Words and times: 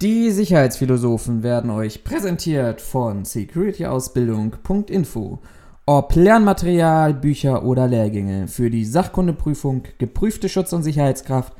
Die 0.00 0.30
Sicherheitsphilosophen 0.30 1.42
werden 1.42 1.70
euch 1.70 2.04
präsentiert 2.04 2.80
von 2.80 3.24
securityausbildung.info. 3.24 5.40
Ob 5.86 6.14
Lernmaterial, 6.14 7.14
Bücher 7.14 7.64
oder 7.64 7.88
Lehrgänge 7.88 8.46
für 8.46 8.70
die 8.70 8.84
Sachkundeprüfung, 8.84 9.82
geprüfte 9.98 10.48
Schutz- 10.48 10.72
und 10.72 10.84
Sicherheitskraft 10.84 11.52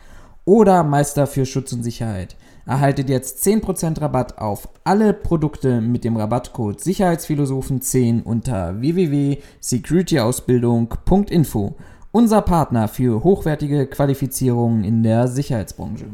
oder 0.44 0.84
Meister 0.84 1.26
für 1.26 1.46
Schutz 1.46 1.72
und 1.72 1.82
Sicherheit. 1.82 2.36
Erhaltet 2.64 3.08
jetzt 3.08 3.44
10% 3.44 4.00
Rabatt 4.00 4.38
auf 4.38 4.68
alle 4.84 5.14
Produkte 5.14 5.80
mit 5.80 6.04
dem 6.04 6.16
Rabattcode 6.16 6.80
Sicherheitsphilosophen10 6.80 8.22
unter 8.22 8.80
www.securityausbildung.info. 8.80 11.74
Unser 12.12 12.42
Partner 12.42 12.86
für 12.86 13.24
hochwertige 13.24 13.88
Qualifizierungen 13.88 14.84
in 14.84 15.02
der 15.02 15.26
Sicherheitsbranche. 15.26 16.06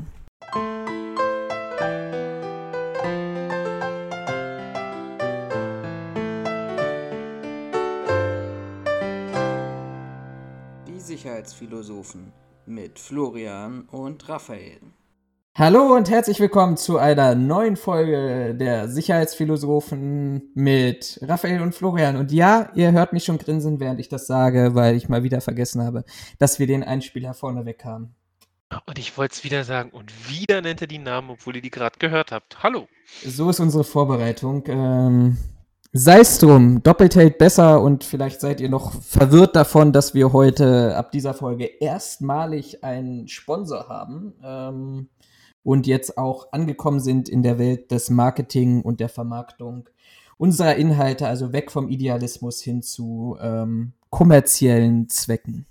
Die 11.45 11.51
Sicherheitsphilosophen 11.51 12.33
mit 12.65 12.99
Florian 12.99 13.83
und 13.91 14.27
Raphael. 14.31 14.81
Hallo 15.55 15.95
und 15.95 16.09
herzlich 16.09 16.41
willkommen 16.41 16.79
zu 16.79 16.97
einer 16.97 17.35
neuen 17.35 17.77
Folge 17.77 18.55
der 18.55 18.89
Sicherheitsphilosophen 18.89 20.53
mit 20.55 21.19
Raphael 21.21 21.61
und 21.61 21.75
Florian. 21.75 22.17
Und 22.17 22.33
ja, 22.33 22.71
ihr 22.75 22.93
hört 22.93 23.13
mich 23.13 23.25
schon 23.25 23.37
grinsen, 23.37 23.79
während 23.79 24.01
ich 24.01 24.09
das 24.09 24.27
sage, 24.27 24.75
weil 24.75 24.97
ich 24.97 25.11
mal 25.11 25.23
wieder 25.23 25.43
vergessen 25.43 25.83
habe, 25.83 26.05
dass 26.39 26.59
wir 26.59 26.67
den 26.67 26.83
Einspieler 26.83 27.35
vorne 27.35 27.67
weg 27.67 27.85
haben. 27.85 28.15
Und 28.87 28.99
ich 28.99 29.19
wollte 29.19 29.35
es 29.35 29.45
wieder 29.45 29.65
sagen, 29.65 29.91
und 29.91 30.31
wieder 30.31 30.63
nennt 30.63 30.81
er 30.81 30.87
die 30.87 30.99
Namen, 30.99 31.29
obwohl 31.29 31.57
ihr 31.57 31.63
die 31.63 31.71
gerade 31.71 31.99
gehört 31.99 32.33
habt. 32.33 32.63
Hallo. 32.63 32.89
So 33.23 33.51
ist 33.51 33.61
unsere 33.61 33.85
Vorbereitung. 33.85 34.65
Ähm, 34.69 35.37
Sei 35.97 36.19
es 36.19 36.41
drum, 36.41 36.83
doppelt 36.83 37.15
hält 37.15 37.39
besser 37.39 37.81
und 37.81 38.03
vielleicht 38.03 38.41
seid 38.41 38.61
ihr 38.61 38.69
noch 38.69 39.01
verwirrt 39.01 39.55
davon, 39.55 39.93
dass 39.93 40.13
wir 40.13 40.33
heute 40.33 40.97
ab 40.97 41.13
dieser 41.13 41.35
Folge 41.35 41.67
erstmalig 41.67 42.83
einen 42.83 43.29
Sponsor 43.29 43.89
haben 43.89 44.33
ähm, 44.43 45.09
und 45.63 45.87
jetzt 45.87 46.19
auch 46.19 46.51
angekommen 46.51 46.99
sind 46.99 47.29
in 47.29 47.45
der 47.45 47.61
Welt 47.61 47.93
des 47.93 48.11
Marketing 48.11 48.83
und 48.83 48.99
der 48.99 49.09
Vermarktung 49.09 49.89
unserer 50.37 50.75
Inhalte, 50.75 51.29
also 51.29 51.53
weg 51.53 51.71
vom 51.71 51.89
Idealismus 51.89 52.61
hin 52.61 52.83
zu 52.83 53.39
ähm, 53.41 53.93
kommerziellen 54.11 55.09
Zwecken. 55.09 55.65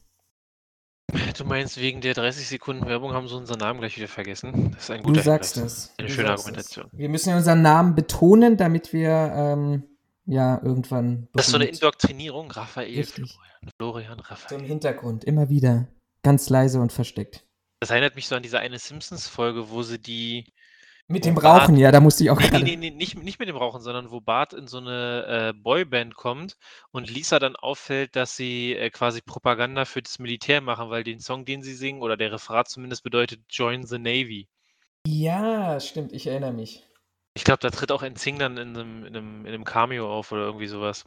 Du 1.37 1.43
meinst, 1.43 1.81
wegen 1.81 1.99
der 1.99 2.13
30 2.13 2.47
Sekunden 2.47 2.85
Werbung 2.85 3.11
haben 3.11 3.27
sie 3.27 3.35
unseren 3.35 3.59
Namen 3.59 3.81
gleich 3.81 3.97
wieder 3.97 4.07
vergessen? 4.07 4.71
Das 4.73 4.83
ist 4.83 4.89
ein 4.89 5.03
guter 5.03 5.17
Du 5.17 5.21
sagst 5.21 5.57
es. 5.57 5.93
Eine 5.97 6.07
du 6.07 6.13
schöne 6.13 6.29
Argumentation. 6.29 6.87
Es. 6.93 6.97
Wir 6.97 7.09
müssen 7.09 7.29
ja 7.29 7.35
unseren 7.35 7.61
Namen 7.61 7.93
betonen, 7.93 8.55
damit 8.55 8.93
wir 8.93 9.09
ähm, 9.35 9.83
ja 10.25 10.61
irgendwann. 10.63 11.27
Das 11.33 11.45
ist 11.45 11.51
so 11.51 11.57
eine 11.57 11.65
Indoktrinierung, 11.65 12.51
Raphael, 12.51 12.95
Richtig. 12.97 13.31
Florian, 13.31 13.71
Florian, 13.77 14.17
So 14.17 14.19
im 14.19 14.25
Raphael. 14.25 14.61
Hintergrund, 14.67 15.23
immer 15.23 15.49
wieder. 15.49 15.87
Ganz 16.23 16.49
leise 16.49 16.79
und 16.79 16.91
versteckt. 16.91 17.45
Das 17.79 17.89
erinnert 17.89 18.15
mich 18.15 18.27
so 18.27 18.35
an 18.35 18.43
diese 18.43 18.59
eine 18.59 18.79
Simpsons-Folge, 18.79 19.69
wo 19.69 19.83
sie 19.83 19.99
die. 19.99 20.45
Mit 21.09 21.25
dem 21.25 21.35
Bart- 21.35 21.63
Rauchen, 21.63 21.75
ja, 21.75 21.91
da 21.91 21.99
musste 21.99 22.23
ich 22.23 22.29
auch 22.29 22.39
nee, 22.39 22.47
gerade. 22.47 22.63
nee, 22.63 22.77
nee 22.77 22.89
nicht, 22.89 23.21
nicht 23.21 23.37
mit 23.37 23.49
dem 23.49 23.57
Rauchen, 23.57 23.81
sondern 23.81 24.09
wo 24.09 24.21
Bart 24.21 24.53
in 24.53 24.67
so 24.67 24.77
eine 24.77 25.25
äh, 25.53 25.53
Boyband 25.53 26.15
kommt 26.15 26.55
und 26.91 27.09
Lisa 27.09 27.39
dann 27.39 27.57
auffällt, 27.57 28.15
dass 28.15 28.37
sie 28.37 28.73
äh, 28.73 28.89
quasi 28.89 29.19
Propaganda 29.21 29.83
für 29.83 30.01
das 30.01 30.17
Militär 30.17 30.61
machen, 30.61 30.89
weil 30.89 31.03
den 31.03 31.19
Song, 31.19 31.43
den 31.43 31.61
sie 31.61 31.73
singen, 31.73 32.01
oder 32.01 32.15
der 32.15 32.31
Referat 32.31 32.69
zumindest 32.69 33.03
bedeutet 33.03 33.41
Join 33.49 33.85
the 33.85 33.99
Navy. 33.99 34.47
Ja, 35.05 35.77
stimmt, 35.81 36.13
ich 36.13 36.25
erinnere 36.25 36.53
mich. 36.53 36.87
Ich 37.35 37.43
glaube, 37.43 37.59
da 37.59 37.69
tritt 37.69 37.91
auch 37.91 38.03
Sing 38.15 38.37
dann 38.37 38.57
in 38.57 38.77
einem, 38.77 39.05
in, 39.05 39.15
einem, 39.15 39.45
in 39.45 39.53
einem 39.53 39.63
Cameo 39.63 40.11
auf 40.11 40.31
oder 40.31 40.43
irgendwie 40.43 40.67
sowas. 40.67 41.05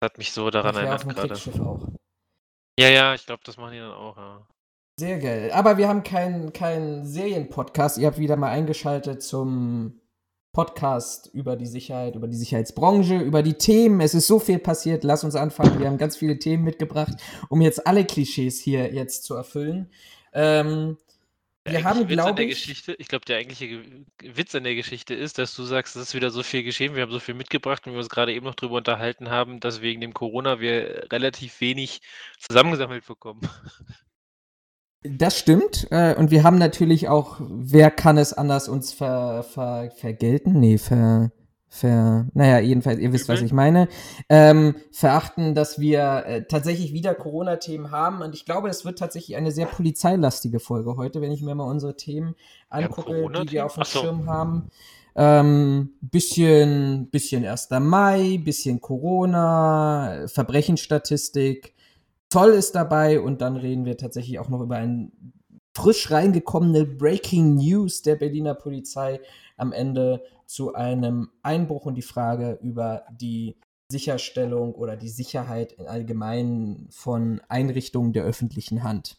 Das 0.00 0.10
hat 0.10 0.18
mich 0.18 0.32
so 0.32 0.50
daran 0.50 0.76
erinnert 0.76 1.08
gerade. 1.08 1.38
Ja, 2.78 2.88
ja, 2.88 3.14
ich 3.14 3.26
glaube, 3.26 3.42
das 3.44 3.56
machen 3.56 3.72
die 3.72 3.78
dann 3.78 3.92
auch, 3.92 4.16
ja. 4.16 4.46
Sehr 4.98 5.18
geil. 5.18 5.50
Aber 5.52 5.76
wir 5.76 5.88
haben 5.88 6.04
keinen 6.04 6.52
keinen 6.52 7.04
Serienpodcast. 7.04 7.98
Ihr 7.98 8.06
habt 8.06 8.18
wieder 8.18 8.36
mal 8.36 8.50
eingeschaltet 8.50 9.22
zum 9.22 10.00
Podcast 10.52 11.30
über 11.32 11.56
die 11.56 11.66
Sicherheit, 11.66 12.14
über 12.14 12.28
die 12.28 12.36
Sicherheitsbranche, 12.36 13.18
über 13.18 13.42
die 13.42 13.54
Themen. 13.54 14.00
Es 14.00 14.14
ist 14.14 14.28
so 14.28 14.38
viel 14.38 14.60
passiert. 14.60 15.02
Lass 15.02 15.24
uns 15.24 15.34
anfangen. 15.34 15.80
Wir 15.80 15.88
haben 15.88 15.98
ganz 15.98 16.16
viele 16.16 16.38
Themen 16.38 16.62
mitgebracht, 16.62 17.14
um 17.48 17.60
jetzt 17.60 17.86
alle 17.88 18.04
Klischees 18.04 18.60
hier 18.60 18.94
jetzt 18.94 19.24
zu 19.24 19.34
erfüllen. 19.34 19.90
Ähm, 20.32 20.96
Der 21.66 21.72
wir 21.74 21.84
haben, 21.84 22.08
Witz 22.08 22.10
an 22.10 22.16
glaube 22.16 22.34
der 22.36 22.44
ich, 22.46 22.50
Geschichte, 22.50 22.94
ich 22.98 23.08
glaube, 23.08 23.24
der 23.24 23.38
eigentliche 23.38 23.68
Ge- 23.68 24.04
Witz 24.22 24.54
an 24.54 24.64
der 24.64 24.74
Geschichte 24.74 25.14
ist, 25.14 25.38
dass 25.38 25.54
du 25.56 25.64
sagst, 25.64 25.96
es 25.96 26.08
ist 26.08 26.14
wieder 26.14 26.30
so 26.30 26.42
viel 26.42 26.62
geschehen, 26.62 26.94
wir 26.94 27.02
haben 27.02 27.10
so 27.12 27.20
viel 27.20 27.34
mitgebracht 27.34 27.86
und 27.86 27.92
wir 27.94 27.98
uns 28.00 28.10
gerade 28.10 28.34
eben 28.34 28.44
noch 28.44 28.54
drüber 28.54 28.76
unterhalten 28.76 29.30
haben, 29.30 29.60
dass 29.60 29.80
wegen 29.80 30.00
dem 30.02 30.12
Corona 30.12 30.60
wir 30.60 31.06
relativ 31.10 31.60
wenig 31.60 32.02
zusammengesammelt 32.38 33.06
bekommen. 33.06 33.40
Das 35.02 35.38
stimmt. 35.38 35.86
Äh, 35.90 36.14
und 36.16 36.30
wir 36.30 36.42
haben 36.44 36.56
natürlich 36.58 37.08
auch, 37.08 37.36
wer 37.40 37.90
kann 37.90 38.16
es 38.16 38.32
anders 38.32 38.68
uns 38.68 38.92
ver, 38.92 39.42
ver, 39.42 39.90
vergelten? 39.90 40.58
Nee, 40.58 40.78
ver, 40.78 41.30
ver, 41.74 42.26
naja, 42.34 42.60
jedenfalls, 42.60 43.00
ihr 43.00 43.12
wisst, 43.12 43.28
was 43.28 43.42
ich 43.42 43.52
meine. 43.52 43.88
Ähm, 44.28 44.76
verachten, 44.92 45.56
dass 45.56 45.80
wir 45.80 46.24
äh, 46.24 46.44
tatsächlich 46.46 46.92
wieder 46.92 47.14
Corona-Themen 47.14 47.90
haben. 47.90 48.22
Und 48.22 48.34
ich 48.34 48.44
glaube, 48.44 48.68
es 48.68 48.84
wird 48.84 48.98
tatsächlich 48.98 49.36
eine 49.36 49.50
sehr 49.50 49.66
polizeilastige 49.66 50.60
Folge 50.60 50.96
heute, 50.96 51.20
wenn 51.20 51.32
ich 51.32 51.42
mir 51.42 51.54
mal 51.56 51.64
unsere 51.64 51.96
Themen 51.96 52.36
angucke, 52.68 53.28
die 53.42 53.50
wir 53.50 53.66
auf 53.66 53.74
dem 53.74 53.82
so. 53.84 54.00
Schirm 54.00 54.30
haben. 54.30 54.70
Ähm, 55.16 55.90
bisschen, 56.00 57.10
bisschen 57.10 57.44
1. 57.44 57.68
Mai, 57.80 58.40
bisschen 58.42 58.80
Corona, 58.80 60.26
Verbrechensstatistik. 60.26 61.74
Zoll 62.30 62.50
ist 62.50 62.76
dabei 62.76 63.20
und 63.20 63.40
dann 63.40 63.56
reden 63.56 63.84
wir 63.84 63.96
tatsächlich 63.96 64.38
auch 64.38 64.48
noch 64.48 64.60
über 64.60 64.76
ein 64.76 65.33
frisch 65.74 66.10
reingekommene 66.10 66.84
Breaking 66.84 67.56
News 67.56 68.02
der 68.02 68.16
Berliner 68.16 68.54
Polizei 68.54 69.20
am 69.56 69.72
Ende 69.72 70.22
zu 70.46 70.74
einem 70.74 71.30
Einbruch 71.42 71.86
und 71.86 71.96
die 71.96 72.02
Frage 72.02 72.58
über 72.62 73.04
die 73.10 73.56
Sicherstellung 73.90 74.74
oder 74.74 74.96
die 74.96 75.08
Sicherheit 75.08 75.72
im 75.72 75.86
Allgemeinen 75.86 76.88
von 76.90 77.40
Einrichtungen 77.48 78.12
der 78.12 78.24
öffentlichen 78.24 78.82
Hand. 78.82 79.18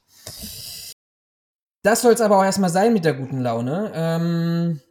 Das 1.84 2.02
soll 2.02 2.14
es 2.14 2.22
aber 2.22 2.40
auch 2.40 2.44
erstmal 2.44 2.70
sein 2.70 2.94
mit 2.94 3.06
der 3.06 3.14
guten 3.14 3.40
Laune, 3.40 3.92
ähm, 3.94 4.82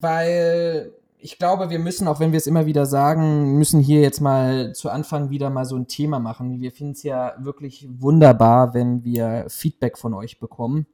weil 0.00 0.92
ich 1.24 1.38
glaube, 1.38 1.70
wir 1.70 1.78
müssen, 1.78 2.06
auch 2.06 2.20
wenn 2.20 2.32
wir 2.32 2.36
es 2.36 2.46
immer 2.46 2.66
wieder 2.66 2.84
sagen, 2.84 3.54
müssen 3.54 3.80
hier 3.80 4.02
jetzt 4.02 4.20
mal 4.20 4.74
zu 4.74 4.90
Anfang 4.90 5.30
wieder 5.30 5.48
mal 5.48 5.64
so 5.64 5.74
ein 5.74 5.88
Thema 5.88 6.18
machen. 6.18 6.60
Wir 6.60 6.70
finden 6.70 6.92
es 6.92 7.02
ja 7.02 7.32
wirklich 7.38 7.88
wunderbar, 7.90 8.74
wenn 8.74 9.04
wir 9.04 9.46
Feedback 9.48 9.96
von 9.96 10.12
euch 10.12 10.38
bekommen. 10.38 10.86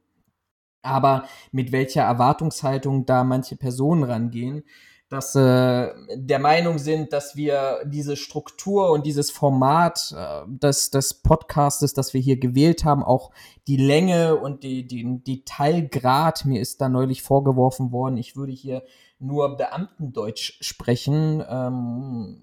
Aber 0.82 1.24
mit 1.50 1.72
welcher 1.72 2.02
Erwartungshaltung 2.02 3.06
da 3.06 3.24
manche 3.24 3.56
Personen 3.56 4.04
rangehen, 4.04 4.62
dass 5.08 5.34
äh, 5.34 5.88
der 6.14 6.38
Meinung 6.38 6.78
sind, 6.78 7.12
dass 7.12 7.34
wir 7.34 7.80
diese 7.84 8.14
Struktur 8.14 8.92
und 8.92 9.06
dieses 9.06 9.32
Format 9.32 10.14
äh, 10.16 10.42
des, 10.46 10.90
des 10.90 11.12
Podcastes, 11.12 11.92
das 11.92 12.14
wir 12.14 12.20
hier 12.20 12.38
gewählt 12.38 12.84
haben, 12.84 13.02
auch 13.02 13.32
die 13.66 13.78
Länge 13.78 14.36
und 14.36 14.62
die, 14.62 14.86
die, 14.86 15.20
die 15.24 15.44
Teilgrad, 15.44 16.44
mir 16.44 16.60
ist 16.60 16.80
da 16.80 16.88
neulich 16.88 17.24
vorgeworfen 17.24 17.90
worden, 17.90 18.16
ich 18.16 18.36
würde 18.36 18.52
hier 18.52 18.84
nur 19.20 19.56
Beamtendeutsch 19.56 20.58
sprechen. 20.62 21.44
Ähm, 21.48 22.36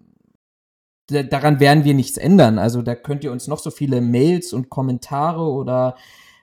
da- 1.08 1.24
daran 1.24 1.60
werden 1.60 1.84
wir 1.84 1.94
nichts 1.94 2.18
ändern. 2.18 2.60
Also 2.60 2.82
da 2.82 2.96
könnt 2.96 3.24
ihr 3.24 3.32
uns 3.32 3.48
noch 3.48 3.60
so 3.60 3.72
viele 3.72 4.02
Mails 4.02 4.54
und 4.54 4.70
Kommentare 4.70 5.42
oder 5.50 5.96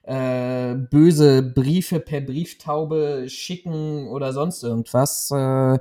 äh, 0.02 0.74
böse 0.74 1.42
Briefe 1.42 2.00
per 2.00 2.20
Brieftaube 2.20 3.24
schicken 3.28 4.08
oder 4.08 4.32
sonst 4.32 4.62
irgendwas. 4.62 5.30
Äh, 5.30 5.78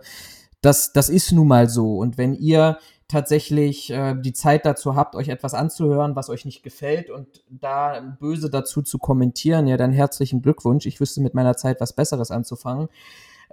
das, 0.61 0.93
das 0.93 1.09
ist 1.09 1.31
nun 1.31 1.47
mal 1.47 1.69
so. 1.69 1.97
Und 1.97 2.17
wenn 2.17 2.33
ihr 2.33 2.77
tatsächlich 3.09 3.89
äh, 3.91 4.15
die 4.19 4.33
Zeit 4.33 4.65
dazu 4.65 4.95
habt, 4.95 5.15
euch 5.15 5.27
etwas 5.27 5.53
anzuhören, 5.53 6.15
was 6.15 6.29
euch 6.29 6.45
nicht 6.45 6.63
gefällt 6.63 7.09
und 7.09 7.27
da 7.49 7.99
böse 8.19 8.49
dazu 8.49 8.81
zu 8.81 8.97
kommentieren, 8.97 9.67
ja, 9.67 9.77
dann 9.77 9.91
herzlichen 9.91 10.41
Glückwunsch. 10.41 10.85
Ich 10.85 10.99
wüsste 10.99 11.21
mit 11.21 11.33
meiner 11.33 11.55
Zeit 11.57 11.81
was 11.81 11.93
Besseres 11.93 12.31
anzufangen. 12.31 12.87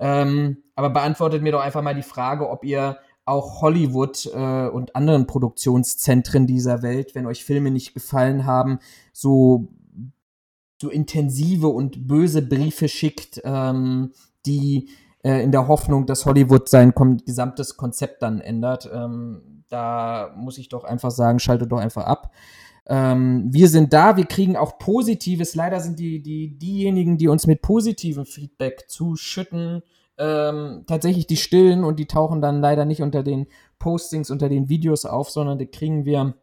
Ähm, 0.00 0.62
aber 0.74 0.90
beantwortet 0.90 1.42
mir 1.42 1.52
doch 1.52 1.60
einfach 1.60 1.82
mal 1.82 1.94
die 1.94 2.02
Frage, 2.02 2.48
ob 2.48 2.64
ihr 2.64 2.98
auch 3.26 3.60
Hollywood 3.60 4.26
äh, 4.34 4.68
und 4.68 4.96
anderen 4.96 5.26
Produktionszentren 5.26 6.46
dieser 6.46 6.82
Welt, 6.82 7.14
wenn 7.14 7.26
euch 7.26 7.44
Filme 7.44 7.70
nicht 7.70 7.94
gefallen 7.94 8.46
haben, 8.46 8.80
so, 9.12 9.68
so 10.80 10.88
intensive 10.88 11.68
und 11.68 12.08
böse 12.08 12.42
Briefe 12.42 12.88
schickt, 12.88 13.40
ähm, 13.44 14.12
die 14.46 14.88
äh, 15.22 15.42
in 15.42 15.52
der 15.52 15.68
Hoffnung, 15.68 16.06
dass 16.06 16.24
Hollywood 16.24 16.68
sein 16.68 16.94
gesamtes 17.24 17.76
Konzept 17.76 18.22
dann 18.22 18.40
ändert. 18.40 18.90
Ähm, 18.92 19.64
da 19.68 20.34
muss 20.36 20.58
ich 20.58 20.68
doch 20.68 20.84
einfach 20.84 21.10
sagen, 21.10 21.38
schaltet 21.38 21.70
doch 21.70 21.78
einfach 21.78 22.04
ab. 22.04 22.32
Ähm, 22.90 23.46
wir 23.52 23.68
sind 23.68 23.92
da, 23.92 24.16
wir 24.16 24.26
kriegen 24.26 24.56
auch 24.56 24.76
positives. 24.78 25.54
Leider 25.54 25.78
sind 25.78 26.00
die, 26.00 26.20
die, 26.20 26.58
diejenigen, 26.58 27.18
die 27.18 27.28
uns 27.28 27.46
mit 27.46 27.62
positivem 27.62 28.26
Feedback 28.26 28.86
zuschütten, 28.88 29.82
ähm, 30.18 30.82
tatsächlich 30.88 31.28
die 31.28 31.36
stillen 31.36 31.84
und 31.84 32.00
die 32.00 32.06
tauchen 32.06 32.42
dann 32.42 32.60
leider 32.60 32.84
nicht 32.84 33.00
unter 33.00 33.22
den 33.22 33.46
Postings, 33.78 34.28
unter 34.28 34.48
den 34.48 34.68
Videos 34.68 35.04
auf, 35.04 35.30
sondern 35.30 35.56
die 35.56 35.68
kriegen 35.68 36.04
wir 36.04 36.34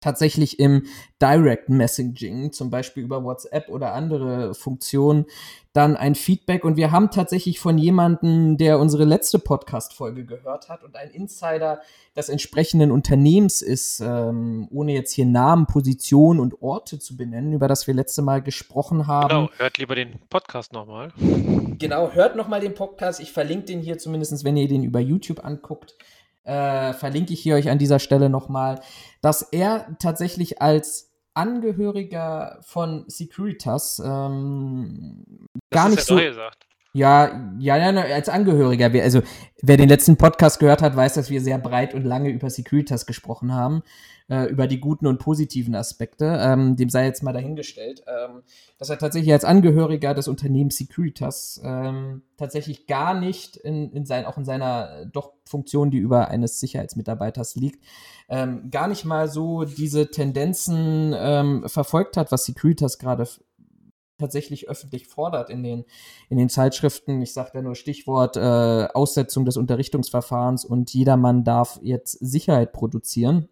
tatsächlich 0.00 0.58
im 0.58 0.86
Direct 1.20 1.68
Messaging, 1.68 2.52
zum 2.52 2.70
Beispiel 2.70 3.02
über 3.02 3.24
WhatsApp 3.24 3.68
oder 3.68 3.94
andere 3.94 4.54
Funktionen, 4.54 5.26
dann 5.72 5.96
ein 5.96 6.14
Feedback. 6.14 6.64
Und 6.64 6.76
wir 6.76 6.90
haben 6.90 7.10
tatsächlich 7.10 7.60
von 7.60 7.78
jemandem, 7.78 8.56
der 8.56 8.78
unsere 8.78 9.04
letzte 9.04 9.38
Podcast-Folge 9.38 10.24
gehört 10.24 10.68
hat 10.68 10.82
und 10.84 10.96
ein 10.96 11.10
Insider 11.10 11.80
des 12.16 12.28
entsprechenden 12.28 12.90
Unternehmens 12.90 13.62
ist, 13.62 14.00
ähm, 14.00 14.68
ohne 14.70 14.92
jetzt 14.92 15.12
hier 15.12 15.26
Namen, 15.26 15.66
Position 15.66 16.40
und 16.40 16.62
Orte 16.62 16.98
zu 16.98 17.16
benennen, 17.16 17.52
über 17.52 17.68
das 17.68 17.86
wir 17.86 17.94
letzte 17.94 18.22
Mal 18.22 18.42
gesprochen 18.42 19.06
haben. 19.06 19.28
Genau, 19.28 19.50
hört 19.58 19.78
lieber 19.78 19.94
den 19.94 20.18
Podcast 20.30 20.72
nochmal. 20.72 21.12
Genau, 21.78 22.10
hört 22.12 22.36
nochmal 22.36 22.60
den 22.60 22.74
Podcast. 22.74 23.20
Ich 23.20 23.32
verlinke 23.32 23.66
den 23.66 23.80
hier 23.80 23.98
zumindest, 23.98 24.44
wenn 24.44 24.56
ihr 24.56 24.68
den 24.68 24.82
über 24.82 25.00
YouTube 25.00 25.44
anguckt 25.44 25.94
äh, 26.48 26.94
verlinke 26.94 27.34
ich 27.34 27.40
hier 27.40 27.56
euch 27.56 27.68
an 27.68 27.78
dieser 27.78 27.98
Stelle 27.98 28.30
nochmal, 28.30 28.80
dass 29.20 29.42
er 29.42 29.86
tatsächlich 29.98 30.62
als 30.62 31.12
Angehöriger 31.34 32.58
von 32.62 33.04
Securitas 33.06 34.02
ähm, 34.04 35.46
gar 35.70 35.88
nicht 35.88 36.02
so. 36.02 36.18
Ja, 36.92 37.54
ja, 37.58 37.76
ja, 37.76 38.14
als 38.14 38.28
Angehöriger. 38.28 38.90
Also, 39.02 39.22
wer 39.62 39.76
den 39.76 39.88
letzten 39.88 40.16
Podcast 40.16 40.58
gehört 40.58 40.82
hat, 40.82 40.96
weiß, 40.96 41.14
dass 41.14 41.30
wir 41.30 41.40
sehr 41.40 41.58
breit 41.58 41.94
und 41.94 42.04
lange 42.04 42.30
über 42.30 42.50
Securitas 42.50 43.06
gesprochen 43.06 43.54
haben 43.54 43.82
äh, 44.28 44.44
über 44.44 44.66
die 44.66 44.80
guten 44.80 45.06
und 45.06 45.18
positiven 45.18 45.74
Aspekte. 45.74 46.38
Ähm, 46.40 46.76
dem 46.76 46.88
sei 46.88 47.06
jetzt 47.06 47.22
mal 47.22 47.32
dahingestellt, 47.32 48.02
ähm, 48.06 48.42
dass 48.78 48.90
er 48.90 48.98
tatsächlich 48.98 49.32
als 49.32 49.44
Angehöriger 49.44 50.14
des 50.14 50.28
Unternehmens 50.28 50.76
Securitas 50.76 51.60
ähm, 51.64 52.22
tatsächlich 52.36 52.86
gar 52.86 53.18
nicht 53.18 53.56
in, 53.56 53.90
in 53.92 54.06
sein, 54.06 54.26
auch 54.26 54.38
in 54.38 54.44
seiner 54.44 55.06
doch 55.06 55.32
Funktion, 55.44 55.90
die 55.90 55.98
über 55.98 56.28
eines 56.28 56.60
Sicherheitsmitarbeiters 56.60 57.56
liegt, 57.56 57.84
ähm, 58.28 58.70
gar 58.70 58.88
nicht 58.88 59.04
mal 59.04 59.28
so 59.28 59.64
diese 59.64 60.10
Tendenzen 60.10 61.14
ähm, 61.16 61.64
verfolgt 61.66 62.16
hat, 62.16 62.30
was 62.30 62.44
Securitas 62.44 62.98
gerade 62.98 63.26
tatsächlich 64.18 64.68
öffentlich 64.68 65.06
fordert 65.06 65.50
in 65.50 65.62
den, 65.62 65.84
in 66.28 66.38
den 66.38 66.48
Zeitschriften. 66.48 67.22
Ich 67.22 67.32
sage 67.32 67.50
da 67.54 67.62
nur 67.62 67.74
Stichwort 67.74 68.36
äh, 68.36 68.88
Aussetzung 68.92 69.44
des 69.44 69.56
Unterrichtungsverfahrens 69.56 70.64
und 70.64 70.92
jedermann 70.92 71.44
darf 71.44 71.78
jetzt 71.82 72.12
Sicherheit 72.12 72.72
produzieren. 72.72 73.48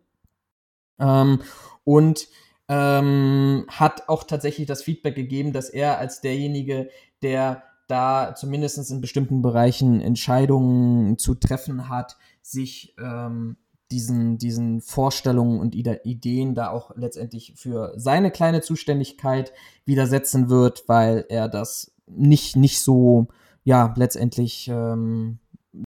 Ähm, 0.99 1.41
und 1.85 2.29
ähm, 2.69 3.67
hat 3.69 4.09
auch 4.09 4.25
tatsächlich 4.25 4.67
das 4.67 4.83
Feedback 4.83 5.15
gegeben, 5.15 5.53
dass 5.53 5.71
er 5.71 5.99
als 5.99 6.21
derjenige, 6.21 6.91
der 7.23 7.63
da 7.87 8.35
zumindest 8.35 8.91
in 8.91 9.01
bestimmten 9.01 9.43
Bereichen 9.43 10.01
Entscheidungen 10.01 11.19
zu 11.19 11.37
treffen 11.37 11.89
hat, 11.89 12.17
sich 12.43 12.95
ähm, 12.99 13.57
diesen, 13.91 14.39
diesen 14.39 14.81
Vorstellungen 14.81 15.61
und 15.61 15.75
Ideen 15.75 16.55
da 16.55 16.71
auch 16.71 16.91
letztendlich 16.97 17.55
für 17.57 17.93
seine 17.97 18.31
kleine 18.31 18.61
Zuständigkeit 18.61 19.53
widersetzen 19.85 20.49
wird, 20.49 20.85
weil 20.89 21.25
er 21.29 21.49
das 21.49 21.93
nicht, 22.07 22.57
nicht 22.57 22.81
so, 22.81 23.29
ja, 23.65 23.95
letztendlich 23.97 24.69
ähm, 24.69 25.39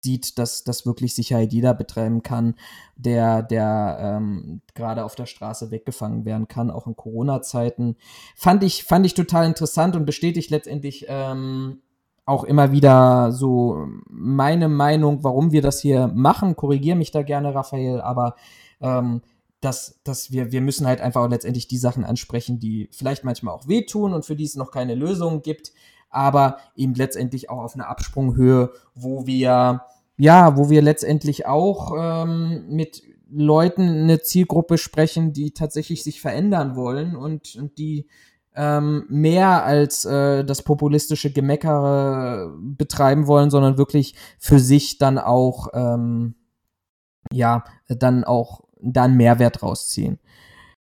sieht, 0.01 0.38
dass 0.38 0.63
das 0.63 0.85
wirklich 0.85 1.15
Sicherheit 1.15 1.53
jeder 1.53 1.73
betreiben 1.73 2.23
kann, 2.23 2.55
der, 2.95 3.43
der 3.43 3.97
ähm, 3.99 4.61
gerade 4.73 5.03
auf 5.03 5.15
der 5.15 5.25
Straße 5.25 5.71
weggefangen 5.71 6.25
werden 6.25 6.47
kann, 6.47 6.71
auch 6.71 6.87
in 6.87 6.95
Corona-Zeiten. 6.95 7.97
Fand 8.35 8.63
ich, 8.63 8.83
fand 8.83 9.05
ich 9.05 9.13
total 9.13 9.45
interessant 9.45 9.95
und 9.95 10.05
bestätigt 10.05 10.49
letztendlich 10.49 11.05
ähm, 11.07 11.81
auch 12.25 12.44
immer 12.44 12.71
wieder 12.71 13.31
so 13.31 13.88
meine 14.07 14.69
Meinung, 14.69 15.23
warum 15.23 15.51
wir 15.51 15.62
das 15.62 15.81
hier 15.81 16.07
machen. 16.07 16.56
Korrigiere 16.56 16.97
mich 16.97 17.12
da 17.12 17.23
gerne, 17.23 17.53
Raphael, 17.53 18.01
aber 18.01 18.35
ähm, 18.79 19.21
dass, 19.59 20.00
dass 20.03 20.31
wir, 20.31 20.51
wir 20.51 20.62
müssen 20.62 20.88
halt 20.88 21.01
einfach 21.01 21.29
letztendlich 21.29 21.68
die 21.68 21.77
Sachen 21.77 22.03
ansprechen, 22.03 22.59
die 22.59 22.89
vielleicht 22.91 23.23
manchmal 23.23 23.53
auch 23.53 23.68
wehtun 23.68 24.13
und 24.13 24.25
für 24.25 24.35
die 24.35 24.44
es 24.44 24.56
noch 24.56 24.71
keine 24.71 24.95
Lösung 24.95 25.41
gibt, 25.41 25.71
aber 26.09 26.57
eben 26.75 26.95
letztendlich 26.95 27.50
auch 27.50 27.62
auf 27.63 27.75
einer 27.75 27.88
Absprunghöhe, 27.88 28.71
wo 28.95 29.25
wir, 29.27 29.83
ja, 30.18 30.57
wo 30.57 30.69
wir 30.69 30.81
letztendlich 30.81 31.45
auch 31.45 31.94
ähm, 31.97 32.65
mit 32.69 33.03
Leuten 33.29 33.88
eine 33.88 34.21
Zielgruppe 34.21 34.77
sprechen, 34.77 35.31
die 35.31 35.51
tatsächlich 35.51 36.03
sich 36.03 36.19
verändern 36.19 36.75
wollen 36.75 37.15
und, 37.15 37.56
und 37.56 37.77
die 37.77 38.07
ähm, 38.56 39.06
mehr 39.09 39.63
als 39.63 40.06
äh, 40.06 40.44
das 40.44 40.62
populistische 40.62 41.31
Gemeckere 41.31 42.53
betreiben 42.59 43.27
wollen, 43.27 43.50
sondern 43.50 43.77
wirklich 43.77 44.15
für 44.39 44.59
sich 44.59 44.98
dann 44.98 45.18
auch, 45.18 45.69
ähm, 45.74 46.36
ja, 47.31 47.63
dann 47.88 48.24
auch 48.24 48.62
dann 48.81 49.15
Mehrwert 49.15 49.63
rausziehen. 49.63 50.19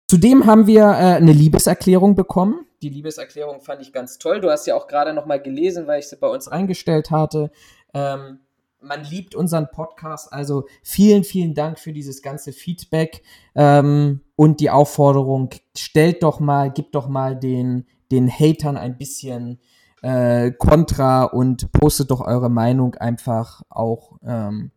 Zudem 0.10 0.46
haben 0.46 0.68
wir 0.68 0.84
äh, 0.84 1.16
eine 1.16 1.34
Liebeserklärung 1.34 2.16
bekommen. 2.16 2.66
Die 2.81 2.90
Liebeserklärung 2.90 3.60
fand 3.60 3.81
ich 3.81 3.92
ganz 3.92 4.18
toll. 4.20 4.40
Du 4.40 4.50
hast 4.50 4.68
ja 4.68 4.75
auch 4.75 4.88
gerade 4.88 5.13
noch 5.13 5.25
mal 5.25 5.42
gelesen, 5.42 5.88
weil 5.88 6.00
ich 6.00 6.08
sie 6.08 6.16
bei 6.16 6.28
uns 6.28 6.52
reingestellt 6.52 7.12
hatte. 7.12 7.52
Ähm, 7.94 8.40
man 8.81 9.03
liebt 9.03 9.35
unseren 9.35 9.69
Podcast. 9.71 10.31
Also 10.31 10.65
vielen, 10.83 11.24
vielen 11.24 11.53
Dank 11.53 11.79
für 11.79 11.94
dieses 11.94 12.21
ganze 12.21 12.53
Feedback 12.53 13.24
ähm, 13.56 14.21
und 14.35 14.59
die 14.59 14.69
Aufforderung, 14.69 15.50
stellt 15.75 16.24
doch 16.24 16.39
mal, 16.39 16.71
gibt 16.71 16.95
doch 16.95 17.07
mal 17.07 17.35
den, 17.35 17.85
den 18.12 18.29
Hatern 18.29 18.77
ein 18.77 18.97
bisschen 18.97 19.59
äh, 20.01 20.51
Kontra 20.51 21.24
und 21.24 21.71
postet 21.71 22.12
doch 22.12 22.21
eure 22.21 22.50
Meinung 22.50 22.95
einfach 22.95 23.63
auch 23.69 24.18
ähm, 24.24 24.71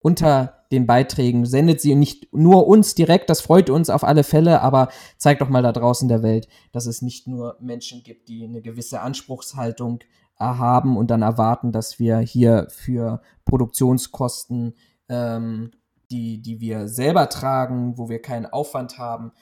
unter 0.00 0.64
den 0.72 0.86
Beiträgen. 0.86 1.44
Sendet 1.46 1.80
sie 1.80 1.94
nicht 1.94 2.32
nur 2.32 2.66
uns 2.66 2.94
direkt, 2.94 3.28
das 3.28 3.40
freut 3.40 3.70
uns 3.70 3.90
auf 3.90 4.04
alle 4.04 4.24
Fälle, 4.24 4.62
aber 4.62 4.88
zeigt 5.18 5.42
doch 5.42 5.48
mal 5.48 5.62
da 5.62 5.72
draußen 5.72 6.08
der 6.08 6.22
Welt, 6.22 6.48
dass 6.72 6.86
es 6.86 7.02
nicht 7.02 7.28
nur 7.28 7.56
Menschen 7.60 8.02
gibt, 8.02 8.28
die 8.28 8.44
eine 8.44 8.62
gewisse 8.62 9.00
Anspruchshaltung 9.00 10.00
haben 10.42 10.96
und 10.96 11.10
dann 11.10 11.22
erwarten, 11.22 11.72
dass 11.72 11.98
wir 11.98 12.18
hier 12.18 12.66
für 12.70 13.22
Produktionskosten, 13.44 14.74
ähm, 15.08 15.72
die, 16.10 16.42
die 16.42 16.60
wir 16.60 16.88
selber 16.88 17.28
tragen, 17.28 17.98
wo 17.98 18.08
wir 18.08 18.20
keinen 18.20 18.46
Aufwand 18.46 18.98
haben, 18.98 19.32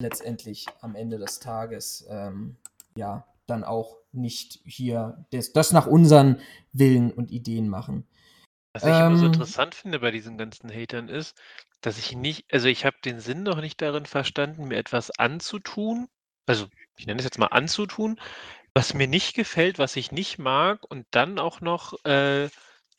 letztendlich 0.00 0.66
am 0.80 0.94
Ende 0.94 1.18
des 1.18 1.38
Tages 1.40 2.06
ähm, 2.10 2.56
ja 2.96 3.26
dann 3.46 3.64
auch 3.64 3.96
nicht 4.12 4.60
hier 4.64 5.24
das, 5.30 5.52
das 5.52 5.72
nach 5.72 5.86
unseren 5.86 6.40
Willen 6.72 7.12
und 7.12 7.30
Ideen 7.30 7.68
machen. 7.68 8.06
Was 8.72 8.82
ich 8.82 8.88
immer 8.88 9.16
so 9.16 9.26
ähm. 9.26 9.32
interessant 9.32 9.74
finde 9.74 10.00
bei 10.00 10.10
diesen 10.10 10.36
ganzen 10.36 10.70
Hatern 10.70 11.08
ist, 11.08 11.38
dass 11.80 11.98
ich 11.98 12.14
nicht 12.14 12.52
also, 12.52 12.68
ich 12.68 12.84
habe 12.84 12.96
den 13.04 13.20
Sinn 13.20 13.42
noch 13.42 13.60
nicht 13.60 13.80
darin 13.80 14.04
verstanden, 14.04 14.68
mir 14.68 14.76
etwas 14.76 15.10
anzutun 15.18 16.08
also, 16.46 16.66
ich 16.96 17.06
nenne 17.06 17.18
es 17.18 17.24
jetzt 17.24 17.38
mal 17.38 17.46
anzutun, 17.46 18.20
was 18.76 18.92
mir 18.92 19.08
nicht 19.08 19.34
gefällt, 19.34 19.78
was 19.78 19.96
ich 19.96 20.12
nicht 20.12 20.38
mag 20.38 20.84
und 20.90 21.06
dann 21.10 21.38
auch 21.38 21.62
noch, 21.62 21.94
äh, 22.04 22.50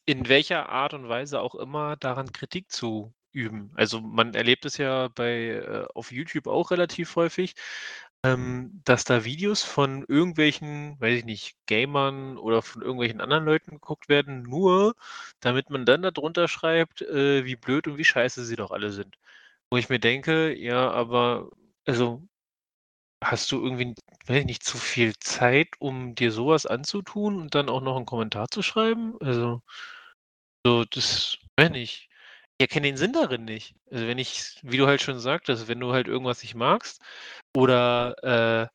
in 0.06 0.28
welcher 0.28 0.70
Art 0.70 0.96
und 0.96 1.08
Weise 1.08 1.40
auch 1.40 1.54
immer 1.56 1.96
daran 1.98 2.32
Kritik 2.32 2.72
zu 2.72 3.14
üben. 3.32 3.72
Also, 3.76 4.02
man 4.02 4.34
erlebt 4.34 4.66
es 4.66 4.78
ja 4.78 5.10
bei 5.10 5.32
äh, 5.52 5.86
auf 5.94 6.12
YouTube 6.12 6.48
auch 6.48 6.72
relativ 6.72 7.16
häufig, 7.16 7.54
ähm, 8.24 8.82
dass 8.86 9.04
da 9.04 9.24
Videos 9.26 9.62
von 9.64 10.04
irgendwelchen, 10.08 11.00
weiß 11.00 11.20
ich 11.20 11.26
nicht, 11.26 11.56
Gamern 11.68 12.38
oder 12.38 12.64
von 12.64 12.82
irgendwelchen 12.82 13.22
anderen 13.22 13.46
Leuten 13.46 13.72
geguckt 13.72 14.10
werden, 14.10 14.44
nur 14.44 14.96
damit 15.42 15.70
man 15.70 15.86
dann 15.86 16.02
darunter 16.02 16.48
schreibt, 16.48 17.04
äh, 17.04 17.46
wie 17.46 17.56
blöd 17.56 17.88
und 17.88 17.98
wie 17.98 18.06
scheiße 18.06 18.46
sie 18.46 18.56
doch 18.56 18.72
alle 18.72 18.92
sind. 18.92 19.18
Wo 19.70 19.78
ich 19.78 19.90
mir 19.90 20.00
denke, 20.00 20.56
ja, 20.58 20.90
aber 20.92 21.52
also 21.86 22.24
hast 23.24 23.52
du 23.52 23.62
irgendwie, 23.64 23.96
weiß 24.28 24.40
ich 24.42 24.46
nicht, 24.46 24.64
zu 24.64 24.78
viel 24.78 25.16
Zeit, 25.20 25.70
um 25.80 26.16
dir 26.16 26.32
sowas 26.32 26.66
anzutun 26.66 27.40
und 27.42 27.56
dann 27.56 27.70
auch 27.70 27.82
noch 27.82 27.96
einen 27.98 28.06
Kommentar 28.06 28.50
zu 28.50 28.62
schreiben? 28.62 29.16
Also, 29.22 29.62
so, 30.66 30.86
das 30.86 31.38
weiß 31.58 31.68
ich 31.68 31.72
nicht. 31.74 32.10
Ich 32.60 32.64
erkenne 32.66 32.88
den 32.88 32.98
Sinn 32.98 33.14
darin 33.14 33.46
nicht. 33.46 33.76
Also 33.92 34.08
wenn 34.08 34.18
ich, 34.18 34.60
wie 34.64 34.78
du 34.78 34.88
halt 34.88 35.02
schon 35.02 35.20
sagtest, 35.20 35.68
wenn 35.68 35.80
du 35.80 35.94
halt 35.94 36.08
irgendwas 36.08 36.42
nicht 36.42 36.56
magst 36.56 37.02
oder 37.56 38.16
äh, 38.24 38.68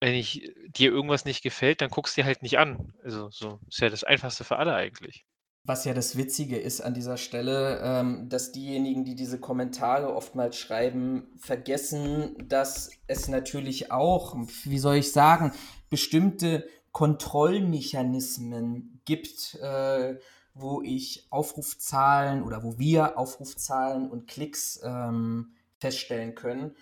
wenn 0.00 0.14
ich 0.14 0.52
dir 0.68 0.90
irgendwas 0.92 1.24
nicht 1.26 1.42
gefällt, 1.42 1.82
dann 1.82 1.90
guckst 1.90 2.16
du 2.16 2.22
dir 2.22 2.26
halt 2.26 2.42
nicht 2.42 2.58
an. 2.58 2.94
Also 3.04 3.30
so 3.30 3.60
ist 3.68 3.80
ja 3.80 3.90
das 3.90 4.04
Einfachste 4.04 4.44
für 4.44 4.58
alle 4.58 4.74
eigentlich. 4.74 5.24
Was 5.70 5.84
ja 5.84 5.94
das 5.94 6.16
Witzige 6.16 6.58
ist 6.58 6.80
an 6.80 6.94
dieser 6.94 7.16
Stelle, 7.16 7.78
ähm, 7.80 8.28
dass 8.28 8.50
diejenigen, 8.50 9.04
die 9.04 9.14
diese 9.14 9.38
Kommentare 9.38 10.12
oftmals 10.12 10.56
schreiben, 10.56 11.28
vergessen, 11.36 12.34
dass 12.48 12.90
es 13.06 13.28
natürlich 13.28 13.92
auch, 13.92 14.34
wie 14.64 14.80
soll 14.80 14.96
ich 14.96 15.12
sagen, 15.12 15.52
bestimmte 15.88 16.66
Kontrollmechanismen 16.90 19.00
gibt, 19.04 19.60
äh, 19.62 20.16
wo 20.54 20.82
ich 20.82 21.28
Aufrufzahlen 21.30 22.42
oder 22.42 22.64
wo 22.64 22.80
wir 22.80 23.16
Aufrufzahlen 23.16 24.10
und 24.10 24.26
Klicks 24.26 24.80
ähm, 24.82 25.52
feststellen 25.78 26.34
können. 26.34 26.74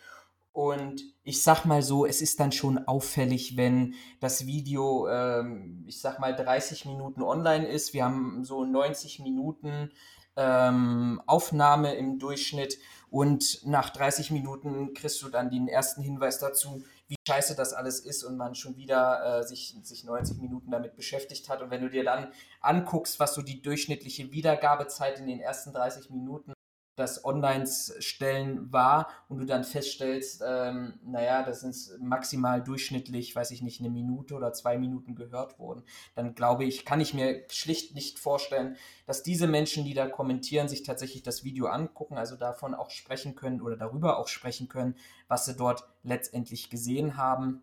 Und 0.53 1.03
ich 1.23 1.43
sag 1.43 1.65
mal 1.65 1.83
so, 1.83 2.05
es 2.05 2.21
ist 2.21 2.41
dann 2.41 2.53
schon 2.53 2.79
auffällig, 2.87 3.57
wenn 3.57 3.95
das 4.21 4.47
Video, 4.47 5.09
ähm, 5.09 5.85
ich 5.87 6.01
sag 6.01 6.19
mal, 6.19 6.35
30 6.35 6.85
Minuten 6.87 7.23
online 7.23 7.67
ist. 7.69 7.95
Wir 7.95 8.05
haben 8.05 8.45
so 8.45 8.65
90 8.65 9.21
Minuten 9.21 9.93
ähm, 10.37 11.21
Aufnahme 11.27 11.95
im 11.95 12.19
Durchschnitt 12.19 12.79
und 13.11 13.67
nach 13.67 13.91
30 13.91 14.31
Minuten 14.31 14.95
kriegst 14.95 15.23
du 15.23 15.29
dann 15.29 15.51
den 15.51 15.67
ersten 15.67 16.03
Hinweis 16.03 16.39
dazu, 16.39 16.85
wie 17.09 17.17
scheiße 17.27 17.57
das 17.57 17.73
alles 17.73 18.01
ist 18.01 18.23
und 18.23 18.37
man 18.37 18.55
schon 18.55 18.77
wieder 18.77 19.41
äh, 19.41 19.43
sich, 19.43 19.77
sich 19.83 20.05
90 20.05 20.39
Minuten 20.39 20.71
damit 20.71 20.95
beschäftigt 20.95 21.49
hat. 21.49 21.63
Und 21.63 21.71
wenn 21.71 21.81
du 21.81 21.89
dir 21.89 22.05
dann 22.05 22.33
anguckst, 22.61 23.19
was 23.19 23.35
so 23.35 23.43
die 23.43 23.63
durchschnittliche 23.63 24.31
Wiedergabezeit 24.31 25.19
in 25.19 25.27
den 25.27 25.41
ersten 25.41 25.73
30 25.73 26.11
Minuten 26.11 26.53
das 26.99 27.25
Online-Stellen 27.25 28.73
war 28.73 29.09
und 29.29 29.39
du 29.39 29.45
dann 29.45 29.65
feststellst, 29.65 30.43
ähm, 30.47 30.99
naja, 31.05 31.43
das 31.43 31.61
sind 31.61 31.77
maximal 32.03 32.63
durchschnittlich, 32.63 33.35
weiß 33.35 33.53
ich 33.53 33.63
nicht, 33.63 33.81
eine 33.81 33.91
Minute 33.91 34.35
oder 34.35 34.53
zwei 34.53 34.79
Minuten 34.79 35.15
gehört 35.15 35.59
wurden, 35.59 35.85
dann 36.15 36.35
glaube 36.35 36.65
ich, 36.65 36.85
kann 36.85 37.01
ich 37.01 37.15
mir 37.15 37.45
schlicht 37.51 37.95
nicht 37.95 38.19
vorstellen, 38.19 38.77
dass 39.07 39.23
diese 39.23 39.47
Menschen, 39.47 39.85
die 39.85 39.95
da 39.95 40.09
kommentieren, 40.09 40.69
sich 40.69 40.83
tatsächlich 40.83 41.23
das 41.23 41.45
Video 41.45 41.67
angucken, 41.67 42.19
also 42.19 42.37
davon 42.37 42.75
auch 42.75 42.91
sprechen 42.91 43.35
können 43.35 43.61
oder 43.61 43.77
darüber 43.77 44.19
auch 44.19 44.29
sprechen 44.29 44.69
können, 44.69 44.97
was 45.29 45.45
sie 45.45 45.57
dort 45.57 45.85
letztendlich 46.03 46.71
gesehen 46.71 47.17
haben. 47.17 47.63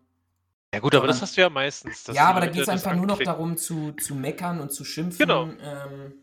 Ja 0.72 0.80
gut, 0.80 0.94
aber 0.94 1.06
das 1.06 1.22
hast 1.22 1.36
du 1.36 1.40
ja 1.40 1.50
meistens. 1.50 2.06
Ja, 2.12 2.26
aber 2.26 2.40
da 2.40 2.46
geht 2.46 2.62
es 2.62 2.68
einfach 2.68 2.94
nur 2.94 3.06
noch 3.06 3.18
darum 3.18 3.56
zu, 3.56 3.92
zu 3.92 4.14
meckern 4.14 4.60
und 4.60 4.72
zu 4.72 4.84
schimpfen. 4.84 5.18
Genau. 5.18 5.44
Ähm, 5.44 6.14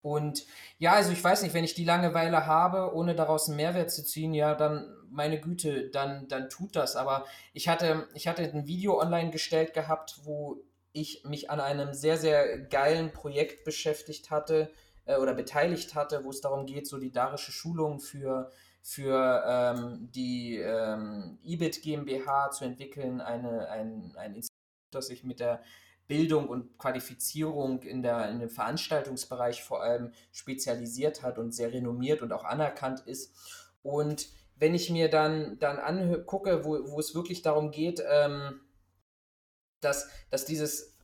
und 0.00 0.46
ja, 0.78 0.92
also 0.92 1.10
ich 1.10 1.22
weiß 1.22 1.42
nicht, 1.42 1.54
wenn 1.54 1.64
ich 1.64 1.74
die 1.74 1.84
Langeweile 1.84 2.46
habe, 2.46 2.94
ohne 2.94 3.14
daraus 3.14 3.48
einen 3.48 3.56
Mehrwert 3.56 3.90
zu 3.90 4.04
ziehen, 4.04 4.32
ja, 4.32 4.54
dann 4.54 4.94
meine 5.10 5.40
Güte, 5.40 5.90
dann, 5.90 6.28
dann 6.28 6.48
tut 6.48 6.76
das. 6.76 6.96
Aber 6.96 7.24
ich 7.52 7.68
hatte, 7.68 8.08
ich 8.14 8.28
hatte 8.28 8.42
ein 8.42 8.66
Video 8.66 9.00
online 9.00 9.30
gestellt 9.30 9.74
gehabt, 9.74 10.20
wo 10.22 10.62
ich 10.92 11.24
mich 11.24 11.50
an 11.50 11.60
einem 11.60 11.94
sehr, 11.94 12.16
sehr 12.16 12.58
geilen 12.58 13.12
Projekt 13.12 13.64
beschäftigt 13.64 14.30
hatte 14.30 14.70
äh, 15.04 15.16
oder 15.16 15.34
beteiligt 15.34 15.94
hatte, 15.94 16.24
wo 16.24 16.30
es 16.30 16.40
darum 16.40 16.66
geht, 16.66 16.86
solidarische 16.86 17.52
Schulungen 17.52 18.00
für, 18.00 18.50
für 18.82 19.44
ähm, 19.46 20.10
die 20.12 20.58
ähm, 20.58 21.38
IBIT 21.44 21.82
GmbH 21.82 22.50
zu 22.50 22.64
entwickeln, 22.64 23.20
eine, 23.20 23.68
ein, 23.68 24.12
ein 24.16 24.34
Institut, 24.34 24.56
das 24.92 25.08
sich 25.08 25.24
mit 25.24 25.40
der 25.40 25.62
Bildung 26.08 26.48
und 26.48 26.78
Qualifizierung 26.78 27.82
in, 27.82 28.02
der, 28.02 28.30
in 28.30 28.40
dem 28.40 28.48
Veranstaltungsbereich 28.48 29.62
vor 29.62 29.82
allem 29.82 30.12
spezialisiert 30.32 31.22
hat 31.22 31.38
und 31.38 31.52
sehr 31.52 31.72
renommiert 31.72 32.22
und 32.22 32.32
auch 32.32 32.44
anerkannt 32.44 33.00
ist. 33.00 33.32
Und 33.82 34.28
wenn 34.56 34.74
ich 34.74 34.90
mir 34.90 35.08
dann, 35.08 35.58
dann 35.58 35.78
angucke, 35.78 36.64
wo, 36.64 36.90
wo 36.90 36.98
es 36.98 37.14
wirklich 37.14 37.42
darum 37.42 37.70
geht, 37.70 38.02
ähm, 38.08 38.60
dass, 39.80 40.08
dass 40.30 40.44
dieses 40.44 40.97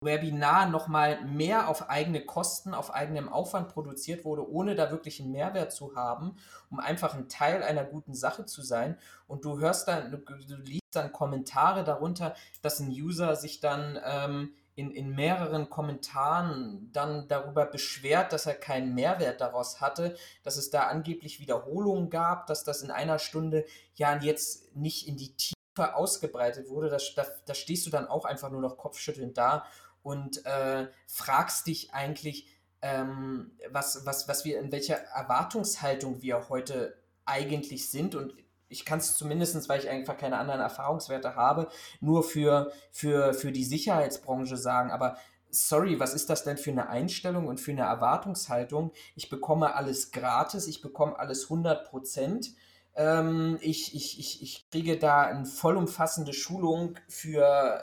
Webinar 0.00 0.68
nochmal 0.68 1.24
mehr 1.24 1.68
auf 1.68 1.90
eigene 1.90 2.24
Kosten, 2.24 2.74
auf 2.74 2.92
eigenem 2.94 3.28
Aufwand 3.28 3.68
produziert 3.68 4.24
wurde, 4.24 4.48
ohne 4.48 4.74
da 4.74 4.90
wirklich 4.90 5.20
einen 5.20 5.32
Mehrwert 5.32 5.72
zu 5.72 5.94
haben, 5.96 6.36
um 6.70 6.80
einfach 6.80 7.14
ein 7.14 7.28
Teil 7.28 7.62
einer 7.62 7.84
guten 7.84 8.14
Sache 8.14 8.46
zu 8.46 8.62
sein. 8.62 8.98
Und 9.26 9.44
du 9.44 9.58
hörst 9.58 9.88
dann, 9.88 10.10
du, 10.10 10.56
liest 10.56 10.82
dann 10.92 11.12
Kommentare 11.12 11.84
darunter, 11.84 12.34
dass 12.62 12.80
ein 12.80 12.88
User 12.88 13.36
sich 13.36 13.60
dann 13.60 13.98
ähm, 14.04 14.54
in, 14.74 14.90
in 14.90 15.14
mehreren 15.14 15.68
Kommentaren 15.68 16.90
dann 16.92 17.28
darüber 17.28 17.66
beschwert, 17.66 18.32
dass 18.32 18.46
er 18.46 18.54
keinen 18.54 18.94
Mehrwert 18.94 19.40
daraus 19.40 19.80
hatte, 19.80 20.16
dass 20.42 20.56
es 20.56 20.70
da 20.70 20.86
angeblich 20.86 21.40
Wiederholungen 21.40 22.08
gab, 22.08 22.46
dass 22.46 22.64
das 22.64 22.82
in 22.82 22.90
einer 22.90 23.18
Stunde 23.18 23.66
ja 23.94 24.16
jetzt 24.16 24.74
nicht 24.74 25.06
in 25.06 25.16
die 25.16 25.36
Tiefe 25.36 25.61
ausgebreitet 25.76 26.68
wurde, 26.68 26.88
da, 26.88 26.98
da, 27.16 27.26
da 27.46 27.54
stehst 27.54 27.86
du 27.86 27.90
dann 27.90 28.06
auch 28.06 28.24
einfach 28.24 28.50
nur 28.50 28.60
noch 28.60 28.76
kopfschüttelnd 28.76 29.36
da 29.36 29.64
und 30.02 30.44
äh, 30.46 30.88
fragst 31.06 31.66
dich 31.66 31.94
eigentlich, 31.94 32.48
ähm, 32.82 33.52
was, 33.70 34.04
was, 34.04 34.28
was 34.28 34.44
wir, 34.44 34.58
in 34.58 34.72
welcher 34.72 34.96
Erwartungshaltung 34.96 36.20
wir 36.20 36.48
heute 36.48 36.96
eigentlich 37.24 37.88
sind. 37.90 38.14
Und 38.14 38.34
ich 38.68 38.84
kann 38.84 38.98
es 38.98 39.16
zumindest, 39.16 39.68
weil 39.68 39.80
ich 39.80 39.88
einfach 39.88 40.16
keine 40.16 40.38
anderen 40.38 40.60
Erfahrungswerte 40.60 41.36
habe, 41.36 41.68
nur 42.00 42.24
für, 42.24 42.72
für, 42.90 43.34
für 43.34 43.52
die 43.52 43.64
Sicherheitsbranche 43.64 44.56
sagen. 44.56 44.90
Aber 44.90 45.16
sorry, 45.50 46.00
was 46.00 46.14
ist 46.14 46.28
das 46.28 46.42
denn 46.42 46.58
für 46.58 46.70
eine 46.70 46.88
Einstellung 46.88 47.46
und 47.46 47.60
für 47.60 47.70
eine 47.70 47.82
Erwartungshaltung? 47.82 48.92
Ich 49.14 49.28
bekomme 49.28 49.74
alles 49.76 50.10
gratis, 50.10 50.66
ich 50.66 50.82
bekomme 50.82 51.18
alles 51.18 51.44
100 51.44 51.88
Prozent. 51.88 52.54
Ähm, 52.94 53.58
ich, 53.60 53.94
ich, 53.94 54.18
ich, 54.18 54.42
ich 54.42 54.70
kriege 54.70 54.98
da 54.98 55.22
eine 55.22 55.46
vollumfassende 55.46 56.32
Schulung 56.32 56.98
für, 57.08 57.80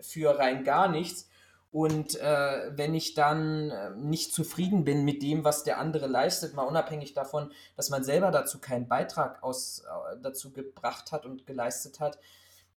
für 0.00 0.38
rein 0.38 0.64
gar 0.64 0.88
nichts. 0.88 1.28
Und 1.72 2.18
äh, 2.20 2.70
wenn 2.74 2.94
ich 2.94 3.12
dann 3.12 3.70
äh, 3.70 3.90
nicht 3.90 4.32
zufrieden 4.32 4.84
bin 4.84 5.04
mit 5.04 5.22
dem, 5.22 5.44
was 5.44 5.62
der 5.62 5.78
andere 5.78 6.06
leistet, 6.06 6.54
mal 6.54 6.62
unabhängig 6.62 7.12
davon, 7.12 7.52
dass 7.76 7.90
man 7.90 8.02
selber 8.02 8.30
dazu 8.30 8.60
keinen 8.60 8.88
Beitrag 8.88 9.42
aus, 9.42 9.80
äh, 9.80 10.16
dazu 10.22 10.52
gebracht 10.52 11.12
hat 11.12 11.26
und 11.26 11.46
geleistet 11.46 12.00
hat, 12.00 12.18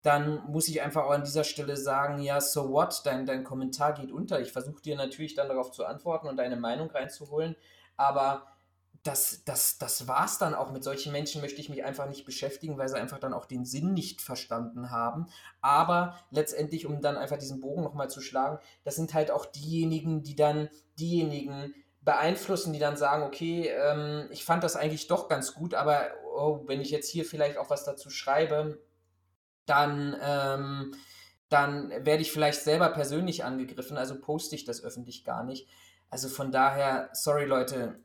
dann 0.03 0.43
muss 0.49 0.67
ich 0.69 0.83
einfach 0.83 1.05
auch 1.05 1.11
an 1.11 1.23
dieser 1.23 1.45
Stelle 1.45 1.77
sagen, 1.77 2.21
ja, 2.23 2.41
so 2.41 2.73
what, 2.73 3.03
dein, 3.05 3.25
dein 3.27 3.45
Kommentar 3.45 3.93
geht 3.93 4.11
unter. 4.11 4.41
Ich 4.41 4.51
versuche 4.51 4.83
dir 4.83 4.97
natürlich 4.97 5.35
dann 5.35 5.49
darauf 5.49 5.71
zu 5.71 5.85
antworten 5.85 6.27
und 6.27 6.37
deine 6.37 6.57
Meinung 6.57 6.91
reinzuholen, 6.91 7.55
aber 7.97 8.47
das, 9.09 9.43
das, 9.45 9.79
das 9.79 10.07
war's 10.07 10.37
dann 10.37 10.55
auch. 10.55 10.71
Mit 10.71 10.85
solchen 10.85 11.13
Menschen 11.13 11.41
möchte 11.41 11.63
ich 11.63 11.71
mich 11.71 11.83
einfach 11.83 12.07
nicht 12.07 12.27
beschäftigen, 12.27 12.77
weil 12.77 12.91
sie 12.91 12.99
einfach 12.99 13.19
dann 13.19 13.33
auch 13.33 13.47
den 13.47 13.65
Sinn 13.65 13.95
nicht 13.95 14.21
verstanden 14.21 14.91
haben. 14.91 15.29
Aber 15.63 16.19
letztendlich, 16.31 16.85
um 16.85 17.01
dann 17.01 17.17
einfach 17.17 17.39
diesen 17.39 17.61
Bogen 17.61 17.83
nochmal 17.83 18.11
zu 18.11 18.21
schlagen, 18.21 18.59
das 18.85 18.97
sind 18.97 19.15
halt 19.15 19.31
auch 19.31 19.47
diejenigen, 19.47 20.23
die 20.23 20.37
dann 20.37 20.69
diejenigen 20.99 21.75
beeinflussen, 22.03 22.75
die 22.75 22.79
dann 22.79 22.99
sagen, 22.99 23.23
okay, 23.23 23.69
ähm, 23.69 24.29
ich 24.31 24.45
fand 24.45 24.63
das 24.63 24.77
eigentlich 24.77 25.07
doch 25.07 25.29
ganz 25.29 25.55
gut, 25.55 25.73
aber 25.73 26.09
oh, 26.37 26.65
wenn 26.67 26.83
ich 26.83 26.91
jetzt 26.91 27.09
hier 27.09 27.25
vielleicht 27.25 27.57
auch 27.57 27.71
was 27.71 27.85
dazu 27.85 28.11
schreibe, 28.11 28.79
dann, 29.65 30.17
ähm, 30.23 30.95
dann 31.49 31.91
werde 31.91 32.21
ich 32.21 32.31
vielleicht 32.31 32.61
selber 32.61 32.91
persönlich 32.91 33.43
angegriffen, 33.43 33.97
also 33.97 34.21
poste 34.21 34.55
ich 34.55 34.67
das 34.67 34.85
öffentlich 34.85 35.25
gar 35.25 35.45
nicht. 35.45 35.67
Also 36.11 36.29
von 36.29 36.53
daher, 36.53 37.09
sorry 37.13 37.47
Leute, 37.47 38.01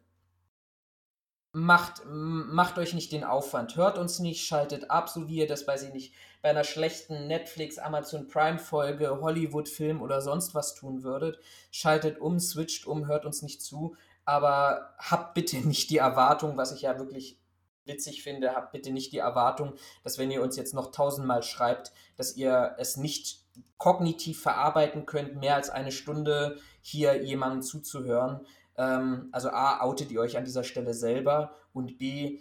macht, 1.54 2.02
macht 2.06 2.80
euch 2.80 2.94
nicht 2.94 3.12
den 3.12 3.24
Aufwand, 3.24 3.76
hört 3.76 4.00
uns 4.00 4.20
nicht, 4.20 4.46
schaltet 4.46 4.90
ab, 4.90 5.08
so 5.08 5.28
wie 5.28 5.38
ihr 5.38 5.48
das, 5.48 5.68
weiß 5.68 5.84
ich 5.84 5.94
nicht, 5.94 6.14
bei 6.42 6.50
einer 6.50 6.64
schlechten 6.64 7.28
Netflix, 7.28 7.78
Amazon 7.78 8.28
Prime 8.28 8.60
Folge, 8.60 9.22
Hollywood-Film 9.22 10.02
oder 10.02 10.20
sonst 10.20 10.56
was 10.56 10.76
tun 10.76 11.04
würdet. 11.04 11.40
Schaltet 11.72 12.20
um, 12.20 12.40
switcht 12.40 12.86
um, 12.86 13.08
hört 13.08 13.26
uns 13.26 13.44
nicht 13.44 13.62
zu, 13.62 13.96
aber 14.26 14.96
habt 14.98 15.36
bitte 15.36 15.58
nicht 15.68 15.92
die 15.92 15.98
Erwartung, 15.98 16.58
was 16.58 16.74
ich 16.74 16.82
ja 16.82 16.98
wirklich 16.98 17.40
witzig 17.86 18.24
finde, 18.24 18.56
habt 18.56 18.72
bitte 18.72 18.92
nicht 18.92 19.12
die 19.12 19.20
Erwartung, 19.20 19.74
dass 20.04 20.18
wenn 20.18 20.32
ihr 20.32 20.42
uns 20.42 20.56
jetzt 20.56 20.74
noch 20.74 20.92
tausendmal 20.92 21.44
schreibt, 21.44 21.92
dass 22.16 22.36
ihr 22.36 22.76
es 22.80 22.98
nicht 22.98 23.44
kognitiv 23.78 24.42
verarbeiten 24.42 25.06
könnt, 25.06 25.36
mehr 25.36 25.56
als 25.56 25.70
eine 25.70 25.92
Stunde 25.92 26.58
hier 26.82 27.24
jemandem 27.24 27.62
zuzuhören. 27.62 28.48
Ähm, 28.78 29.30
also 29.32 29.50
A, 29.50 29.82
outet 29.82 30.12
ihr 30.12 30.22
euch 30.22 30.38
an 30.38 30.46
dieser 30.46 30.64
Stelle 30.64 30.94
selber 30.94 31.56
und 31.74 31.98
B, 31.98 32.40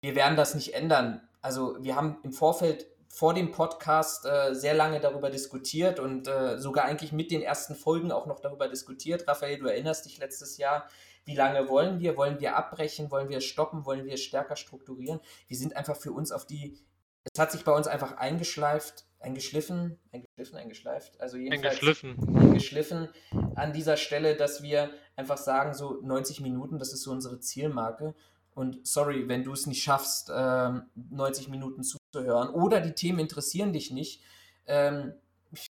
wir 0.00 0.14
werden 0.14 0.36
das 0.36 0.54
nicht 0.54 0.74
ändern. 0.74 1.20
Also 1.40 1.76
wir 1.80 1.96
haben 1.96 2.18
im 2.22 2.32
Vorfeld 2.32 2.86
vor 3.08 3.34
dem 3.34 3.50
Podcast 3.52 4.26
äh, 4.26 4.54
sehr 4.54 4.74
lange 4.74 5.00
darüber 5.00 5.30
diskutiert 5.30 5.98
und 5.98 6.28
äh, 6.28 6.58
sogar 6.58 6.84
eigentlich 6.84 7.12
mit 7.12 7.30
den 7.30 7.42
ersten 7.42 7.74
Folgen 7.74 8.12
auch 8.12 8.26
noch 8.26 8.40
darüber 8.40 8.68
diskutiert. 8.68 9.26
Raphael, 9.26 9.58
du 9.58 9.66
erinnerst 9.66 10.04
dich 10.04 10.18
letztes 10.18 10.58
Jahr, 10.58 10.86
wie 11.24 11.34
lange 11.34 11.68
wollen 11.68 12.00
wir? 12.00 12.16
Wollen 12.16 12.40
wir 12.40 12.56
abbrechen? 12.56 13.10
Wollen 13.10 13.28
wir 13.28 13.40
stoppen? 13.40 13.84
Wollen 13.86 14.04
wir 14.04 14.16
stärker 14.16 14.56
strukturieren? 14.56 15.20
Wir 15.46 15.56
sind 15.56 15.76
einfach 15.76 15.96
für 15.96 16.12
uns 16.12 16.32
auf 16.32 16.46
die, 16.46 16.78
es 17.24 17.38
hat 17.38 17.52
sich 17.52 17.64
bei 17.64 17.72
uns 17.72 17.86
einfach 17.86 18.16
eingeschleift, 18.16 19.07
eingeschliffen, 19.20 19.98
eingeschliffen, 20.12 20.58
eingeschleift, 20.58 21.20
also 21.20 21.36
jedenfalls 21.36 21.80
eingeschliffen. 21.80 22.38
eingeschliffen 22.38 23.08
an 23.56 23.72
dieser 23.72 23.96
Stelle, 23.96 24.36
dass 24.36 24.62
wir 24.62 24.90
einfach 25.16 25.38
sagen, 25.38 25.74
so 25.74 26.00
90 26.02 26.40
Minuten, 26.40 26.78
das 26.78 26.92
ist 26.92 27.02
so 27.02 27.10
unsere 27.10 27.40
Zielmarke. 27.40 28.14
Und 28.54 28.86
sorry, 28.86 29.28
wenn 29.28 29.44
du 29.44 29.52
es 29.52 29.66
nicht 29.66 29.82
schaffst, 29.82 30.30
ähm, 30.34 30.82
90 30.94 31.48
Minuten 31.48 31.82
zuzuhören 31.84 32.48
oder 32.48 32.80
die 32.80 32.92
Themen 32.92 33.20
interessieren 33.20 33.72
dich 33.72 33.90
nicht, 33.90 34.22
ähm, 34.66 35.12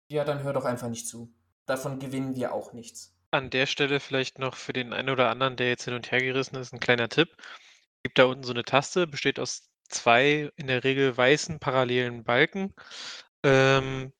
ja, 0.07 0.23
dann 0.23 0.43
hör 0.43 0.53
doch 0.53 0.65
einfach 0.65 0.89
nicht 0.89 1.07
zu. 1.07 1.31
Davon 1.65 1.99
gewinnen 1.99 2.35
wir 2.35 2.53
auch 2.53 2.73
nichts. 2.73 3.13
An 3.31 3.49
der 3.49 3.65
Stelle 3.65 3.99
vielleicht 3.99 4.39
noch 4.39 4.55
für 4.55 4.71
den 4.71 4.93
einen 4.93 5.09
oder 5.09 5.29
anderen, 5.29 5.57
der 5.57 5.69
jetzt 5.69 5.85
hin 5.85 5.93
und 5.93 6.11
her 6.11 6.19
gerissen 6.19 6.55
ist, 6.55 6.73
ein 6.73 6.79
kleiner 6.79 7.09
Tipp. 7.09 7.29
Es 7.37 8.03
gibt 8.03 8.19
da 8.19 8.25
unten 8.25 8.43
so 8.43 8.53
eine 8.53 8.63
Taste, 8.63 9.07
besteht 9.07 9.39
aus 9.39 9.67
zwei 9.89 10.51
in 10.55 10.67
der 10.67 10.83
Regel 10.83 11.15
weißen 11.15 11.59
parallelen 11.59 12.23
Balken. 12.23 12.73
Ähm, 13.45 14.11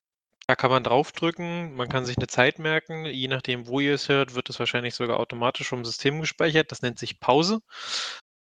da 0.46 0.54
kann 0.56 0.70
man 0.70 0.84
draufdrücken, 0.84 1.74
man 1.74 1.88
kann 1.88 2.06
sich 2.06 2.16
eine 2.18 2.28
Zeit 2.28 2.58
merken. 2.60 3.06
Je 3.06 3.28
nachdem, 3.28 3.66
wo 3.66 3.80
ihr 3.80 3.94
es 3.94 4.08
hört, 4.08 4.34
wird 4.36 4.48
es 4.50 4.58
wahrscheinlich 4.60 4.94
sogar 4.94 5.18
automatisch 5.20 5.68
vom 5.68 5.84
System 5.84 6.20
gespeichert. 6.20 6.70
Das 6.72 6.82
nennt 6.82 6.98
sich 6.98 7.20
Pause. 7.20 7.60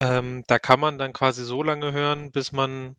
Ähm, 0.01 0.45
da 0.49 0.59
kann 0.59 0.81
man 0.81 0.99
dann 0.99 1.13
quasi 1.15 1.45
so 1.45 1.63
lange 1.63 1.93
hören, 1.93 2.33
bis 2.33 2.53
man 2.53 2.97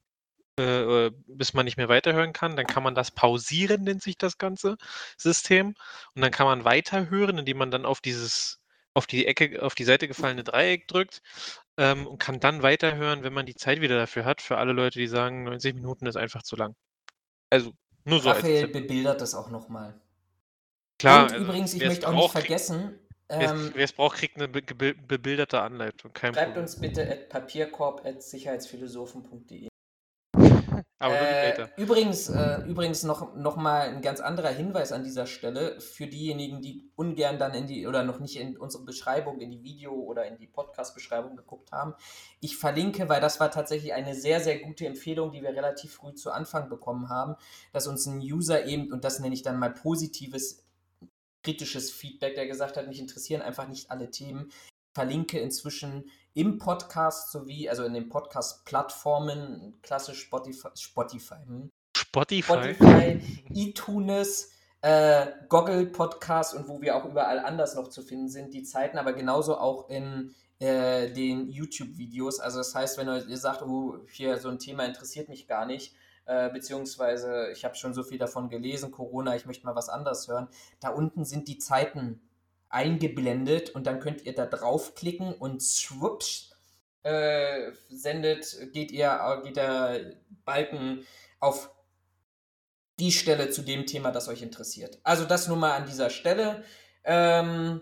äh, 0.60 1.08
äh, 1.08 1.12
bis 1.28 1.54
man 1.54 1.66
nicht 1.66 1.78
mehr 1.78 1.90
weiterhören 1.90 2.34
kann. 2.34 2.56
Dann 2.56 2.68
kann 2.68 2.84
man 2.84 2.96
das 2.96 3.12
pausieren, 3.12 3.84
nennt 3.84 4.02
sich 4.04 4.18
das 4.18 4.38
ganze 4.38 4.78
System. 5.18 5.76
Und 6.16 6.22
dann 6.22 6.32
kann 6.32 6.48
man 6.48 6.66
weiterhören, 6.66 7.38
indem 7.40 7.58
man 7.58 7.72
dann 7.72 7.86
auf 7.86 8.02
dieses 8.02 8.62
auf 8.94 9.08
die 9.08 9.28
Ecke 9.28 9.62
auf 9.64 9.76
die 9.76 9.84
Seite 9.86 10.08
gefallene 10.08 10.44
Dreieck 10.46 10.88
drückt, 10.88 11.22
ähm, 11.78 12.08
und 12.08 12.20
kann 12.20 12.40
dann 12.40 12.64
weiterhören, 12.64 13.24
wenn 13.24 13.34
man 13.34 13.46
die 13.46 13.56
Zeit 13.56 13.82
wieder 13.82 13.98
dafür 13.98 14.26
hat, 14.26 14.42
für 14.42 14.58
alle 14.58 14.74
Leute, 14.74 15.00
die 15.00 15.08
sagen, 15.08 15.44
90 15.46 15.76
Minuten 15.76 16.08
ist 16.08 16.18
einfach 16.18 16.44
zu 16.44 16.56
lang. 16.56 16.76
Also, 17.52 17.72
nur 18.06 18.20
so 18.22 18.30
Raphael 18.30 18.68
bebildert 18.68 19.22
das 19.22 19.36
auch 19.36 19.50
noch 19.50 19.70
mal. 19.70 20.00
Klar, 21.00 21.24
Und 21.26 21.32
also, 21.34 21.46
übrigens, 21.46 21.74
ich 21.74 21.84
möchte 21.84 22.08
auch 22.08 22.14
nicht 22.14 22.32
vergessen, 22.32 23.00
ähm, 23.30 23.72
wer's 23.76 23.94
braucht, 23.94 24.18
kriegt 24.18 24.38
'ne 24.38 24.48
be 24.48 24.62
gebil 24.62 24.94
bebilderte 24.96 25.62
Anleitung, 25.62 26.14
kein 26.14 26.34
schreibt 26.34 26.48
Problem. 26.54 26.64
uns 26.64 26.80
bitte 26.80 27.10
at 27.10 27.30
papierkorb@sicherheitsphilosophen.de. 27.30 29.68
Aber 30.98 31.20
Äh, 31.20 31.58
Data. 31.58 31.72
übrigens, 31.76 32.30
äh, 32.30 32.62
übrigens 32.66 33.04
noch, 33.04 33.36
noch 33.36 33.58
mal 33.58 33.90
ein 33.90 34.02
ganz 34.02 34.22
anderer 34.22 34.50
Hinweis 34.50 34.94
an 34.94 35.04
dieser 35.04 35.28
Stelle 35.28 35.82
für 35.82 36.08
diejenigen, 36.08 36.62
die 36.62 36.90
ungern 36.96 37.38
dann 37.38 37.54
in 37.54 37.68
die 37.68 37.86
oder 37.86 38.04
noch 38.04 38.20
nicht 38.20 38.38
in 38.38 38.58
unsere 38.58 38.86
Beschreibung, 38.86 39.42
in 39.42 39.52
die 39.52 39.62
Video- 39.62 39.92
oder 39.92 40.26
in 40.26 40.38
die 40.38 40.48
Podcast-Beschreibung 40.48 41.36
geguckt 41.36 41.74
haben. 41.74 41.96
Ich 42.40 42.56
verlinke, 42.56 43.10
weil 43.10 43.20
das 43.20 43.42
war 43.42 43.52
tatsächlich 43.52 43.94
eine 43.94 44.16
sehr, 44.16 44.40
sehr 44.40 44.60
gute 44.60 44.88
Empfehlung, 44.88 45.34
die 45.34 45.42
wir 45.42 45.50
relativ 45.50 45.96
früh 45.96 46.14
zu 46.14 46.32
Anfang 46.32 46.70
bekommen 46.70 47.10
haben, 47.10 47.36
dass 47.74 47.88
uns 47.88 48.06
ein 48.06 48.20
User 48.20 48.66
eben, 48.66 48.94
und 48.94 49.04
das 49.04 49.20
nenne 49.20 49.36
ich 49.36 49.44
dann 49.44 49.60
mal 49.60 49.74
positives, 49.74 50.64
kritisches 51.44 51.92
Feedback, 51.92 52.36
der 52.36 52.48
gesagt 52.48 52.78
hat, 52.78 52.88
mich 52.88 53.02
interessieren 53.02 53.42
einfach 53.42 53.68
nicht 53.68 53.92
alle 53.92 54.10
Themen. 54.12 54.48
Ich 54.48 54.96
verlinke 54.96 55.40
inzwischen 55.40 56.10
im 56.36 56.58
Podcast 56.58 57.32
sowie, 57.32 57.70
also 57.70 57.86
in 57.86 57.94
den 57.94 58.10
Podcast-Plattformen, 58.10 59.80
klassisch 59.82 60.22
Spotify, 60.22 60.68
Spotify, 60.76 61.36
hm? 61.48 61.72
Spotify? 61.96 62.76
Spotify, 62.76 63.44
iTunes, 63.54 64.52
äh, 64.82 65.28
Goggle 65.48 65.86
Podcast 65.88 66.54
und 66.54 66.68
wo 66.68 66.82
wir 66.82 66.98
auch 66.98 67.06
überall 67.06 67.40
anders 67.40 67.76
noch 67.76 67.88
zu 67.88 68.02
finden 68.04 68.28
sind, 68.28 68.54
die 68.54 68.64
Zeiten, 68.64 68.98
aber 68.98 69.14
genauso 69.14 69.58
auch 69.58 69.90
in 69.90 70.36
äh, 70.60 71.10
den 71.12 71.50
YouTube-Videos. 71.50 72.42
Also 72.42 72.58
das 72.58 72.76
heißt, 72.76 72.98
wenn 72.98 73.08
ihr 73.08 73.38
sagt, 73.38 73.62
oh, 73.62 74.00
hier 74.10 74.38
so 74.38 74.50
ein 74.50 74.60
Thema 74.60 74.84
interessiert 74.84 75.30
mich 75.30 75.48
gar 75.48 75.66
nicht, 75.66 75.96
äh, 76.26 76.50
beziehungsweise 76.50 77.50
ich 77.54 77.64
habe 77.64 77.76
schon 77.76 77.94
so 77.94 78.04
viel 78.04 78.18
davon 78.18 78.50
gelesen, 78.50 78.92
Corona, 78.92 79.38
ich 79.38 79.46
möchte 79.46 79.66
mal 79.66 79.76
was 79.76 79.88
anderes 79.88 80.28
hören, 80.28 80.50
da 80.82 80.90
unten 80.90 81.24
sind 81.24 81.48
die 81.48 81.60
Zeiten 81.60 82.20
eingeblendet 82.76 83.70
und 83.72 83.88
dann 83.88 84.00
könnt 84.02 84.24
ihr 84.26 84.36
da 84.36 84.46
draufklicken 84.46 85.34
und 85.34 85.64
schwupps 85.64 86.52
äh, 87.04 87.72
sendet, 87.90 88.74
geht 88.74 88.92
ihr, 88.92 89.42
geht 89.44 89.56
der 89.56 90.18
Balken 90.44 91.06
auf 91.40 91.72
die 93.00 93.12
Stelle 93.12 93.50
zu 93.50 93.62
dem 93.62 93.86
Thema, 93.86 94.12
das 94.12 94.28
euch 94.28 94.42
interessiert. 94.42 95.00
Also 95.04 95.26
das 95.26 95.48
nur 95.48 95.58
mal 95.58 95.74
an 95.74 95.86
dieser 95.86 96.10
Stelle. 96.10 96.64
Ähm, 97.04 97.82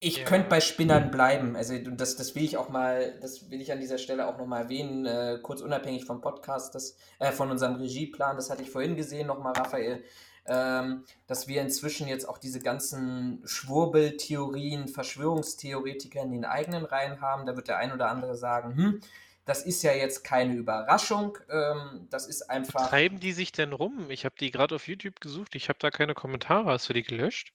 ich 0.00 0.18
Ja. 0.18 0.24
könnte 0.24 0.48
bei 0.48 0.60
Spinnern 0.60 1.12
bleiben. 1.12 1.54
Also 1.54 1.78
das, 1.78 2.16
das 2.16 2.34
will 2.34 2.42
ich 2.42 2.56
auch 2.56 2.68
mal, 2.68 3.18
das 3.20 3.50
will 3.50 3.60
ich 3.60 3.70
an 3.70 3.78
dieser 3.80 3.98
Stelle 3.98 4.26
auch 4.26 4.36
nochmal 4.36 4.62
erwähnen, 4.64 5.06
äh, 5.06 5.38
kurz 5.40 5.60
unabhängig 5.60 6.04
vom 6.06 6.20
Podcast, 6.20 6.74
das, 6.74 6.96
äh, 7.20 7.30
von 7.30 7.50
unserem 7.52 7.76
Regieplan, 7.76 8.34
das 8.36 8.50
hatte 8.50 8.62
ich 8.62 8.70
vorhin 8.70 8.96
gesehen, 8.96 9.28
nochmal, 9.28 9.52
Raphael, 9.52 10.02
ähm, 10.46 11.04
dass 11.26 11.48
wir 11.48 11.62
inzwischen 11.62 12.08
jetzt 12.08 12.28
auch 12.28 12.38
diese 12.38 12.60
ganzen 12.60 13.42
Schwurbeltheorien, 13.44 14.88
Verschwörungstheoretiker 14.88 16.22
in 16.22 16.32
den 16.32 16.44
eigenen 16.44 16.84
Reihen 16.84 17.20
haben. 17.20 17.46
Da 17.46 17.56
wird 17.56 17.68
der 17.68 17.78
ein 17.78 17.92
oder 17.92 18.08
andere 18.08 18.36
sagen, 18.36 18.76
hm, 18.76 19.00
das 19.44 19.64
ist 19.64 19.82
ja 19.82 19.92
jetzt 19.92 20.22
keine 20.22 20.54
Überraschung, 20.54 21.38
ähm, 21.50 22.06
das 22.10 22.26
ist 22.26 22.48
einfach. 22.48 22.88
treiben 22.88 23.18
die 23.18 23.32
sich 23.32 23.52
denn 23.52 23.72
rum? 23.72 24.10
Ich 24.10 24.24
habe 24.24 24.34
die 24.38 24.50
gerade 24.50 24.76
auf 24.76 24.86
YouTube 24.86 25.20
gesucht, 25.20 25.54
ich 25.54 25.68
habe 25.68 25.78
da 25.80 25.90
keine 25.90 26.14
Kommentare. 26.14 26.70
Hast 26.70 26.88
du 26.88 26.92
die 26.92 27.02
gelöscht? 27.02 27.52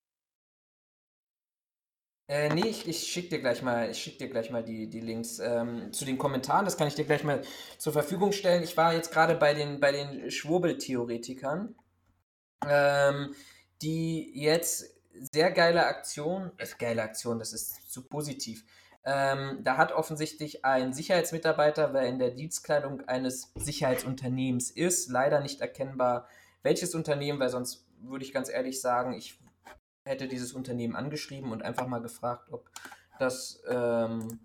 Äh, 2.30 2.54
nee, 2.54 2.67
ich, 2.67 2.86
ich 2.86 3.08
schicke 3.08 3.30
dir 3.30 3.39
gleich 3.39 3.62
mal, 3.62 3.89
ich 3.89 4.00
schick 4.00 4.17
dir 4.19 4.28
gleich 4.28 4.50
mal 4.50 4.62
die, 4.62 4.89
die 4.89 5.00
Links 5.00 5.39
ähm, 5.39 5.93
zu 5.93 6.04
den 6.04 6.17
Kommentaren. 6.17 6.65
Das 6.65 6.76
kann 6.76 6.89
ich 6.89 6.95
dir 6.95 7.06
gleich 7.06 7.23
mal 7.23 7.41
zur 7.78 7.93
Verfügung 7.93 8.34
stellen. 8.34 8.63
Ich 8.63 8.76
war 8.76 8.93
jetzt 8.93 9.13
gerade 9.13 9.36
bei 9.36 9.54
den, 9.54 9.80
bei 9.80 9.93
den 9.93 10.30
Schwurbeltheoretikern, 10.30 11.73
ähm, 12.65 13.36
die 13.82 14.32
jetzt 14.39 14.93
sehr 15.13 15.52
geile 15.52 15.86
Aktion, 15.86 16.52
äh, 16.58 16.67
geile 16.78 17.04
Aktion, 17.04 17.39
das 17.39 17.54
ist 17.54 17.91
zu 17.91 18.08
positiv. 18.08 18.63
Ähm, 19.04 19.60
da 19.63 19.78
hat 19.78 19.93
offensichtlich 19.93 20.65
ein 20.65 20.93
Sicherheitsmitarbeiter, 20.93 21.93
wer 21.93 22.04
in 22.04 22.20
der 22.20 22.32
Dienstkleidung 22.32 23.08
eines 23.08 23.54
Sicherheitsunternehmens 23.56 24.70
ist, 24.70 25.10
leider 25.10 25.39
nicht 25.39 25.62
erkennbar, 25.62 26.28
welches 26.62 26.93
Unternehmen, 26.93 27.39
weil 27.39 27.50
sonst 27.50 27.86
würde 28.02 28.26
ich 28.26 28.34
ganz 28.34 28.50
ehrlich 28.50 28.82
sagen, 28.82 29.13
ich 29.13 29.39
hätte 30.04 30.28
dieses 30.28 30.54
Unternehmen 30.54 30.96
angeschrieben 30.96 31.52
und 31.52 31.63
einfach 31.63 31.88
mal 31.88 32.02
gefragt, 32.02 32.50
ob 32.52 32.70
das 33.17 33.62
ähm, 33.67 34.39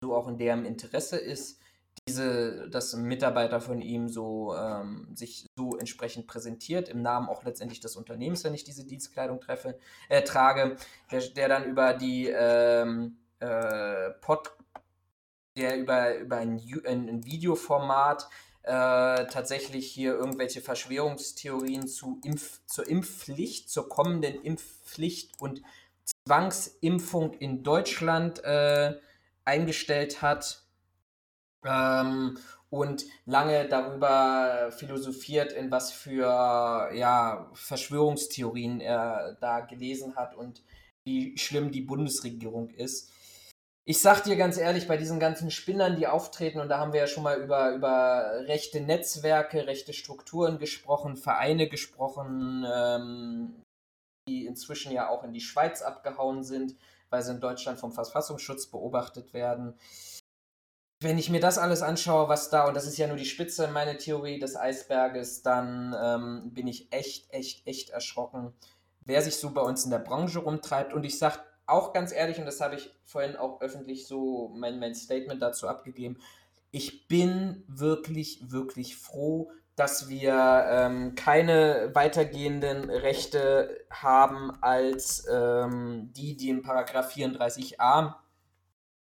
so 0.00 0.14
auch 0.14 0.28
in 0.28 0.38
deren 0.38 0.64
Interesse 0.64 1.18
ist, 1.18 1.60
diese, 2.06 2.68
dass 2.68 2.92
ein 2.94 3.04
Mitarbeiter 3.04 3.60
von 3.60 3.80
ihm 3.80 4.08
so 4.08 4.54
ähm, 4.56 5.08
sich 5.14 5.46
so 5.56 5.76
entsprechend 5.76 6.26
präsentiert, 6.26 6.88
im 6.88 7.02
Namen 7.02 7.28
auch 7.28 7.44
letztendlich 7.44 7.80
des 7.80 7.96
Unternehmens, 7.96 8.44
wenn 8.44 8.54
ich 8.54 8.64
diese 8.64 8.84
Dienstkleidung 8.84 9.40
treffe, 9.40 9.78
äh, 10.08 10.22
trage, 10.22 10.76
der, 11.10 11.20
der 11.20 11.48
dann 11.48 11.64
über 11.64 11.94
die 11.94 12.28
ähm, 12.28 13.18
äh, 13.40 14.10
Pod, 14.20 14.52
der 15.56 15.78
über, 15.78 16.16
über 16.16 16.36
ein, 16.36 16.60
ein 16.86 17.24
Videoformat 17.24 18.28
äh, 18.62 19.26
tatsächlich 19.26 19.90
hier 19.90 20.14
irgendwelche 20.14 20.60
Verschwörungstheorien 20.60 21.86
zu 21.86 22.20
Impf, 22.24 22.60
zur 22.66 22.86
Impfpflicht, 22.88 23.70
zur 23.70 23.88
kommenden 23.88 24.42
Impfpflicht 24.42 25.40
und 25.40 25.62
Zwangsimpfung 26.26 27.34
in 27.34 27.62
Deutschland 27.62 28.42
äh, 28.44 28.94
eingestellt 29.44 30.22
hat 30.22 30.65
ähm, 31.66 32.38
und 32.70 33.04
lange 33.24 33.68
darüber 33.68 34.70
philosophiert, 34.72 35.52
in 35.52 35.70
was 35.70 35.92
für 35.92 36.90
ja, 36.94 37.50
Verschwörungstheorien 37.54 38.80
er 38.80 39.36
da 39.40 39.60
gelesen 39.60 40.16
hat 40.16 40.34
und 40.34 40.62
wie 41.04 41.38
schlimm 41.38 41.70
die 41.70 41.82
Bundesregierung 41.82 42.70
ist. 42.70 43.10
Ich 43.88 44.00
sag 44.00 44.24
dir 44.24 44.34
ganz 44.34 44.58
ehrlich, 44.58 44.88
bei 44.88 44.96
diesen 44.96 45.20
ganzen 45.20 45.52
Spinnern, 45.52 45.94
die 45.94 46.08
auftreten, 46.08 46.58
und 46.58 46.68
da 46.68 46.78
haben 46.78 46.92
wir 46.92 46.98
ja 46.98 47.06
schon 47.06 47.22
mal 47.22 47.40
über, 47.40 47.72
über 47.72 48.40
rechte 48.48 48.80
Netzwerke, 48.80 49.68
rechte 49.68 49.92
Strukturen 49.92 50.58
gesprochen, 50.58 51.16
Vereine 51.16 51.68
gesprochen, 51.68 52.66
ähm, 52.68 53.62
die 54.28 54.44
inzwischen 54.44 54.90
ja 54.90 55.08
auch 55.08 55.22
in 55.22 55.32
die 55.32 55.40
Schweiz 55.40 55.82
abgehauen 55.82 56.42
sind, 56.42 56.74
weil 57.10 57.22
sie 57.22 57.30
in 57.30 57.40
Deutschland 57.40 57.78
vom 57.78 57.92
Verfassungsschutz 57.92 58.66
beobachtet 58.66 59.32
werden. 59.32 59.74
Wenn 61.00 61.18
ich 61.18 61.28
mir 61.28 61.40
das 61.40 61.58
alles 61.58 61.82
anschaue, 61.82 62.28
was 62.28 62.48
da, 62.48 62.66
und 62.66 62.74
das 62.74 62.86
ist 62.86 62.96
ja 62.96 63.06
nur 63.06 63.16
die 63.16 63.26
Spitze, 63.26 63.68
meine 63.68 63.98
Theorie 63.98 64.38
des 64.38 64.56
Eisberges, 64.56 65.42
dann 65.42 65.94
ähm, 66.02 66.54
bin 66.54 66.66
ich 66.66 66.90
echt, 66.90 67.30
echt, 67.32 67.66
echt 67.66 67.90
erschrocken, 67.90 68.54
wer 69.04 69.20
sich 69.20 69.36
so 69.36 69.50
bei 69.50 69.60
uns 69.60 69.84
in 69.84 69.90
der 69.90 69.98
Branche 69.98 70.38
rumtreibt. 70.38 70.94
Und 70.94 71.04
ich 71.04 71.18
sage 71.18 71.38
auch 71.66 71.92
ganz 71.92 72.12
ehrlich, 72.12 72.38
und 72.38 72.46
das 72.46 72.60
habe 72.60 72.76
ich 72.76 72.94
vorhin 73.04 73.36
auch 73.36 73.60
öffentlich 73.60 74.06
so 74.06 74.50
mein, 74.54 74.78
mein 74.78 74.94
Statement 74.94 75.42
dazu 75.42 75.68
abgegeben, 75.68 76.18
ich 76.70 77.08
bin 77.08 77.64
wirklich, 77.68 78.50
wirklich 78.50 78.96
froh, 78.96 79.50
dass 79.76 80.08
wir 80.08 80.64
ähm, 80.68 81.14
keine 81.14 81.90
weitergehenden 81.94 82.88
Rechte 82.88 83.84
haben 83.90 84.50
als 84.62 85.26
ähm, 85.30 86.10
die, 86.14 86.36
die 86.36 86.48
in 86.48 86.62
Paragraph 86.62 87.14
34a 87.14 88.14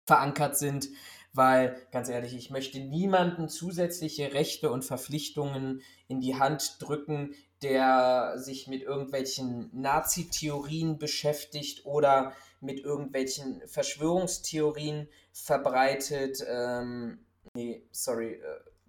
verankert 0.07 0.57
sind, 0.57 0.89
weil 1.37 1.77
ganz 1.93 2.09
ehrlich, 2.09 2.35
ich 2.35 2.51
möchte 2.51 2.81
niemanden 2.81 3.49
zusätzliche 3.49 4.33
Rechte 4.33 4.71
und 4.71 4.85
Verpflichtungen 4.85 5.83
in 6.09 6.21
die 6.21 6.37
Hand 6.37 6.77
drücken, 6.81 7.35
der 7.63 8.35
sich 8.37 8.67
mit 8.69 8.83
irgendwelchen 8.83 9.71
Nazi-Theorien 9.73 10.99
beschäftigt 10.99 11.85
oder 11.85 12.33
mit 12.61 12.81
irgendwelchen 12.81 13.63
Verschwörungstheorien 13.67 15.09
verbreitet. 15.33 16.45
Ähm, 16.49 17.25
nee, 17.55 17.87
sorry, 17.93 18.35
äh, 18.35 18.41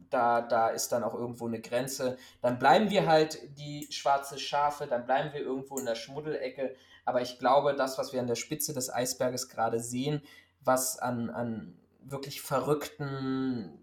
da, 0.09 0.41
da 0.41 0.69
ist 0.69 0.89
dann 0.89 1.03
auch 1.03 1.13
irgendwo 1.13 1.47
eine 1.47 1.59
Grenze. 1.59 2.17
Dann 2.41 2.59
bleiben 2.59 2.89
wir 2.89 3.07
halt 3.07 3.39
die 3.57 3.87
schwarze 3.91 4.39
Schafe, 4.39 4.87
dann 4.87 5.05
bleiben 5.05 5.33
wir 5.33 5.41
irgendwo 5.41 5.77
in 5.77 5.85
der 5.85 5.95
Schmuddelecke. 5.95 6.75
Aber 7.03 7.21
ich 7.21 7.39
glaube, 7.39 7.75
das, 7.75 7.97
was 7.97 8.13
wir 8.13 8.19
an 8.19 8.27
der 8.27 8.35
Spitze 8.35 8.73
des 8.73 8.93
Eisberges 8.93 9.49
gerade 9.49 9.79
sehen, 9.79 10.21
was 10.61 10.97
an, 10.99 11.29
an 11.29 11.77
wirklich 12.11 12.41
verrückten, 12.41 13.77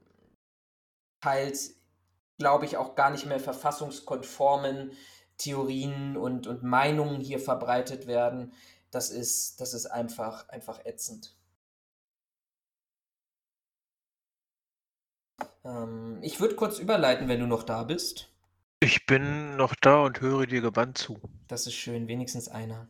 teils, 1.21 1.75
glaube 2.39 2.65
ich, 2.65 2.77
auch 2.77 2.95
gar 2.95 3.11
nicht 3.11 3.27
mehr 3.27 3.41
verfassungskonformen 3.41 4.93
Theorien 5.39 6.17
und, 6.17 6.47
und 6.47 6.63
Meinungen 6.63 7.21
hier 7.21 7.39
verbreitet 7.39 8.07
werden, 8.07 8.53
das 8.91 9.11
ist, 9.11 9.61
das 9.61 9.75
ist 9.75 9.87
einfach, 9.87 10.49
einfach 10.49 10.85
ätzend. 10.85 11.37
Ähm, 15.65 16.19
ich 16.23 16.41
würde 16.41 16.55
kurz 16.55 16.79
überleiten, 16.79 17.29
wenn 17.29 17.41
du 17.41 17.47
noch 17.47 17.65
da 17.65 17.83
bist. 17.83 18.31
Ich 18.81 19.07
bin 19.07 19.57
noch 19.57 19.75
da 19.75 20.03
und 20.03 20.21
höre 20.21 20.47
dir 20.47 20.61
gebannt 20.61 20.99
zu. 20.99 21.19
Das 21.49 21.67
ist 21.67 21.75
schön, 21.75 22.07
wenigstens 22.07 22.49
einer. 22.49 22.89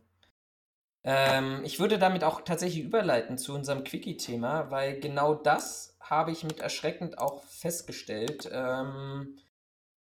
Ähm, 1.04 1.60
ich 1.64 1.78
würde 1.78 1.98
damit 1.98 2.24
auch 2.24 2.40
tatsächlich 2.40 2.82
überleiten 2.82 3.36
zu 3.36 3.54
unserem 3.54 3.84
Quickie-Thema, 3.84 4.70
weil 4.70 5.00
genau 5.00 5.34
das 5.34 5.96
habe 6.00 6.32
ich 6.32 6.44
mit 6.44 6.60
erschreckend 6.60 7.18
auch 7.18 7.42
festgestellt 7.44 8.48
ähm, 8.50 9.38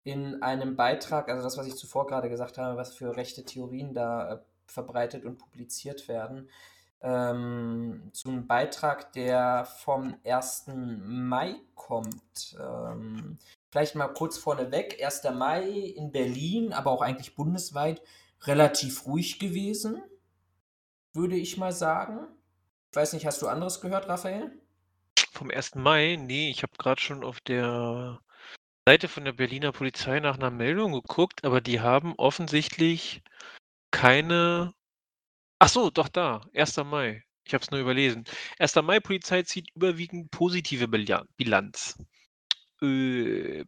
in 0.04 0.42
einem 0.44 0.76
Beitrag, 0.76 1.30
also 1.30 1.44
das, 1.44 1.58
was 1.58 1.68
ich 1.68 1.76
zuvor 1.76 2.06
gerade 2.06 2.30
gesagt 2.30 2.58
habe, 2.60 2.78
was 2.78 2.94
für 2.94 3.18
rechte 3.18 3.44
Theorien 3.44 3.94
da 3.94 4.34
äh, 4.34 4.40
verbreitet 4.68 5.26
und 5.26 5.38
publiziert 5.38 6.08
werden, 6.08 6.50
ähm, 7.02 8.12
zu 8.14 8.30
einem 8.30 8.46
Beitrag, 8.46 9.12
der 9.14 9.66
vom 9.66 10.16
1. 10.24 10.66
Mai 10.68 11.56
kommt. 11.74 12.56
Ähm, 12.60 13.40
vielleicht 13.72 13.96
mal 13.96 14.08
kurz 14.10 14.38
vorneweg, 14.38 15.04
1. 15.04 15.24
Mai 15.34 15.68
in 15.68 16.12
Berlin, 16.12 16.74
aber 16.74 16.92
auch 16.92 17.02
eigentlich 17.02 17.36
bundesweit 17.36 18.04
relativ 18.44 19.08
ruhig 19.08 19.40
gewesen 19.40 20.04
würde 21.14 21.36
ich 21.36 21.58
mal 21.58 21.72
sagen. 21.72 22.28
Ich 22.92 22.96
weiß 22.96 23.14
nicht, 23.14 23.26
hast 23.26 23.42
du 23.42 23.48
anderes 23.48 23.82
gehört, 23.82 24.08
Raphael? 24.08 24.52
Vom 25.32 25.50
1. 25.50 25.76
Mai? 25.76 26.18
Nee, 26.20 26.50
ich 26.50 26.64
habe 26.64 26.74
gerade 26.78 27.02
schon 27.02 27.24
auf 27.24 27.40
der 27.42 28.20
Seite 28.88 29.08
von 29.08 29.26
der 29.26 29.34
Berliner 29.34 29.72
Polizei 29.72 30.20
nach 30.20 30.38
einer 30.38 30.52
Meldung 30.52 30.94
geguckt, 30.94 31.46
aber 31.46 31.62
die 31.62 31.80
haben 31.80 32.14
offensichtlich 32.18 33.22
keine. 33.92 34.74
Ach 35.60 35.70
so, 35.70 35.90
doch 35.90 36.10
da, 36.10 36.42
1. 36.54 36.78
Mai. 36.78 37.24
Ich 37.46 37.54
habe 37.54 37.64
es 37.64 37.72
nur 37.72 37.80
überlesen. 37.80 38.26
1. 38.60 38.76
Mai 38.78 39.00
Polizei 39.00 39.44
zieht 39.44 39.70
überwiegend 39.76 40.32
positive 40.32 40.88
Bilanz. 40.88 41.98
Äh, 42.82 43.64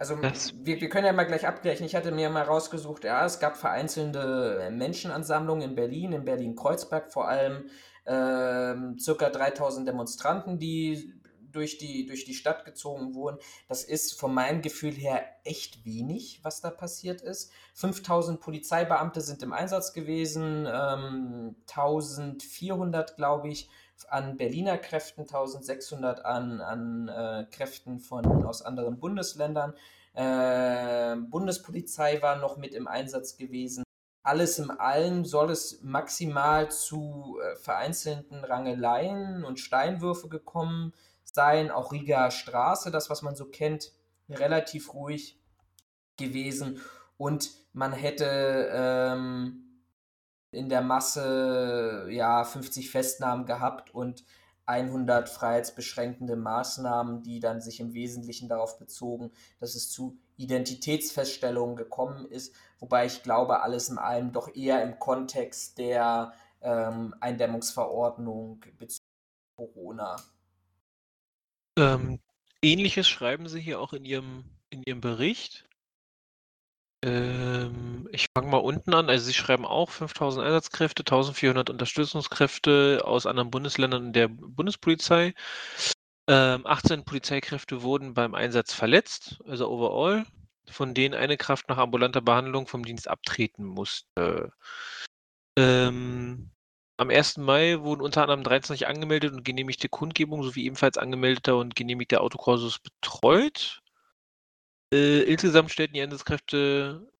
also 0.00 0.16
wir, 0.22 0.80
wir 0.80 0.88
können 0.88 1.04
ja 1.04 1.12
mal 1.12 1.24
gleich 1.24 1.46
abgleichen. 1.46 1.84
Ich 1.84 1.94
hatte 1.94 2.10
mir 2.10 2.30
mal 2.30 2.44
rausgesucht, 2.44 3.04
ja, 3.04 3.26
es 3.26 3.38
gab 3.38 3.58
vereinzelte 3.58 4.58
äh, 4.62 4.70
Menschenansammlungen 4.70 5.68
in 5.68 5.74
Berlin, 5.74 6.12
in 6.12 6.24
Berlin-Kreuzberg 6.24 7.12
vor 7.12 7.28
allem, 7.28 7.68
äh, 8.06 8.98
circa 8.98 9.28
3000 9.28 9.86
Demonstranten, 9.86 10.58
die 10.58 11.12
durch 11.52 11.76
die, 11.76 12.06
durch 12.06 12.24
die 12.24 12.32
Stadt 12.32 12.64
gezogen 12.64 13.14
wurden. 13.14 13.40
Das 13.68 13.84
ist 13.84 14.18
von 14.18 14.32
meinem 14.32 14.62
Gefühl 14.62 14.92
her 14.92 15.22
echt 15.44 15.84
wenig, 15.84 16.40
was 16.42 16.62
da 16.62 16.70
passiert 16.70 17.20
ist. 17.20 17.52
5000 17.74 18.40
Polizeibeamte 18.40 19.20
sind 19.20 19.42
im 19.42 19.52
Einsatz 19.52 19.92
gewesen, 19.92 20.66
ähm, 20.66 21.56
1400, 21.68 23.16
glaube 23.16 23.48
ich, 23.48 23.68
an 24.08 24.36
Berliner 24.36 24.78
Kräften, 24.78 25.22
1600 25.22 26.24
an, 26.24 26.60
an 26.60 27.08
äh, 27.08 27.46
Kräften 27.50 28.00
von, 28.00 28.24
aus 28.44 28.62
anderen 28.62 28.98
Bundesländern. 28.98 29.74
Äh, 30.14 31.16
Bundespolizei 31.16 32.20
war 32.22 32.36
noch 32.36 32.56
mit 32.56 32.74
im 32.74 32.88
Einsatz 32.88 33.36
gewesen. 33.36 33.84
Alles 34.22 34.58
in 34.58 34.70
allem 34.70 35.24
soll 35.24 35.50
es 35.50 35.80
maximal 35.82 36.70
zu 36.70 37.38
äh, 37.42 37.56
vereinzelten 37.56 38.44
Rangeleien 38.44 39.44
und 39.44 39.60
Steinwürfe 39.60 40.28
gekommen 40.28 40.92
sein. 41.24 41.70
Auch 41.70 41.92
Riga 41.92 42.30
Straße, 42.30 42.90
das 42.90 43.08
was 43.08 43.22
man 43.22 43.34
so 43.34 43.46
kennt, 43.46 43.92
relativ 44.28 44.94
ruhig 44.94 45.38
gewesen. 46.16 46.80
Und 47.16 47.50
man 47.72 47.92
hätte 47.92 48.70
ähm, 48.72 49.69
in 50.52 50.68
der 50.68 50.80
Masse 50.80 52.08
ja 52.10 52.44
50 52.44 52.90
Festnahmen 52.90 53.46
gehabt 53.46 53.94
und 53.94 54.24
100 54.66 55.28
freiheitsbeschränkende 55.28 56.36
Maßnahmen, 56.36 57.22
die 57.22 57.40
dann 57.40 57.60
sich 57.60 57.80
im 57.80 57.92
Wesentlichen 57.92 58.48
darauf 58.48 58.78
bezogen, 58.78 59.32
dass 59.58 59.74
es 59.74 59.90
zu 59.90 60.18
Identitätsfeststellungen 60.36 61.76
gekommen 61.76 62.26
ist, 62.26 62.54
wobei 62.78 63.06
ich 63.06 63.22
glaube, 63.22 63.62
alles 63.62 63.88
in 63.88 63.98
allem 63.98 64.32
doch 64.32 64.54
eher 64.54 64.82
im 64.82 64.98
Kontext 64.98 65.78
der 65.78 66.32
ähm, 66.62 67.14
Eindämmungsverordnung 67.20 68.60
bezüglich 68.78 69.10
Corona. 69.60 70.16
Ähm, 71.76 72.18
Ähnliches 72.62 73.08
schreiben 73.08 73.48
Sie 73.48 73.60
hier 73.60 73.80
auch 73.80 73.92
in 73.92 74.04
Ihrem, 74.04 74.44
in 74.70 74.82
Ihrem 74.82 75.00
Bericht. 75.00 75.68
Ähm, 77.02 78.08
ich 78.12 78.28
fange 78.34 78.50
mal 78.50 78.58
unten 78.58 78.94
an. 78.94 79.08
Also, 79.08 79.26
sie 79.26 79.34
schreiben 79.34 79.64
auch 79.64 79.90
5.000 79.90 80.42
Einsatzkräfte, 80.42 81.02
1.400 81.04 81.70
Unterstützungskräfte 81.70 83.02
aus 83.04 83.26
anderen 83.26 83.50
Bundesländern 83.50 84.12
der 84.12 84.28
Bundespolizei. 84.28 85.34
Ähm, 86.28 86.66
18 86.66 87.04
Polizeikräfte 87.04 87.82
wurden 87.82 88.14
beim 88.14 88.34
Einsatz 88.34 88.72
verletzt, 88.74 89.40
also 89.46 89.68
overall, 89.70 90.26
von 90.70 90.94
denen 90.94 91.14
eine 91.14 91.36
Kraft 91.36 91.68
nach 91.68 91.78
ambulanter 91.78 92.20
Behandlung 92.20 92.66
vom 92.66 92.84
Dienst 92.84 93.08
abtreten 93.08 93.64
musste. 93.64 94.52
Ähm, 95.58 96.50
am 96.98 97.10
1. 97.10 97.38
Mai 97.38 97.80
wurden 97.80 98.02
unter 98.02 98.22
anderem 98.22 98.44
23 98.44 98.86
angemeldete 98.86 99.34
und 99.34 99.44
genehmigte 99.44 99.88
Kundgebungen 99.88 100.44
sowie 100.44 100.66
ebenfalls 100.66 100.98
angemeldeter 100.98 101.56
und 101.56 101.74
genehmigter 101.74 102.20
Autokursus 102.20 102.78
betreut. 102.78 103.79
Äh, 104.92 105.22
insgesamt 105.22 105.70
stellten 105.70 105.94
die 105.94 106.02
Einsatzkräfte 106.02 107.10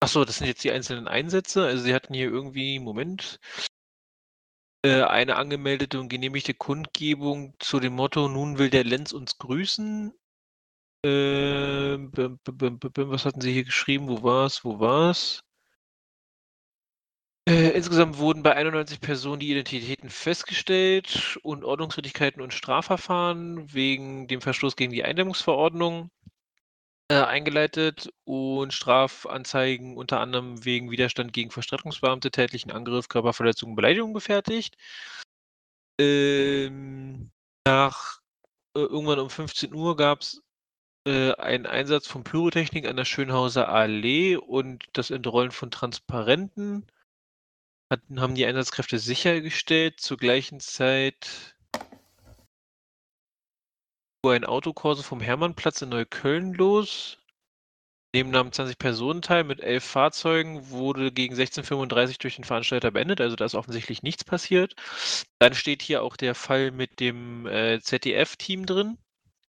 Achso, 0.00 0.24
das 0.24 0.38
sind 0.38 0.46
jetzt 0.46 0.62
die 0.64 0.70
einzelnen 0.70 1.08
Einsätze. 1.08 1.64
Also 1.64 1.82
sie 1.84 1.94
hatten 1.94 2.14
hier 2.14 2.28
irgendwie 2.28 2.78
Moment. 2.78 3.40
Äh, 4.84 5.02
eine 5.02 5.36
angemeldete 5.36 5.98
und 5.98 6.08
genehmigte 6.08 6.54
Kundgebung 6.54 7.54
zu 7.58 7.80
dem 7.80 7.94
Motto: 7.94 8.28
„Nun 8.28 8.58
will 8.58 8.70
der 8.70 8.84
Lenz 8.84 9.12
uns 9.12 9.38
grüßen.“ 9.38 10.12
Äh, 11.04 11.98
was 11.98 13.24
hatten 13.24 13.40
sie 13.40 13.52
hier 13.52 13.64
geschrieben? 13.64 14.08
Wo 14.08 14.22
war's? 14.22 14.64
Wo 14.64 14.80
war's? 14.80 15.42
Äh, 17.48 17.70
insgesamt 17.70 18.18
wurden 18.18 18.42
bei 18.42 18.54
91 18.54 19.00
Personen 19.00 19.40
die 19.40 19.50
Identitäten 19.50 20.10
festgestellt 20.10 21.38
und 21.42 21.64
Ordnungswidrigkeiten 21.64 22.42
und 22.42 22.54
Strafverfahren 22.54 23.72
wegen 23.72 24.28
dem 24.28 24.40
Verstoß 24.40 24.76
gegen 24.76 24.92
die 24.92 25.04
Eindämmungsverordnung 25.04 26.10
äh, 27.10 27.14
eingeleitet 27.22 28.12
und 28.24 28.72
Strafanzeigen 28.72 29.96
unter 29.96 30.20
anderem 30.20 30.64
wegen 30.64 30.90
Widerstand 30.90 31.32
gegen 31.32 31.50
Verstreckungsbeamte, 31.50 32.30
tätlichen 32.30 32.70
Angriff, 32.70 33.08
Körperverletzung, 33.08 33.74
Beleidigung 33.74 34.14
gefertigt. 34.14 34.76
Ähm, 36.00 37.30
nach 37.66 38.20
äh, 38.76 38.80
irgendwann 38.80 39.18
um 39.20 39.30
15 39.30 39.74
Uhr 39.74 39.96
gab 39.96 40.20
es 40.20 40.42
äh, 41.06 41.32
einen 41.34 41.66
Einsatz 41.66 42.06
von 42.06 42.24
Pyrotechnik 42.24 42.86
an 42.86 42.96
der 42.96 43.04
Schönhauser 43.04 43.68
Allee 43.68 44.36
und 44.36 44.84
das 44.92 45.10
Entrollen 45.10 45.50
von 45.50 45.70
Transparenten 45.70 46.86
hatten, 47.90 48.20
haben 48.20 48.34
die 48.34 48.46
Einsatzkräfte 48.46 48.98
sichergestellt. 48.98 50.00
Zur 50.00 50.18
gleichen 50.18 50.60
Zeit 50.60 51.56
ein 54.26 54.44
Autokorso 54.44 55.02
vom 55.02 55.20
Hermannplatz 55.20 55.82
in 55.82 55.90
Neukölln 55.90 56.54
los. 56.54 57.18
Dem 58.14 58.30
nahmen 58.30 58.52
20 58.52 58.78
Personen 58.78 59.22
teil 59.22 59.44
mit 59.44 59.60
elf 59.60 59.84
Fahrzeugen, 59.84 60.70
wurde 60.70 61.12
gegen 61.12 61.34
16.35 61.34 62.10
Uhr 62.10 62.16
durch 62.20 62.36
den 62.36 62.44
Veranstalter 62.44 62.90
beendet, 62.90 63.20
also 63.20 63.36
da 63.36 63.44
ist 63.44 63.54
offensichtlich 63.54 64.02
nichts 64.02 64.24
passiert. 64.24 64.74
Dann 65.38 65.54
steht 65.54 65.82
hier 65.82 66.02
auch 66.02 66.16
der 66.16 66.34
Fall 66.34 66.70
mit 66.70 67.00
dem 67.00 67.46
äh, 67.46 67.80
ZDF-Team 67.80 68.64
drin. 68.64 68.98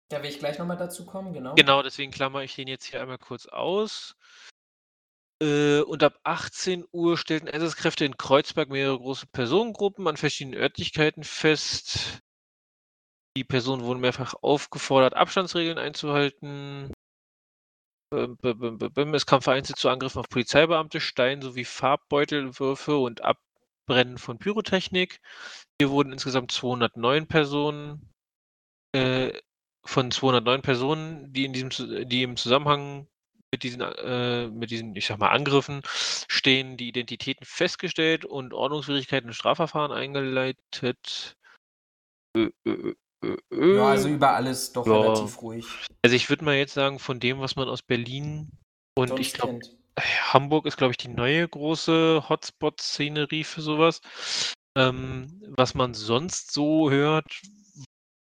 Da 0.10 0.22
will 0.22 0.30
ich 0.30 0.40
gleich 0.40 0.60
nochmal 0.60 0.78
dazu 0.78 1.06
kommen, 1.06 1.34
genau. 1.34 1.56
Genau, 1.56 1.82
deswegen 1.82 2.12
klammer 2.12 2.44
ich 2.44 2.54
den 2.54 2.68
jetzt 2.68 2.86
hier 2.86 3.02
einmal 3.02 3.18
kurz 3.18 3.46
aus. 3.46 4.18
Äh, 5.42 5.80
und 5.80 6.04
ab 6.04 6.20
18 6.24 6.86
Uhr 6.92 7.18
stellten 7.18 7.48
Einsatzkräfte 7.48 8.04
in 8.04 8.18
Kreuzberg 8.18 8.70
mehrere 8.70 9.00
große 9.00 9.28
Personengruppen 9.28 10.08
an 10.08 10.18
verschiedenen 10.18 10.60
Örtlichkeiten 10.60 11.24
fest. 11.24 12.22
Die 13.38 13.44
Personen 13.46 13.84
wurden 13.84 14.02
mehrfach 14.02 14.34
aufgefordert, 14.42 15.16
Abstandsregeln 15.16 15.78
einzuhalten. 15.78 16.92
Es 18.14 19.26
kam 19.26 19.42
vereinzelt 19.42 19.78
zu 19.78 19.88
Angriffen 19.88 20.20
auf 20.20 20.28
Polizeibeamte, 20.28 21.00
Stein 21.00 21.42
sowie 21.42 21.64
Farbbeutelwürfe 21.64 22.98
und 22.98 23.22
Abbrennen 23.22 24.18
von 24.18 24.38
Pyrotechnik. 24.38 25.22
Hier 25.80 25.92
wurden 25.92 26.12
insgesamt 26.12 26.52
209 26.52 27.28
Personen 27.28 28.12
äh, 28.94 29.32
von 29.86 30.12
209 30.12 30.62
Personen, 30.62 31.32
die 31.32 31.46
in 31.46 31.54
diesem 31.54 31.70
die 32.10 32.24
im 32.24 32.36
Zusammenhang 32.36 33.08
mit 33.54 33.64
diesen, 33.64 33.82
äh, 33.82 34.48
mit 34.48 34.72
diesen, 34.72 34.96
ich 34.96 35.06
sag 35.06 35.20
mal, 35.20 35.30
Angriffen 35.30 35.82
stehen, 35.86 36.76
die 36.76 36.90
Identitäten 36.90 37.46
festgestellt 37.46 38.26
und 38.26 38.54
Ordnungswidrigkeiten 38.54 39.30
und 39.30 39.34
Strafverfahren 39.34 39.92
eingeleitet. 39.92 41.38
Äh, 43.24 43.76
ja, 43.76 43.88
also 43.88 44.10
über 44.10 44.32
alles 44.32 44.74
doch 44.74 44.86
ja. 44.86 45.00
relativ 45.00 45.42
ruhig. 45.42 45.66
Also 46.02 46.16
ich 46.16 46.30
würde 46.30 46.46
mal 46.46 46.56
jetzt 46.56 46.74
sagen, 46.74 47.00
von 47.00 47.20
dem, 47.20 47.40
was 47.40 47.56
man 47.56 47.70
aus 47.70 47.82
Berlin 47.82 48.52
und 48.96 49.10
Sonst 49.10 49.22
ich 49.22 49.34
glaube, 49.34 49.60
Hamburg 50.00 50.66
ist, 50.66 50.78
glaube 50.78 50.92
ich, 50.92 50.98
die 50.98 51.10
neue 51.10 51.48
große 51.48 52.26
Hotspot-Szenerie 52.28 53.44
für 53.44 53.62
sowas. 53.62 54.02
Ähm, 54.78 55.42
was 55.58 55.74
man 55.74 55.94
sonst 55.94 56.52
so 56.54 56.90
hört, 56.90 57.42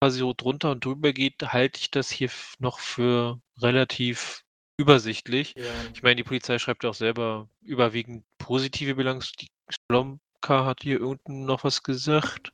quasi 0.01 0.19
so 0.19 0.33
drunter 0.35 0.71
und 0.71 0.85
drüber 0.85 1.11
geht, 1.11 1.41
halte 1.41 1.79
ich 1.79 1.91
das 1.91 2.09
hier 2.09 2.29
noch 2.59 2.79
für 2.79 3.39
relativ 3.61 4.43
übersichtlich. 4.77 5.55
Ja. 5.57 5.65
Ich 5.93 6.03
meine, 6.03 6.15
die 6.15 6.23
Polizei 6.23 6.59
schreibt 6.59 6.85
auch 6.85 6.93
selber 6.93 7.49
überwiegend 7.61 8.23
positive 8.37 8.95
Bilanz. 8.95 9.31
Die 9.33 9.49
Slomka 9.69 10.65
hat 10.65 10.83
hier 10.83 11.01
unten 11.01 11.45
noch 11.45 11.63
was 11.63 11.83
gesagt. 11.83 12.51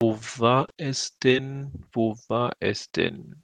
Wo 0.00 0.18
war 0.36 0.68
es 0.76 1.18
denn? 1.18 1.72
Wo 1.92 2.18
war 2.28 2.54
es 2.60 2.90
denn? 2.90 3.42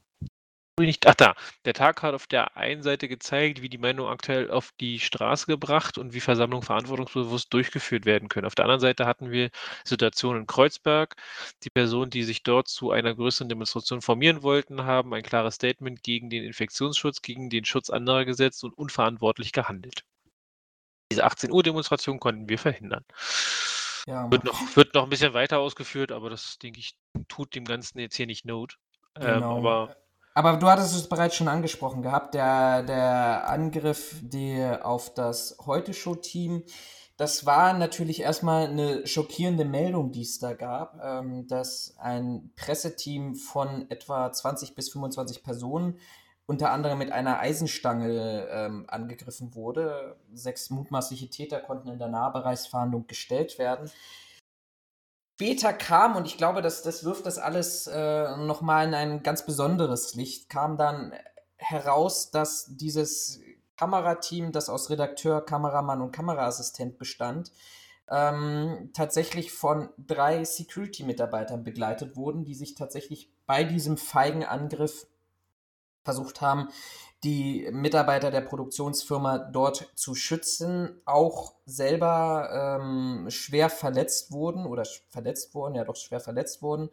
Ach 1.04 1.14
da, 1.14 1.34
der 1.64 1.74
Tag 1.74 2.02
hat 2.02 2.14
auf 2.14 2.26
der 2.26 2.56
einen 2.56 2.82
Seite 2.82 3.06
gezeigt, 3.06 3.62
wie 3.62 3.68
die 3.68 3.78
Meinung 3.78 4.08
aktuell 4.08 4.50
auf 4.50 4.72
die 4.80 5.00
Straße 5.00 5.46
gebracht 5.46 5.98
und 5.98 6.12
wie 6.14 6.20
Versammlungen 6.20 6.64
verantwortungsbewusst 6.64 7.52
durchgeführt 7.52 8.04
werden 8.06 8.28
können. 8.28 8.46
Auf 8.46 8.54
der 8.54 8.64
anderen 8.64 8.80
Seite 8.80 9.06
hatten 9.06 9.30
wir 9.30 9.50
Situationen 9.84 10.42
in 10.42 10.46
Kreuzberg. 10.46 11.16
Die 11.62 11.70
Personen, 11.70 12.10
die 12.10 12.22
sich 12.22 12.42
dort 12.42 12.68
zu 12.68 12.90
einer 12.90 13.14
größeren 13.14 13.48
Demonstration 13.48 14.02
formieren 14.02 14.42
wollten, 14.42 14.84
haben 14.84 15.12
ein 15.14 15.22
klares 15.22 15.56
Statement 15.56 16.02
gegen 16.02 16.30
den 16.30 16.42
Infektionsschutz, 16.42 17.22
gegen 17.22 17.50
den 17.50 17.64
Schutz 17.64 17.90
anderer 17.90 18.24
gesetzt 18.24 18.64
und 18.64 18.76
unverantwortlich 18.76 19.52
gehandelt. 19.52 20.04
Diese 21.12 21.24
18 21.24 21.52
Uhr 21.52 21.62
Demonstration 21.62 22.18
konnten 22.18 22.48
wir 22.48 22.58
verhindern. 22.58 23.04
Ja, 24.06 24.30
wird, 24.30 24.44
noch, 24.44 24.76
wird 24.76 24.94
noch 24.94 25.04
ein 25.04 25.10
bisschen 25.10 25.34
weiter 25.34 25.58
ausgeführt, 25.58 26.12
aber 26.12 26.30
das, 26.30 26.58
denke 26.58 26.80
ich, 26.80 26.96
tut 27.28 27.54
dem 27.54 27.64
Ganzen 27.64 27.98
jetzt 27.98 28.16
hier 28.16 28.26
nicht 28.26 28.44
Not. 28.44 28.78
Ähm, 29.16 29.34
genau. 29.34 29.58
Aber 29.58 29.96
aber 30.34 30.56
du 30.56 30.66
hattest 30.66 30.94
es 30.94 31.08
bereits 31.08 31.36
schon 31.36 31.48
angesprochen 31.48 32.02
gehabt, 32.02 32.34
der, 32.34 32.82
der 32.82 33.48
Angriff 33.48 34.16
die, 34.22 34.64
auf 34.82 35.12
das 35.12 35.58
Heute-Show-Team. 35.66 36.64
Das 37.18 37.44
war 37.44 37.74
natürlich 37.74 38.20
erstmal 38.20 38.66
eine 38.66 39.06
schockierende 39.06 39.66
Meldung, 39.66 40.10
die 40.10 40.22
es 40.22 40.38
da 40.38 40.54
gab, 40.54 40.98
ähm, 41.04 41.46
dass 41.46 41.94
ein 41.98 42.50
Presseteam 42.56 43.34
von 43.34 43.90
etwa 43.90 44.32
20 44.32 44.74
bis 44.74 44.90
25 44.90 45.44
Personen 45.44 45.98
unter 46.52 46.70
anderem 46.70 46.98
mit 46.98 47.10
einer 47.10 47.40
Eisenstange 47.40 48.46
ähm, 48.50 48.84
angegriffen 48.88 49.54
wurde. 49.54 50.16
Sechs 50.32 50.70
mutmaßliche 50.70 51.28
Täter 51.28 51.60
konnten 51.60 51.88
in 51.88 51.98
der 51.98 52.08
Nahbereichsfahndung 52.08 53.06
gestellt 53.06 53.58
werden 53.58 53.90
später 55.42 55.72
kam, 55.72 56.14
und 56.14 56.24
ich 56.24 56.36
glaube, 56.36 56.62
dass 56.62 56.82
das 56.82 57.02
wirft 57.02 57.26
das 57.26 57.38
alles 57.38 57.88
äh, 57.88 58.36
nochmal 58.36 58.86
in 58.86 58.94
ein 58.94 59.22
ganz 59.24 59.44
besonderes 59.44 60.14
Licht, 60.14 60.48
kam 60.48 60.76
dann 60.76 61.12
heraus, 61.56 62.30
dass 62.30 62.66
dieses 62.76 63.40
Kamerateam, 63.76 64.52
das 64.52 64.68
aus 64.68 64.88
Redakteur, 64.88 65.44
Kameramann 65.44 66.00
und 66.00 66.12
Kameraassistent 66.12 66.96
bestand, 66.96 67.50
ähm, 68.08 68.90
tatsächlich 68.94 69.50
von 69.50 69.88
drei 69.98 70.44
Security-Mitarbeitern 70.44 71.64
begleitet 71.64 72.14
wurden, 72.16 72.44
die 72.44 72.54
sich 72.54 72.76
tatsächlich 72.76 73.32
bei 73.44 73.64
diesem 73.64 73.96
feigen 73.96 74.44
Angriff 74.44 75.08
versucht 76.04 76.40
haben, 76.40 76.68
die 77.24 77.68
Mitarbeiter 77.70 78.30
der 78.30 78.40
Produktionsfirma 78.40 79.38
dort 79.38 79.90
zu 79.94 80.14
schützen, 80.14 81.00
auch 81.04 81.54
selber 81.66 82.80
ähm, 82.80 83.30
schwer 83.30 83.70
verletzt 83.70 84.32
wurden 84.32 84.66
oder 84.66 84.84
verletzt 85.08 85.54
wurden, 85.54 85.76
ja 85.76 85.84
doch 85.84 85.94
schwer 85.94 86.20
verletzt 86.20 86.62
wurden. 86.62 86.90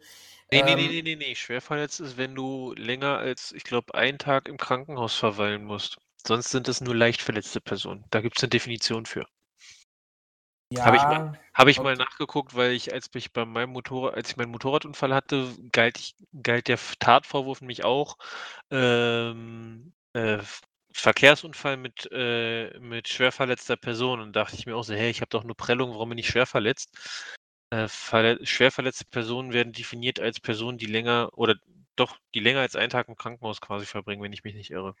Nee, 0.52 0.62
nee, 0.62 0.74
nee, 0.74 0.86
ähm, 0.86 0.90
nee, 0.90 1.02
nee, 1.02 1.16
nee. 1.16 1.34
Schwer 1.34 1.60
verletzt 1.60 2.00
ist, 2.00 2.16
wenn 2.16 2.34
du 2.34 2.72
länger 2.76 3.18
als, 3.18 3.52
ich 3.52 3.64
glaube, 3.64 3.94
einen 3.94 4.18
Tag 4.18 4.48
im 4.48 4.56
Krankenhaus 4.56 5.14
verweilen 5.14 5.64
musst. 5.64 5.98
Sonst 6.24 6.50
sind 6.50 6.68
es 6.68 6.80
nur 6.80 6.94
leicht 6.94 7.22
verletzte 7.22 7.60
Personen. 7.60 8.04
Da 8.10 8.20
gibt 8.20 8.38
es 8.38 8.42
eine 8.42 8.50
Definition 8.50 9.06
für. 9.06 9.26
Ja, 10.72 10.84
habe 10.84 10.96
ich, 10.96 11.08
mal, 11.08 11.18
hab 11.52 11.66
ich 11.66 11.80
mal 11.80 11.96
nachgeguckt, 11.96 12.54
weil 12.54 12.70
ich, 12.72 12.92
als 12.92 13.10
ich 13.14 13.32
bei 13.32 13.44
meinem 13.44 13.70
Motorrad, 13.70 14.14
als 14.14 14.30
ich 14.30 14.36
meinen 14.36 14.52
Motorradunfall 14.52 15.12
hatte, 15.12 15.52
galt, 15.72 15.98
ich, 15.98 16.14
galt 16.44 16.68
der 16.68 16.78
Tatvorwurf 17.00 17.60
nämlich 17.60 17.82
auch 17.84 18.16
ähm, 18.70 19.92
äh, 20.12 20.38
Verkehrsunfall 20.92 21.76
mit, 21.76 22.08
äh, 22.12 22.78
mit 22.78 23.08
schwer 23.08 23.32
verletzter 23.32 23.76
Person 23.76 24.20
und 24.20 24.36
dachte 24.36 24.54
ich 24.54 24.64
mir 24.66 24.76
auch 24.76 24.84
so, 24.84 24.94
hey, 24.94 25.10
ich 25.10 25.20
habe 25.22 25.28
doch 25.30 25.42
nur 25.42 25.56
Prellung, 25.56 25.90
warum 25.90 26.10
bin 26.10 26.18
ich 26.18 26.28
schwer 26.28 26.46
verletzt? 26.46 26.96
Äh, 27.70 27.88
verle 27.88 28.38
schwer 28.46 28.70
verletzte 28.72 29.04
Personen 29.06 29.52
werden 29.52 29.72
definiert 29.72 30.20
als 30.20 30.38
Personen, 30.40 30.78
die 30.78 30.86
länger 30.86 31.30
oder 31.34 31.56
doch, 31.96 32.16
die 32.34 32.40
länger 32.40 32.60
als 32.60 32.76
einen 32.76 32.90
Tag 32.90 33.08
im 33.08 33.16
Krankenhaus 33.16 33.60
quasi 33.60 33.86
verbringen, 33.86 34.22
wenn 34.22 34.32
ich 34.32 34.44
mich 34.44 34.54
nicht 34.54 34.70
irre. 34.70 34.94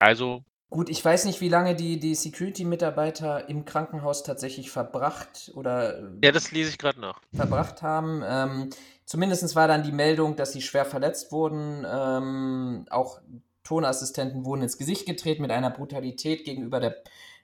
Also. 0.00 0.44
Gut, 0.74 0.90
ich 0.90 1.04
weiß 1.04 1.24
nicht, 1.26 1.40
wie 1.40 1.48
lange 1.48 1.76
die, 1.76 2.00
die 2.00 2.14
Security-Mitarbeiter 2.14 3.48
im 3.48 3.64
Krankenhaus 3.64 4.24
tatsächlich 4.24 4.70
verbracht 4.70 5.52
oder. 5.54 6.10
Ja, 6.22 6.32
das 6.32 6.50
lese 6.50 6.70
ich 6.70 6.78
gerade 6.78 7.00
nach. 7.00 7.20
Verbracht 7.32 7.82
haben. 7.82 8.22
Ähm, 8.26 8.70
Zumindest 9.06 9.54
war 9.54 9.68
dann 9.68 9.82
die 9.82 9.92
Meldung, 9.92 10.36
dass 10.36 10.52
sie 10.52 10.62
schwer 10.62 10.84
verletzt 10.84 11.30
wurden. 11.30 11.84
Ähm, 11.86 12.86
auch 12.90 13.20
Tonassistenten 13.62 14.44
wurden 14.44 14.62
ins 14.62 14.78
Gesicht 14.78 15.06
getreten 15.06 15.42
mit 15.42 15.50
einer 15.50 15.70
Brutalität 15.70 16.44
gegenüber 16.44 16.80
der 16.80 16.96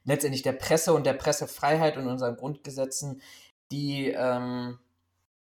letztendlich 0.04 0.42
der 0.42 0.52
Presse 0.52 0.94
und 0.94 1.04
der 1.04 1.12
Pressefreiheit 1.12 1.98
und 1.98 2.06
unseren 2.06 2.36
Grundgesetzen, 2.36 3.20
die 3.70 4.08
ähm, 4.08 4.78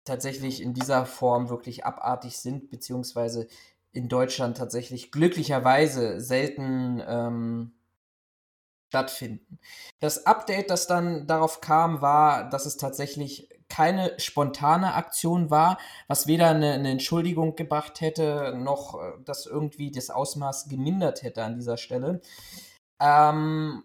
tatsächlich 0.04 0.64
in 0.64 0.74
dieser 0.74 1.06
Form 1.06 1.50
wirklich 1.50 1.86
abartig 1.86 2.40
sind, 2.40 2.72
beziehungsweise 2.72 3.48
in 3.92 4.10
Deutschland 4.10 4.58
tatsächlich 4.58 5.12
glücklicherweise 5.12 6.20
selten 6.20 7.04
ähm, 7.08 7.72
stattfinden. 8.90 9.60
Das 10.00 10.26
Update, 10.26 10.70
das 10.70 10.88
dann 10.88 11.28
darauf 11.28 11.62
kam, 11.62 12.02
war, 12.02 12.50
dass 12.50 12.66
es 12.66 12.78
tatsächlich 12.78 13.50
keine 13.70 14.18
spontane 14.18 14.94
Aktion 14.94 15.50
war, 15.50 15.78
was 16.08 16.28
weder 16.28 16.50
eine, 16.50 16.74
eine, 16.74 16.90
Entschuldigung 16.90 17.56
gebracht 17.56 18.00
hätte, 18.00 18.54
noch 18.56 18.96
äh, 18.96 19.12
das 19.26 19.46
irgendwie 19.46 19.92
das 19.92 20.10
Ausmaß 20.10 20.70
gemindert 20.70 21.22
hätte 21.24 21.44
an 21.44 21.56
dieser 21.56 21.78
Stelle. 21.78 22.22
Ähm, 23.02 23.84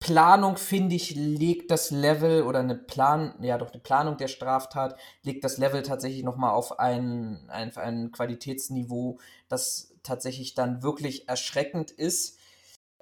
Planung, 0.00 0.56
finde 0.56 0.96
ich, 0.96 1.14
legt 1.14 1.70
das 1.70 1.92
Level 1.92 2.42
oder 2.42 2.58
eine 2.58 2.74
Plan, 2.74 3.34
ja 3.40 3.56
doch 3.56 3.70
eine 3.70 3.80
Planung 3.80 4.16
der 4.16 4.26
Straftat 4.26 4.98
legt 5.22 5.44
das 5.44 5.58
Level 5.58 5.82
tatsächlich 5.82 6.24
nochmal 6.24 6.50
auf 6.50 6.80
ein, 6.80 7.48
ein, 7.48 7.76
ein 7.76 8.10
Qualitätsniveau, 8.10 9.20
das 9.48 9.94
tatsächlich 10.02 10.54
dann 10.54 10.82
wirklich 10.82 11.28
erschreckend 11.28 11.92
ist. 11.92 12.40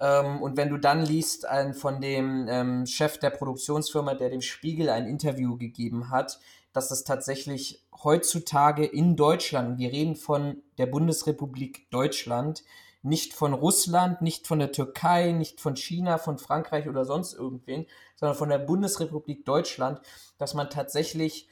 Ähm, 0.00 0.42
und 0.42 0.56
wenn 0.56 0.70
du 0.70 0.78
dann 0.78 1.04
liest, 1.04 1.46
ein, 1.46 1.74
von 1.74 2.00
dem 2.00 2.46
ähm, 2.48 2.86
Chef 2.86 3.18
der 3.18 3.30
Produktionsfirma, 3.30 4.14
der 4.14 4.30
dem 4.30 4.40
Spiegel 4.40 4.88
ein 4.88 5.06
Interview 5.06 5.56
gegeben 5.56 6.10
hat, 6.10 6.40
dass 6.72 6.88
das 6.88 7.04
tatsächlich 7.04 7.84
heutzutage 8.02 8.86
in 8.86 9.16
Deutschland, 9.16 9.78
wir 9.78 9.92
reden 9.92 10.16
von 10.16 10.62
der 10.78 10.86
Bundesrepublik 10.86 11.90
Deutschland, 11.90 12.64
nicht 13.02 13.32
von 13.32 13.54
Russland, 13.54 14.22
nicht 14.22 14.46
von 14.46 14.58
der 14.58 14.72
Türkei, 14.72 15.32
nicht 15.32 15.60
von 15.60 15.76
China, 15.76 16.18
von 16.18 16.38
Frankreich 16.38 16.88
oder 16.88 17.04
sonst 17.04 17.34
irgendwen, 17.34 17.86
sondern 18.14 18.36
von 18.36 18.50
der 18.50 18.58
Bundesrepublik 18.58 19.44
Deutschland, 19.44 20.00
dass 20.38 20.54
man 20.54 20.70
tatsächlich 20.70 21.48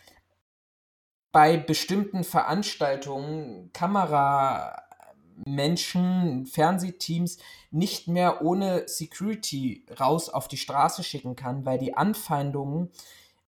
bei 1.32 1.56
bestimmten 1.56 2.24
Veranstaltungen 2.24 3.70
Kamera 3.72 4.87
Menschen, 5.44 6.46
Fernsehteams 6.46 7.38
nicht 7.70 8.08
mehr 8.08 8.42
ohne 8.42 8.88
Security 8.88 9.84
raus 9.98 10.28
auf 10.28 10.48
die 10.48 10.56
Straße 10.56 11.02
schicken 11.02 11.36
kann, 11.36 11.64
weil 11.64 11.78
die 11.78 11.94
Anfeindungen 11.94 12.90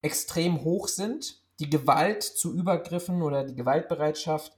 extrem 0.02 0.64
hoch 0.64 0.88
sind, 0.88 1.42
die 1.60 1.70
Gewalt 1.70 2.24
zu 2.24 2.54
Übergriffen 2.54 3.22
oder 3.22 3.44
die 3.44 3.56
Gewaltbereitschaft 3.56 4.54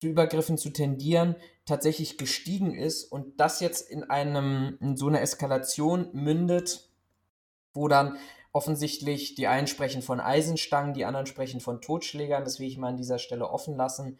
zu 0.00 0.08
Übergriffen 0.08 0.58
zu 0.58 0.70
tendieren 0.70 1.36
tatsächlich 1.64 2.18
gestiegen 2.18 2.74
ist 2.74 3.04
und 3.04 3.38
das 3.38 3.60
jetzt 3.60 3.88
in 3.88 4.02
einem 4.04 4.76
in 4.80 4.96
so 4.96 5.06
einer 5.06 5.20
Eskalation 5.20 6.08
mündet, 6.12 6.88
wo 7.72 7.86
dann 7.86 8.16
offensichtlich 8.52 9.34
die 9.34 9.46
einen 9.46 9.66
sprechen 9.66 10.02
von 10.02 10.20
Eisenstangen, 10.20 10.92
die 10.92 11.04
anderen 11.04 11.26
sprechen 11.26 11.60
von 11.60 11.80
Totschlägern, 11.80 12.44
das 12.44 12.58
will 12.58 12.66
ich 12.66 12.78
mal 12.78 12.88
an 12.88 12.96
dieser 12.96 13.18
Stelle 13.18 13.48
offen 13.48 13.76
lassen. 13.76 14.18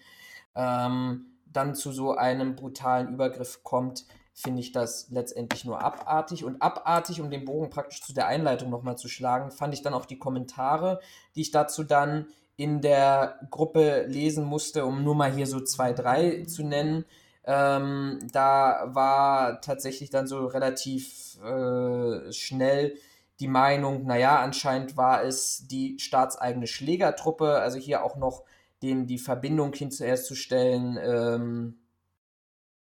Ähm, 0.54 1.31
dann 1.52 1.74
zu 1.74 1.92
so 1.92 2.14
einem 2.14 2.56
brutalen 2.56 3.08
Übergriff 3.08 3.62
kommt, 3.62 4.06
finde 4.34 4.60
ich 4.60 4.72
das 4.72 5.10
letztendlich 5.10 5.64
nur 5.64 5.82
abartig. 5.82 6.44
Und 6.44 6.62
abartig, 6.62 7.20
um 7.20 7.30
den 7.30 7.44
Bogen 7.44 7.70
praktisch 7.70 8.02
zu 8.02 8.14
der 8.14 8.26
Einleitung 8.26 8.70
nochmal 8.70 8.96
zu 8.96 9.08
schlagen, 9.08 9.50
fand 9.50 9.74
ich 9.74 9.82
dann 9.82 9.94
auch 9.94 10.06
die 10.06 10.18
Kommentare, 10.18 11.00
die 11.34 11.42
ich 11.42 11.50
dazu 11.50 11.84
dann 11.84 12.26
in 12.56 12.80
der 12.80 13.40
Gruppe 13.50 14.06
lesen 14.06 14.44
musste, 14.44 14.84
um 14.84 15.04
nur 15.04 15.14
mal 15.14 15.32
hier 15.32 15.46
so 15.46 15.60
zwei, 15.60 15.92
drei 15.92 16.44
zu 16.44 16.62
nennen. 16.62 17.04
Ähm, 17.44 18.18
da 18.32 18.84
war 18.86 19.60
tatsächlich 19.60 20.10
dann 20.10 20.26
so 20.26 20.46
relativ 20.46 21.38
äh, 21.42 22.32
schnell 22.32 22.94
die 23.40 23.48
Meinung, 23.48 24.04
naja, 24.04 24.38
anscheinend 24.40 24.96
war 24.96 25.24
es 25.24 25.66
die 25.66 25.98
staatseigene 25.98 26.68
Schlägertruppe, 26.68 27.56
also 27.56 27.78
hier 27.78 28.04
auch 28.04 28.16
noch 28.16 28.44
denen 28.82 29.06
die 29.06 29.18
Verbindung 29.18 29.72
hinzustellen 29.72 30.98
ähm, 31.02 31.78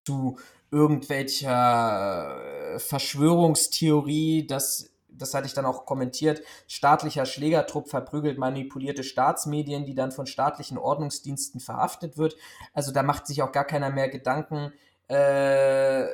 zu 0.04 0.38
irgendwelcher 0.70 2.38
äh, 2.74 2.78
Verschwörungstheorie, 2.78 4.46
dass 4.46 4.90
das 5.18 5.34
hatte 5.34 5.46
ich 5.46 5.54
dann 5.54 5.64
auch 5.64 5.86
kommentiert, 5.86 6.42
staatlicher 6.66 7.24
Schlägertrupp 7.24 7.88
verprügelt 7.88 8.38
manipulierte 8.38 9.02
Staatsmedien, 9.02 9.86
die 9.86 9.94
dann 9.94 10.12
von 10.12 10.26
staatlichen 10.26 10.78
Ordnungsdiensten 10.78 11.60
verhaftet 11.60 12.18
wird. 12.18 12.36
Also 12.74 12.92
da 12.92 13.02
macht 13.02 13.26
sich 13.26 13.42
auch 13.42 13.52
gar 13.52 13.64
keiner 13.64 13.90
mehr 13.90 14.10
Gedanken, 14.10 14.72
äh, 15.08 16.04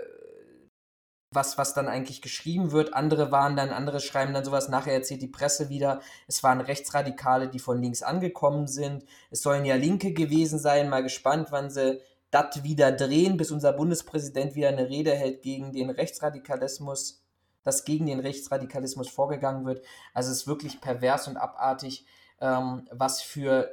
was, 1.35 1.59
was 1.59 1.75
dann 1.75 1.89
eigentlich 1.89 2.23
geschrieben 2.23 2.73
wird. 2.73 2.95
Andere 2.95 3.31
waren 3.33 3.57
dann, 3.57 3.71
andere 3.71 4.01
schreiben 4.01 4.35
dann 4.35 4.45
sowas, 4.45 4.69
nachher 4.69 4.95
erzählt 4.95 5.23
die 5.23 5.29
Presse 5.29 5.69
wieder, 5.69 6.01
es 6.27 6.43
waren 6.43 6.61
Rechtsradikale, 6.61 7.49
die 7.49 7.59
von 7.59 7.81
links 7.81 8.03
angekommen 8.03 8.67
sind. 8.67 9.05
Es 9.31 9.43
sollen 9.43 9.65
ja 9.65 9.75
Linke 9.77 10.13
gewesen 10.13 10.59
sein, 10.59 10.89
mal 10.89 11.03
gespannt, 11.03 11.49
wann 11.51 11.71
sie 11.71 12.01
das 12.31 12.65
wieder 12.65 12.91
drehen, 12.93 13.37
bis 13.37 13.51
unser 13.51 13.73
Bundespräsident 13.73 14.55
wieder 14.55 14.69
eine 14.69 14.89
Rede 14.89 15.13
hält 15.13 15.43
gegen 15.43 15.73
den 15.73 15.91
Rechtsradikalismus, 15.91 17.23
dass 17.63 17.85
gegen 17.85 18.07
den 18.07 18.21
Rechtsradikalismus 18.21 19.09
vorgegangen 19.09 19.67
wird. 19.67 19.85
Also 20.15 20.31
es 20.31 20.39
ist 20.39 20.47
wirklich 20.47 20.81
pervers 20.81 21.29
und 21.29 21.37
abartig, 21.37 22.07
ähm, 22.41 22.89
was 22.91 23.21
für 23.21 23.71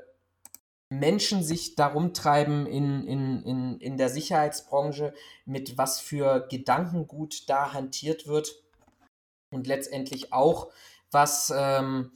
Menschen 0.90 1.44
sich 1.44 1.76
darum 1.76 2.14
treiben 2.14 2.66
in, 2.66 3.06
in, 3.06 3.44
in, 3.44 3.80
in 3.80 3.98
der 3.98 4.10
Sicherheitsbranche, 4.10 5.14
mit 5.46 5.78
was 5.78 6.00
für 6.00 6.48
Gedankengut 6.50 7.48
da 7.48 7.74
hantiert 7.74 8.28
wird 8.28 8.56
und 9.52 9.68
letztendlich 9.68 10.34
auch, 10.34 10.72
was, 11.12 11.54
ähm, 11.56 12.12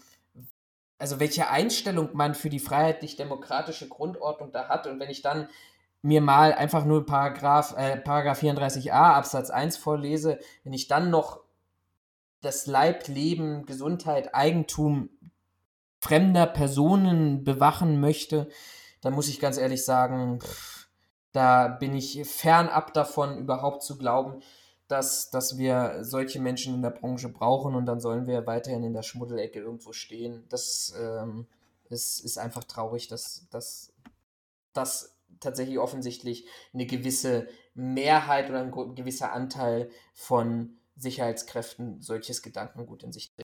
also 0.98 1.20
welche 1.20 1.50
Einstellung 1.50 2.10
man 2.14 2.34
für 2.34 2.50
die 2.50 2.60
freiheitlich-demokratische 2.60 3.88
Grundordnung 3.88 4.52
da 4.52 4.70
hat. 4.70 4.88
Und 4.88 5.00
wenn 5.00 5.10
ich 5.10 5.22
dann 5.22 5.50
mir 6.02 6.22
mal 6.22 6.54
einfach 6.54 6.84
nur 6.84 7.06
Paragraph, 7.06 7.76
äh, 7.78 7.98
Paragraph 7.98 8.42
34a 8.42 8.92
Absatz 8.92 9.52
1 9.52 9.78
vorlese, 9.78 10.40
wenn 10.64 10.74
ich 10.74 10.88
dann 10.88 11.12
noch 11.12 11.42
das 12.42 12.66
Leib, 12.66 13.08
Leben, 13.08 13.66
Gesundheit, 13.66 14.36
Eigentum 14.36 15.10
fremder 16.04 16.48
Personen 16.48 17.46
bewachen 17.46 18.02
möchte, 18.02 18.50
dann 19.00 19.14
muss 19.14 19.30
ich 19.30 19.40
ganz 19.40 19.58
ehrlich 19.58 19.86
sagen, 19.86 20.40
da 21.32 21.70
bin 21.70 21.96
ich 21.96 22.28
fernab 22.28 22.94
davon, 22.94 23.38
überhaupt 23.38 23.84
zu 23.84 23.98
glauben, 23.98 24.42
dass, 24.90 25.30
dass 25.30 25.58
wir 25.58 26.00
solche 26.02 26.42
Menschen 26.42 26.76
in 26.76 26.82
der 26.82 26.90
Branche 26.90 27.30
brauchen 27.30 27.74
und 27.74 27.86
dann 27.86 28.02
sollen 28.02 28.28
wir 28.28 28.46
weiterhin 28.46 28.84
in 28.84 28.94
der 28.94 29.02
Schmuddelecke 29.02 29.60
irgendwo 29.60 29.94
stehen. 29.94 30.44
Das 30.50 30.94
ähm, 31.00 31.48
ist, 31.90 32.20
ist 32.20 32.38
einfach 32.38 32.66
traurig, 32.66 33.08
dass, 33.08 33.48
dass, 33.50 33.94
dass 34.74 35.16
tatsächlich 35.40 35.80
offensichtlich 35.80 36.46
eine 36.74 36.86
gewisse 36.86 37.48
Mehrheit 37.76 38.50
oder 38.50 38.60
ein 38.60 38.96
gewisser 38.96 39.32
Anteil 39.32 39.90
von 40.14 40.78
Sicherheitskräften 40.98 42.02
solches 42.02 42.42
Gedankengut 42.42 43.04
in 43.04 43.14
sich 43.14 43.32
trägt. 43.32 43.43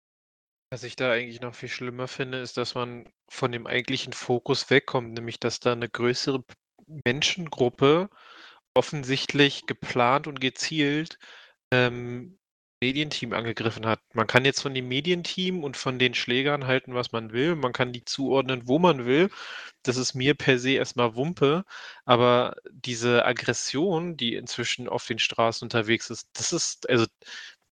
Was 0.70 0.84
ich 0.84 0.96
da 0.98 1.12
eigentlich 1.12 1.40
noch 1.42 1.56
viel 1.56 1.70
schlimmer 1.70 2.08
finde, 2.08 2.40
ist, 2.40 2.58
dass 2.58 2.76
man 2.76 3.10
von 3.30 3.52
dem 3.52 3.68
eigentlichen 3.68 4.12
Fokus 4.14 4.70
wegkommt, 4.70 5.14
nämlich 5.14 5.40
dass 5.40 5.60
da 5.62 5.72
eine 5.72 5.88
größere 5.90 6.44
Menschengruppe 7.06 8.10
offensichtlich 8.74 9.66
geplant 9.66 10.28
und 10.28 10.42
gezielt 10.42 11.20
ähm, 11.72 12.38
Medienteam 12.82 13.34
angegriffen 13.34 13.86
hat. 13.88 14.02
Man 14.14 14.28
kann 14.28 14.46
jetzt 14.46 14.62
von 14.62 14.74
dem 14.74 14.88
Medienteam 14.88 15.64
und 15.64 15.78
von 15.78 16.00
den 16.00 16.14
Schlägern 16.14 16.68
halten, 16.68 16.94
was 16.94 17.12
man 17.12 17.32
will. 17.34 17.56
Man 17.56 17.74
kann 17.74 17.94
die 17.94 18.06
zuordnen, 18.06 18.68
wo 18.68 18.78
man 18.78 19.06
will. 19.06 19.30
Das 19.84 19.98
ist 19.98 20.14
mir 20.14 20.36
per 20.36 20.60
se 20.60 20.72
erstmal 20.72 21.16
Wumpe. 21.16 21.66
Aber 22.06 22.56
diese 22.72 23.26
Aggression, 23.26 24.16
die 24.18 24.36
inzwischen 24.36 24.88
auf 24.90 25.08
den 25.08 25.20
Straßen 25.20 25.66
unterwegs 25.66 26.10
ist, 26.12 26.30
das 26.34 26.54
ist, 26.54 26.90
also 26.90 27.06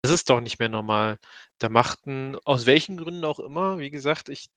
das 0.05 0.11
ist 0.11 0.29
doch 0.29 0.39
nicht 0.39 0.59
mehr 0.59 0.69
normal. 0.69 1.17
Da 1.57 1.67
machten, 1.69 2.37
aus 2.45 2.67
welchen 2.67 2.97
Gründen 2.97 3.25
auch 3.25 3.39
immer, 3.39 3.79
wie 3.79 3.89
gesagt, 3.89 4.29
ich 4.29 4.49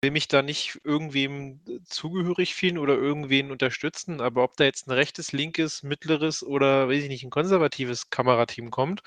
will 0.00 0.12
mich 0.12 0.28
da 0.28 0.42
nicht 0.42 0.80
irgendwem 0.84 1.60
zugehörig 1.84 2.54
fühlen 2.54 2.78
oder 2.78 2.94
irgendwen 2.94 3.50
unterstützen, 3.50 4.20
aber 4.20 4.44
ob 4.44 4.56
da 4.56 4.64
jetzt 4.64 4.86
ein 4.86 4.92
rechtes, 4.92 5.32
linkes, 5.32 5.82
mittleres 5.82 6.44
oder 6.44 6.88
weiß 6.88 7.02
ich 7.02 7.08
nicht, 7.08 7.24
ein 7.24 7.30
konservatives 7.30 8.10
Kamerateam 8.10 8.70
kommt, 8.70 9.02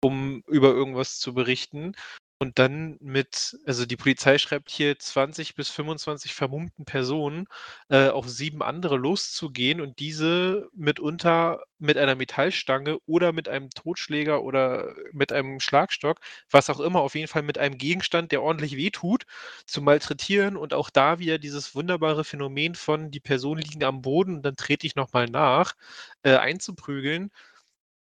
um 0.00 0.42
über 0.46 0.68
irgendwas 0.68 1.18
zu 1.18 1.34
berichten 1.34 1.92
und 2.40 2.58
dann 2.60 2.96
mit, 3.00 3.58
also 3.66 3.84
die 3.84 3.96
Polizei 3.96 4.38
schreibt 4.38 4.70
hier 4.70 4.98
20 4.98 5.56
bis 5.56 5.70
25 5.70 6.34
vermummten 6.34 6.84
Personen 6.84 7.46
äh, 7.88 8.08
auf 8.08 8.28
sieben 8.28 8.62
andere 8.62 8.96
loszugehen 8.96 9.80
und 9.80 9.98
diese 9.98 10.68
mitunter 10.72 11.64
mit 11.78 11.96
einer 11.98 12.14
Metallstange 12.14 12.98
oder 13.06 13.32
mit 13.32 13.48
einem 13.48 13.70
Totschläger 13.70 14.42
oder 14.44 14.94
mit 15.12 15.32
einem 15.32 15.58
Schlagstock, 15.60 16.20
was 16.50 16.70
auch 16.70 16.80
immer, 16.80 17.00
auf 17.00 17.14
jeden 17.16 17.28
Fall 17.28 17.42
mit 17.42 17.58
einem 17.58 17.76
Gegenstand, 17.76 18.30
der 18.32 18.42
ordentlich 18.42 18.76
wehtut, 18.76 19.24
zu 19.66 19.82
malträtieren 19.82 20.56
und 20.56 20.74
auch 20.74 20.90
da 20.90 21.18
wieder 21.18 21.38
dieses 21.38 21.74
wunderbare 21.74 22.24
Phänomen 22.24 22.74
von 22.76 23.10
die 23.10 23.20
Personen 23.20 23.62
liegen 23.62 23.82
am 23.84 24.00
Boden 24.02 24.36
und 24.36 24.42
dann 24.42 24.56
trete 24.56 24.86
ich 24.86 24.94
nochmal 24.96 25.26
nach, 25.26 25.74
äh, 26.22 26.36
einzuprügeln. 26.36 27.30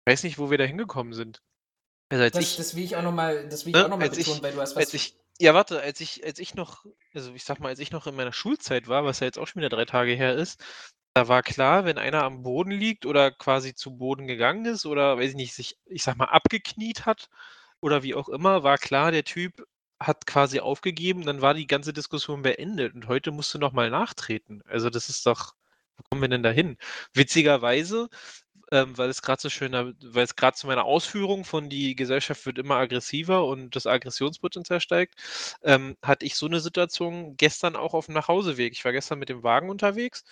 Ich 0.05 0.12
weiß 0.12 0.23
nicht, 0.23 0.38
wo 0.39 0.51
wir 0.51 0.57
da 0.60 0.65
hingekommen 0.65 1.13
sind. 1.13 1.41
Also 2.12 2.24
als 2.26 2.34
das, 2.34 2.43
ich, 2.43 2.58
das 2.58 2.76
will 2.76 2.84
ich 2.84 2.95
auch 2.97 3.02
nochmal, 3.04 3.47
das 3.47 3.65
will 3.65 3.69
ich 3.69 3.76
ne, 3.76 3.86
auch 3.86 3.89
noch 3.89 3.97
mal 3.97 4.10
betonen, 4.10 4.38
ich, 4.38 4.43
weil 4.43 4.52
du 4.52 4.60
hast 4.60 4.76
was. 4.76 4.93
Ich, 4.93 5.15
ja, 5.39 5.54
warte, 5.54 5.80
als 5.80 6.02
ich, 6.02 6.26
als 6.26 6.39
ich 6.39 6.56
noch, 6.56 6.86
also 7.13 7.34
ich 7.34 7.45
sag 7.45 7.62
mal, 7.62 7.69
als 7.69 7.80
ich 7.80 7.91
noch 7.91 8.06
in 8.06 8.15
meiner 8.15 8.34
Schulzeit 8.34 8.89
war, 8.89 9.06
was 9.06 9.21
ja 9.21 9.28
jetzt 9.28 9.39
auch 9.39 9.47
schon 9.47 9.62
wieder 9.62 9.69
drei 9.69 9.86
Tage 9.86 10.12
her 10.12 10.36
ist, 10.36 10.62
da 11.13 11.30
war 11.30 11.41
klar, 11.41 11.86
wenn 11.86 11.97
einer 11.97 12.24
am 12.24 12.43
Boden 12.43 12.71
liegt 12.71 13.06
oder 13.06 13.32
quasi 13.32 13.74
zu 13.76 13.97
Boden 13.97 14.28
gegangen 14.28 14.65
ist 14.65 14.86
oder, 14.86 15.17
weiß 15.17 15.30
ich 15.30 15.36
nicht, 15.36 15.54
sich, 15.54 15.78
ich 15.86 16.04
sag 16.04 16.17
mal, 16.17 16.26
abgekniet 16.26 17.06
hat 17.06 17.30
oder 17.80 18.04
wie 18.04 18.13
auch 18.13 18.28
immer, 18.28 18.63
war 18.63 18.78
klar, 18.78 19.12
der 19.12 19.24
Typ 19.24 19.65
hat 19.97 20.28
quasi 20.28 20.60
aufgegeben, 20.60 21.26
dann 21.26 21.41
war 21.41 21.54
die 21.54 21.67
ganze 21.67 21.93
Diskussion 21.93 22.41
beendet 22.41 22.93
und 22.93 23.08
heute 23.08 23.32
musst 23.32 23.54
du 23.54 23.58
nochmal 23.58 23.89
nachtreten. 23.89 24.62
Also 24.67 24.89
das 24.89 25.08
ist 25.08 25.26
doch, 25.26 25.54
wo 25.95 26.04
kommen 26.10 26.21
wir 26.21 26.30
denn 26.30 26.43
da 26.43 26.52
hin? 26.52 26.78
Witzigerweise 27.13 28.10
ähm, 28.71 28.97
weil 28.97 29.10
es 29.10 29.21
gerade 29.21 29.41
so 29.41 29.49
schön, 29.49 29.73
weil 29.73 30.23
es 30.23 30.36
gerade 30.36 30.55
zu 30.55 30.67
meiner 30.67 30.86
Ausführung 30.86 31.43
von 31.45 31.69
die 31.69 31.95
Gesellschaft 31.95 32.45
wird 32.45 32.57
immer 32.57 32.75
aggressiver 32.75 33.45
und 33.45 33.75
das 33.75 33.86
Aggressionspotenzial 33.88 34.79
steigt, 34.79 35.15
ähm, 35.63 35.97
hatte 36.01 36.25
ich 36.25 36.36
so 36.36 36.45
eine 36.45 36.62
Situation 36.62 37.36
gestern 37.38 37.75
auch 37.75 37.93
auf 37.93 38.05
dem 38.07 38.15
Nachhauseweg. 38.15 38.73
Ich 38.73 38.86
war 38.86 38.93
gestern 38.93 39.19
mit 39.19 39.29
dem 39.29 39.43
Wagen 39.43 39.69
unterwegs 39.69 40.23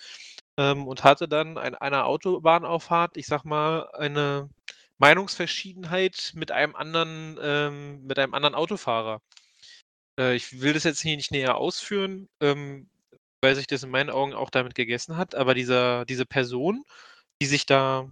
ähm, 0.56 0.86
und 0.88 1.04
hatte 1.04 1.28
dann 1.28 1.58
an 1.58 1.74
einer 1.74 2.06
Autobahnauffahrt, 2.06 3.16
ich 3.16 3.26
sag 3.26 3.44
mal, 3.44 3.90
eine 3.92 4.48
Meinungsverschiedenheit 4.98 6.32
mit 6.34 6.50
einem 6.52 6.76
anderen, 6.76 7.38
ähm, 7.42 8.06
mit 8.06 8.18
einem 8.18 8.34
anderen 8.34 8.54
Autofahrer. 8.54 9.20
Äh, 10.18 10.36
ich 10.36 10.60
will 10.60 10.72
das 10.74 10.84
jetzt 10.84 11.00
hier 11.00 11.16
nicht 11.16 11.32
näher 11.32 11.56
ausführen, 11.56 12.28
ähm, 12.40 12.88
weil 13.42 13.54
sich 13.56 13.66
das 13.66 13.82
in 13.82 13.90
meinen 13.90 14.10
Augen 14.10 14.34
auch 14.34 14.50
damit 14.50 14.74
gegessen 14.74 15.16
hat, 15.16 15.34
aber 15.34 15.54
dieser, 15.54 16.04
diese 16.04 16.26
Person, 16.26 16.84
die 17.42 17.46
sich 17.46 17.66
da 17.66 18.08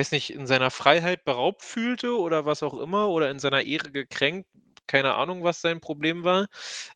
weiß 0.00 0.12
nicht, 0.12 0.30
in 0.30 0.46
seiner 0.46 0.70
Freiheit 0.70 1.24
beraubt 1.24 1.62
fühlte 1.62 2.18
oder 2.18 2.46
was 2.46 2.62
auch 2.62 2.74
immer 2.80 3.08
oder 3.10 3.30
in 3.30 3.38
seiner 3.38 3.62
Ehre 3.62 3.90
gekränkt, 3.90 4.48
keine 4.86 5.14
Ahnung, 5.14 5.44
was 5.44 5.60
sein 5.60 5.80
Problem 5.80 6.24
war, 6.24 6.48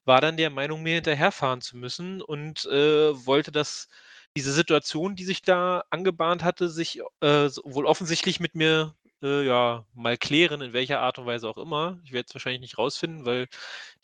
war 0.05 0.21
dann 0.21 0.37
der 0.39 0.51
Meinung, 0.51 0.83
mir 0.83 0.95
hinterherfahren 0.97 1.61
zu 1.61 1.77
müssen 1.77 2.23
und 2.23 2.65
äh, 2.67 3.27
wollte, 3.27 3.53
dass 3.53 3.89
diese 4.37 4.53
Situation, 4.53 5.17
die 5.17 5.25
sich 5.25 5.43
da 5.43 5.85
angebahnt 5.91 6.43
hatte, 6.45 6.69
sich 6.71 7.01
äh, 7.21 7.51
wohl 7.65 7.87
offensichtlich 7.87 8.41
mit 8.41 8.55
mir 8.55 8.95
äh, 9.23 9.47
ja 9.47 9.87
mal 9.95 10.17
klären, 10.19 10.61
in 10.63 10.73
welcher 10.73 11.01
Art 11.01 11.19
und 11.19 11.27
Weise 11.27 11.49
auch 11.49 11.59
immer. 11.59 12.01
Ich 12.05 12.13
werde 12.13 12.27
es 12.29 12.35
wahrscheinlich 12.35 12.63
nicht 12.63 12.79
rausfinden, 12.79 13.27
weil 13.27 13.49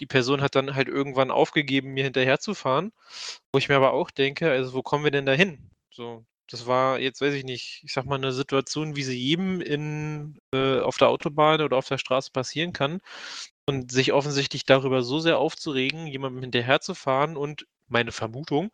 die 0.00 0.06
Person 0.06 0.42
hat 0.42 0.54
dann 0.56 0.74
halt 0.74 0.88
irgendwann 0.88 1.30
aufgegeben, 1.30 1.92
mir 1.94 2.04
hinterherzufahren. 2.04 2.92
Wo 3.52 3.58
ich 3.58 3.68
mir 3.68 3.76
aber 3.76 3.92
auch 3.92 4.10
denke, 4.10 4.50
also 4.50 4.74
wo 4.74 4.82
kommen 4.82 5.04
wir 5.04 5.10
denn 5.10 5.26
da 5.26 5.32
hin? 5.32 5.70
So, 5.90 6.24
das 6.50 6.66
war 6.66 6.98
jetzt, 7.00 7.20
weiß 7.20 7.34
ich 7.34 7.44
nicht, 7.44 7.82
ich 7.84 7.92
sag 7.92 8.04
mal, 8.06 8.16
eine 8.16 8.32
Situation, 8.32 8.96
wie 8.96 9.02
sie 9.04 9.18
jedem 9.18 9.60
in, 9.60 10.38
äh, 10.54 10.80
auf 10.80 10.98
der 10.98 11.08
Autobahn 11.08 11.60
oder 11.62 11.76
auf 11.76 11.88
der 11.88 11.98
Straße 11.98 12.30
passieren 12.32 12.72
kann. 12.72 13.00
Und 13.66 13.92
sich 13.92 14.12
offensichtlich 14.12 14.64
darüber 14.64 15.02
so 15.02 15.20
sehr 15.20 15.38
aufzuregen, 15.38 16.06
jemandem 16.06 16.42
hinterherzufahren 16.42 17.36
und 17.36 17.66
meine 17.88 18.12
Vermutung, 18.12 18.70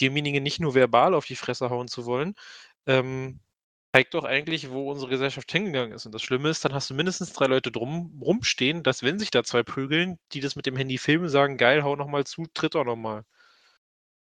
demjenigen 0.00 0.42
nicht 0.42 0.60
nur 0.60 0.74
verbal 0.74 1.14
auf 1.14 1.26
die 1.26 1.36
Fresse 1.36 1.70
hauen 1.70 1.88
zu 1.88 2.06
wollen, 2.06 2.34
ähm, 2.86 3.40
zeigt 3.94 4.14
doch 4.14 4.24
eigentlich, 4.24 4.70
wo 4.70 4.90
unsere 4.90 5.10
Gesellschaft 5.10 5.50
hingegangen 5.52 5.92
ist. 5.92 6.06
Und 6.06 6.12
das 6.14 6.22
Schlimme 6.22 6.50
ist, 6.50 6.64
dann 6.64 6.74
hast 6.74 6.90
du 6.90 6.94
mindestens 6.94 7.32
drei 7.32 7.46
Leute 7.46 7.70
drum 7.72 8.20
rumstehen, 8.22 8.82
dass 8.82 9.02
wenn 9.02 9.18
sich 9.18 9.30
da 9.30 9.44
zwei 9.44 9.62
prügeln, 9.62 10.18
die 10.32 10.40
das 10.40 10.56
mit 10.56 10.66
dem 10.66 10.76
Handy 10.76 10.98
filmen, 10.98 11.28
sagen, 11.28 11.56
geil, 11.58 11.84
hau 11.84 11.96
nochmal 11.96 12.24
zu, 12.24 12.46
tritt 12.54 12.74
doch 12.74 12.84
nochmal. 12.84 13.24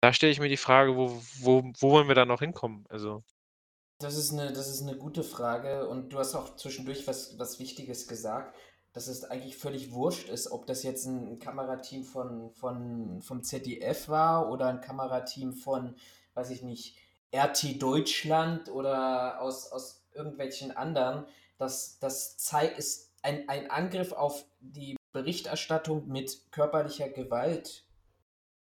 Da 0.03 0.13
stelle 0.13 0.31
ich 0.33 0.39
mir 0.39 0.49
die 0.49 0.57
Frage, 0.57 0.97
wo 0.97 1.21
wo 1.41 1.63
wo 1.81 1.91
wollen 1.91 2.07
wir 2.09 2.15
da 2.15 2.25
noch 2.25 2.39
hinkommen? 2.41 2.85
Also 2.89 3.25
Das 4.01 4.17
ist 4.17 4.33
eine 4.33 4.53
das 4.53 4.69
ist 4.69 4.83
'ne 4.83 4.97
gute 4.97 5.25
Frage 5.25 5.89
und 5.89 6.13
du 6.13 6.19
hast 6.19 6.35
auch 6.37 6.55
zwischendurch 6.57 7.07
was 7.09 7.37
was 7.39 7.59
Wichtiges 7.59 8.07
gesagt, 8.07 8.57
dass 8.93 9.09
es 9.09 9.25
eigentlich 9.25 9.57
völlig 9.57 9.91
wurscht 9.93 10.29
ist, 10.29 10.51
ob 10.53 10.67
das 10.67 10.85
jetzt 10.85 11.05
ein 11.07 11.39
Kamerateam 11.41 12.05
von 12.05 12.51
von 12.53 13.21
vom 13.23 13.43
ZDF 13.43 14.09
war 14.09 14.51
oder 14.51 14.67
ein 14.69 14.81
Kamerateam 14.81 15.53
von, 15.53 15.97
weiß 16.35 16.51
ich 16.51 16.63
nicht, 16.63 16.97
RT 17.35 17.75
Deutschland 17.79 18.69
oder 18.71 19.41
aus 19.41 19.73
aus 19.73 20.07
irgendwelchen 20.15 20.71
anderen. 20.77 21.27
Das 21.59 21.99
das 21.99 22.37
zei 22.37 22.67
ist 22.69 23.11
ein 23.23 23.49
ein 23.49 23.69
Angriff 23.69 24.13
auf 24.13 24.45
die 24.61 24.97
Berichterstattung 25.13 26.07
mit 26.07 26.53
körperlicher 26.53 27.09
Gewalt 27.09 27.88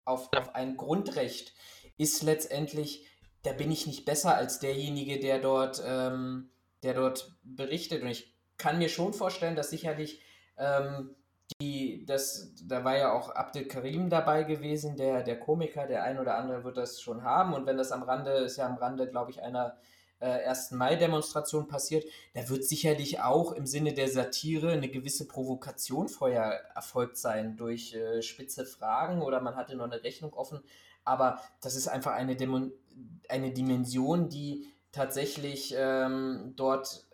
auf, 0.06 0.30
auf 0.36 0.56
ein 0.56 0.78
Grundrecht 0.78 1.54
ist 1.98 2.24
letztendlich, 2.24 3.08
da 3.44 3.54
bin 3.54 3.72
ich 3.72 3.88
nicht 3.88 4.06
besser 4.06 4.36
als 4.36 4.60
derjenige, 4.60 5.20
der 5.20 5.40
dort, 5.40 5.82
ähm, 5.86 6.50
der 6.84 6.94
dort 6.94 7.36
berichtet. 7.44 8.02
Und 8.02 8.10
ich 8.10 8.36
kann 8.58 8.78
mir 8.78 8.90
schon 8.90 9.14
vorstellen, 9.14 9.56
dass 9.56 9.70
sicherlich 9.70 10.22
ähm, 10.58 11.16
die, 11.60 12.06
das, 12.06 12.54
da 12.64 12.84
war 12.84 12.98
ja 12.98 13.12
auch 13.12 13.30
Abdel 13.30 13.68
Karim 13.68 14.10
dabei 14.10 14.44
gewesen, 14.44 14.96
der, 14.96 15.24
der 15.24 15.40
Komiker, 15.40 15.88
der 15.88 16.04
ein 16.04 16.20
oder 16.20 16.38
andere 16.38 16.64
wird 16.64 16.78
das 16.78 17.02
schon 17.02 17.24
haben. 17.24 17.54
Und 17.54 17.66
wenn 17.66 17.78
das 17.78 17.92
am 17.92 18.04
Rande, 18.04 18.32
ist 18.32 18.58
ja 18.58 18.68
am 18.68 18.76
Rande, 18.76 19.08
glaube 19.10 19.32
ich, 19.32 19.42
einer 19.42 19.78
äh, 20.22 20.48
1. 20.48 20.72
Mai-Demonstration 20.72 21.68
passiert, 21.68 22.06
da 22.34 22.48
wird 22.48 22.64
sicherlich 22.64 23.20
auch 23.20 23.52
im 23.52 23.66
Sinne 23.66 23.94
der 23.94 24.08
Satire 24.08 24.72
eine 24.72 24.88
gewisse 24.88 25.28
Provokation 25.28 26.08
vorher 26.08 26.62
erfolgt 26.76 27.18
sein 27.18 27.58
durch 27.58 27.94
äh, 27.94 28.22
spitze 28.22 28.66
Fragen 28.66 29.22
oder 29.22 29.42
man 29.42 29.56
hatte 29.56 29.76
noch 29.76 29.86
eine 29.86 30.04
Rechnung 30.04 30.34
offen. 30.34 30.62
Aber 31.04 31.42
das 31.62 31.76
ist 31.76 31.88
einfach 31.88 32.14
eine, 32.14 32.36
Demo 32.36 32.70
eine 33.28 33.52
Dimension, 33.52 34.30
die 34.30 34.68
tatsächlich 34.92 35.74
ähm, 35.78 36.54
dort 36.56 37.08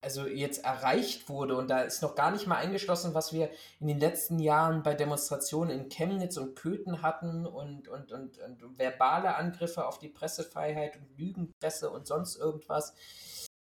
also 0.00 0.26
jetzt 0.26 0.64
erreicht 0.64 1.28
wurde 1.28 1.56
und 1.56 1.68
da 1.68 1.80
ist 1.80 2.02
noch 2.02 2.14
gar 2.14 2.30
nicht 2.30 2.46
mal 2.46 2.56
eingeschlossen, 2.56 3.14
was 3.14 3.32
wir 3.32 3.50
in 3.80 3.88
den 3.88 3.98
letzten 3.98 4.38
Jahren 4.38 4.82
bei 4.82 4.94
Demonstrationen 4.94 5.70
in 5.70 5.88
Chemnitz 5.88 6.36
und 6.36 6.54
Köthen 6.54 7.02
hatten 7.02 7.46
und, 7.46 7.88
und, 7.88 8.12
und, 8.12 8.38
und 8.38 8.78
verbale 8.78 9.34
Angriffe 9.34 9.86
auf 9.86 9.98
die 9.98 10.08
Pressefreiheit 10.08 10.96
und 10.96 11.18
Lügenpresse 11.18 11.90
und 11.90 12.06
sonst 12.06 12.36
irgendwas. 12.36 12.94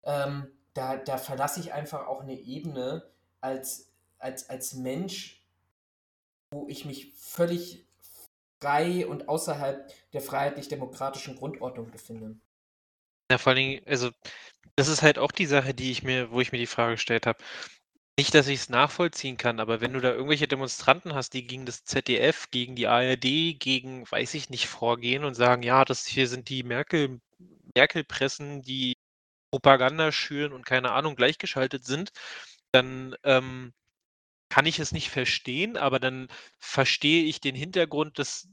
Ähm, 0.04 0.48
da, 0.74 0.96
da 0.96 1.18
verlasse 1.18 1.60
ich 1.60 1.74
einfach 1.74 2.08
auch 2.08 2.22
eine 2.22 2.40
Ebene 2.40 3.12
als, 3.42 3.92
als, 4.18 4.50
als 4.50 4.74
Mensch, 4.74 5.46
wo 6.52 6.68
ich 6.70 6.86
mich 6.86 7.14
völlig 7.16 7.86
frei 8.62 9.06
und 9.06 9.28
außerhalb 9.28 9.92
der 10.14 10.22
freiheitlich-demokratischen 10.22 11.36
Grundordnung 11.36 11.92
befinde. 11.92 12.38
Ja, 13.32 13.38
vor 13.38 13.52
allen 13.52 13.58
Dingen, 13.58 13.82
also 13.86 14.12
das 14.76 14.88
ist 14.88 15.02
halt 15.02 15.18
auch 15.20 15.32
die 15.32 15.46
Sache, 15.46 15.74
die 15.74 15.92
ich 15.92 16.04
mir, 16.04 16.32
wo 16.32 16.42
ich 16.42 16.52
mir 16.52 16.58
die 16.58 16.68
Frage 16.68 16.94
gestellt 16.94 17.28
habe. 17.28 17.44
Nicht, 18.18 18.34
dass 18.36 18.48
ich 18.48 18.60
es 18.60 18.70
nachvollziehen 18.70 19.38
kann, 19.38 19.60
aber 19.60 19.82
wenn 19.82 19.94
du 19.94 20.02
da 20.02 20.12
irgendwelche 20.12 20.48
Demonstranten 20.48 21.16
hast, 21.16 21.34
die 21.34 21.48
gegen 21.48 21.66
das 21.66 21.86
ZDF, 21.86 22.52
gegen 22.52 22.76
die 22.76 22.88
ARD, 22.88 23.60
gegen, 23.60 24.10
weiß 24.10 24.34
ich 24.36 24.50
nicht, 24.50 24.68
vorgehen 24.68 25.24
und 25.24 25.34
sagen, 25.34 25.64
ja, 25.64 25.86
das 25.86 26.06
hier 26.06 26.28
sind 26.28 26.50
die 26.50 26.64
Merkel, 26.64 27.20
Merkel-Pressen, 27.76 28.62
die 28.62 28.96
Propaganda 29.52 30.12
schüren 30.12 30.54
und 30.54 30.66
keine 30.66 30.92
Ahnung, 30.92 31.16
gleichgeschaltet 31.16 31.86
sind, 31.86 32.12
dann 32.72 33.16
ähm, 33.24 33.74
kann 34.50 34.66
ich 34.66 34.80
es 34.80 34.92
nicht 34.92 35.10
verstehen, 35.10 35.78
aber 35.78 36.00
dann 36.00 36.28
verstehe 36.60 37.24
ich 37.26 37.42
den 37.42 37.56
Hintergrund 37.56 38.18
des, 38.18 38.50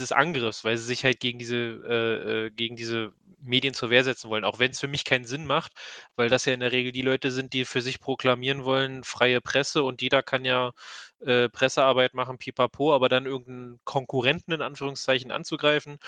des 0.00 0.12
Angriffs, 0.12 0.64
weil 0.64 0.76
sie 0.78 0.84
sich 0.84 1.04
halt 1.04 1.20
gegen 1.20 1.38
diese, 1.38 1.56
äh, 1.56 2.46
äh 2.46 2.50
gegen 2.50 2.76
diese 2.76 3.12
Medien 3.42 3.74
zur 3.74 3.90
Wehr 3.90 4.04
setzen 4.04 4.30
wollen, 4.30 4.44
auch 4.44 4.58
wenn 4.58 4.70
es 4.72 4.80
für 4.80 4.88
mich 4.88 5.04
keinen 5.04 5.24
Sinn 5.24 5.46
macht, 5.46 5.72
weil 6.16 6.28
das 6.28 6.44
ja 6.44 6.52
in 6.54 6.60
der 6.60 6.72
Regel 6.72 6.92
die 6.92 7.02
Leute 7.02 7.30
sind, 7.30 7.52
die 7.52 7.64
für 7.64 7.82
sich 7.82 8.00
proklamieren 8.00 8.64
wollen, 8.64 9.04
freie 9.04 9.40
Presse 9.40 9.82
und 9.82 10.02
jeder 10.02 10.22
kann 10.22 10.44
ja 10.44 10.72
äh, 11.20 11.48
Pressearbeit 11.48 12.14
machen, 12.14 12.38
pipapo, 12.38 12.94
aber 12.94 13.08
dann 13.08 13.26
irgendeinen 13.26 13.80
Konkurrenten 13.84 14.52
in 14.52 14.62
Anführungszeichen 14.62 15.30
anzugreifen, 15.30 15.98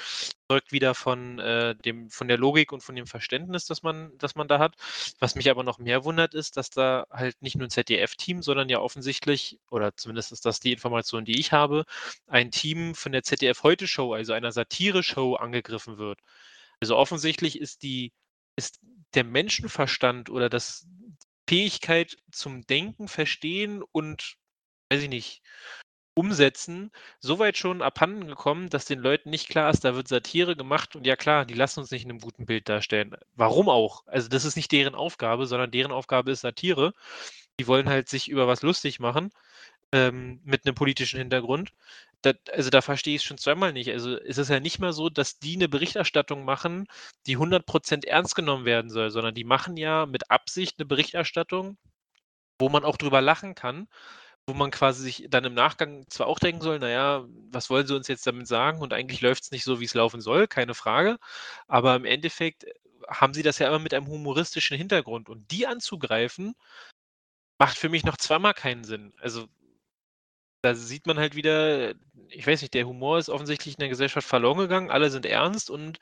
zeugt 0.48 0.72
wieder 0.72 0.94
von, 0.94 1.38
äh, 1.38 1.74
dem, 1.76 2.10
von 2.10 2.28
der 2.28 2.38
Logik 2.38 2.72
und 2.72 2.82
von 2.82 2.94
dem 2.94 3.06
Verständnis, 3.06 3.66
das 3.66 3.82
man, 3.82 4.12
das 4.18 4.34
man 4.34 4.48
da 4.48 4.58
hat. 4.58 4.76
Was 5.18 5.34
mich 5.34 5.50
aber 5.50 5.64
noch 5.64 5.78
mehr 5.78 6.04
wundert, 6.04 6.34
ist, 6.34 6.56
dass 6.56 6.70
da 6.70 7.06
halt 7.10 7.40
nicht 7.42 7.56
nur 7.56 7.66
ein 7.66 7.70
ZDF-Team, 7.70 8.42
sondern 8.42 8.68
ja 8.68 8.80
offensichtlich, 8.80 9.58
oder 9.70 9.96
zumindest 9.96 10.32
ist 10.32 10.46
das 10.46 10.60
die 10.60 10.72
Information, 10.72 11.24
die 11.24 11.38
ich 11.40 11.52
habe, 11.52 11.84
ein 12.26 12.50
Team 12.50 12.94
von 12.94 13.12
der 13.12 13.22
ZDF-Heute-Show, 13.22 14.12
also 14.14 14.32
einer 14.32 14.52
Satire-Show, 14.52 15.34
angegriffen 15.34 15.98
wird. 15.98 16.20
Also 16.80 16.96
offensichtlich 16.96 17.60
ist 17.60 17.82
die, 17.82 18.12
ist 18.56 18.80
der 19.14 19.24
Menschenverstand 19.24 20.30
oder 20.30 20.48
das 20.48 20.86
Fähigkeit 21.48 22.16
zum 22.30 22.66
Denken, 22.66 23.08
Verstehen 23.08 23.82
und, 23.92 24.36
weiß 24.92 25.02
ich 25.02 25.08
nicht, 25.08 25.42
Umsetzen 26.14 26.90
soweit 27.20 27.56
schon 27.56 27.80
abhanden 27.80 28.26
gekommen, 28.26 28.68
dass 28.68 28.84
den 28.84 28.98
Leuten 29.00 29.30
nicht 29.30 29.48
klar 29.48 29.70
ist, 29.70 29.84
da 29.84 29.94
wird 29.94 30.08
Satire 30.08 30.56
gemacht 30.56 30.94
und 30.94 31.06
ja 31.06 31.16
klar, 31.16 31.46
die 31.46 31.54
lassen 31.54 31.80
uns 31.80 31.90
nicht 31.90 32.04
in 32.04 32.10
einem 32.10 32.20
guten 32.20 32.44
Bild 32.44 32.68
darstellen. 32.68 33.16
Warum 33.34 33.70
auch? 33.70 34.06
Also 34.06 34.28
das 34.28 34.44
ist 34.44 34.56
nicht 34.56 34.70
deren 34.72 34.94
Aufgabe, 34.94 35.46
sondern 35.46 35.70
deren 35.70 35.92
Aufgabe 35.92 36.32
ist 36.32 36.42
Satire. 36.42 36.92
Die 37.58 37.66
wollen 37.66 37.88
halt 37.88 38.08
sich 38.10 38.28
über 38.28 38.46
was 38.46 38.62
lustig 38.62 39.00
machen 39.00 39.30
ähm, 39.92 40.40
mit 40.44 40.66
einem 40.66 40.74
politischen 40.74 41.18
Hintergrund. 41.18 41.72
Da, 42.22 42.32
also 42.52 42.70
da 42.70 42.82
verstehe 42.82 43.16
ich 43.16 43.22
es 43.22 43.26
schon 43.26 43.38
zweimal 43.38 43.72
nicht. 43.72 43.90
Also 43.90 44.18
es 44.18 44.38
ist 44.38 44.50
ja 44.50 44.60
nicht 44.60 44.80
mal 44.80 44.92
so, 44.92 45.08
dass 45.08 45.38
die 45.38 45.56
eine 45.56 45.68
Berichterstattung 45.68 46.44
machen, 46.44 46.86
die 47.26 47.38
100% 47.38 48.06
ernst 48.06 48.34
genommen 48.34 48.66
werden 48.66 48.90
soll, 48.90 49.10
sondern 49.10 49.34
die 49.34 49.44
machen 49.44 49.78
ja 49.78 50.06
mit 50.06 50.30
Absicht 50.30 50.78
eine 50.78 50.86
Berichterstattung, 50.86 51.78
wo 52.58 52.68
man 52.68 52.84
auch 52.84 52.96
drüber 52.96 53.20
lachen 53.22 53.54
kann, 53.54 53.88
wo 54.52 54.58
man 54.58 54.70
quasi 54.70 55.02
sich 55.02 55.26
dann 55.30 55.44
im 55.46 55.54
Nachgang 55.54 56.04
zwar 56.10 56.26
auch 56.26 56.38
denken 56.38 56.60
soll, 56.60 56.78
naja, 56.78 57.24
was 57.50 57.70
wollen 57.70 57.86
sie 57.86 57.96
uns 57.96 58.06
jetzt 58.08 58.26
damit 58.26 58.46
sagen? 58.46 58.80
Und 58.80 58.92
eigentlich 58.92 59.22
läuft 59.22 59.44
es 59.44 59.50
nicht 59.50 59.64
so, 59.64 59.80
wie 59.80 59.86
es 59.86 59.94
laufen 59.94 60.20
soll, 60.20 60.46
keine 60.46 60.74
Frage. 60.74 61.18
Aber 61.68 61.96
im 61.96 62.04
Endeffekt 62.04 62.66
haben 63.08 63.32
sie 63.32 63.42
das 63.42 63.58
ja 63.58 63.68
immer 63.68 63.78
mit 63.78 63.94
einem 63.94 64.08
humoristischen 64.08 64.76
Hintergrund. 64.76 65.30
Und 65.30 65.50
die 65.50 65.66
anzugreifen, 65.66 66.54
macht 67.58 67.78
für 67.78 67.88
mich 67.88 68.04
noch 68.04 68.18
zweimal 68.18 68.52
keinen 68.52 68.84
Sinn. 68.84 69.14
Also 69.20 69.48
da 70.62 70.74
sieht 70.74 71.06
man 71.06 71.18
halt 71.18 71.34
wieder, 71.34 71.94
ich 72.28 72.46
weiß 72.46 72.60
nicht, 72.60 72.74
der 72.74 72.86
Humor 72.86 73.18
ist 73.18 73.30
offensichtlich 73.30 73.76
in 73.76 73.80
der 73.80 73.88
Gesellschaft 73.88 74.28
verloren 74.28 74.58
gegangen, 74.58 74.90
alle 74.90 75.10
sind 75.10 75.24
ernst 75.24 75.70
und 75.70 75.98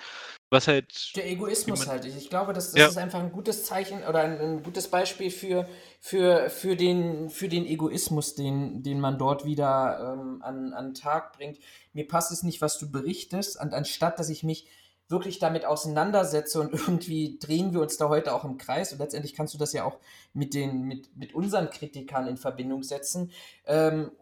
was 0.51 0.69
halt. 0.69 1.17
Der 1.17 1.29
Egoismus 1.31 1.87
halt. 1.87 2.05
Ich 2.05 2.29
glaube, 2.29 2.53
das, 2.53 2.73
das 2.73 2.81
ja. 2.81 2.89
ist 2.89 2.99
einfach 2.99 3.21
ein 3.21 3.33
gutes 3.33 3.65
Zeichen 3.65 4.03
oder 4.03 4.21
ein, 4.21 4.39
ein, 4.39 4.63
gutes 4.63 4.89
Beispiel 4.89 5.31
für, 5.31 5.69
für, 6.01 6.51
für, 6.51 6.77
den, 6.77 7.31
für 7.31 7.49
den 7.49 7.65
Egoismus, 7.65 8.35
den, 8.35 8.83
den 8.83 9.01
man 9.01 9.17
dort 9.17 9.45
wieder 9.45 10.17
ähm, 10.19 10.43
an, 10.43 10.73
an 10.73 10.89
den 10.89 10.95
Tag 10.95 11.35
bringt. 11.35 11.59
Mir 11.93 12.07
passt 12.07 12.33
es 12.33 12.43
nicht, 12.43 12.61
was 12.61 12.79
du 12.79 12.91
berichtest, 12.91 13.61
und 13.61 13.73
anstatt 13.73 14.19
dass 14.19 14.29
ich 14.29 14.43
mich 14.43 14.67
wirklich 15.09 15.39
damit 15.39 15.65
auseinandersetze 15.65 16.61
und 16.61 16.73
irgendwie 16.75 17.39
drehen 17.39 17.73
wir 17.73 17.81
uns 17.81 17.97
da 17.97 18.09
heute 18.09 18.35
auch 18.35 18.45
im 18.45 18.59
Kreis 18.59 18.93
und 18.93 18.99
letztendlich 18.99 19.35
kannst 19.35 19.55
du 19.55 19.59
das 19.59 19.73
ja 19.73 19.85
auch 19.85 19.99
mit 20.33 20.55
den 20.55 20.83
mit, 20.83 21.17
mit 21.17 21.35
unseren 21.35 21.69
Kritikern 21.69 22.29
in 22.29 22.37
Verbindung 22.37 22.85
setzen 22.85 23.33
ähm, 23.67 24.13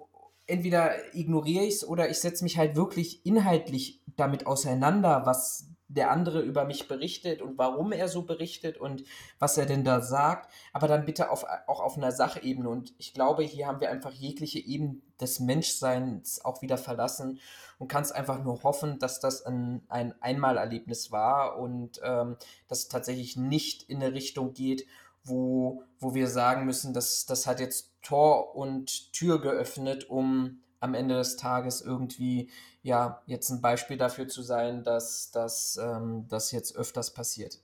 entweder 0.46 1.14
ignoriere 1.14 1.64
ich 1.64 1.74
es 1.74 1.88
oder 1.88 2.08
ich 2.08 2.18
setze 2.18 2.42
mich 2.42 2.56
halt 2.56 2.74
wirklich 2.74 3.24
inhaltlich 3.24 4.00
damit 4.16 4.46
auseinander, 4.46 5.22
was 5.24 5.68
der 5.88 6.10
andere 6.10 6.42
über 6.42 6.64
mich 6.66 6.86
berichtet 6.86 7.40
und 7.40 7.56
warum 7.56 7.92
er 7.92 8.08
so 8.08 8.22
berichtet 8.22 8.76
und 8.76 9.04
was 9.38 9.56
er 9.56 9.64
denn 9.64 9.84
da 9.84 10.02
sagt, 10.02 10.52
aber 10.74 10.86
dann 10.86 11.06
bitte 11.06 11.30
auf, 11.30 11.44
auch 11.66 11.80
auf 11.80 11.96
einer 11.96 12.12
Sachebene. 12.12 12.68
Und 12.68 12.92
ich 12.98 13.14
glaube, 13.14 13.42
hier 13.42 13.66
haben 13.66 13.80
wir 13.80 13.90
einfach 13.90 14.12
jegliche 14.12 14.58
Ebene 14.58 14.96
des 15.18 15.40
Menschseins 15.40 16.44
auch 16.44 16.60
wieder 16.60 16.76
verlassen 16.76 17.40
und 17.78 17.88
kannst 17.88 18.14
einfach 18.14 18.44
nur 18.44 18.62
hoffen, 18.62 18.98
dass 18.98 19.18
das 19.18 19.42
ein, 19.44 19.82
ein 19.88 20.14
Einmalerlebnis 20.20 21.10
war 21.10 21.58
und 21.58 22.00
ähm, 22.04 22.36
dass 22.68 22.80
es 22.80 22.88
tatsächlich 22.88 23.36
nicht 23.36 23.84
in 23.84 24.02
eine 24.02 24.12
Richtung 24.12 24.52
geht, 24.52 24.86
wo, 25.24 25.82
wo 25.98 26.14
wir 26.14 26.28
sagen 26.28 26.66
müssen, 26.66 26.92
dass 26.92 27.24
das 27.24 27.46
hat 27.46 27.60
jetzt 27.60 27.92
Tor 28.02 28.54
und 28.54 29.12
Tür 29.12 29.40
geöffnet, 29.40 30.08
um 30.08 30.60
am 30.80 30.94
Ende 30.94 31.16
des 31.16 31.36
Tages 31.36 31.80
irgendwie 31.80 32.50
ja 32.82 33.22
jetzt 33.26 33.50
ein 33.50 33.60
Beispiel 33.60 33.96
dafür 33.96 34.28
zu 34.28 34.42
sein, 34.42 34.84
dass, 34.84 35.30
dass 35.30 35.76
ähm, 35.76 36.26
das 36.28 36.52
jetzt 36.52 36.76
öfters 36.76 37.12
passiert. 37.12 37.58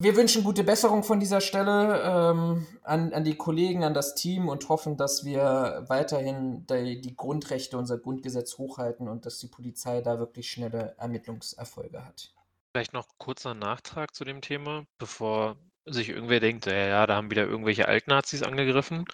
Wir 0.00 0.14
wünschen 0.14 0.44
gute 0.44 0.62
Besserung 0.62 1.02
von 1.02 1.18
dieser 1.18 1.40
Stelle 1.40 2.00
ähm, 2.04 2.68
an, 2.84 3.12
an 3.12 3.24
die 3.24 3.34
Kollegen, 3.34 3.82
an 3.82 3.94
das 3.94 4.14
Team 4.14 4.48
und 4.48 4.68
hoffen, 4.68 4.96
dass 4.96 5.24
wir 5.24 5.86
weiterhin 5.88 6.64
die, 6.68 7.00
die 7.00 7.16
Grundrechte, 7.16 7.76
unser 7.76 7.98
Grundgesetz 7.98 8.58
hochhalten 8.58 9.08
und 9.08 9.26
dass 9.26 9.40
die 9.40 9.48
Polizei 9.48 10.00
da 10.00 10.20
wirklich 10.20 10.52
schnelle 10.52 10.94
Ermittlungserfolge 10.98 12.04
hat. 12.04 12.32
Vielleicht 12.72 12.92
noch 12.92 13.08
kurzer 13.18 13.54
Nachtrag 13.54 14.14
zu 14.14 14.24
dem 14.24 14.40
Thema, 14.40 14.84
bevor 14.98 15.56
sich 15.84 16.10
irgendwer 16.10 16.38
denkt, 16.38 16.66
ja, 16.66 16.74
ja, 16.74 17.06
da 17.08 17.16
haben 17.16 17.32
wieder 17.32 17.46
irgendwelche 17.46 17.88
Altnazis 17.88 18.44
angegriffen. 18.44 19.04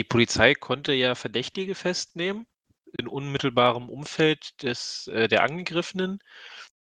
Die 0.00 0.04
Polizei 0.04 0.54
konnte 0.54 0.92
ja 0.92 1.14
Verdächtige 1.14 1.74
festnehmen 1.74 2.46
in 2.98 3.08
unmittelbarem 3.08 3.88
Umfeld 3.88 4.62
des, 4.62 5.06
äh, 5.08 5.28
der 5.28 5.42
Angegriffenen. 5.44 6.18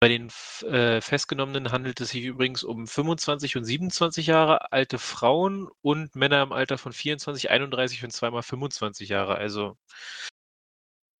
Bei 0.00 0.08
den 0.08 0.28
äh, 0.62 1.00
Festgenommenen 1.00 1.72
handelt 1.72 2.00
es 2.00 2.10
sich 2.10 2.22
übrigens 2.24 2.62
um 2.62 2.86
25 2.86 3.56
und 3.56 3.64
27 3.64 4.28
Jahre 4.28 4.72
alte 4.72 4.98
Frauen 4.98 5.68
und 5.82 6.14
Männer 6.14 6.42
im 6.42 6.52
Alter 6.52 6.78
von 6.78 6.92
24, 6.92 7.50
31 7.50 8.04
und 8.04 8.10
zweimal 8.12 8.42
25 8.42 9.08
Jahre. 9.08 9.34
Also 9.36 9.76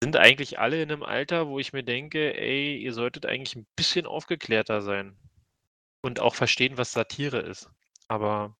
sind 0.02 0.16
eigentlich 0.16 0.58
alle 0.58 0.80
in 0.80 0.92
einem 0.92 1.02
Alter, 1.02 1.48
wo 1.48 1.58
ich 1.58 1.72
mir 1.72 1.82
denke, 1.82 2.36
ey, 2.38 2.76
ihr 2.78 2.92
solltet 2.92 3.26
eigentlich 3.26 3.56
ein 3.56 3.66
bisschen 3.76 4.06
aufgeklärter 4.06 4.80
sein 4.82 5.18
und 6.02 6.20
auch 6.20 6.36
verstehen, 6.36 6.78
was 6.78 6.92
Satire 6.92 7.40
ist. 7.40 7.70
Aber 8.06 8.56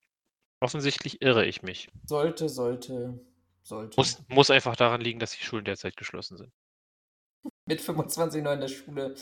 Offensichtlich 0.61 1.22
irre 1.22 1.46
ich 1.46 1.62
mich. 1.62 1.88
Sollte, 2.04 2.48
sollte, 2.48 3.20
sollte. 3.62 3.94
Muss, 3.96 4.22
muss 4.28 4.50
einfach 4.50 4.76
daran 4.76 5.00
liegen, 5.00 5.20
dass 5.20 5.32
die 5.32 5.44
Schulen 5.44 5.64
derzeit 5.64 5.96
geschlossen 5.96 6.36
sind. 6.36 6.52
Mit 7.66 7.80
25 7.80 8.42
noch 8.42 8.52
in 8.52 8.61
der 8.61 8.68
Schule. 8.68 9.14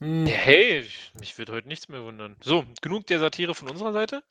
Hm. 0.00 0.26
Hey, 0.26 0.86
mich 1.18 1.38
wird 1.38 1.50
heute 1.50 1.68
nichts 1.68 1.88
mehr 1.88 2.02
wundern. 2.02 2.36
So, 2.42 2.64
genug 2.82 3.06
der 3.06 3.18
Satire 3.18 3.54
von 3.54 3.70
unserer 3.70 3.92
Seite. 3.92 4.22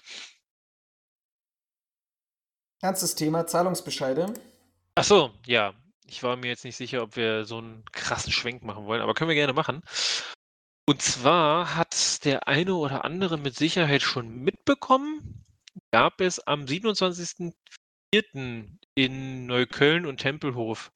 Ernstes 2.82 3.16
Thema, 3.16 3.48
Zahlungsbescheide. 3.48 4.34
Ach 4.96 5.04
so, 5.04 5.32
ja. 5.46 5.74
Ich 6.08 6.22
war 6.22 6.36
mir 6.36 6.50
jetzt 6.50 6.66
nicht 6.66 6.76
sicher, 6.76 7.02
ob 7.02 7.16
wir 7.16 7.46
so 7.46 7.58
einen 7.58 7.84
krassen 7.92 8.32
Schwenk 8.32 8.62
machen 8.64 8.86
wollen, 8.86 9.02
aber 9.02 9.16
können 9.16 9.30
wir 9.30 9.36
gerne 9.36 9.54
machen. 9.54 9.82
Und 10.88 11.02
zwar 11.02 11.76
hat 11.76 12.24
der 12.26 12.48
eine 12.48 12.76
oder 12.76 13.06
andere 13.06 13.40
mit 13.40 13.56
Sicherheit 13.56 14.04
schon 14.04 14.44
mitbekommen, 14.44 15.44
gab 15.92 16.22
es 16.22 16.40
am 16.40 16.66
27.04. 16.66 18.78
in 18.96 19.46
Neukölln 19.46 20.06
und 20.06 20.18
Tempelhof 20.18 20.92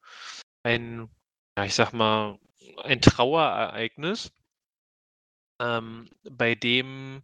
ein, 0.64 1.10
ja, 1.58 1.66
ich 1.66 1.76
sag 1.76 1.94
mal, 1.94 2.40
ein 2.84 3.02
Trauerereignis, 3.02 4.32
ähm, 5.62 6.10
bei 6.24 6.56
dem 6.56 7.24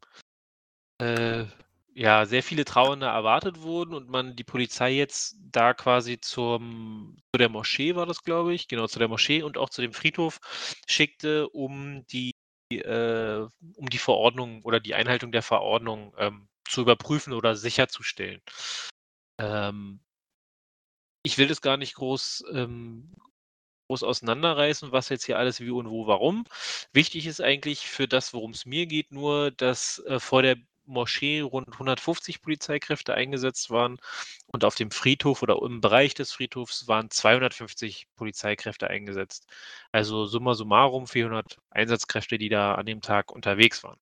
äh, 1.01 1.45
ja, 1.93 2.25
sehr 2.25 2.43
viele 2.43 2.65
Trauernde 2.65 3.05
erwartet 3.05 3.61
wurden 3.61 3.93
und 3.93 4.09
man 4.09 4.35
die 4.35 4.43
Polizei 4.43 4.91
jetzt 4.91 5.37
da 5.39 5.73
quasi 5.73 6.19
zum, 6.19 7.15
zu 7.33 7.37
der 7.37 7.49
Moschee 7.49 7.95
war 7.95 8.05
das, 8.05 8.23
glaube 8.23 8.53
ich, 8.53 8.67
genau, 8.67 8.87
zu 8.87 8.99
der 8.99 9.07
Moschee 9.07 9.43
und 9.43 9.57
auch 9.57 9.69
zu 9.69 9.81
dem 9.81 9.93
Friedhof 9.93 10.39
schickte, 10.87 11.47
um 11.49 12.05
die, 12.07 12.31
äh, 12.69 13.47
um 13.75 13.89
die 13.89 13.97
Verordnung 13.97 14.61
oder 14.63 14.81
die 14.81 14.93
Einhaltung 14.93 15.31
der 15.31 15.41
Verordnung 15.41 16.13
ähm, 16.17 16.49
zu 16.67 16.81
überprüfen 16.81 17.33
oder 17.33 17.55
sicherzustellen. 17.55 18.41
Ähm, 19.39 19.99
ich 21.23 21.37
will 21.37 21.47
das 21.47 21.61
gar 21.61 21.77
nicht 21.77 21.95
groß, 21.95 22.45
ähm, 22.53 23.13
groß 23.87 24.03
auseinanderreißen, 24.03 24.91
was 24.91 25.09
jetzt 25.09 25.25
hier 25.25 25.37
alles 25.39 25.59
wie 25.59 25.71
und 25.71 25.89
wo, 25.89 26.07
warum. 26.07 26.45
Wichtig 26.93 27.27
ist 27.27 27.41
eigentlich 27.41 27.87
für 27.87 28.07
das, 28.07 28.33
worum 28.33 28.51
es 28.51 28.65
mir 28.65 28.85
geht, 28.87 29.11
nur, 29.11 29.51
dass 29.51 29.99
äh, 30.07 30.19
vor 30.19 30.41
der 30.41 30.57
Moschee 30.87 31.41
rund 31.41 31.67
150 31.73 32.41
Polizeikräfte 32.41 33.13
eingesetzt 33.15 33.69
waren 33.71 33.97
und 34.47 34.63
auf 34.63 34.75
dem 34.75 34.91
Friedhof 34.91 35.41
oder 35.41 35.59
im 35.61 35.81
Bereich 35.81 36.13
des 36.13 36.31
Friedhofs 36.31 36.87
waren 36.87 37.09
250 37.09 38.07
Polizeikräfte 38.15 38.87
eingesetzt. 38.87 39.47
Also 39.91 40.25
summa 40.25 40.53
summarum 40.53 41.07
400 41.07 41.57
Einsatzkräfte, 41.71 42.37
die 42.37 42.49
da 42.49 42.75
an 42.75 42.85
dem 42.85 43.01
Tag 43.01 43.31
unterwegs 43.31 43.83
waren. 43.83 43.99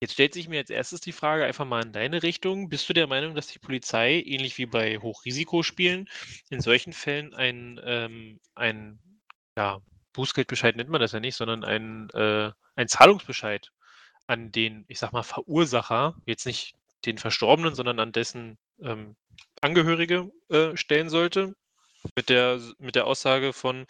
Jetzt 0.00 0.12
stellt 0.12 0.32
sich 0.34 0.48
mir 0.48 0.58
als 0.60 0.70
erstes 0.70 1.00
die 1.00 1.12
Frage 1.12 1.44
einfach 1.44 1.64
mal 1.64 1.82
in 1.82 1.92
deine 1.92 2.22
Richtung. 2.22 2.68
Bist 2.68 2.88
du 2.88 2.92
der 2.92 3.08
Meinung, 3.08 3.34
dass 3.34 3.48
die 3.48 3.58
Polizei, 3.58 4.22
ähnlich 4.24 4.56
wie 4.58 4.66
bei 4.66 4.98
Hochrisikospielen, 4.98 6.08
in 6.50 6.60
solchen 6.60 6.92
Fällen 6.92 7.34
ein, 7.34 7.80
ähm, 7.84 8.38
ein 8.54 9.00
ja, 9.56 9.80
Bußgeldbescheid 10.12 10.76
nennt 10.76 10.90
man 10.90 11.00
das 11.00 11.12
ja 11.12 11.20
nicht, 11.20 11.34
sondern 11.34 11.64
ein, 11.64 12.10
äh, 12.10 12.52
ein 12.76 12.88
Zahlungsbescheid 12.88 13.72
an 14.28 14.52
den, 14.52 14.84
ich 14.88 15.00
sag 15.00 15.12
mal, 15.12 15.24
Verursacher, 15.24 16.14
jetzt 16.26 16.46
nicht 16.46 16.76
den 17.04 17.18
Verstorbenen, 17.18 17.74
sondern 17.74 17.98
an 17.98 18.12
dessen 18.12 18.58
ähm, 18.80 19.16
Angehörige 19.60 20.30
äh, 20.48 20.76
stellen 20.76 21.08
sollte. 21.08 21.54
Mit 22.14 22.28
der, 22.28 22.60
mit 22.78 22.94
der 22.94 23.06
Aussage 23.06 23.52
von 23.52 23.86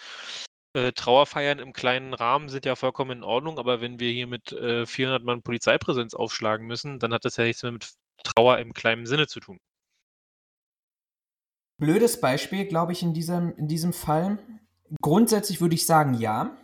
äh, 0.78 0.92
Trauerfeiern 0.92 1.58
im 1.58 1.72
kleinen 1.72 2.14
Rahmen 2.14 2.48
sind 2.48 2.64
ja 2.64 2.76
vollkommen 2.76 3.18
in 3.18 3.24
Ordnung, 3.24 3.58
aber 3.58 3.80
wenn 3.80 3.98
wir 3.98 4.12
hier 4.12 4.26
mit 4.26 4.52
äh, 4.52 4.86
400 4.86 5.24
Mann 5.24 5.42
Polizeipräsenz 5.42 6.14
aufschlagen 6.14 6.66
müssen, 6.66 6.98
dann 6.98 7.12
hat 7.12 7.24
das 7.24 7.36
ja 7.36 7.44
nichts 7.44 7.62
mehr 7.62 7.72
mit 7.72 7.92
Trauer 8.22 8.58
im 8.58 8.72
kleinen 8.72 9.06
Sinne 9.06 9.26
zu 9.26 9.40
tun. 9.40 9.58
Blödes 11.78 12.20
Beispiel, 12.20 12.66
glaube 12.66 12.92
ich, 12.92 13.02
in 13.02 13.14
diesem, 13.14 13.54
in 13.56 13.68
diesem 13.68 13.92
Fall. 13.92 14.38
Grundsätzlich 15.00 15.60
würde 15.60 15.74
ich 15.74 15.86
sagen, 15.86 16.14
ja. 16.14 16.56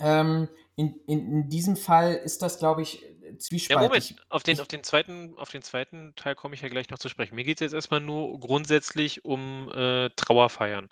Ähm, 0.00 0.48
in, 0.76 0.96
in, 1.06 1.32
in 1.32 1.48
diesem 1.48 1.76
Fall 1.76 2.14
ist 2.14 2.42
das, 2.42 2.58
glaube 2.58 2.82
ich, 2.82 3.04
zwiespältig. 3.38 3.82
Ja, 3.82 3.88
Moment, 3.88 4.16
auf 4.28 4.42
den, 4.42 4.60
auf, 4.60 4.68
den 4.68 4.84
zweiten, 4.84 5.34
auf 5.38 5.50
den 5.50 5.62
zweiten 5.62 6.14
Teil 6.16 6.34
komme 6.34 6.54
ich 6.54 6.62
ja 6.62 6.68
gleich 6.68 6.90
noch 6.90 6.98
zu 6.98 7.08
sprechen. 7.08 7.34
Mir 7.34 7.44
geht 7.44 7.58
es 7.58 7.60
jetzt 7.60 7.74
erstmal 7.74 8.00
nur 8.00 8.38
grundsätzlich 8.40 9.24
um 9.24 9.70
äh, 9.72 10.10
Trauerfeiern, 10.10 10.88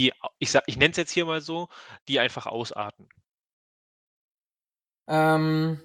die, 0.00 0.12
ich, 0.38 0.54
ich 0.66 0.76
nenne 0.76 0.92
es 0.92 0.96
jetzt 0.96 1.12
hier 1.12 1.26
mal 1.26 1.40
so, 1.40 1.68
die 2.08 2.20
einfach 2.20 2.46
ausarten. 2.46 3.08
Ähm, 5.08 5.80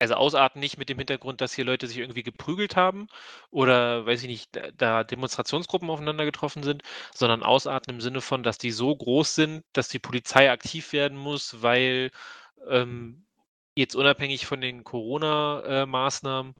also 0.00 0.14
ausarten 0.14 0.60
nicht 0.60 0.78
mit 0.78 0.88
dem 0.88 0.98
Hintergrund, 0.98 1.40
dass 1.40 1.54
hier 1.54 1.64
Leute 1.64 1.86
sich 1.86 1.98
irgendwie 1.98 2.22
geprügelt 2.22 2.76
haben 2.76 3.08
oder, 3.50 4.06
weiß 4.06 4.22
ich 4.22 4.28
nicht, 4.28 4.60
da 4.76 5.04
Demonstrationsgruppen 5.04 5.90
aufeinander 5.90 6.24
getroffen 6.24 6.62
sind, 6.62 6.82
sondern 7.14 7.42
ausarten 7.42 7.94
im 7.94 8.00
Sinne 8.00 8.20
von, 8.20 8.42
dass 8.42 8.58
die 8.58 8.70
so 8.70 8.94
groß 8.94 9.34
sind, 9.34 9.64
dass 9.72 9.88
die 9.88 9.98
Polizei 9.98 10.50
aktiv 10.50 10.92
werden 10.92 11.18
muss, 11.18 11.62
weil 11.62 12.10
ähm, 12.68 13.26
jetzt 13.78 13.94
unabhängig 13.94 14.46
von 14.46 14.60
den 14.60 14.82
Corona-Maßnahmen 14.84 16.54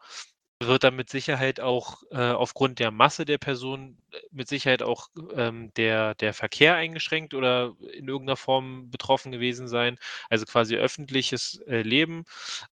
äh, 0.60 0.66
wird 0.66 0.84
dann 0.84 0.96
mit 0.96 1.10
Sicherheit 1.10 1.60
auch 1.60 2.02
äh, 2.10 2.30
aufgrund 2.30 2.78
der 2.78 2.90
Masse 2.90 3.24
der 3.24 3.38
Personen 3.38 4.00
äh, 4.12 4.18
mit 4.30 4.48
Sicherheit 4.48 4.82
auch 4.82 5.08
ähm, 5.34 5.72
der, 5.74 6.14
der 6.14 6.32
Verkehr 6.32 6.76
eingeschränkt 6.76 7.34
oder 7.34 7.74
in 7.92 8.08
irgendeiner 8.08 8.36
Form 8.36 8.90
betroffen 8.90 9.32
gewesen 9.32 9.68
sein. 9.68 9.98
Also 10.30 10.46
quasi 10.46 10.76
öffentliches 10.76 11.60
äh, 11.66 11.82
Leben 11.82 12.24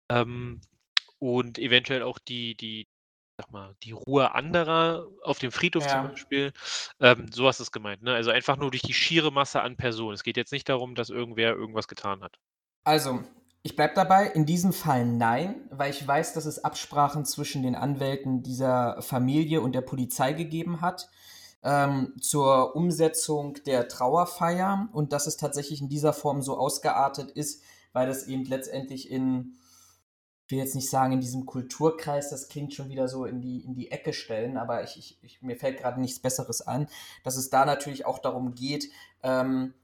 ähm, 0.09 0.61
und 1.19 1.59
eventuell 1.59 2.03
auch 2.03 2.19
die, 2.21 2.57
die, 2.57 2.87
sag 3.39 3.51
mal, 3.51 3.75
die 3.83 3.93
Ruhe 3.93 4.33
anderer 4.33 5.09
auf 5.23 5.41
dem 5.41 5.51
Friedhof 5.51 5.85
ja. 5.85 5.91
zum 5.91 6.11
Beispiel. 6.11 6.53
Ähm, 7.01 7.27
sowas 7.33 7.59
ist 7.59 7.73
gemeint. 7.73 8.03
Ne? 8.03 8.15
Also 8.15 8.31
einfach 8.31 8.57
nur 8.57 8.71
durch 8.71 8.83
die 8.83 8.95
schiere 8.95 9.33
Masse 9.33 9.61
an 9.61 9.77
Personen. 9.77 10.15
Es 10.15 10.23
geht 10.23 10.37
jetzt 10.37 10.53
nicht 10.53 10.69
darum, 10.69 10.95
dass 10.95 11.11
irgendwer 11.11 11.55
irgendwas 11.55 11.89
getan 11.89 12.23
hat. 12.23 12.39
Also, 12.85 13.25
ich 13.67 13.75
bleibe 13.75 13.95
dabei, 13.95 14.29
in 14.29 14.47
diesem 14.47 14.73
Fall 14.73 15.05
nein, 15.05 15.57
weil 15.71 15.91
ich 15.91 16.07
weiß, 16.07 16.35
dass 16.35 16.47
es 16.47 16.63
Absprachen 16.63 17.25
zwischen 17.25 17.65
den 17.65 17.75
Anwälten 17.75 18.45
dieser 18.45 19.03
Familie 19.03 19.61
und 19.61 19.75
der 19.75 19.81
Polizei 19.81 20.35
gegeben 20.35 20.83
hat 20.83 21.09
ähm, 21.65 22.15
zur 22.21 22.77
Umsetzung 22.77 23.55
der 23.65 23.89
Trauerfeier 23.89 24.89
und 24.93 25.13
dass 25.13 25.27
es 25.27 25.37
tatsächlich 25.37 25.81
in 25.81 25.89
dieser 25.89 26.13
Form 26.13 26.43
so 26.43 26.57
ausgeartet 26.57 27.33
ist, 27.33 27.61
weil 27.93 28.07
das 28.07 28.29
eben 28.29 28.45
letztendlich 28.45 29.11
in, 29.11 29.57
ich 30.45 30.53
will 30.53 30.59
jetzt 30.59 30.77
nicht 30.77 30.89
sagen 30.89 31.15
in 31.15 31.21
diesem 31.21 31.45
Kulturkreis, 31.45 32.31
das 32.31 32.49
klingt 32.49 32.73
schon 32.73 32.89
wieder 32.89 33.09
so 33.09 33.25
in 33.25 33.41
die, 33.41 33.65
in 33.65 33.75
die 33.75 33.91
Ecke 33.91 34.13
stellen, 34.13 34.59
aber 34.59 34.85
ich, 34.85 34.97
ich, 34.97 35.19
ich 35.23 35.43
mir 35.43 35.57
fällt 35.57 35.79
gerade 35.79 36.01
nichts 36.01 36.21
Besseres 36.21 36.63
an, 36.63 36.87
dass 37.25 37.35
es 37.35 37.51
da 37.51 37.65
natürlich 37.65 38.07
auch 38.07 38.21
darum 38.21 38.55
geht, 38.55 38.89
ähm, 39.25 39.75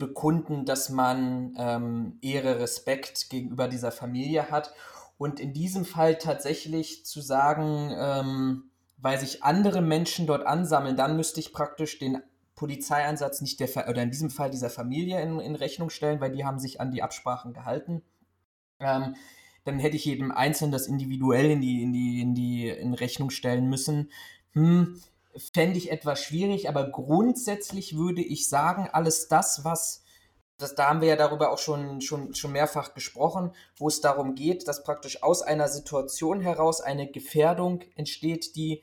bekunden, 0.00 0.64
dass 0.64 0.88
man 0.88 1.54
ähm, 1.56 2.18
Ehre, 2.20 2.58
Respekt 2.58 3.30
gegenüber 3.30 3.68
dieser 3.68 3.92
Familie 3.92 4.50
hat. 4.50 4.72
Und 5.16 5.38
in 5.38 5.52
diesem 5.52 5.84
Fall 5.84 6.18
tatsächlich 6.18 7.06
zu 7.06 7.20
sagen, 7.20 7.94
ähm, 7.96 8.70
weil 8.96 9.20
sich 9.20 9.44
andere 9.44 9.80
Menschen 9.80 10.26
dort 10.26 10.44
ansammeln, 10.44 10.96
dann 10.96 11.16
müsste 11.16 11.38
ich 11.38 11.52
praktisch 11.52 12.00
den 12.00 12.18
Polizeieinsatz 12.56 13.40
nicht 13.40 13.60
der, 13.60 13.88
oder 13.88 14.02
in 14.02 14.10
diesem 14.10 14.30
Fall 14.30 14.50
dieser 14.50 14.70
Familie 14.70 15.22
in, 15.22 15.38
in 15.38 15.54
Rechnung 15.54 15.88
stellen, 15.88 16.20
weil 16.20 16.32
die 16.32 16.44
haben 16.44 16.58
sich 16.58 16.80
an 16.80 16.90
die 16.90 17.02
Absprachen 17.02 17.52
gehalten. 17.52 18.02
Ähm, 18.80 19.14
dann 19.64 19.78
hätte 19.78 19.96
ich 19.96 20.04
jedem 20.04 20.32
Einzelnen 20.32 20.72
das 20.72 20.86
individuell 20.86 21.50
in 21.50 21.60
die, 21.60 21.82
in 21.82 21.92
die, 21.92 22.20
in 22.20 22.34
die 22.34 22.68
in 22.68 22.94
Rechnung 22.94 23.30
stellen 23.30 23.68
müssen. 23.68 24.10
Hm, 24.52 25.00
fände 25.36 25.78
ich 25.78 25.90
etwas 25.90 26.22
schwierig, 26.22 26.68
aber 26.68 26.90
grundsätzlich 26.90 27.96
würde 27.96 28.22
ich 28.22 28.48
sagen, 28.48 28.88
alles 28.92 29.28
das, 29.28 29.64
was, 29.64 30.02
das, 30.58 30.74
da 30.74 30.88
haben 30.88 31.00
wir 31.00 31.08
ja 31.08 31.16
darüber 31.16 31.52
auch 31.52 31.58
schon, 31.58 32.00
schon, 32.00 32.34
schon 32.34 32.52
mehrfach 32.52 32.94
gesprochen, 32.94 33.52
wo 33.76 33.88
es 33.88 34.00
darum 34.00 34.34
geht, 34.34 34.68
dass 34.68 34.82
praktisch 34.82 35.22
aus 35.22 35.42
einer 35.42 35.68
Situation 35.68 36.40
heraus 36.40 36.80
eine 36.80 37.10
Gefährdung 37.10 37.80
entsteht, 37.96 38.56
die 38.56 38.82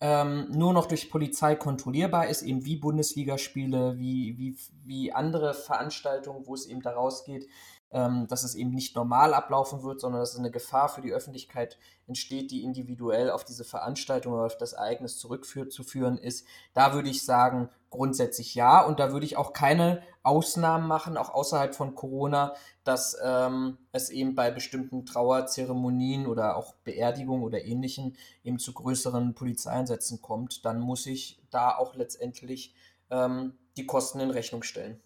ähm, 0.00 0.48
nur 0.50 0.72
noch 0.72 0.86
durch 0.86 1.10
Polizei 1.10 1.54
kontrollierbar 1.54 2.28
ist, 2.28 2.42
eben 2.42 2.64
wie 2.64 2.76
Bundesligaspiele, 2.76 3.98
wie, 3.98 4.36
wie, 4.36 4.56
wie 4.84 5.12
andere 5.12 5.54
Veranstaltungen, 5.54 6.46
wo 6.46 6.54
es 6.54 6.66
eben 6.66 6.82
daraus 6.82 7.24
geht, 7.24 7.48
ähm, 7.94 8.26
dass 8.26 8.42
es 8.42 8.56
eben 8.56 8.72
nicht 8.72 8.96
normal 8.96 9.32
ablaufen 9.34 9.84
wird, 9.84 10.00
sondern 10.00 10.20
dass 10.20 10.36
eine 10.36 10.50
Gefahr 10.50 10.88
für 10.88 11.00
die 11.00 11.12
Öffentlichkeit 11.12 11.78
entsteht, 12.08 12.50
die 12.50 12.64
individuell 12.64 13.30
auf 13.30 13.44
diese 13.44 13.64
Veranstaltung 13.64 14.32
oder 14.32 14.46
auf 14.46 14.58
das 14.58 14.72
Ereignis 14.72 15.16
zurückzuführen 15.16 16.18
ist. 16.18 16.44
Da 16.74 16.92
würde 16.92 17.08
ich 17.08 17.24
sagen, 17.24 17.70
grundsätzlich 17.90 18.56
ja. 18.56 18.84
Und 18.84 18.98
da 18.98 19.12
würde 19.12 19.24
ich 19.24 19.36
auch 19.36 19.52
keine 19.52 20.02
Ausnahmen 20.24 20.88
machen, 20.88 21.16
auch 21.16 21.30
außerhalb 21.30 21.72
von 21.72 21.94
Corona, 21.94 22.54
dass 22.82 23.16
ähm, 23.22 23.78
es 23.92 24.10
eben 24.10 24.34
bei 24.34 24.50
bestimmten 24.50 25.06
Trauerzeremonien 25.06 26.26
oder 26.26 26.56
auch 26.56 26.74
Beerdigungen 26.82 27.44
oder 27.44 27.64
ähnlichen 27.64 28.16
eben 28.42 28.58
zu 28.58 28.72
größeren 28.72 29.34
Polizeieinsätzen 29.34 30.20
kommt. 30.20 30.64
Dann 30.64 30.80
muss 30.80 31.06
ich 31.06 31.40
da 31.50 31.76
auch 31.76 31.94
letztendlich 31.94 32.74
ähm, 33.10 33.54
die 33.76 33.86
Kosten 33.86 34.18
in 34.18 34.30
Rechnung 34.30 34.64
stellen. 34.64 35.00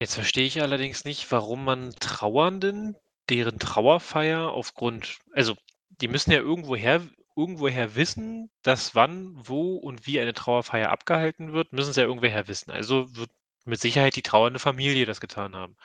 Jetzt 0.00 0.14
verstehe 0.14 0.46
ich 0.46 0.62
allerdings 0.62 1.04
nicht, 1.04 1.30
warum 1.32 1.64
man 1.64 1.92
Trauernden 1.98 2.96
deren 3.28 3.58
Trauerfeier 3.58 4.50
aufgrund 4.52 5.18
also, 5.32 5.54
die 6.00 6.08
müssen 6.08 6.30
ja 6.30 6.38
irgendwoher 6.38 7.02
irgendwoher 7.38 7.94
wissen, 7.94 8.50
dass 8.62 8.96
wann, 8.96 9.32
wo 9.36 9.76
und 9.76 10.06
wie 10.06 10.18
eine 10.18 10.34
Trauerfeier 10.34 10.90
abgehalten 10.90 11.52
wird, 11.52 11.72
müssen 11.72 11.92
sie 11.92 12.00
ja 12.00 12.06
irgendwoher 12.06 12.48
wissen. 12.48 12.72
Also 12.72 13.14
wird 13.14 13.30
mit 13.64 13.80
Sicherheit 13.80 14.16
die 14.16 14.22
trauernde 14.22 14.58
Familie 14.58 15.06
das 15.06 15.20
getan 15.20 15.54
haben. 15.54 15.76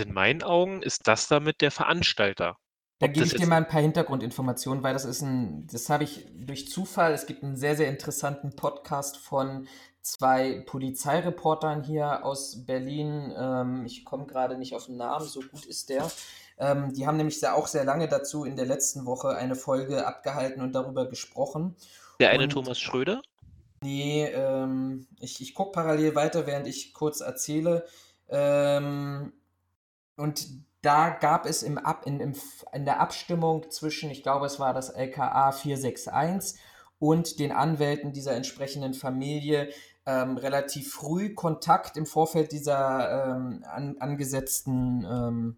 In 0.00 0.12
meinen 0.12 0.42
Augen 0.42 0.82
ist 0.82 1.06
das 1.06 1.28
damit 1.28 1.60
der 1.60 1.70
Veranstalter. 1.70 2.56
Da 2.98 3.06
gebe 3.06 3.26
ich 3.26 3.34
dir 3.34 3.46
mal 3.46 3.58
ein 3.58 3.68
paar 3.68 3.80
Hintergrundinformationen, 3.80 4.82
weil 4.82 4.92
das 4.92 5.04
ist 5.04 5.22
ein, 5.22 5.68
das 5.68 5.88
habe 5.88 6.02
ich 6.02 6.26
durch 6.34 6.68
Zufall. 6.68 7.12
Es 7.12 7.26
gibt 7.26 7.44
einen 7.44 7.56
sehr, 7.56 7.76
sehr 7.76 7.88
interessanten 7.88 8.56
Podcast 8.56 9.18
von 9.18 9.68
zwei 10.08 10.62
Polizeireportern 10.66 11.82
hier 11.82 12.24
aus 12.24 12.64
Berlin. 12.64 13.32
Ähm, 13.36 13.84
ich 13.86 14.04
komme 14.04 14.26
gerade 14.26 14.56
nicht 14.56 14.74
auf 14.74 14.86
den 14.86 14.96
Namen, 14.96 15.26
so 15.26 15.40
gut 15.40 15.66
ist 15.66 15.90
der. 15.90 16.10
Ähm, 16.58 16.92
die 16.94 17.06
haben 17.06 17.16
nämlich 17.16 17.38
sehr, 17.38 17.54
auch 17.54 17.66
sehr 17.66 17.84
lange 17.84 18.08
dazu 18.08 18.44
in 18.44 18.56
der 18.56 18.66
letzten 18.66 19.06
Woche 19.06 19.36
eine 19.36 19.54
Folge 19.54 20.06
abgehalten 20.06 20.62
und 20.62 20.72
darüber 20.74 21.08
gesprochen. 21.08 21.76
Der 22.20 22.30
eine 22.30 22.44
und, 22.44 22.50
Thomas 22.50 22.80
Schröder? 22.80 23.22
Nee, 23.82 24.24
ähm, 24.26 25.06
ich, 25.20 25.40
ich 25.40 25.54
gucke 25.54 25.72
parallel 25.72 26.14
weiter, 26.14 26.46
während 26.46 26.66
ich 26.66 26.94
kurz 26.94 27.20
erzähle. 27.20 27.86
Ähm, 28.28 29.32
und 30.16 30.48
da 30.82 31.10
gab 31.10 31.46
es 31.46 31.62
im 31.62 31.78
Ab, 31.78 32.06
in, 32.06 32.18
im, 32.20 32.34
in 32.72 32.84
der 32.84 33.00
Abstimmung 33.00 33.70
zwischen, 33.70 34.10
ich 34.10 34.22
glaube, 34.22 34.46
es 34.46 34.58
war 34.58 34.74
das 34.74 34.90
LKA 34.90 35.52
461 35.52 36.60
und 36.98 37.38
den 37.38 37.52
Anwälten 37.52 38.12
dieser 38.12 38.34
entsprechenden 38.34 38.94
Familie 38.94 39.70
ähm, 40.08 40.38
relativ 40.38 40.94
früh 40.94 41.34
Kontakt 41.34 41.98
im 41.98 42.06
Vorfeld 42.06 42.50
dieser 42.52 43.36
ähm, 43.36 43.62
an, 43.68 43.96
angesetzten 44.00 45.04
ähm, 45.04 45.56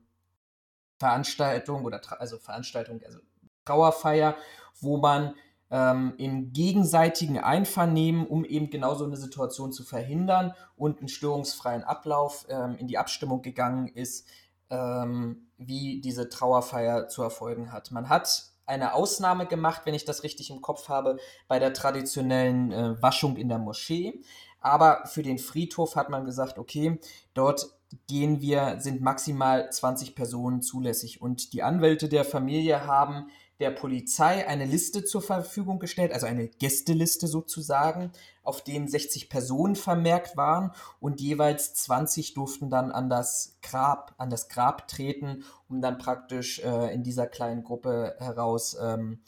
Veranstaltung 0.98 1.84
oder 1.84 2.00
also 2.18 2.36
Veranstaltung, 2.36 3.00
also 3.06 3.20
Trauerfeier, 3.64 4.34
wo 4.80 4.96
man 4.96 5.34
ähm, 5.70 6.14
im 6.18 6.52
gegenseitigen 6.52 7.38
Einvernehmen, 7.38 8.26
um 8.26 8.44
eben 8.44 8.70
genau 8.70 8.96
so 8.96 9.04
eine 9.04 9.16
Situation 9.16 9.70
zu 9.70 9.84
verhindern 9.84 10.52
und 10.76 10.98
einen 10.98 11.08
störungsfreien 11.08 11.84
Ablauf 11.84 12.44
ähm, 12.48 12.76
in 12.76 12.88
die 12.88 12.98
Abstimmung 12.98 13.42
gegangen 13.42 13.86
ist, 13.86 14.26
ähm, 14.68 15.46
wie 15.58 16.00
diese 16.00 16.28
Trauerfeier 16.28 17.06
zu 17.06 17.22
erfolgen 17.22 17.70
hat. 17.70 17.92
Man 17.92 18.08
hat 18.08 18.49
eine 18.70 18.94
Ausnahme 18.94 19.46
gemacht, 19.46 19.82
wenn 19.84 19.94
ich 19.94 20.04
das 20.04 20.22
richtig 20.22 20.50
im 20.50 20.62
Kopf 20.62 20.88
habe, 20.88 21.18
bei 21.48 21.58
der 21.58 21.74
traditionellen 21.74 22.72
äh, 22.72 23.02
Waschung 23.02 23.36
in 23.36 23.48
der 23.48 23.58
Moschee. 23.58 24.22
Aber 24.60 25.06
für 25.06 25.22
den 25.22 25.38
Friedhof 25.38 25.96
hat 25.96 26.08
man 26.08 26.24
gesagt, 26.24 26.58
okay, 26.58 26.98
dort 27.34 27.66
gehen 28.06 28.40
wir, 28.40 28.76
sind 28.78 29.00
maximal 29.00 29.70
20 29.70 30.14
Personen 30.14 30.62
zulässig. 30.62 31.20
Und 31.20 31.52
die 31.52 31.62
Anwälte 31.62 32.08
der 32.08 32.24
Familie 32.24 32.86
haben 32.86 33.30
der 33.60 33.70
Polizei 33.70 34.48
eine 34.48 34.64
Liste 34.64 35.04
zur 35.04 35.22
Verfügung 35.22 35.78
gestellt, 35.78 36.12
also 36.12 36.26
eine 36.26 36.48
Gästeliste 36.48 37.26
sozusagen, 37.26 38.10
auf 38.42 38.64
denen 38.64 38.88
60 38.88 39.28
Personen 39.28 39.76
vermerkt 39.76 40.36
waren 40.36 40.72
und 40.98 41.20
jeweils 41.20 41.74
20 41.74 42.34
durften 42.34 42.70
dann 42.70 42.90
an 42.90 43.10
das 43.10 43.58
Grab, 43.62 44.14
an 44.16 44.30
das 44.30 44.48
Grab 44.48 44.88
treten, 44.88 45.44
um 45.68 45.80
dann 45.82 45.98
praktisch 45.98 46.60
äh, 46.60 46.92
in 46.92 47.02
dieser 47.02 47.26
kleinen 47.26 47.62
Gruppe 47.62 48.16
heraus 48.18 48.76
ähm, 48.80 49.20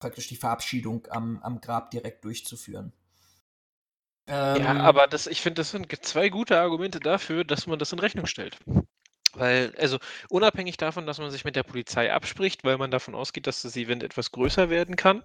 praktisch 0.00 0.28
die 0.28 0.36
Verabschiedung 0.36 1.06
am, 1.10 1.40
am 1.42 1.60
Grab 1.60 1.90
direkt 1.90 2.24
durchzuführen. 2.24 2.92
Ähm, 4.26 4.62
ja, 4.62 4.74
aber 4.80 5.06
das, 5.06 5.26
ich 5.26 5.40
finde, 5.40 5.60
das 5.60 5.70
sind 5.70 5.88
zwei 6.04 6.28
gute 6.28 6.58
Argumente 6.58 7.00
dafür, 7.00 7.44
dass 7.44 7.66
man 7.66 7.78
das 7.78 7.92
in 7.92 7.98
Rechnung 7.98 8.26
stellt. 8.26 8.58
Weil, 9.38 9.74
also 9.78 9.98
unabhängig 10.28 10.76
davon, 10.76 11.06
dass 11.06 11.18
man 11.18 11.30
sich 11.30 11.44
mit 11.44 11.56
der 11.56 11.62
Polizei 11.62 12.12
abspricht, 12.12 12.64
weil 12.64 12.78
man 12.78 12.90
davon 12.90 13.14
ausgeht, 13.14 13.46
dass 13.46 13.62
das 13.62 13.76
Event 13.76 14.02
etwas 14.02 14.32
größer 14.32 14.70
werden 14.70 14.96
kann, 14.96 15.22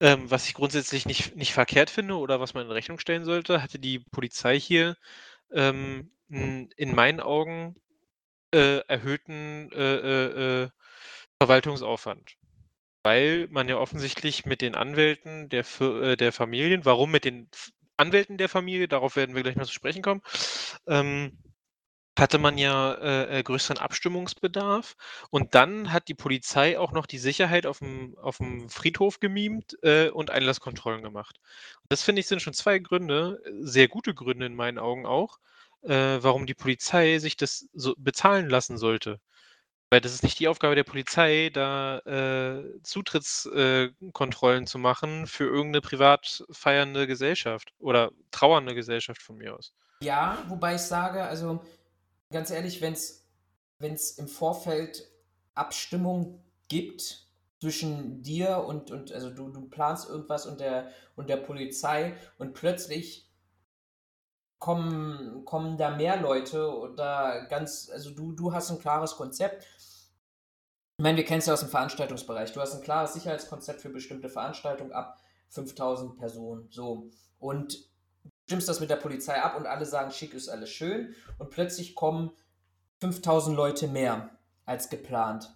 ähm, 0.00 0.30
was 0.30 0.46
ich 0.46 0.54
grundsätzlich 0.54 1.06
nicht, 1.06 1.36
nicht 1.36 1.52
verkehrt 1.52 1.90
finde 1.90 2.16
oder 2.16 2.40
was 2.40 2.54
man 2.54 2.64
in 2.66 2.72
Rechnung 2.72 2.98
stellen 2.98 3.24
sollte, 3.24 3.62
hatte 3.62 3.78
die 3.78 3.98
Polizei 3.98 4.58
hier 4.58 4.96
ähm, 5.52 6.10
in 6.28 6.94
meinen 6.94 7.20
Augen 7.20 7.74
äh, 8.54 8.78
erhöhten 8.86 9.70
äh, 9.72 9.96
äh, 9.96 10.62
äh, 10.64 10.68
Verwaltungsaufwand. 11.40 12.36
Weil 13.02 13.48
man 13.50 13.68
ja 13.68 13.78
offensichtlich 13.78 14.46
mit 14.46 14.60
den 14.60 14.74
Anwälten 14.74 15.48
der, 15.48 15.64
äh, 15.80 16.16
der 16.16 16.32
Familien, 16.32 16.84
warum 16.84 17.10
mit 17.10 17.24
den 17.24 17.48
Anwälten 17.96 18.38
der 18.38 18.48
Familie, 18.48 18.88
darauf 18.88 19.16
werden 19.16 19.34
wir 19.34 19.42
gleich 19.42 19.56
noch 19.56 19.66
zu 19.66 19.72
sprechen 19.72 20.02
kommen, 20.02 20.22
ähm, 20.86 21.36
hatte 22.20 22.38
man 22.38 22.58
ja 22.58 22.94
äh, 22.94 23.38
äh, 23.38 23.42
größeren 23.42 23.78
Abstimmungsbedarf. 23.78 24.96
Und 25.30 25.54
dann 25.54 25.92
hat 25.92 26.08
die 26.08 26.14
Polizei 26.14 26.78
auch 26.78 26.92
noch 26.92 27.06
die 27.06 27.18
Sicherheit 27.18 27.66
auf 27.66 27.78
dem, 27.78 28.16
auf 28.18 28.36
dem 28.36 28.68
Friedhof 28.68 29.20
gemimt 29.20 29.76
äh, 29.82 30.10
und 30.10 30.30
Einlasskontrollen 30.30 31.02
gemacht. 31.02 31.40
Das 31.88 32.02
finde 32.02 32.20
ich 32.20 32.28
sind 32.28 32.42
schon 32.42 32.54
zwei 32.54 32.78
Gründe, 32.78 33.42
sehr 33.60 33.88
gute 33.88 34.14
Gründe 34.14 34.46
in 34.46 34.54
meinen 34.54 34.78
Augen 34.78 35.06
auch, 35.06 35.38
äh, 35.82 36.18
warum 36.20 36.46
die 36.46 36.54
Polizei 36.54 37.18
sich 37.18 37.36
das 37.36 37.68
so 37.72 37.94
bezahlen 37.96 38.48
lassen 38.48 38.78
sollte. 38.78 39.20
Weil 39.90 40.00
das 40.00 40.14
ist 40.14 40.22
nicht 40.22 40.38
die 40.38 40.46
Aufgabe 40.46 40.76
der 40.76 40.84
Polizei, 40.84 41.50
da 41.52 41.98
äh, 42.00 42.80
Zutrittskontrollen 42.84 44.62
äh, 44.62 44.66
zu 44.66 44.78
machen 44.78 45.26
für 45.26 45.44
irgendeine 45.44 45.80
privat 45.80 46.44
feiernde 46.52 47.08
Gesellschaft 47.08 47.72
oder 47.80 48.12
trauernde 48.30 48.76
Gesellschaft 48.76 49.20
von 49.20 49.36
mir 49.36 49.56
aus. 49.56 49.72
Ja, 50.02 50.38
wobei 50.46 50.76
ich 50.76 50.80
sage, 50.80 51.24
also 51.24 51.60
ganz 52.30 52.50
ehrlich, 52.50 52.80
wenn 52.80 52.94
es 52.94 54.12
im 54.18 54.28
Vorfeld 54.28 55.08
Abstimmung 55.54 56.42
gibt 56.68 57.26
zwischen 57.60 58.22
dir 58.22 58.64
und, 58.66 58.90
und 58.90 59.12
also 59.12 59.30
du, 59.30 59.50
du 59.50 59.68
planst 59.68 60.08
irgendwas 60.08 60.46
und 60.46 60.60
der, 60.60 60.90
und 61.16 61.28
der 61.28 61.36
Polizei 61.36 62.16
und 62.38 62.54
plötzlich 62.54 63.30
kommen, 64.58 65.44
kommen 65.44 65.76
da 65.76 65.90
mehr 65.90 66.20
Leute 66.20 66.74
oder 66.74 67.46
ganz, 67.48 67.90
also 67.92 68.10
du, 68.10 68.32
du 68.32 68.52
hast 68.52 68.70
ein 68.70 68.78
klares 68.78 69.16
Konzept. 69.16 69.66
Ich 70.98 71.02
meine, 71.02 71.16
wir 71.16 71.24
kennen 71.24 71.40
es 71.40 71.46
ja 71.46 71.54
aus 71.54 71.60
dem 71.60 71.70
Veranstaltungsbereich. 71.70 72.52
Du 72.52 72.60
hast 72.60 72.74
ein 72.74 72.82
klares 72.82 73.14
Sicherheitskonzept 73.14 73.80
für 73.80 73.90
bestimmte 73.90 74.28
Veranstaltungen 74.28 74.92
ab 74.92 75.18
5000 75.48 76.16
Personen. 76.16 76.68
So. 76.70 77.10
Und 77.38 77.89
stimmst 78.50 78.68
das 78.68 78.80
mit 78.80 78.90
der 78.90 78.96
Polizei 78.96 79.40
ab 79.40 79.56
und 79.56 79.68
alle 79.68 79.86
sagen, 79.86 80.10
schick 80.10 80.34
ist 80.34 80.48
alles 80.48 80.70
schön. 80.70 81.14
Und 81.38 81.50
plötzlich 81.50 81.94
kommen 81.94 82.32
5000 83.00 83.56
Leute 83.56 83.86
mehr 83.86 84.30
als 84.64 84.88
geplant. 84.88 85.54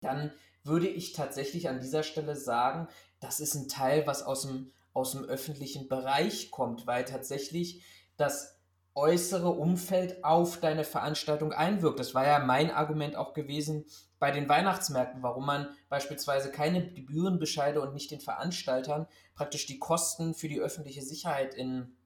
Dann 0.00 0.32
würde 0.64 0.88
ich 0.88 1.12
tatsächlich 1.12 1.68
an 1.68 1.78
dieser 1.78 2.02
Stelle 2.02 2.34
sagen, 2.34 2.88
das 3.20 3.38
ist 3.38 3.54
ein 3.54 3.68
Teil, 3.68 4.08
was 4.08 4.24
aus 4.24 4.42
dem, 4.42 4.72
aus 4.92 5.12
dem 5.12 5.22
öffentlichen 5.22 5.86
Bereich 5.86 6.50
kommt, 6.50 6.88
weil 6.88 7.04
tatsächlich 7.04 7.84
das 8.16 8.58
äußere 8.96 9.50
Umfeld 9.50 10.24
auf 10.24 10.58
deine 10.58 10.82
Veranstaltung 10.82 11.52
einwirkt. 11.52 12.00
Das 12.00 12.12
war 12.12 12.26
ja 12.26 12.40
mein 12.40 12.72
Argument 12.72 13.14
auch 13.14 13.34
gewesen 13.34 13.84
bei 14.18 14.32
den 14.32 14.48
Weihnachtsmärkten, 14.48 15.22
warum 15.22 15.46
man 15.46 15.68
beispielsweise 15.88 16.50
keine 16.50 16.92
Gebührenbescheide 16.92 17.80
und 17.80 17.94
nicht 17.94 18.10
den 18.10 18.20
Veranstaltern 18.20 19.06
praktisch 19.36 19.66
die 19.66 19.78
Kosten 19.78 20.34
für 20.34 20.48
die 20.48 20.58
öffentliche 20.58 21.02
Sicherheit 21.02 21.54
in 21.54 21.96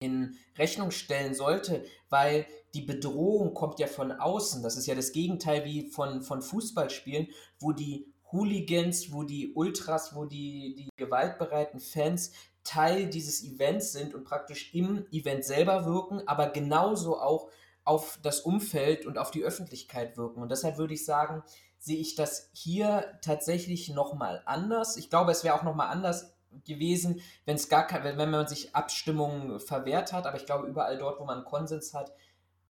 in 0.00 0.36
Rechnung 0.56 0.90
stellen 0.90 1.34
sollte, 1.34 1.84
weil 2.08 2.46
die 2.74 2.82
Bedrohung 2.82 3.54
kommt 3.54 3.78
ja 3.78 3.86
von 3.86 4.12
außen. 4.12 4.62
Das 4.62 4.76
ist 4.76 4.86
ja 4.86 4.94
das 4.94 5.12
Gegenteil 5.12 5.64
wie 5.64 5.90
von, 5.90 6.22
von 6.22 6.42
Fußballspielen, 6.42 7.28
wo 7.58 7.72
die 7.72 8.12
Hooligans, 8.30 9.12
wo 9.12 9.22
die 9.22 9.54
Ultras, 9.54 10.14
wo 10.14 10.24
die, 10.26 10.74
die 10.76 10.88
gewaltbereiten 10.96 11.80
Fans 11.80 12.32
Teil 12.62 13.08
dieses 13.08 13.42
Events 13.42 13.92
sind 13.92 14.14
und 14.14 14.24
praktisch 14.24 14.74
im 14.74 15.06
Event 15.10 15.44
selber 15.44 15.86
wirken, 15.86 16.20
aber 16.26 16.50
genauso 16.50 17.18
auch 17.18 17.48
auf 17.84 18.18
das 18.22 18.40
Umfeld 18.40 19.06
und 19.06 19.16
auf 19.16 19.30
die 19.30 19.42
Öffentlichkeit 19.42 20.18
wirken. 20.18 20.42
Und 20.42 20.50
deshalb 20.50 20.76
würde 20.76 20.92
ich 20.92 21.06
sagen, 21.06 21.42
sehe 21.78 21.96
ich 21.96 22.14
das 22.14 22.50
hier 22.52 23.18
tatsächlich 23.22 23.88
nochmal 23.88 24.42
anders. 24.44 24.98
Ich 24.98 25.08
glaube, 25.08 25.32
es 25.32 25.44
wäre 25.44 25.54
auch 25.54 25.62
nochmal 25.62 25.88
anders 25.88 26.34
gewesen, 26.64 27.20
wenn 27.44 27.56
es 27.56 27.68
gar 27.68 27.86
kein, 27.86 28.18
wenn 28.18 28.30
man 28.30 28.48
sich 28.48 28.74
Abstimmungen 28.74 29.60
verwehrt 29.60 30.12
hat, 30.12 30.26
aber 30.26 30.36
ich 30.36 30.46
glaube, 30.46 30.66
überall 30.66 30.98
dort, 30.98 31.20
wo 31.20 31.24
man 31.24 31.44
Konsens 31.44 31.94
hat, 31.94 32.12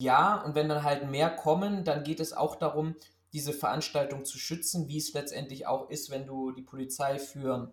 ja, 0.01 0.41
und 0.43 0.55
wenn 0.55 0.69
dann 0.69 0.85
halt 0.85 1.11
mehr 1.11 1.31
kommen, 1.31 1.85
dann 1.85 2.05
geht 2.05 2.21
es 2.21 2.33
auch 2.33 2.57
darum, 2.57 2.95
diese 3.33 3.53
Veranstaltung 3.53 4.25
zu 4.25 4.39
schützen, 4.39 4.89
wie 4.89 4.99
es 4.99 5.13
letztendlich 5.13 5.67
auch 5.67 5.91
ist, 5.91 6.11
wenn 6.11 6.27
du 6.27 6.53
die 6.53 6.63
Polizei 6.63 7.19
für 7.19 7.73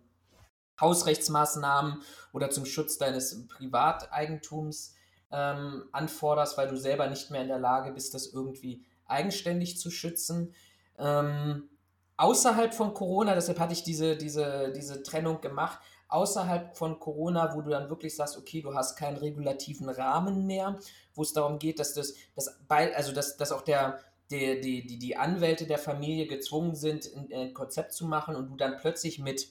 Hausrechtsmaßnahmen 0.82 2.02
oder 2.34 2.50
zum 2.50 2.66
Schutz 2.66 2.98
deines 2.98 3.48
Privateigentums 3.48 4.96
ähm, 5.32 5.86
anforderst, 5.91 6.58
weil 6.58 6.68
du 6.68 6.78
selber 6.78 7.08
nicht 7.08 7.32
mehr 7.32 7.41
in 7.41 7.48
der 7.48 7.60
Lage 7.60 7.91
bist, 7.91 8.14
das 8.14 8.28
irgendwie 8.28 8.84
eigenständig 9.06 9.80
zu 9.80 9.91
schützen. 9.91 10.54
Ähm, 10.98 11.70
außerhalb 12.18 12.74
von 12.74 12.93
Corona, 12.93 13.36
deshalb 13.36 13.59
hatte 13.59 13.74
ich 13.74 13.84
diese, 13.84 14.16
diese, 14.16 14.72
diese 14.76 15.03
Trennung 15.03 15.41
gemacht, 15.41 15.80
außerhalb 16.07 16.76
von 16.78 16.99
Corona, 16.99 17.55
wo 17.55 17.61
du 17.61 17.72
dann 17.72 17.89
wirklich 17.89 18.16
sagst, 18.16 18.38
okay, 18.38 18.61
du 18.61 18.74
hast 18.74 18.95
keinen 18.95 19.18
regulativen 19.18 19.89
Rahmen 19.89 20.45
mehr, 20.45 20.80
wo 21.13 21.24
es 21.24 21.34
darum 21.34 21.59
geht, 21.59 21.80
dass 21.80 21.93
das, 21.93 22.13
das 22.36 22.59
also 22.70 23.11
dass, 23.11 23.38
dass 23.38 23.51
auch 23.51 23.61
der, 23.61 23.99
die, 24.32 24.61
die, 24.61 24.88
die, 24.88 24.99
die 24.99 25.18
Anwälte 25.18 25.66
der 25.68 25.78
Familie 25.78 26.28
gezwungen 26.28 26.76
sind, 26.76 27.09
ein, 27.16 27.34
ein 27.34 27.53
Konzept 27.53 27.93
zu 27.93 28.05
machen 28.05 28.36
und 28.36 28.49
du 28.49 28.55
dann 28.55 28.78
plötzlich 28.78 29.20
mit 29.20 29.49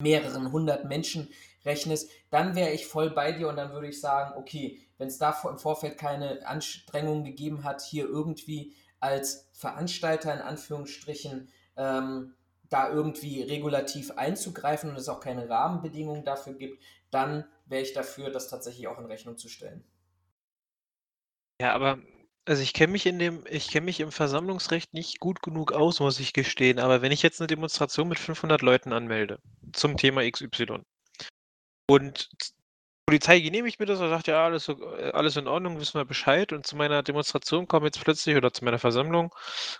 mehreren 0.00 0.52
hundert 0.52 0.84
Menschen 0.84 1.28
rechnest, 1.64 2.10
dann 2.30 2.54
wäre 2.54 2.70
ich 2.70 2.86
voll 2.86 3.10
bei 3.10 3.32
dir 3.32 3.48
und 3.48 3.56
dann 3.56 3.72
würde 3.72 3.88
ich 3.88 4.00
sagen, 4.00 4.34
okay, 4.36 4.80
wenn 4.96 5.08
es 5.08 5.18
da 5.18 5.36
im 5.48 5.58
Vorfeld 5.58 5.98
keine 5.98 6.46
Anstrengungen 6.46 7.24
gegeben 7.24 7.64
hat, 7.64 7.82
hier 7.82 8.04
irgendwie 8.04 8.74
als 9.00 9.48
Veranstalter 9.52 10.32
in 10.32 10.40
Anführungsstrichen 10.40 11.48
ähm, 11.78 12.34
da 12.68 12.90
irgendwie 12.90 13.42
regulativ 13.42 14.10
einzugreifen 14.10 14.90
und 14.90 14.96
es 14.96 15.08
auch 15.08 15.20
keine 15.20 15.48
Rahmenbedingungen 15.48 16.24
dafür 16.24 16.52
gibt, 16.52 16.82
dann 17.10 17.44
wäre 17.64 17.82
ich 17.82 17.94
dafür, 17.94 18.30
das 18.30 18.48
tatsächlich 18.48 18.88
auch 18.88 18.98
in 18.98 19.06
Rechnung 19.06 19.38
zu 19.38 19.48
stellen. 19.48 19.84
Ja, 21.60 21.72
aber 21.72 21.98
also 22.44 22.62
ich 22.62 22.72
kenne 22.72 22.92
mich 22.92 23.06
in 23.06 23.18
dem, 23.18 23.44
ich 23.48 23.68
kenne 23.68 23.86
mich 23.86 24.00
im 24.00 24.12
Versammlungsrecht 24.12 24.94
nicht 24.94 25.20
gut 25.20 25.42
genug 25.42 25.72
aus, 25.72 26.00
muss 26.00 26.20
ich 26.20 26.32
gestehen. 26.32 26.78
Aber 26.78 27.02
wenn 27.02 27.12
ich 27.12 27.22
jetzt 27.22 27.40
eine 27.40 27.46
Demonstration 27.46 28.08
mit 28.08 28.18
500 28.18 28.62
Leuten 28.62 28.92
anmelde 28.92 29.38
zum 29.72 29.96
Thema 29.96 30.28
XY 30.30 30.82
und 31.90 32.28
Polizei 33.06 33.40
genehmigt 33.40 33.80
mir 33.80 33.86
das 33.86 34.00
und 34.00 34.10
sagt, 34.10 34.28
ja, 34.28 34.44
alles, 34.44 34.68
alles 35.14 35.36
in 35.36 35.46
Ordnung, 35.46 35.80
wissen 35.80 35.98
wir 35.98 36.04
Bescheid. 36.04 36.52
Und 36.52 36.66
zu 36.66 36.76
meiner 36.76 37.02
Demonstration 37.02 37.66
kommen 37.66 37.86
jetzt 37.86 38.02
plötzlich 38.02 38.36
oder 38.36 38.52
zu 38.52 38.64
meiner 38.64 38.78
Versammlung, 38.78 39.34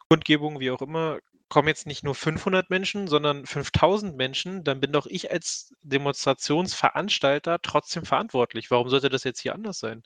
Kundgebung, 0.08 0.60
wie 0.60 0.70
auch 0.70 0.80
immer, 0.80 1.18
kommen 1.48 1.68
jetzt 1.68 1.86
nicht 1.86 2.04
nur 2.04 2.14
500 2.14 2.70
Menschen, 2.70 3.08
sondern 3.08 3.46
5000 3.46 4.16
Menschen, 4.16 4.64
dann 4.64 4.80
bin 4.80 4.92
doch 4.92 5.06
ich 5.06 5.30
als 5.30 5.72
Demonstrationsveranstalter 5.82 7.60
trotzdem 7.62 8.04
verantwortlich. 8.04 8.70
Warum 8.70 8.88
sollte 8.88 9.08
das 9.08 9.24
jetzt 9.24 9.40
hier 9.40 9.54
anders 9.54 9.78
sein? 9.78 10.02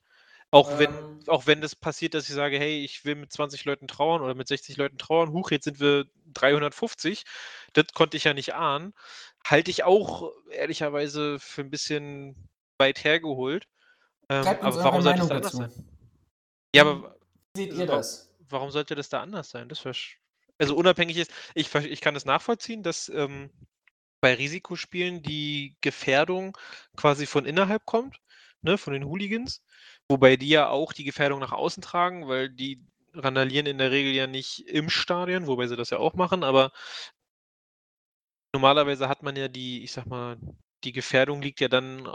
Auch 0.54 0.78
wenn, 0.78 0.90
ähm, 0.90 1.20
auch 1.28 1.46
wenn 1.46 1.62
das 1.62 1.74
passiert, 1.74 2.12
dass 2.12 2.28
ich 2.28 2.34
sage, 2.34 2.58
hey, 2.58 2.84
ich 2.84 3.06
will 3.06 3.14
mit 3.14 3.32
20 3.32 3.64
Leuten 3.64 3.88
trauern 3.88 4.20
oder 4.20 4.34
mit 4.34 4.46
60 4.46 4.76
Leuten 4.76 4.98
trauern, 4.98 5.32
huch, 5.32 5.50
jetzt 5.50 5.64
sind 5.64 5.80
wir 5.80 6.04
350, 6.34 7.24
das 7.72 7.86
konnte 7.94 8.18
ich 8.18 8.24
ja 8.24 8.34
nicht 8.34 8.54
ahnen, 8.54 8.92
halte 9.46 9.70
ich 9.70 9.84
auch 9.84 10.30
ehrlicherweise 10.50 11.38
für 11.38 11.62
ein 11.62 11.70
bisschen 11.70 12.36
weit 12.78 13.02
hergeholt. 13.02 13.66
Ähm, 14.28 14.46
aber 14.46 14.84
warum 14.84 15.02
sollte 15.02 15.20
das 15.20 15.28
da 15.28 15.36
anders 15.36 15.52
sein? 15.52 15.72
Ja, 16.74 16.82
aber 16.82 17.16
Wie 17.54 17.62
seht 17.62 17.72
ihr 17.72 17.86
das? 17.86 18.34
Warum 18.48 18.70
sollte 18.70 18.94
das 18.94 19.08
da 19.08 19.22
anders 19.22 19.48
sein? 19.48 19.70
Das 19.70 19.78
also 20.58 20.76
unabhängig 20.76 21.16
ist, 21.16 21.32
ich, 21.54 21.74
ich 21.74 22.00
kann 22.00 22.14
das 22.14 22.24
nachvollziehen, 22.24 22.82
dass 22.82 23.08
ähm, 23.08 23.50
bei 24.20 24.34
Risikospielen 24.34 25.22
die 25.22 25.76
Gefährdung 25.80 26.56
quasi 26.96 27.26
von 27.26 27.44
innerhalb 27.46 27.84
kommt, 27.86 28.20
ne, 28.62 28.78
von 28.78 28.92
den 28.92 29.04
Hooligans. 29.04 29.62
Wobei 30.08 30.36
die 30.36 30.48
ja 30.48 30.68
auch 30.68 30.92
die 30.92 31.04
Gefährdung 31.04 31.40
nach 31.40 31.52
außen 31.52 31.82
tragen, 31.82 32.28
weil 32.28 32.48
die 32.50 32.84
randalieren 33.14 33.66
in 33.66 33.78
der 33.78 33.90
Regel 33.90 34.12
ja 34.12 34.26
nicht 34.26 34.60
im 34.68 34.88
Stadion, 34.90 35.46
wobei 35.46 35.66
sie 35.66 35.76
das 35.76 35.90
ja 35.90 35.98
auch 35.98 36.14
machen, 36.14 36.44
aber 36.44 36.72
normalerweise 38.54 39.08
hat 39.08 39.22
man 39.22 39.36
ja 39.36 39.48
die, 39.48 39.82
ich 39.82 39.92
sag 39.92 40.06
mal, 40.06 40.38
die 40.84 40.92
Gefährdung 40.92 41.42
liegt 41.42 41.60
ja 41.60 41.68
dann 41.68 42.06
äh, 42.06 42.10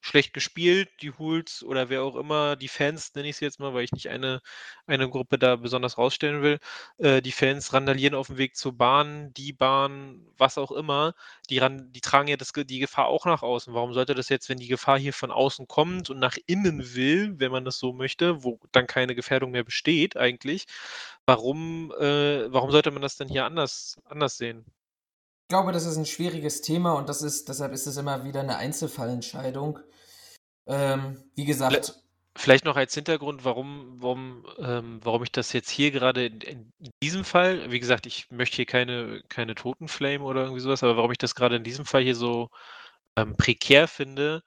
schlecht 0.00 0.32
gespielt, 0.32 0.88
die 1.02 1.12
Hools 1.12 1.62
oder 1.62 1.88
wer 1.88 2.02
auch 2.02 2.16
immer, 2.16 2.56
die 2.56 2.68
Fans, 2.68 3.14
nenne 3.14 3.28
ich 3.28 3.36
sie 3.36 3.44
jetzt 3.44 3.60
mal, 3.60 3.74
weil 3.74 3.84
ich 3.84 3.92
nicht 3.92 4.08
eine, 4.08 4.40
eine 4.86 5.08
Gruppe 5.08 5.38
da 5.38 5.56
besonders 5.56 5.98
rausstellen 5.98 6.42
will. 6.42 6.58
Äh, 6.98 7.22
die 7.22 7.32
Fans 7.32 7.72
randalieren 7.72 8.14
auf 8.14 8.28
dem 8.28 8.38
Weg 8.38 8.56
zur 8.56 8.76
Bahn, 8.76 9.32
die 9.34 9.52
Bahn, 9.52 10.26
was 10.36 10.58
auch 10.58 10.72
immer, 10.72 11.14
die, 11.50 11.58
ran, 11.58 11.92
die 11.92 12.00
tragen 12.00 12.28
ja 12.28 12.36
das, 12.36 12.52
die 12.52 12.78
Gefahr 12.78 13.06
auch 13.06 13.26
nach 13.26 13.42
außen. 13.42 13.74
Warum 13.74 13.92
sollte 13.92 14.14
das 14.14 14.28
jetzt, 14.28 14.48
wenn 14.48 14.58
die 14.58 14.68
Gefahr 14.68 14.98
hier 14.98 15.12
von 15.12 15.30
außen 15.30 15.68
kommt 15.68 16.10
und 16.10 16.18
nach 16.18 16.36
innen 16.46 16.94
will, 16.94 17.38
wenn 17.38 17.52
man 17.52 17.64
das 17.64 17.78
so 17.78 17.92
möchte, 17.92 18.42
wo 18.44 18.60
dann 18.72 18.86
keine 18.86 19.14
Gefährdung 19.14 19.50
mehr 19.52 19.64
besteht 19.64 20.16
eigentlich, 20.16 20.66
warum, 21.26 21.92
äh, 21.98 22.52
warum 22.52 22.70
sollte 22.70 22.90
man 22.90 23.02
das 23.02 23.16
denn 23.16 23.28
hier 23.28 23.44
anders, 23.44 23.98
anders 24.06 24.36
sehen? 24.36 24.64
Glaube, 25.50 25.72
das 25.72 25.84
ist 25.84 25.98
ein 25.98 26.06
schwieriges 26.06 26.62
Thema 26.62 26.94
und 26.94 27.10
das 27.10 27.20
ist, 27.20 27.50
deshalb 27.50 27.72
ist 27.72 27.86
es 27.86 27.98
immer 27.98 28.24
wieder 28.24 28.40
eine 28.40 28.56
Einzelfallentscheidung. 28.56 29.78
Ähm, 30.66 31.22
wie 31.34 31.44
gesagt. 31.44 31.94
Vielleicht 32.36 32.64
noch 32.64 32.76
als 32.76 32.94
Hintergrund, 32.94 33.44
warum, 33.44 34.00
warum, 34.00 34.46
ähm, 34.58 35.00
warum 35.02 35.24
ich 35.24 35.32
das 35.32 35.52
jetzt 35.52 35.68
hier 35.68 35.90
gerade 35.90 36.26
in, 36.26 36.40
in, 36.40 36.72
diesem 37.02 37.24
Fall, 37.24 37.70
wie 37.72 37.80
gesagt, 37.80 38.06
ich 38.06 38.30
möchte 38.30 38.56
hier 38.56 38.66
keine, 38.66 39.22
keine 39.28 39.56
Totenflame 39.56 40.24
oder 40.24 40.44
irgendwie 40.44 40.60
sowas, 40.60 40.84
aber 40.84 40.96
warum 40.96 41.10
ich 41.10 41.18
das 41.18 41.34
gerade 41.34 41.56
in 41.56 41.64
diesem 41.64 41.84
Fall 41.84 42.02
hier 42.02 42.14
so 42.14 42.48
ähm, 43.16 43.36
prekär 43.36 43.88
finde, 43.88 44.42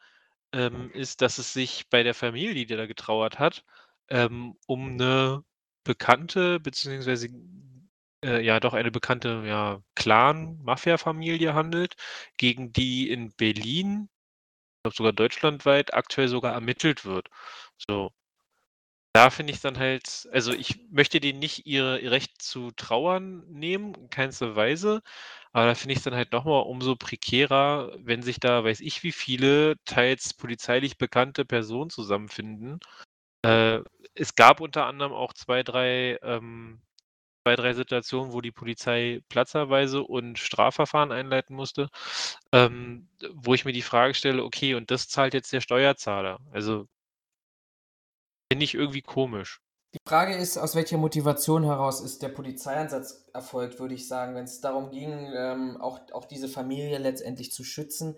ähm, 0.53 0.91
ist, 0.93 1.21
dass 1.21 1.37
es 1.37 1.51
sich 1.51 1.89
bei 1.89 2.03
der 2.03 2.13
Familie, 2.13 2.65
die 2.65 2.75
da 2.75 2.85
getrauert 2.85 3.37
hat, 3.37 3.65
ähm, 4.09 4.55
um 4.65 4.93
eine 4.93 5.43
bekannte 5.83 6.61
beziehungsweise 6.61 7.27
äh, 8.23 8.41
ja 8.41 8.59
doch 8.59 8.73
eine 8.73 8.91
bekannte, 8.91 9.43
ja, 9.45 9.81
Clan-Mafia-Familie 9.95 11.53
handelt, 11.53 11.95
gegen 12.37 12.73
die 12.73 13.09
in 13.09 13.31
Berlin, 13.35 14.09
ich 14.77 14.83
glaube 14.83 14.95
sogar 14.97 15.13
deutschlandweit, 15.13 15.93
aktuell 15.93 16.27
sogar 16.27 16.53
ermittelt 16.53 17.05
wird. 17.05 17.29
So. 17.87 18.11
Da 19.15 19.29
finde 19.29 19.53
ich 19.53 19.61
dann 19.61 19.77
halt, 19.77 20.27
also 20.31 20.53
ich 20.53 20.79
möchte 20.89 21.19
denen 21.19 21.37
nicht 21.37 21.67
ihr 21.67 21.85
Recht 22.11 22.41
zu 22.41 22.71
trauern 22.71 23.43
nehmen, 23.47 23.93
in 23.93 24.09
keinster 24.09 24.55
Weise, 24.55 25.03
aber 25.51 25.67
da 25.67 25.75
finde 25.75 25.93
ich 25.93 25.99
es 25.99 26.03
dann 26.03 26.15
halt 26.15 26.31
nochmal 26.31 26.63
umso 26.63 26.95
prekärer, 26.95 27.95
wenn 27.99 28.23
sich 28.23 28.39
da, 28.39 28.63
weiß 28.63 28.81
ich 28.81 29.03
wie 29.03 29.11
viele, 29.11 29.75
teils 29.85 30.33
polizeilich 30.33 30.97
bekannte 30.97 31.45
Personen 31.45 31.91
zusammenfinden. 31.91 32.79
Äh, 33.43 33.81
es 34.15 34.35
gab 34.35 34.61
unter 34.61 34.87
anderem 34.87 35.13
auch 35.13 35.33
zwei, 35.33 35.63
drei 35.63 36.17
ähm, 36.23 36.81
zwei, 37.43 37.55
drei 37.55 37.73
Situationen, 37.73 38.33
wo 38.33 38.41
die 38.41 38.51
Polizei 38.51 39.21
platzerweise 39.29 40.01
und 40.03 40.39
Strafverfahren 40.39 41.11
einleiten 41.11 41.55
musste, 41.55 41.89
ähm, 42.51 43.09
wo 43.33 43.53
ich 43.53 43.65
mir 43.65 43.73
die 43.73 43.81
Frage 43.81 44.13
stelle, 44.13 44.43
okay, 44.43 44.75
und 44.75 44.91
das 44.91 45.07
zahlt 45.09 45.33
jetzt 45.33 45.51
der 45.51 45.61
Steuerzahler. 45.61 46.39
Also 46.51 46.87
finde 48.51 48.63
ich 48.63 48.75
irgendwie 48.75 49.01
komisch. 49.01 49.59
Die 49.93 50.09
Frage 50.09 50.35
ist, 50.35 50.57
aus 50.57 50.75
welcher 50.75 50.97
Motivation 50.97 51.63
heraus 51.65 52.01
ist 52.01 52.23
der 52.23 52.29
Polizeieinsatz 52.29 53.25
erfolgt, 53.31 53.79
würde 53.79 53.93
ich 53.93 54.07
sagen, 54.07 54.33
wenn 54.35 54.45
es 54.45 54.59
darum 54.59 54.89
ging, 54.89 55.31
ähm, 55.35 55.77
auch, 55.79 55.99
auch 56.13 56.25
diese 56.25 56.47
Familie 56.47 56.97
letztendlich 56.97 57.51
zu 57.51 57.63
schützen. 57.63 58.15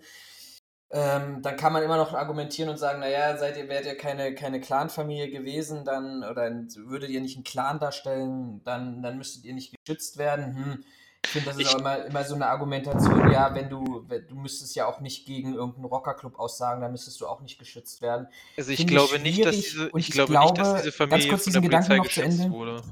Ähm, 0.90 1.42
dann 1.42 1.56
kann 1.56 1.72
man 1.72 1.82
immer 1.82 1.96
noch 1.96 2.14
argumentieren 2.14 2.70
und 2.70 2.76
sagen, 2.76 3.00
naja, 3.00 3.36
seid 3.36 3.56
ihr, 3.56 3.68
wärt 3.68 3.86
ihr 3.86 3.96
keine, 3.96 4.34
keine 4.36 4.60
Clan-Familie 4.60 5.30
gewesen, 5.30 5.84
dann, 5.84 6.22
oder 6.22 6.48
würdet 6.76 7.10
ihr 7.10 7.20
nicht 7.20 7.36
einen 7.36 7.44
Clan 7.44 7.80
darstellen, 7.80 8.60
dann, 8.64 9.02
dann 9.02 9.18
müsstet 9.18 9.44
ihr 9.44 9.54
nicht 9.54 9.74
geschützt 9.84 10.16
werden. 10.16 10.54
Hm. 10.54 10.84
Ich 11.24 11.32
finde, 11.32 11.48
das 11.48 11.56
ist 11.56 11.62
ich, 11.62 11.74
auch 11.74 11.80
immer, 11.80 12.04
immer 12.04 12.22
so 12.22 12.36
eine 12.36 12.46
Argumentation, 12.46 13.32
ja, 13.32 13.52
wenn 13.52 13.68
du, 13.68 14.04
wenn, 14.06 14.28
du 14.28 14.36
müsstest 14.36 14.76
ja 14.76 14.86
auch 14.86 15.00
nicht 15.00 15.26
gegen 15.26 15.54
irgendeinen 15.54 15.86
Rockerclub 15.86 16.38
aussagen, 16.38 16.80
dann 16.80 16.92
müsstest 16.92 17.20
du 17.20 17.26
auch 17.26 17.40
nicht 17.40 17.58
geschützt 17.58 18.00
werden. 18.00 18.28
Also 18.56 18.70
ich 18.70 18.86
glaube 18.86 19.18
nicht, 19.18 19.44
dass 19.44 19.56
diese, 19.56 19.88
ich, 19.88 20.08
ich 20.08 20.10
glaube, 20.12 20.30
glaube 20.30 20.52
nicht, 20.52 20.58
dass 20.58 20.82
diese 20.82 20.92
Familie 20.92 21.18
ganz 21.18 21.28
kurz 21.28 21.44
diesen 21.46 21.62
Gedanken 21.62 21.96
noch 21.96 22.08
zu 22.08 22.22
Ende. 22.22 22.50
Wurde. 22.52 22.82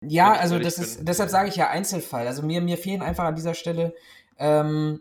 Ja, 0.00 0.32
also 0.32 0.58
das 0.58 0.78
ist, 0.78 1.06
deshalb 1.06 1.30
sage 1.30 1.50
ich 1.50 1.56
ja 1.56 1.68
Einzelfall. 1.68 2.26
Also 2.26 2.42
mir, 2.42 2.60
mir 2.60 2.78
fehlen 2.78 3.00
einfach 3.00 3.24
an 3.24 3.36
dieser 3.36 3.54
Stelle 3.54 3.94
ähm, 4.38 5.00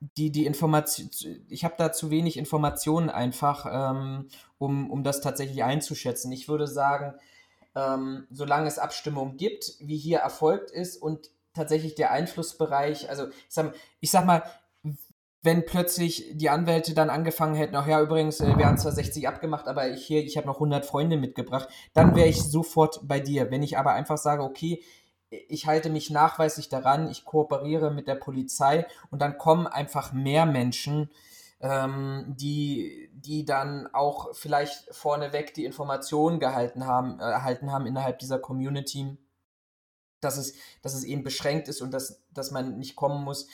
die, 0.00 0.30
die 0.30 0.46
Information, 0.46 1.10
ich 1.48 1.64
habe 1.64 1.74
da 1.76 1.92
zu 1.92 2.10
wenig 2.10 2.36
Informationen 2.36 3.10
einfach, 3.10 3.66
ähm, 3.70 4.28
um, 4.58 4.90
um 4.90 5.02
das 5.02 5.20
tatsächlich 5.20 5.64
einzuschätzen. 5.64 6.30
Ich 6.32 6.48
würde 6.48 6.66
sagen, 6.66 7.14
ähm, 7.74 8.26
solange 8.30 8.68
es 8.68 8.78
Abstimmung 8.78 9.36
gibt, 9.36 9.74
wie 9.80 9.96
hier 9.96 10.18
erfolgt 10.18 10.70
ist 10.70 10.96
und 10.96 11.30
tatsächlich 11.52 11.94
der 11.96 12.12
Einflussbereich, 12.12 13.10
also 13.10 13.28
ich 13.28 13.34
sag, 13.48 13.74
ich 14.00 14.10
sag 14.10 14.24
mal, 14.24 14.42
wenn 15.42 15.64
plötzlich 15.64 16.32
die 16.34 16.50
Anwälte 16.50 16.94
dann 16.94 17.10
angefangen 17.10 17.54
hätten, 17.54 17.76
ach 17.76 17.86
ja, 17.86 18.00
übrigens, 18.00 18.40
äh, 18.40 18.56
wir 18.56 18.66
haben 18.66 18.78
zwar 18.78 18.92
60 18.92 19.26
abgemacht, 19.28 19.66
aber 19.66 19.88
ich 19.88 20.04
hier, 20.04 20.24
ich 20.24 20.36
habe 20.36 20.46
noch 20.46 20.56
100 20.56 20.84
Freunde 20.84 21.16
mitgebracht, 21.16 21.68
dann 21.94 22.14
wäre 22.14 22.28
ich 22.28 22.42
sofort 22.42 23.00
bei 23.04 23.20
dir. 23.20 23.50
Wenn 23.50 23.62
ich 23.62 23.78
aber 23.78 23.92
einfach 23.92 24.18
sage, 24.18 24.42
okay, 24.42 24.82
ich 25.30 25.66
halte 25.66 25.90
mich 25.90 26.10
nachweislich 26.10 26.68
daran, 26.68 27.10
ich 27.10 27.24
kooperiere 27.24 27.90
mit 27.90 28.08
der 28.08 28.14
Polizei 28.14 28.86
und 29.10 29.20
dann 29.20 29.38
kommen 29.38 29.66
einfach 29.66 30.12
mehr 30.12 30.46
Menschen, 30.46 31.10
ähm, 31.60 32.34
die, 32.38 33.10
die 33.12 33.44
dann 33.44 33.88
auch 33.92 34.34
vielleicht 34.34 34.94
vorneweg 34.94 35.54
die 35.54 35.64
Informationen 35.64 36.38
gehalten 36.40 36.86
haben, 36.86 37.18
äh, 37.20 37.24
erhalten 37.24 37.72
haben 37.72 37.86
innerhalb 37.86 38.18
dieser 38.18 38.38
Community, 38.38 39.18
dass 40.20 40.36
es, 40.36 40.54
dass 40.82 40.94
es 40.94 41.04
eben 41.04 41.24
beschränkt 41.24 41.68
ist 41.68 41.82
und 41.82 41.90
dass, 41.90 42.22
dass 42.30 42.50
man 42.50 42.78
nicht 42.78 42.96
kommen 42.96 43.22
muss 43.24 43.48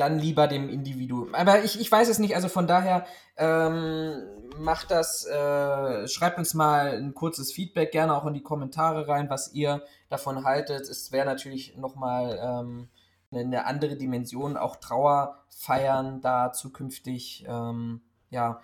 dann 0.00 0.18
lieber 0.18 0.46
dem 0.46 0.70
Individuum. 0.70 1.34
Aber 1.34 1.62
ich, 1.62 1.78
ich 1.78 1.92
weiß 1.92 2.08
es 2.08 2.18
nicht, 2.18 2.34
also 2.34 2.48
von 2.48 2.66
daher 2.66 3.06
ähm, 3.36 4.22
macht 4.58 4.90
das, 4.90 5.26
äh, 5.26 6.08
schreibt 6.08 6.38
uns 6.38 6.54
mal 6.54 6.96
ein 6.96 7.12
kurzes 7.12 7.52
Feedback 7.52 7.92
gerne 7.92 8.14
auch 8.16 8.24
in 8.24 8.32
die 8.32 8.42
Kommentare 8.42 9.08
rein, 9.08 9.28
was 9.28 9.52
ihr 9.52 9.82
davon 10.08 10.44
haltet. 10.44 10.88
Es 10.88 11.12
wäre 11.12 11.26
natürlich 11.26 11.76
nochmal 11.76 12.38
ähm, 12.42 12.88
eine 13.30 13.66
andere 13.66 13.96
Dimension, 13.96 14.56
auch 14.56 14.76
Trauer 14.76 15.44
feiern, 15.50 16.22
da 16.22 16.52
zukünftig 16.52 17.44
ähm, 17.46 18.00
ja, 18.30 18.60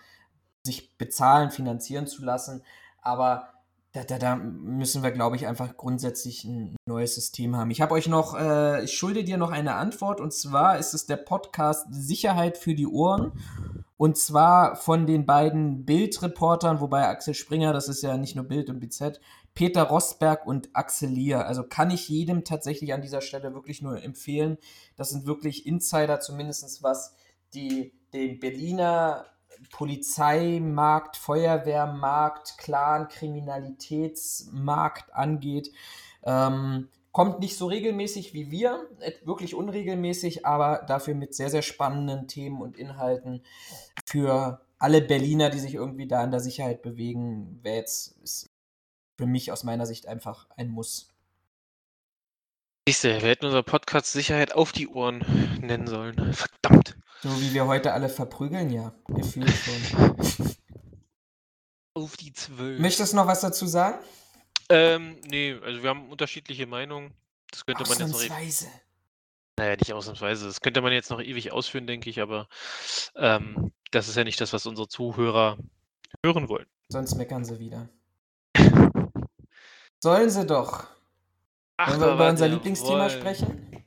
sich 0.63 0.97
bezahlen, 0.97 1.51
finanzieren 1.51 2.07
zu 2.07 2.25
lassen. 2.25 2.63
Aber 3.03 3.51
da, 3.97 4.05
da, 4.05 4.19
da 4.19 4.37
müssen 4.37 5.03
wir, 5.03 5.11
glaube 5.11 5.37
ich, 5.37 5.47
einfach 5.47 5.77
grundsätzlich 5.79 6.45
ein 6.45 6.77
neues 6.87 7.15
System 7.15 7.57
haben. 7.57 7.71
Ich 7.71 7.81
habe 7.81 7.95
euch 7.95 8.09
noch, 8.09 8.39
äh, 8.39 8.85
ich 8.85 8.93
schulde 8.93 9.25
dir 9.25 9.39
noch 9.39 9.51
eine 9.51 9.75
Antwort 9.75 10.21
und 10.21 10.35
zwar 10.35 10.79
ist 10.79 10.93
es 10.93 11.07
der 11.07 11.17
Podcast 11.17 11.87
Sicherheit 11.91 12.59
für 12.59 12.75
die 12.75 12.87
Ohren 12.87 13.33
und 13.97 14.19
zwar 14.19 14.77
von 14.77 15.07
den 15.07 15.25
beiden 15.25 15.87
Bildreportern, 15.87 16.81
wobei 16.81 17.07
Axel 17.07 17.33
Springer, 17.33 17.73
das 17.73 17.89
ist 17.89 18.03
ja 18.03 18.19
nicht 18.19 18.37
nur 18.37 18.45
Bild 18.45 18.69
und 18.69 18.81
BZ, 18.81 19.19
Peter 19.55 19.85
Rosberg 19.85 20.47
und 20.47 20.69
Axel 20.75 21.09
Lier. 21.09 21.47
Also 21.47 21.63
kann 21.63 21.91
ich 21.91 22.11
jedem 22.11 22.45
tatsächlich 22.45 22.93
an 22.93 23.01
dieser 23.01 23.23
Stelle 23.23 23.55
wirklich 23.55 23.81
nur 23.81 24.03
empfehlen. 24.03 24.59
Das 24.97 25.09
sind 25.09 25.25
wirklich 25.25 25.67
Insider, 25.67 26.21
zumindest 26.21 26.83
was 26.83 27.15
die 27.55 27.95
den 28.13 28.39
Berliner 28.41 29.25
Polizeimarkt, 29.71 31.17
Feuerwehrmarkt, 31.17 32.59
Clan, 32.59 33.09
Kriminalitätsmarkt 33.09 35.15
angeht. 35.15 35.73
Ähm, 36.23 36.89
kommt 37.13 37.41
nicht 37.41 37.57
so 37.57 37.67
regelmäßig 37.67 38.35
wie 38.35 38.51
wir, 38.51 38.87
wirklich 39.25 39.55
unregelmäßig, 39.55 40.45
aber 40.45 40.85
dafür 40.87 41.15
mit 41.15 41.35
sehr, 41.35 41.49
sehr 41.49 41.63
spannenden 41.63 42.29
Themen 42.29 42.61
und 42.61 42.77
Inhalten 42.77 43.43
für 44.05 44.61
alle 44.79 45.01
Berliner, 45.01 45.49
die 45.49 45.59
sich 45.59 45.75
irgendwie 45.75 46.07
da 46.07 46.23
in 46.23 46.31
der 46.31 46.41
Sicherheit 46.41 46.83
bewegen, 46.83 47.59
wäre 47.63 47.77
jetzt 47.77 48.51
für 49.17 49.27
mich 49.27 49.51
aus 49.51 49.65
meiner 49.65 49.87
Sicht 49.87 50.07
einfach 50.07 50.47
ein 50.57 50.69
Muss. 50.69 51.09
Siehste, 52.87 53.23
wir 53.23 53.31
hätten 53.31 53.47
unser 53.47 53.63
Podcast 53.63 54.13
Sicherheit 54.13 54.55
auf 54.55 54.73
die 54.73 54.89
Ohren 54.89 55.25
nennen 55.61 55.87
sollen. 55.87 56.35
Verdammt. 56.35 56.97
So 57.23 57.31
wie 57.41 57.53
wir 57.55 57.67
heute 57.67 57.93
alle 57.93 58.09
verprügeln, 58.09 58.71
ja. 58.71 58.93
Gefühlt 59.09 59.51
schon. 59.51 60.17
Auf 61.95 62.17
die 62.17 62.33
Zwölf. 62.33 62.79
Möchtest 62.79 63.13
du 63.13 63.17
noch 63.17 63.27
was 63.27 63.41
dazu 63.41 63.67
sagen? 63.67 63.99
Ähm, 64.69 65.17
nee, 65.27 65.55
also 65.63 65.83
wir 65.83 65.91
haben 65.91 66.11
unterschiedliche 66.11 66.67
Meinungen. 66.67 67.15
Das 67.51 67.65
könnte 67.65 67.85
man 67.85 67.99
jetzt 67.99 68.01
noch. 68.01 68.21
e- 68.21 68.25
Ausnahmsweise. 68.25 68.67
Naja, 69.59 69.77
nicht 69.77 69.93
ausnahmsweise. 69.95 70.45
Das 70.47 70.61
könnte 70.61 70.83
man 70.83 70.93
jetzt 70.93 71.11
noch 71.11 71.21
ewig 71.23 71.53
ausführen, 71.53 71.87
denke 71.87 72.11
ich, 72.11 72.21
aber 72.21 72.49
ähm, 73.15 73.73
das 73.93 74.09
ist 74.09 74.17
ja 74.17 74.25
nicht 74.25 74.41
das, 74.41 74.53
was 74.53 74.67
unsere 74.67 74.89
Zuhörer 74.89 75.57
hören 76.23 76.49
wollen. 76.51 76.67
Sonst 76.89 77.15
meckern 77.15 77.45
sie 77.45 77.59
wieder. 77.59 77.89
Sollen 80.03 80.29
sie 80.29 80.45
doch. 80.45 80.87
Ach, 81.79 81.89
Wollen 81.93 82.01
wir 82.01 82.13
über 82.15 82.29
unser 82.29 82.49
Lieblingsthema 82.49 83.09
sprechen? 83.09 83.85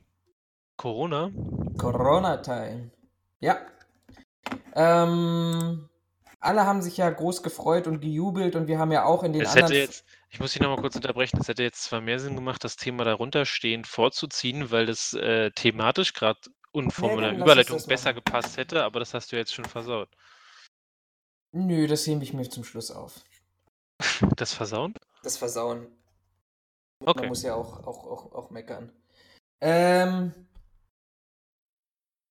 Corona? 0.76 1.30
Corona-Time. 1.78 2.90
Ja. 3.40 3.58
Ähm, 4.74 5.88
alle 6.40 6.64
haben 6.64 6.82
sich 6.82 6.96
ja 6.96 7.10
groß 7.10 7.42
gefreut 7.42 7.86
und 7.86 8.00
gejubelt 8.00 8.56
und 8.56 8.66
wir 8.66 8.78
haben 8.78 8.92
ja 8.92 9.04
auch 9.04 9.22
in 9.22 9.32
den 9.32 9.42
Es 9.42 9.50
anderen. 9.50 9.66
hätte 9.72 9.78
jetzt, 9.80 10.04
ich 10.30 10.40
muss 10.40 10.52
dich 10.52 10.62
nochmal 10.62 10.80
kurz 10.80 10.96
unterbrechen, 10.96 11.38
es 11.40 11.48
hätte 11.48 11.62
jetzt 11.62 11.82
zwar 11.84 12.00
mehr 12.00 12.18
Sinn 12.18 12.34
gemacht, 12.34 12.64
das 12.64 12.76
Thema 12.76 13.04
darunter 13.04 13.44
stehend 13.44 13.86
vorzuziehen, 13.86 14.70
weil 14.70 14.86
das 14.86 15.12
äh, 15.14 15.50
thematisch 15.50 16.12
gerade 16.14 16.38
und 16.72 16.92
von 16.92 17.14
meiner 17.16 17.32
Überleitung 17.32 17.84
besser 17.86 18.10
machen. 18.10 18.22
gepasst 18.24 18.56
hätte, 18.56 18.84
aber 18.84 19.00
das 19.00 19.12
hast 19.12 19.32
du 19.32 19.36
jetzt 19.36 19.54
schon 19.54 19.64
versaut. 19.64 20.08
Nö, 21.52 21.86
das 21.88 22.06
hebe 22.06 22.22
ich 22.22 22.32
mir 22.32 22.48
zum 22.48 22.64
Schluss 22.64 22.90
auf. 22.90 23.24
Das 24.36 24.54
Versauen? 24.54 24.94
Das 25.22 25.36
Versauen. 25.36 25.86
Okay. 27.04 27.20
Man 27.20 27.28
muss 27.30 27.42
ja 27.42 27.54
auch, 27.54 27.86
auch, 27.86 28.06
auch, 28.06 28.32
auch 28.32 28.50
meckern. 28.50 28.92
Ähm, 29.60 30.32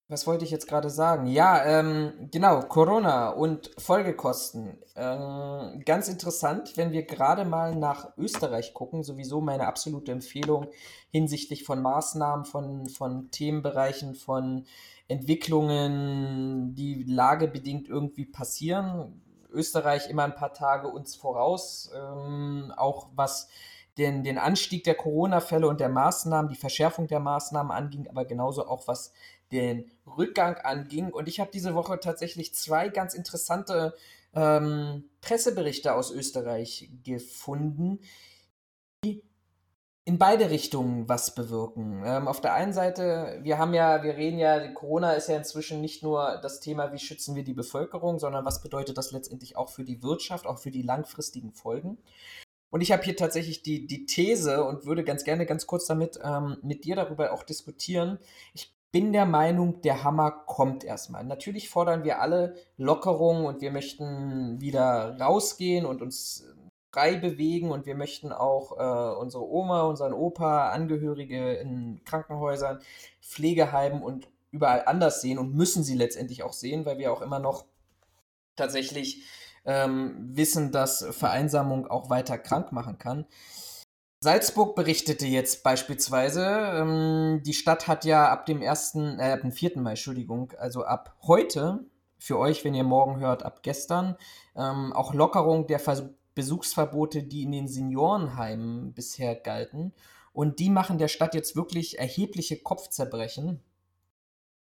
was 0.10 0.26
wollte 0.26 0.43
ich 0.43 0.49
jetzt 0.49 0.68
gerade 0.68 0.89
sagen? 0.89 1.28
Ja, 1.28 1.64
ähm, 1.66 2.30
genau, 2.32 2.62
Corona 2.62 3.30
und 3.30 3.70
Folgekosten. 3.78 4.80
Ähm, 4.95 5.84
ganz 5.86 6.07
interessant, 6.07 6.76
wenn 6.78 6.91
wir 6.91 7.03
gerade 7.03 7.45
mal 7.45 7.76
nach 7.76 8.18
Österreich 8.18 8.74
gucken, 8.74 9.03
sowieso 9.03 9.39
meine 9.39 9.68
absolute 9.68 10.12
Empfehlung 10.12 10.68
hinsichtlich 11.12 11.64
von 11.64 11.84
Maßnahmen, 11.84 12.45
von, 12.45 12.88
von 12.88 13.30
Themenbereichen, 13.30 14.16
von 14.16 14.66
Entwicklungen, 15.07 16.74
die 16.74 17.03
lagebedingt 17.03 17.88
irgendwie 17.88 18.26
passieren. 18.26 19.22
Österreich 19.51 20.10
immer 20.10 20.24
ein 20.24 20.36
paar 20.36 20.53
Tage 20.53 20.88
uns 20.88 21.16
voraus, 21.16 21.91
ähm, 21.95 22.74
auch 22.76 23.10
was 23.16 23.47
den, 23.99 24.24
den 24.24 24.39
Anstieg 24.39 24.86
der 24.86 24.95
Corona-Fälle 24.95 25.68
und 25.68 25.80
der 25.80 25.89
Maßnahmen, 25.89 26.49
die 26.49 26.55
Verschärfung 26.55 27.07
der 27.07 27.20
Maßnahmen 27.20 27.72
anging, 27.72 28.07
aber 28.07 28.26
genauso 28.26 28.68
auch 28.68 28.88
was 28.88 29.12
den 29.52 29.89
Rückgang 30.06 30.56
anging. 30.58 31.12
Und 31.12 31.28
ich 31.28 31.39
habe 31.39 31.52
diese 31.52 31.76
Woche 31.76 32.00
tatsächlich 32.00 32.54
zwei 32.54 32.89
ganz 32.89 33.14
interessante 33.14 33.95
ähm, 34.34 35.06
Presseberichte 35.22 35.93
aus 35.93 36.12
Österreich 36.12 36.89
gefunden, 37.04 38.00
die 39.04 39.24
in 40.06 40.18
beide 40.18 40.50
Richtungen 40.50 41.08
was 41.08 41.36
bewirken. 41.36 42.04
Ähm, 42.04 42.28
auf 42.28 42.41
der 42.41 42.54
einen 42.54 42.74
Seite, 42.74 43.39
wir 43.43 43.60
haben 43.60 43.74
ja, 43.74 44.02
wir 44.02 44.18
reden 44.18 44.39
ja, 44.39 44.72
Corona 44.72 45.14
ist 45.14 45.30
ja 45.30 45.38
inzwischen 45.38 45.82
nicht 45.82 46.02
nur 46.02 46.39
das 46.41 46.60
Thema, 46.60 46.91
wie 46.91 47.00
schützen 47.00 47.36
wir 47.36 47.43
die 47.43 47.54
Bevölkerung, 47.54 48.18
sondern 48.18 48.43
was 48.43 48.64
bedeutet 48.64 48.97
das 48.97 49.12
letztendlich 49.12 49.56
auch 49.56 49.70
für 49.70 49.84
die 49.84 50.02
Wirtschaft, 50.02 50.47
auch 50.47 50.58
für 50.58 50.72
die 50.72 50.82
langfristigen 50.82 51.52
Folgen. 51.52 52.00
Und 52.72 52.82
ich 52.82 52.91
habe 52.91 53.04
hier 53.04 53.16
tatsächlich 53.16 53.62
die, 53.62 53.88
die 53.88 54.06
These 54.06 54.64
und 54.64 54.86
würde 54.86 55.04
ganz 55.04 55.24
gerne 55.24 55.45
ganz 55.45 55.68
kurz 55.68 55.86
damit 55.86 56.20
ähm, 56.24 56.58
mit 56.62 56.86
dir 56.86 56.95
darüber 56.95 57.32
auch 57.34 57.43
diskutieren. 57.43 58.20
Ich 58.54 58.74
bin 58.92 59.14
der 59.14 59.26
Meinung, 59.26 59.82
der 59.82 60.04
Hammer 60.04 60.32
kommt 60.32 60.84
erstmal. 60.84 61.24
Natürlich 61.24 61.70
fordern 61.70 62.04
wir 62.04 62.22
alle 62.22 62.56
Lockerungen 62.78 63.46
und 63.46 63.62
wir 63.62 63.72
möchten 63.72 64.60
wieder 64.62 65.18
rausgehen 65.20 65.86
und 65.86 66.02
uns 66.02 66.46
frei 66.92 67.18
bewegen 67.18 67.72
und 67.72 67.86
wir 67.86 67.96
möchten 67.96 68.32
auch 68.32 68.72
äh, 68.78 69.20
unsere 69.20 69.48
Oma, 69.48 69.84
unseren 69.84 70.14
Opa, 70.14 70.70
Angehörige 70.70 71.54
in 71.54 72.02
Krankenhäusern, 72.04 72.80
Pflegeheimen 73.22 74.02
und 74.02 74.28
überall 74.52 74.84
anders 74.86 75.22
sehen 75.22 75.38
und 75.38 75.54
müssen 75.54 75.84
sie 75.84 75.96
letztendlich 75.96 76.42
auch 76.42 76.54
sehen, 76.54 76.86
weil 76.86 76.98
wir 76.98 77.14
auch 77.14 77.22
immer 77.22 77.40
noch 77.40 77.66
tatsächlich 78.56 79.24
ähm, 79.66 80.16
wissen, 80.36 80.72
dass 80.72 81.06
Vereinsamung 81.12 81.88
auch 81.88 82.10
weiter 82.10 82.40
krank 82.40 82.72
machen 82.72 82.98
kann. 82.98 83.28
Salzburg 84.22 84.76
berichtete 84.76 85.26
jetzt 85.28 85.63
beispielsweise, 85.63 86.45
ähm, 86.45 87.41
die 87.45 87.53
Stadt 87.53 87.88
hat 87.88 88.03
ja 88.03 88.30
ab 88.30 88.45
dem 88.45 88.61
1., 88.61 88.95
äh, 89.17 89.32
ab 89.32 89.41
dem 89.41 89.53
4. 89.53 89.80
Mai, 89.80 89.91
Entschuldigung, 89.91 90.51
also 90.57 90.84
ab 90.84 91.15
heute, 91.24 91.86
für 92.17 92.38
euch, 92.38 92.65
wenn 92.65 92.76
ihr 92.76 92.84
morgen 92.84 93.22
hört, 93.22 93.43
ab 93.43 93.63
gestern, 93.63 94.17
ähm, 94.57 94.91
auch 94.91 95.13
Lockerung 95.13 95.67
der 95.67 95.80
Vers 95.80 96.03
Besuchsverbote, 96.36 97.24
die 97.24 97.43
in 97.43 97.51
den 97.51 97.67
Seniorenheimen 97.67 98.93
bisher 98.93 99.36
galten. 99.36 99.93
Und 100.32 100.59
die 100.59 100.70
machen 100.70 100.97
der 100.97 101.07
Stadt 101.07 101.34
jetzt 101.34 101.55
wirklich 101.55 101.99
erhebliche 101.99 102.57
Kopfzerbrechen 102.61 103.61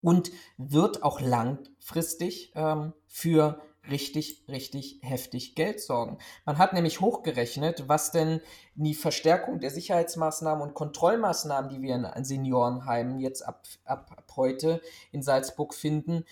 und 0.02 0.32
wird 0.58 1.02
auch 1.02 1.20
langfristig 1.20 2.52
ähm, 2.56 2.94
für 3.08 3.60
richtig, 3.90 4.44
richtig 4.48 5.00
heftig 5.02 5.56
Geld 5.56 5.82
sorgen. 5.82 6.18
Man 6.46 6.58
hat 6.58 6.74
nämlich 6.74 7.02
hochgerechnet, 7.02 7.88
was 7.88 8.12
denn 8.12 8.42
die 8.76 8.94
Verstärkung 8.94 9.60
der 9.60 9.72
Sicherheitsmaßnahmen 9.72 10.62
und 10.62 10.74
Kontrollmaßnahmen, 10.74 11.70
die 11.70 11.82
wir 11.82 12.14
in 12.16 12.24
Seniorenheimen 12.24 13.20
jetzt 13.20 13.42
ab, 13.42 13.64
ab, 13.86 14.12
ab 14.16 14.34
heute 14.36 14.82
in 15.12 15.22
Salzburg 15.22 15.74
finden, 15.74 16.26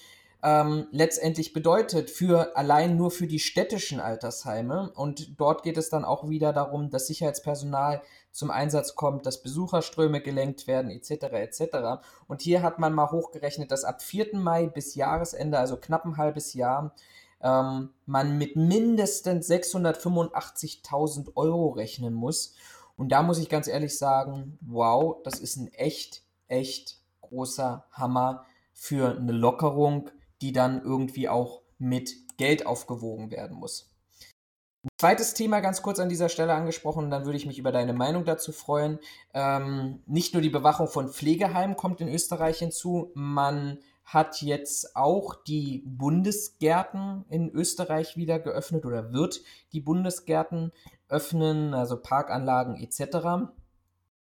ähm, 0.43 0.88
letztendlich 0.91 1.54
bedeutet 1.54 2.10
für 2.10 2.56
allein 2.58 2.97
nur 2.97 3.12
für 3.12 3.28
die 3.28 3.39
städtischen 3.39 3.99
Altersheime. 3.99 4.91
Und 4.95 5.39
dort 5.39 5.62
geht 5.62 5.78
es 5.78 5.89
dann 5.89 6.04
auch 6.04 6.30
wieder 6.30 6.52
darum, 6.52 6.89
dass 6.89 7.08
Sicherheitspersonal 7.08 8.02
zum 8.32 8.49
Einsatz 8.49 8.95
kommt, 8.95 9.26
dass 9.26 9.43
Besucherströme 9.43 10.22
gelenkt 10.22 10.66
werden, 10.66 10.89
etc. 10.89 11.12
etc. 11.34 11.62
Und 12.28 12.41
hier 12.41 12.64
hat 12.64 12.80
man 12.80 12.93
mal 12.93 13.12
hochgerechnet, 13.12 13.72
dass 13.72 13.84
ab 13.84 14.02
4. 14.02 14.38
Mai 14.38 14.66
bis 14.68 14.95
Jahresende, 14.95 15.60
also 15.60 15.78
knapp 15.78 16.06
ein 16.06 16.18
halbes 16.18 16.54
Jahr, 16.54 16.95
ähm, 17.44 17.89
man 18.06 18.38
mit 18.38 18.56
mindestens 18.56 19.50
685.000 19.50 21.36
Euro 21.36 21.70
rechnen 21.70 22.14
muss. 22.14 22.56
Und 22.98 23.12
da 23.12 23.24
muss 23.24 23.39
ich 23.39 23.50
ganz 23.50 23.68
ehrlich 23.68 23.98
sagen, 23.98 24.58
wow, 24.62 25.18
das 25.24 25.39
ist 25.39 25.58
ein 25.58 25.74
echt, 25.74 26.24
echt 26.48 27.00
großer 27.22 27.86
Hammer 27.92 28.46
für 28.74 29.18
eine 29.18 29.32
Lockerung, 29.32 30.10
die 30.42 30.52
dann 30.52 30.84
irgendwie 30.84 31.30
auch 31.30 31.62
mit 31.78 32.16
Geld 32.38 32.66
aufgewogen 32.66 33.32
werden 33.32 33.58
muss. 33.58 33.92
Ein 34.84 34.89
zweites 35.00 35.36
Thema 35.36 35.60
ganz 35.60 35.84
kurz 35.84 36.00
an 36.00 36.10
dieser 36.10 36.28
Stelle 36.28 36.54
angesprochen, 36.54 37.12
dann 37.12 37.26
würde 37.26 37.38
ich 37.38 37.46
mich 37.46 37.60
über 37.60 37.72
deine 37.72 37.94
Meinung 37.94 38.26
dazu 38.26 38.52
freuen. 38.52 39.00
Ähm, 39.34 40.02
nicht 40.08 40.34
nur 40.34 40.42
die 40.42 40.50
Bewachung 40.50 40.88
von 40.88 41.10
Pflegeheimen 41.10 41.76
kommt 41.76 42.02
in 42.02 42.08
Österreich 42.08 42.58
hinzu, 42.58 43.12
man 43.14 43.78
hat 44.04 44.41
jetzt 44.41 44.95
auch 44.95 45.36
die 45.43 45.84
Bundesgärten 45.86 47.26
in 47.30 47.49
Österreich 47.49 48.18
wieder 48.18 48.39
geöffnet 48.39 48.86
oder 48.86 49.14
wird 49.14 49.41
die 49.72 49.80
Bundesgärten 49.80 50.72
öffnen, 51.08 51.74
also 51.74 52.02
Parkanlagen 52.02 52.76
etc. 52.76 53.52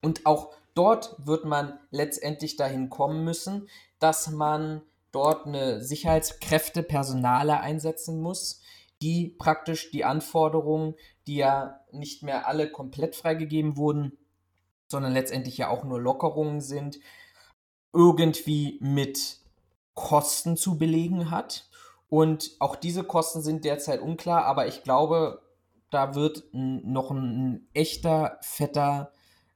Und 0.02 0.26
auch 0.26 0.54
dort 0.76 1.16
wird 1.18 1.46
man 1.46 1.80
letztendlich 1.90 2.56
dahin 2.56 2.90
kommen 2.90 3.24
müssen, 3.24 3.68
dass 4.00 4.30
man 4.30 4.82
dort 5.12 5.46
eine 5.46 5.82
Sicherheitskräfte, 5.82 6.84
Personale 6.84 7.60
einsetzen 7.60 8.22
muss, 8.22 8.62
die 9.02 9.30
praktisch 9.30 9.92
die 9.92 10.06
Anforderungen, 10.06 10.96
die 11.28 11.38
ja 11.38 11.82
nicht 11.92 12.24
mehr 12.24 12.48
alle 12.48 12.70
komplett 12.70 13.16
freigegeben 13.16 13.78
wurden, 13.78 14.18
sondern 14.88 15.14
letztendlich 15.14 15.58
ja 15.58 15.70
auch 15.70 15.84
nur 15.84 16.00
Lockerungen 16.00 16.62
sind, 16.62 17.00
irgendwie 17.94 18.78
mit 18.82 19.40
Kosten 19.96 20.58
zu 20.58 20.78
belegen 20.78 21.32
hat. 21.32 21.68
Und 22.08 22.52
auch 22.60 22.76
diese 22.76 23.04
Kosten 23.04 23.42
sind 23.42 23.66
derzeit 23.66 24.00
unklar, 24.00 24.46
aber 24.46 24.68
ich 24.68 24.84
glaube, 24.84 25.42
da 25.90 26.14
wird 26.14 26.44
noch 26.54 27.10
ein 27.10 27.68
echter, 27.74 28.38
fetter 28.42 29.12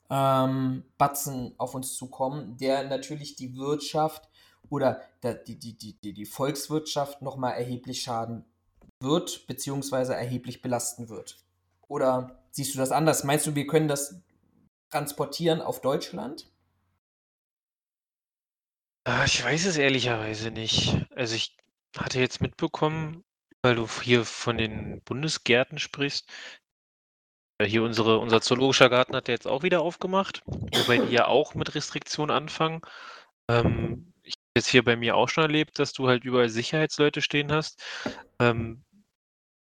ähm, 0.09 0.83
Batzen 0.97 1.53
auf 1.57 1.75
uns 1.75 1.95
zukommen, 1.95 2.57
der 2.57 2.87
natürlich 2.87 3.35
die 3.35 3.55
Wirtschaft 3.55 4.29
oder 4.69 5.01
die, 5.23 5.59
die, 5.59 5.77
die, 5.77 6.13
die 6.13 6.25
Volkswirtschaft 6.25 7.21
nochmal 7.21 7.53
erheblich 7.53 8.01
schaden 8.01 8.45
wird, 8.99 9.47
beziehungsweise 9.47 10.15
erheblich 10.15 10.61
belasten 10.61 11.09
wird. 11.09 11.37
Oder 11.87 12.39
siehst 12.51 12.73
du 12.73 12.79
das 12.79 12.91
anders? 12.91 13.23
Meinst 13.23 13.47
du, 13.47 13.55
wir 13.55 13.67
können 13.67 13.87
das 13.87 14.21
transportieren 14.89 15.61
auf 15.61 15.81
Deutschland? 15.81 16.49
Ah, 19.06 19.26
ich 19.26 19.43
weiß 19.43 19.66
es 19.66 19.78
ehrlicherweise 19.78 20.52
nicht. 20.52 20.97
Also 21.16 21.36
ich 21.36 21.56
hatte 21.97 22.20
jetzt 22.20 22.41
mitbekommen, 22.41 23.24
weil 23.62 23.76
du 23.76 23.88
hier 24.02 24.26
von 24.26 24.58
den 24.58 25.02
Bundesgärten 25.04 25.80
sprichst. 25.80 26.30
Äh, 27.60 27.66
hier 27.66 27.84
unsere, 27.84 28.20
unser 28.20 28.41
zoologischer 28.41 28.89
Garten 28.89 29.16
hat 29.16 29.28
ja 29.28 29.34
jetzt 29.34 29.47
auch 29.47 29.64
wieder 29.64 29.82
aufgemacht, 29.82 30.41
wobei 30.45 30.97
die 31.00 31.14
ja 31.14 31.28
auch 31.28 31.56
mit 31.56 31.76
Restriktionen 31.76 32.36
anfangen. 32.36 32.82
Ähm, 33.50 34.14
ich 34.24 34.36
habe 34.36 34.52
jetzt 34.58 34.70
hier 34.70 34.84
bei 34.84 34.95
mir 34.95 35.16
auch 35.16 35.30
schon 35.30 35.43
erlebt, 35.43 35.80
dass 35.80 35.93
du 35.93 36.08
halt 36.08 36.24
überall 36.24 36.50
Sicherheitsleute 36.50 37.22
stehen 37.22 37.52
hast. 37.52 37.84
Ähm, 38.39 38.84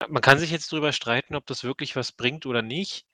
man 0.08 0.22
kann 0.22 0.38
sich 0.38 0.50
jetzt 0.50 0.72
darüber 0.72 0.92
streiten, 0.92 1.34
ob 1.36 1.46
das 1.46 1.64
wirklich 1.64 1.96
was 1.96 2.12
bringt 2.12 2.46
oder 2.46 2.62
nicht. 2.62 3.06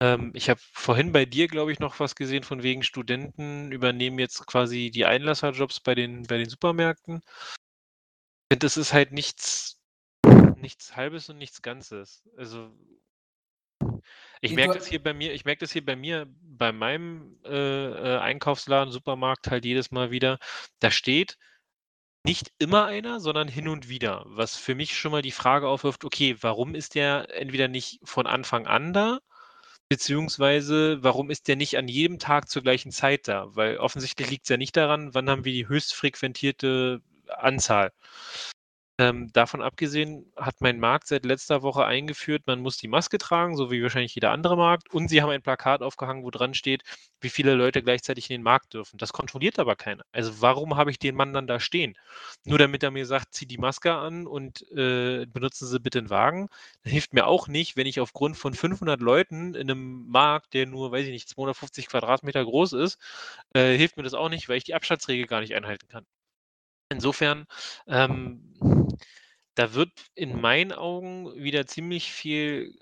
Ähm, 0.00 0.32
ich 0.34 0.48
habe 0.48 0.60
vorhin 0.72 1.12
bei 1.12 1.26
dir, 1.26 1.46
glaube 1.46 1.72
ich, 1.72 1.78
noch 1.78 2.00
was 2.00 2.14
gesehen 2.14 2.42
von 2.42 2.62
wegen 2.62 2.82
Studenten 2.82 3.70
übernehmen 3.70 4.18
jetzt 4.18 4.46
quasi 4.46 4.90
die 4.90 5.04
Einlasserjobs 5.04 5.80
bei 5.80 5.94
den, 5.94 6.24
bei 6.24 6.38
den 6.38 6.48
Supermärkten. 6.48 7.20
Das 8.48 8.76
ist 8.76 8.92
halt 8.92 9.12
nichts, 9.12 9.80
nichts 10.56 10.96
Halbes 10.96 11.28
und 11.28 11.38
nichts 11.38 11.62
Ganzes. 11.62 12.28
Also 12.36 12.70
ich 14.40 14.52
merke 14.52 14.74
das 14.74 14.86
hier 14.86 15.02
bei 15.02 15.12
mir, 15.12 15.34
ich 15.34 15.44
merke 15.44 15.60
das 15.60 15.72
hier 15.72 15.84
bei 15.84 15.96
mir, 15.96 16.26
bei 16.40 16.72
meinem 16.72 17.38
äh, 17.44 18.16
äh, 18.16 18.18
Einkaufsladen, 18.18 18.92
Supermarkt 18.92 19.50
halt 19.50 19.64
jedes 19.64 19.90
Mal 19.90 20.10
wieder. 20.10 20.38
Da 20.78 20.90
steht 20.90 21.36
nicht 22.24 22.52
immer 22.58 22.86
einer, 22.86 23.20
sondern 23.20 23.48
hin 23.48 23.68
und 23.68 23.88
wieder. 23.88 24.24
Was 24.26 24.56
für 24.56 24.74
mich 24.74 24.98
schon 24.98 25.12
mal 25.12 25.22
die 25.22 25.30
Frage 25.30 25.68
aufwirft, 25.68 26.04
okay, 26.04 26.36
warum 26.40 26.74
ist 26.74 26.94
der 26.94 27.34
entweder 27.38 27.68
nicht 27.68 28.00
von 28.04 28.26
Anfang 28.26 28.66
an 28.66 28.92
da, 28.92 29.20
beziehungsweise 29.90 31.02
warum 31.02 31.30
ist 31.30 31.48
der 31.48 31.56
nicht 31.56 31.76
an 31.76 31.88
jedem 31.88 32.18
Tag 32.18 32.48
zur 32.48 32.62
gleichen 32.62 32.92
Zeit 32.92 33.28
da? 33.28 33.48
Weil 33.54 33.76
offensichtlich 33.78 34.30
liegt 34.30 34.44
es 34.44 34.48
ja 34.48 34.56
nicht 34.56 34.76
daran, 34.76 35.14
wann 35.14 35.28
haben 35.28 35.44
wir 35.44 35.52
die 35.52 35.68
höchst 35.68 35.94
frequentierte 35.94 37.02
Anzahl. 37.28 37.92
Ähm, 39.00 39.32
davon 39.32 39.62
abgesehen 39.62 40.30
hat 40.36 40.60
mein 40.60 40.78
Markt 40.78 41.06
seit 41.08 41.24
letzter 41.24 41.62
Woche 41.62 41.86
eingeführt, 41.86 42.42
man 42.46 42.60
muss 42.60 42.76
die 42.76 42.86
Maske 42.86 43.16
tragen, 43.16 43.56
so 43.56 43.70
wie 43.70 43.82
wahrscheinlich 43.82 44.14
jeder 44.14 44.30
andere 44.30 44.58
Markt. 44.58 44.92
Und 44.92 45.08
sie 45.08 45.22
haben 45.22 45.30
ein 45.30 45.40
Plakat 45.40 45.80
aufgehangen, 45.80 46.22
wo 46.22 46.30
dran 46.30 46.52
steht, 46.52 46.82
wie 47.18 47.30
viele 47.30 47.54
Leute 47.54 47.82
gleichzeitig 47.82 48.28
in 48.28 48.34
den 48.34 48.42
Markt 48.42 48.74
dürfen. 48.74 48.98
Das 48.98 49.14
kontrolliert 49.14 49.58
aber 49.58 49.74
keiner. 49.74 50.04
Also 50.12 50.42
warum 50.42 50.76
habe 50.76 50.90
ich 50.90 50.98
den 50.98 51.14
Mann 51.14 51.32
dann 51.32 51.46
da 51.46 51.60
stehen? 51.60 51.96
Nur 52.44 52.58
damit 52.58 52.82
er 52.82 52.90
mir 52.90 53.06
sagt, 53.06 53.32
zieh 53.32 53.46
die 53.46 53.56
Maske 53.56 53.94
an 53.94 54.26
und 54.26 54.70
äh, 54.72 55.24
benutzen 55.26 55.66
Sie 55.66 55.80
bitte 55.80 55.98
einen 56.00 56.10
Wagen. 56.10 56.48
Das 56.82 56.92
hilft 56.92 57.14
mir 57.14 57.26
auch 57.26 57.48
nicht, 57.48 57.76
wenn 57.78 57.86
ich 57.86 58.00
aufgrund 58.00 58.36
von 58.36 58.52
500 58.52 59.00
Leuten 59.00 59.54
in 59.54 59.70
einem 59.70 60.08
Markt, 60.08 60.52
der 60.52 60.66
nur, 60.66 60.92
weiß 60.92 61.06
ich 61.06 61.12
nicht, 61.12 61.28
250 61.30 61.86
Quadratmeter 61.88 62.44
groß 62.44 62.74
ist, 62.74 62.98
äh, 63.54 63.76
hilft 63.78 63.96
mir 63.96 64.02
das 64.02 64.12
auch 64.14 64.28
nicht, 64.28 64.50
weil 64.50 64.58
ich 64.58 64.64
die 64.64 64.74
Abstandsregel 64.74 65.26
gar 65.26 65.40
nicht 65.40 65.54
einhalten 65.54 65.88
kann. 65.88 66.04
Insofern, 66.90 67.46
ähm, 67.86 68.54
da 69.54 69.74
wird 69.74 69.92
in 70.14 70.40
meinen 70.40 70.72
Augen 70.72 71.32
wieder 71.34 71.66
ziemlich 71.66 72.12
viel 72.12 72.74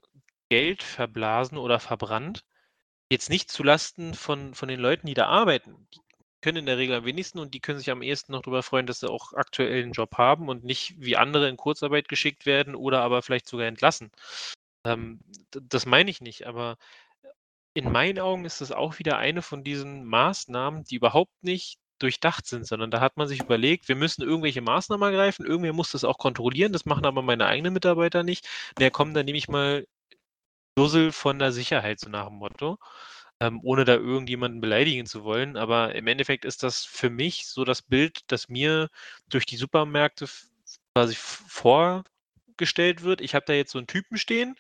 Geld 0.49 0.83
verblasen 0.83 1.59
oder 1.59 1.79
verbrannt. 1.79 2.45
Jetzt 3.11 3.31
nicht 3.31 3.51
zulasten 3.51 4.15
von, 4.15 4.55
von 4.55 4.69
den 4.69 4.81
Leuten, 4.81 5.07
die 5.07 5.15
da 5.15 5.27
arbeiten. 5.27 5.89
Die 5.95 6.01
können 6.41 6.59
in 6.59 6.67
der 6.67 6.79
Regel 6.79 6.97
am 6.97 7.05
wenigsten 7.05 7.39
und 7.39 7.55
die 7.55 7.61
können 7.61 7.79
sich 7.79 7.91
am 7.91 8.03
ehesten 8.03 8.33
noch 8.33 8.43
darüber 8.43 8.63
freuen, 8.63 8.87
dass 8.87 9.01
sie 9.01 9.11
auch 9.11 9.33
aktuell 9.35 9.83
einen 9.83 9.93
Job 9.93 10.17
haben 10.17 10.49
und 10.49 10.65
nicht 10.65 10.95
wie 10.99 11.17
andere 11.17 11.49
in 11.49 11.57
Kurzarbeit 11.57 12.09
geschickt 12.09 12.47
werden 12.47 12.75
oder 12.75 13.03
aber 13.03 13.23
vielleicht 13.23 13.49
sogar 13.49 13.67
entlassen. 13.67 14.11
Ähm, 14.85 15.21
das 15.51 15.87
meine 15.87 16.11
ich 16.11 16.21
nicht, 16.21 16.47
aber 16.47 16.79
in 17.75 17.93
meinen 17.93 18.19
Augen 18.21 18.45
ist 18.45 18.61
das 18.61 18.73
auch 18.73 18.99
wieder 18.99 19.19
eine 19.19 19.43
von 19.43 19.65
diesen 19.65 20.05
Maßnahmen, 20.07 20.85
die 20.85 20.97
überhaupt 20.97 21.43
nicht 21.43 21.79
durchdacht 21.99 22.47
sind, 22.47 22.67
sondern 22.67 22.91
da 22.91 23.01
hat 23.01 23.17
man 23.17 23.29
sich 23.29 23.41
überlegt, 23.41 23.89
wir 23.89 23.97
müssen 23.97 24.23
irgendwelche 24.23 24.61
Maßnahmen 24.63 25.11
ergreifen, 25.11 25.47
irgendwer 25.47 25.73
muss 25.73 25.93
das 25.93 26.05
auch 26.05 26.19
kontrollieren, 26.19 26.73
das 26.73 26.87
machen 26.87 27.07
aber 27.07 27.23
meine 27.23 27.47
eigenen 27.47 27.73
Mitarbeiter 27.75 28.23
nicht. 28.23 28.49
Na 28.79 28.91
komm, 28.91 29.15
dann 29.15 29.27
nehme 29.27 29.39
ich 29.39 29.49
mal 29.49 29.87
Dussel 30.77 31.13
von 31.13 31.39
der 31.39 31.53
Sicherheit, 31.53 32.01
so 32.01 32.09
nach 32.11 32.29
dem 32.29 32.37
Motto, 32.39 32.79
ähm, 33.41 33.61
ohne 33.65 33.85
da 33.85 33.95
irgendjemanden 33.95 34.61
beleidigen 34.61 35.07
zu 35.07 35.25
wollen. 35.25 35.57
Aber 35.57 35.95
im 35.95 36.07
Endeffekt 36.07 36.45
ist 36.45 36.63
das 36.63 36.85
für 36.85 37.11
mich 37.11 37.47
so 37.49 37.65
das 37.65 37.83
Bild, 37.83 38.21
das 38.29 38.49
mir 38.49 38.89
durch 39.29 39.47
die 39.47 39.57
Supermärkte 39.57 40.27
quasi 40.95 41.17
vorgestellt 41.17 43.03
wird. 43.03 43.21
Ich 43.21 43.35
habe 43.35 43.47
da 43.47 43.53
jetzt 43.55 43.73
so 43.73 43.79
einen 43.79 43.87
Typen 43.89 44.19
stehen, 44.19 44.57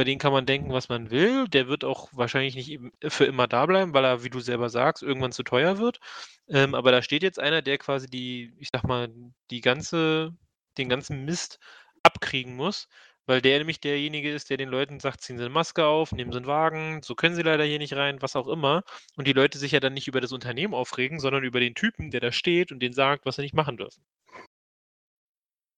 über 0.00 0.06
den 0.06 0.18
kann 0.18 0.32
man 0.32 0.46
denken, 0.46 0.72
was 0.72 0.88
man 0.88 1.10
will. 1.10 1.46
Der 1.48 1.68
wird 1.68 1.84
auch 1.84 2.08
wahrscheinlich 2.12 2.54
nicht 2.54 2.80
für 3.12 3.26
immer 3.26 3.46
da 3.46 3.66
bleiben, 3.66 3.92
weil 3.92 4.04
er, 4.06 4.24
wie 4.24 4.30
du 4.30 4.40
selber 4.40 4.70
sagst, 4.70 5.02
irgendwann 5.02 5.30
zu 5.32 5.42
teuer 5.42 5.76
wird. 5.76 6.00
Ähm, 6.48 6.74
aber 6.74 6.90
da 6.90 7.02
steht 7.02 7.22
jetzt 7.22 7.38
einer, 7.38 7.60
der 7.60 7.76
quasi 7.76 8.08
die, 8.08 8.54
ich 8.58 8.70
sag 8.72 8.84
mal, 8.84 9.12
die 9.50 9.60
ganze, 9.60 10.34
den 10.78 10.88
ganzen 10.88 11.26
Mist 11.26 11.58
abkriegen 12.02 12.56
muss, 12.56 12.88
weil 13.26 13.42
der 13.42 13.58
nämlich 13.58 13.80
derjenige 13.80 14.32
ist, 14.32 14.48
der 14.48 14.56
den 14.56 14.70
Leuten 14.70 15.00
sagt, 15.00 15.20
ziehen 15.20 15.36
Sie 15.36 15.44
eine 15.44 15.52
Maske 15.52 15.84
auf, 15.84 16.12
nehmen 16.12 16.32
Sie 16.32 16.38
einen 16.38 16.46
Wagen, 16.46 17.02
so 17.02 17.14
können 17.14 17.34
Sie 17.34 17.42
leider 17.42 17.64
hier 17.64 17.78
nicht 17.78 17.92
rein, 17.92 18.22
was 18.22 18.36
auch 18.36 18.48
immer. 18.48 18.84
Und 19.16 19.26
die 19.26 19.34
Leute 19.34 19.58
sich 19.58 19.72
ja 19.72 19.80
dann 19.80 19.92
nicht 19.92 20.08
über 20.08 20.22
das 20.22 20.32
Unternehmen 20.32 20.72
aufregen, 20.72 21.20
sondern 21.20 21.44
über 21.44 21.60
den 21.60 21.74
Typen, 21.74 22.10
der 22.10 22.20
da 22.20 22.32
steht 22.32 22.72
und 22.72 22.80
den 22.80 22.94
sagt, 22.94 23.26
was 23.26 23.36
sie 23.36 23.42
nicht 23.42 23.54
machen 23.54 23.76
dürfen. 23.76 24.02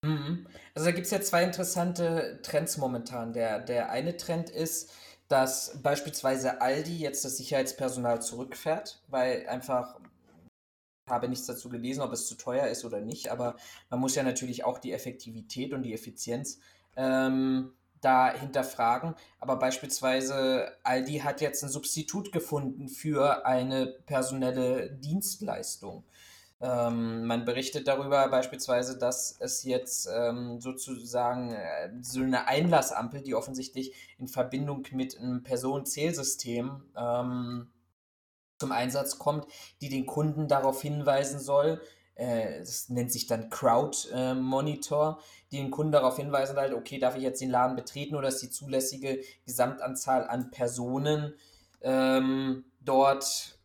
Mhm. 0.03 0.47
Also, 0.75 0.87
da 0.87 0.93
gibt 0.93 1.07
es 1.07 1.13
ja 1.13 1.21
zwei 1.21 1.45
interessante 1.45 2.41
Trends 2.43 2.77
momentan. 2.77 3.33
Der 3.33 3.61
der 3.61 3.91
eine 3.91 4.17
Trend 4.17 4.51
ist, 4.51 4.91
dass 5.29 5.81
beispielsweise 5.83 6.61
Aldi 6.61 6.99
jetzt 6.99 7.25
das 7.25 7.37
Sicherheitspersonal 7.37 8.21
zurückfährt, 8.21 9.01
weil 9.09 9.47
einfach 9.49 9.99
habe 11.09 11.29
nichts 11.29 11.47
dazu 11.47 11.69
gelesen, 11.69 12.01
ob 12.03 12.13
es 12.13 12.27
zu 12.27 12.37
teuer 12.37 12.67
ist 12.69 12.85
oder 12.85 13.01
nicht, 13.01 13.31
aber 13.31 13.57
man 13.91 14.01
muss 14.01 14.15
ja 14.15 14.23
natürlich 14.23 14.65
auch 14.65 14.79
die 14.79 14.93
Effektivität 14.93 15.73
und 15.75 15.83
die 15.83 15.95
Effizienz, 15.95 16.59
ähm, 16.97 17.73
da 18.01 18.33
hinterfragen. 18.35 19.15
Aber 19.41 19.57
beispielsweise 19.57 20.73
Aldi 20.83 21.19
hat 21.19 21.41
jetzt 21.41 21.63
ein 21.63 21.69
Substitut 21.71 22.33
gefunden 22.33 22.89
für 22.89 23.47
eine 23.47 23.87
personelle 23.87 24.91
Dienstleistung. 24.91 26.05
Ähm, 26.63 27.27
man 27.27 27.45
berichtet 27.45 27.89
darüber 27.89 28.29
beispielsweise, 28.29 28.97
dass 28.97 29.37
es 29.41 29.65
jetzt 29.65 30.09
ähm, 30.15 30.61
sozusagen 30.61 31.53
äh, 31.53 31.91
so 32.01 32.21
eine 32.21 32.47
Einlassampel, 32.47 33.21
die 33.21 33.35
offensichtlich 33.35 33.93
in 34.19 34.29
Verbindung 34.29 34.87
mit 34.93 35.19
einem 35.19 35.43
Personenzählsystem 35.43 36.83
ähm, 36.97 37.67
zum 38.61 38.71
Einsatz 38.71 39.19
kommt, 39.19 39.47
die 39.81 39.89
den 39.89 40.07
Kunden 40.07 40.47
darauf 40.47 40.81
hinweisen 40.81 41.41
soll, 41.41 41.81
äh, 42.15 42.61
das 42.61 42.89
nennt 42.89 43.11
sich 43.11 43.27
dann 43.27 43.51
Crowd 43.51 44.09
äh, 44.13 44.35
Monitor, 44.35 45.21
die 45.51 45.57
den 45.57 45.73
Kunden 45.73 45.91
darauf 45.91 46.17
hinweisen 46.17 46.57
halt, 46.57 46.75
okay, 46.75 46.99
darf 46.99 47.17
ich 47.17 47.25
jetzt 47.25 47.41
den 47.41 47.51
Laden 47.51 47.75
betreten 47.75 48.15
oder 48.15 48.29
ist 48.29 48.41
die 48.41 48.51
zulässige 48.51 49.21
Gesamtanzahl 49.47 50.29
an 50.29 50.53
Personen 50.53 51.35
ähm, 51.81 52.65
dort 52.81 53.59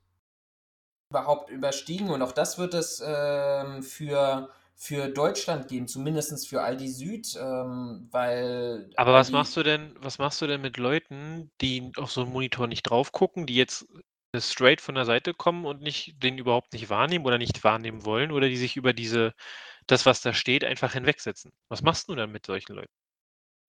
überhaupt 1.10 1.50
überstiegen. 1.50 2.10
Und 2.10 2.22
auch 2.22 2.32
das 2.32 2.58
wird 2.58 2.74
es 2.74 3.02
ähm, 3.06 3.84
für, 3.84 4.50
für 4.76 5.08
Deutschland 5.10 5.68
geben, 5.68 5.88
zumindest 5.88 6.48
für 6.48 6.62
Aldi 6.62 6.90
Süd, 6.90 7.36
ähm, 7.40 8.08
weil. 8.12 8.90
Aber 8.96 9.14
was 9.14 9.32
machst 9.32 9.56
du 9.58 9.64
denn, 9.64 9.96
was 10.00 10.20
machst 10.20 10.42
du 10.42 10.48
denn 10.48 10.62
mit 10.62 10.78
Leuten, 10.78 11.52
die 11.62 11.92
auf 11.98 12.12
so 12.12 12.22
einen 12.22 12.32
Monitor 12.32 12.68
nicht 12.68 12.84
drauf 12.84 13.12
gucken, 13.12 13.46
die 13.46 13.56
jetzt 13.56 13.86
straight 14.36 14.82
von 14.82 14.96
der 14.96 15.06
Seite 15.06 15.34
kommen 15.34 15.66
und 15.66 15.82
nicht 15.82 16.22
den 16.22 16.38
überhaupt 16.38 16.74
nicht 16.74 16.90
wahrnehmen 16.90 17.26
oder 17.26 17.38
nicht 17.38 17.64
wahrnehmen 17.64 18.06
wollen 18.06 18.32
oder 18.32 18.50
die 18.50 18.58
sich 18.58 18.76
über 18.76 18.94
diese, 18.94 19.34
das, 19.88 20.06
was 20.06 20.22
da 20.22 20.34
steht, 20.34 20.64
einfach 20.64 20.94
hinwegsetzen? 20.94 21.52
Was 21.70 21.82
machst 21.82 22.10
du 22.10 22.16
dann 22.16 22.32
mit 22.32 22.46
solchen 22.46 22.76
Leuten? 22.76 22.92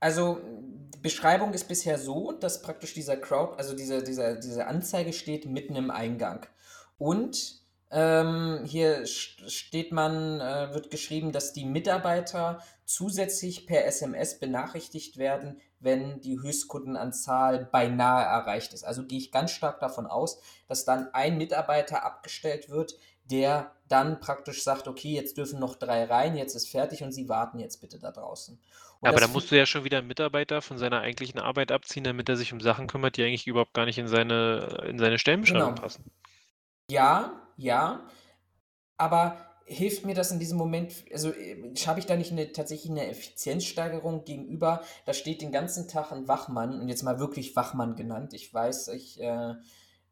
Also, 0.00 0.40
die 0.44 1.00
Beschreibung 1.00 1.54
ist 1.54 1.66
bisher 1.68 1.98
so, 1.98 2.32
dass 2.32 2.62
praktisch 2.62 2.94
dieser 2.94 3.16
Crowd, 3.16 3.56
also 3.56 3.74
diese, 3.74 4.02
diese, 4.02 4.38
diese 4.38 4.66
Anzeige 4.66 5.12
steht 5.12 5.46
mitten 5.46 5.74
im 5.74 5.90
Eingang. 5.90 6.46
Und 6.98 7.58
Ähm, 7.90 8.64
hier 8.66 9.06
steht 9.06 9.92
man, 9.92 10.40
äh, 10.40 10.74
wird 10.74 10.90
geschrieben, 10.90 11.32
dass 11.32 11.54
die 11.54 11.64
Mitarbeiter 11.64 12.62
zusätzlich 12.84 13.66
per 13.66 13.86
SMS 13.86 14.38
benachrichtigt 14.38 15.16
werden, 15.16 15.58
wenn 15.80 16.20
die 16.20 16.38
Höchstkundenanzahl 16.38 17.64
beinahe 17.64 18.24
erreicht 18.24 18.74
ist. 18.74 18.84
Also 18.84 19.06
gehe 19.06 19.18
ich 19.18 19.32
ganz 19.32 19.52
stark 19.52 19.80
davon 19.80 20.06
aus, 20.06 20.40
dass 20.66 20.84
dann 20.84 21.14
ein 21.14 21.38
Mitarbeiter 21.38 22.04
abgestellt 22.04 22.68
wird, 22.68 22.94
der 23.30 23.72
dann 23.88 24.20
praktisch 24.20 24.62
sagt, 24.64 24.86
okay, 24.86 25.14
jetzt 25.14 25.38
dürfen 25.38 25.58
noch 25.58 25.74
drei 25.74 26.04
rein, 26.04 26.36
jetzt 26.36 26.54
ist 26.54 26.68
fertig 26.68 27.02
und 27.02 27.12
Sie 27.12 27.28
warten 27.28 27.58
jetzt 27.58 27.80
bitte 27.80 27.98
da 27.98 28.10
draußen. 28.10 28.58
Und 29.00 29.08
aber 29.08 29.20
da 29.20 29.28
musst 29.28 29.50
du 29.50 29.56
ja 29.56 29.64
schon 29.64 29.84
wieder 29.84 29.98
einen 29.98 30.08
Mitarbeiter 30.08 30.60
von 30.60 30.76
seiner 30.76 31.00
eigentlichen 31.00 31.38
Arbeit 31.38 31.72
abziehen, 31.72 32.04
damit 32.04 32.28
er 32.28 32.36
sich 32.36 32.52
um 32.52 32.60
Sachen 32.60 32.86
kümmert, 32.86 33.16
die 33.16 33.22
eigentlich 33.22 33.46
überhaupt 33.46 33.72
gar 33.72 33.86
nicht 33.86 33.98
in 33.98 34.08
seine, 34.08 34.84
in 34.86 34.98
seine 34.98 35.18
Stellenbeschreibung 35.18 35.74
genau. 35.74 35.80
passen. 35.80 36.04
Ja, 36.90 37.32
ja. 37.56 38.06
Aber 38.96 39.36
hilft 39.66 40.06
mir 40.06 40.14
das 40.14 40.30
in 40.30 40.38
diesem 40.38 40.56
Moment, 40.56 41.04
also 41.12 41.30
äh, 41.32 41.74
habe 41.86 42.00
ich 42.00 42.06
da 42.06 42.16
nicht 42.16 42.32
eine, 42.32 42.52
tatsächlich 42.52 42.90
eine 42.90 43.06
Effizienzsteigerung 43.08 44.24
gegenüber? 44.24 44.82
Da 45.04 45.12
steht 45.12 45.42
den 45.42 45.52
ganzen 45.52 45.88
Tag 45.88 46.10
ein 46.12 46.26
Wachmann 46.28 46.80
und 46.80 46.88
jetzt 46.88 47.02
mal 47.02 47.18
wirklich 47.20 47.54
Wachmann 47.56 47.94
genannt. 47.94 48.32
Ich 48.32 48.52
weiß, 48.52 48.88
ich, 48.88 49.20
äh, 49.20 49.54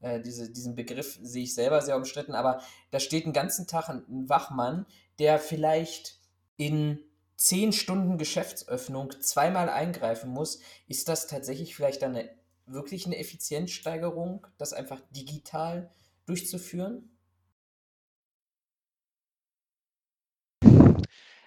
äh, 0.01 0.20
diese, 0.20 0.51
diesen 0.51 0.74
Begriff 0.74 1.18
sehe 1.22 1.45
ich 1.45 1.55
selber 1.55 1.81
sehr 1.81 1.97
umstritten, 1.97 2.35
aber 2.35 2.61
da 2.91 3.01
steht 3.01 3.24
den 3.24 3.33
ganzen 3.33 3.66
Tag 3.66 3.89
ein, 3.89 4.05
Wachmann, 4.29 4.87
der 5.18 5.39
vielleicht 5.39 6.18
in 6.57 6.99
zehn 7.37 7.72
Stunden 7.72 8.18
Geschäftsöffnung 8.18 9.12
zweimal 9.20 9.68
eingreifen 9.70 10.31
muss. 10.31 10.61
Ist 10.89 11.09
das 11.09 11.27
tatsächlich 11.27 11.74
vielleicht 11.74 12.03
eine 12.03 12.29
wirklich 12.66 13.07
eine 13.07 13.16
Effizienzsteigerung, 13.16 14.47
das 14.59 14.72
einfach 14.72 15.01
digital 15.11 15.91
durchzuführen? 16.27 17.11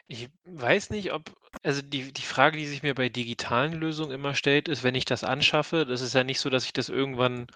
Ich 0.07 0.29
weiß 0.45 0.89
nicht, 0.89 1.13
ob 1.13 1.35
also 1.63 1.81
die 1.81 2.11
die 2.11 2.21
Frage, 2.23 2.57
die 2.57 2.65
sich 2.67 2.83
mir 2.83 2.95
bei 2.95 3.09
digitalen 3.09 3.73
Lösungen 3.73 4.11
immer 4.11 4.35
stellt, 4.35 4.67
ist, 4.67 4.83
wenn 4.83 4.95
ich 4.95 5.05
das 5.05 5.23
anschaffe, 5.23 5.85
das 5.85 6.01
ist 6.01 6.15
ja 6.15 6.23
nicht 6.23 6.39
so, 6.39 6.49
dass 6.49 6.65
ich 6.65 6.73
das 6.73 6.89
irgendwann 6.89 7.47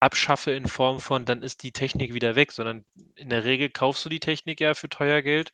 abschaffe 0.00 0.52
in 0.52 0.66
Form 0.68 1.00
von, 1.00 1.24
dann 1.24 1.42
ist 1.42 1.62
die 1.62 1.72
Technik 1.72 2.14
wieder 2.14 2.36
weg, 2.36 2.52
sondern 2.52 2.84
in 3.16 3.30
der 3.30 3.44
Regel 3.44 3.70
kaufst 3.70 4.04
du 4.04 4.08
die 4.08 4.20
Technik 4.20 4.60
ja 4.60 4.74
für 4.74 4.88
teuer 4.88 5.22
Geld 5.22 5.50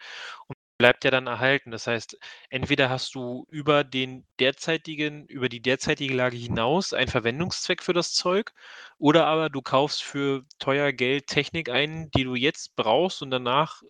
und 0.49 0.57
bleibt 0.81 1.05
ja 1.05 1.11
dann 1.11 1.27
erhalten. 1.27 1.71
Das 1.71 1.87
heißt, 1.87 2.19
entweder 2.49 2.89
hast 2.89 3.15
du 3.15 3.45
über 3.51 3.85
den 3.85 4.25
derzeitigen 4.39 5.27
über 5.27 5.51
die 5.51 5.61
derzeitige 5.61 6.15
Lage 6.15 6.39
hinaus 6.39 6.95
einen 6.95 7.11
Verwendungszweck 7.11 7.83
für 7.83 7.93
das 7.93 8.15
Zeug 8.15 8.55
oder 8.97 9.27
aber 9.27 9.51
du 9.51 9.61
kaufst 9.61 10.03
für 10.03 10.43
teuer 10.59 10.93
Geld 10.93 11.27
Technik 11.27 11.69
ein, 11.69 12.11
die 12.17 12.25
du 12.25 12.35
jetzt 12.35 12.77
brauchst 12.77 13.21
und 13.21 13.31
danach 13.31 13.83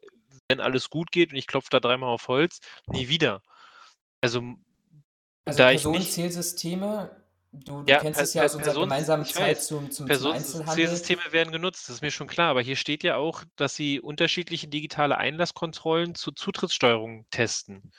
wenn 0.49 0.59
alles 0.59 0.91
gut 0.91 1.13
geht 1.13 1.31
und 1.31 1.39
ich 1.39 1.47
klopfe 1.47 1.69
da 1.71 1.79
dreimal 1.79 2.09
auf 2.09 2.27
Holz, 2.27 2.59
nie 2.89 3.07
wieder. 3.09 3.41
Also, 4.21 4.43
also 5.45 5.59
da 5.59 5.69
Personenzählsysteme, 5.69 7.09
du, 7.53 7.83
du 7.83 7.91
ja, 7.91 8.01
kennst 8.01 8.21
es 8.21 8.35
ja 8.35 8.45
aus 8.45 8.55
unserer 8.55 8.81
gemeinsamen 8.81 9.25
Zeit 9.25 9.57
weiß, 9.57 9.67
zum, 9.67 9.91
zum, 9.91 10.11
zum 10.11 10.33
Einzelhandel. 10.33 11.33
werden 11.33 11.53
genutzt, 11.53 11.89
das 11.89 11.97
ist 11.97 12.03
mir 12.03 12.11
schon 12.11 12.27
klar, 12.27 12.51
aber 12.51 12.63
hier 12.63 12.77
steht 12.77 13.03
ja 13.03 13.17
auch, 13.17 13.45
dass 13.57 13.75
sie 13.75 14.01
unterschiedliche 14.01 14.69
digitale 14.69 15.19
Einlasskontrollen 15.19 16.15
zur 16.15 16.35
Zutrittssteuerung 16.35 17.27
testen. 17.31 17.93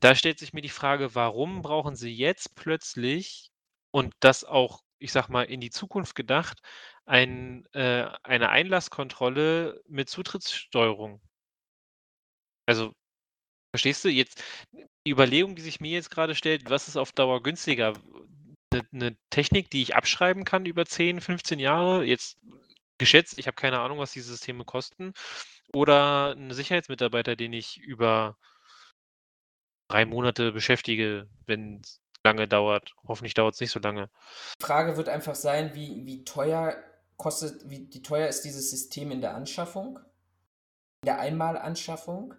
Da 0.00 0.14
stellt 0.14 0.38
sich 0.38 0.52
mir 0.52 0.62
die 0.62 0.68
Frage, 0.68 1.14
warum 1.14 1.62
brauchen 1.62 1.96
sie 1.96 2.12
jetzt 2.14 2.54
plötzlich 2.54 3.50
und 3.92 4.14
das 4.20 4.44
auch, 4.44 4.82
ich 4.98 5.12
sag 5.12 5.28
mal, 5.28 5.44
in 5.44 5.60
die 5.60 5.70
Zukunft 5.70 6.14
gedacht, 6.14 6.60
ein, 7.06 7.64
äh, 7.72 8.08
eine 8.22 8.50
Einlasskontrolle 8.50 9.80
mit 9.86 10.10
Zutrittssteuerung? 10.10 11.20
Also, 12.66 12.92
verstehst 13.72 14.04
du? 14.04 14.08
Jetzt 14.08 14.42
die 15.06 15.10
Überlegung, 15.10 15.54
die 15.54 15.62
sich 15.62 15.80
mir 15.80 15.92
jetzt 15.92 16.10
gerade 16.10 16.34
stellt, 16.34 16.68
was 16.68 16.88
ist 16.88 16.96
auf 16.96 17.12
Dauer 17.12 17.42
günstiger? 17.42 17.94
Eine 18.92 19.16
Technik, 19.30 19.70
die 19.70 19.82
ich 19.82 19.96
abschreiben 19.96 20.44
kann 20.44 20.66
über 20.66 20.86
10, 20.86 21.20
15 21.20 21.58
Jahre, 21.58 22.04
jetzt 22.04 22.38
geschätzt, 22.98 23.38
ich 23.38 23.46
habe 23.46 23.56
keine 23.56 23.80
Ahnung, 23.80 23.98
was 23.98 24.12
diese 24.12 24.30
Systeme 24.30 24.64
kosten, 24.64 25.12
oder 25.74 26.34
'n 26.36 26.52
Sicherheitsmitarbeiter, 26.52 27.36
den 27.36 27.52
ich 27.52 27.78
über 27.78 28.36
drei 29.88 30.04
Monate 30.04 30.52
beschäftige, 30.52 31.28
wenn 31.46 31.80
es 31.82 32.00
lange 32.24 32.48
dauert. 32.48 32.94
Hoffentlich 33.06 33.34
dauert 33.34 33.54
es 33.54 33.60
nicht 33.60 33.70
so 33.70 33.80
lange. 33.80 34.10
Die 34.60 34.64
Frage 34.64 34.96
wird 34.96 35.08
einfach 35.08 35.34
sein, 35.34 35.74
wie 35.74 36.04
wie 36.06 36.24
teuer 36.24 36.76
kostet 37.16 37.68
wie 37.70 37.88
wie 37.92 38.02
teuer 38.02 38.28
ist 38.28 38.42
dieses 38.42 38.70
System 38.70 39.10
in 39.10 39.20
der 39.20 39.34
Anschaffung? 39.34 39.98
In 41.02 41.06
der 41.06 41.20
Einmalanschaffung? 41.20 42.34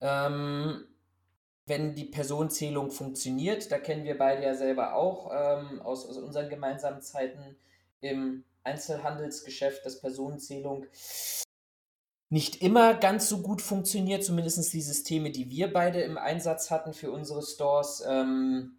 Ähm, 0.00 0.86
wenn 1.66 1.94
die 1.94 2.04
Personenzählung 2.04 2.90
funktioniert, 2.90 3.70
da 3.72 3.78
kennen 3.78 4.04
wir 4.04 4.16
beide 4.16 4.44
ja 4.44 4.54
selber 4.54 4.94
auch 4.94 5.30
ähm, 5.32 5.82
aus, 5.82 6.08
aus 6.08 6.16
unseren 6.16 6.48
gemeinsamen 6.48 7.02
Zeiten 7.02 7.56
im 8.00 8.44
Einzelhandelsgeschäft, 8.62 9.84
dass 9.84 10.00
Personenzählung 10.00 10.86
nicht 12.28 12.62
immer 12.62 12.94
ganz 12.94 13.28
so 13.28 13.42
gut 13.42 13.62
funktioniert, 13.62 14.24
zumindest 14.24 14.72
die 14.72 14.82
Systeme, 14.82 15.30
die 15.30 15.50
wir 15.50 15.72
beide 15.72 16.00
im 16.02 16.18
Einsatz 16.18 16.70
hatten 16.70 16.92
für 16.92 17.10
unsere 17.10 17.42
Stores. 17.42 18.02
Ähm, 18.06 18.76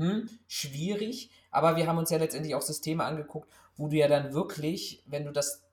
hm, 0.00 0.28
schwierig, 0.46 1.30
aber 1.50 1.76
wir 1.76 1.86
haben 1.86 1.98
uns 1.98 2.10
ja 2.10 2.18
letztendlich 2.18 2.54
auch 2.54 2.62
Systeme 2.62 3.04
angeguckt, 3.04 3.50
wo 3.76 3.88
du 3.88 3.96
ja 3.96 4.06
dann 4.06 4.32
wirklich, 4.32 5.02
wenn 5.06 5.24
du 5.24 5.32
das 5.32 5.64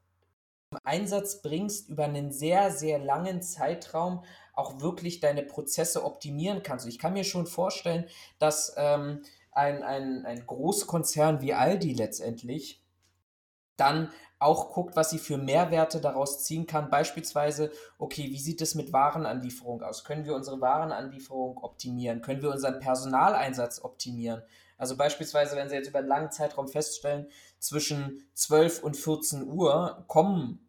zum 0.71 0.79
Einsatz 0.83 1.41
bringst, 1.43 1.89
über 1.89 2.05
einen 2.05 2.31
sehr, 2.31 2.71
sehr 2.71 2.97
langen 2.97 3.43
Zeitraum 3.43 4.23
auch 4.55 4.81
wirklich 4.81 5.19
deine 5.19 5.43
Prozesse 5.43 6.03
optimieren 6.03 6.63
kannst. 6.63 6.87
Ich 6.87 6.99
kann 6.99 7.13
mir 7.13 7.23
schon 7.23 7.45
vorstellen, 7.45 8.05
dass 8.39 8.73
ähm, 8.77 9.21
ein, 9.51 9.83
ein, 9.83 10.25
ein 10.25 10.45
Großkonzern 10.45 11.41
wie 11.41 11.53
Aldi 11.53 11.93
letztendlich 11.93 12.81
dann 13.77 14.09
auch 14.39 14.73
guckt, 14.73 14.95
was 14.95 15.09
sie 15.09 15.17
für 15.17 15.37
Mehrwerte 15.37 15.99
daraus 15.99 16.43
ziehen 16.43 16.67
kann. 16.67 16.89
Beispielsweise, 16.89 17.71
okay, 17.97 18.29
wie 18.29 18.39
sieht 18.39 18.61
es 18.61 18.75
mit 18.75 18.93
Warenanlieferung 18.93 19.81
aus? 19.81 20.03
Können 20.03 20.25
wir 20.25 20.35
unsere 20.35 20.61
Warenanlieferung 20.61 21.57
optimieren? 21.57 22.21
Können 22.21 22.41
wir 22.41 22.51
unseren 22.51 22.79
Personaleinsatz 22.79 23.83
optimieren? 23.83 24.43
Also 24.77 24.97
beispielsweise, 24.97 25.55
wenn 25.55 25.69
Sie 25.69 25.75
jetzt 25.75 25.87
über 25.87 25.99
einen 25.99 26.09
langen 26.09 26.31
Zeitraum 26.31 26.67
feststellen, 26.67 27.27
zwischen 27.59 28.27
12 28.33 28.83
und 28.83 28.97
14 28.97 29.47
Uhr 29.47 30.03
kommen 30.07 30.64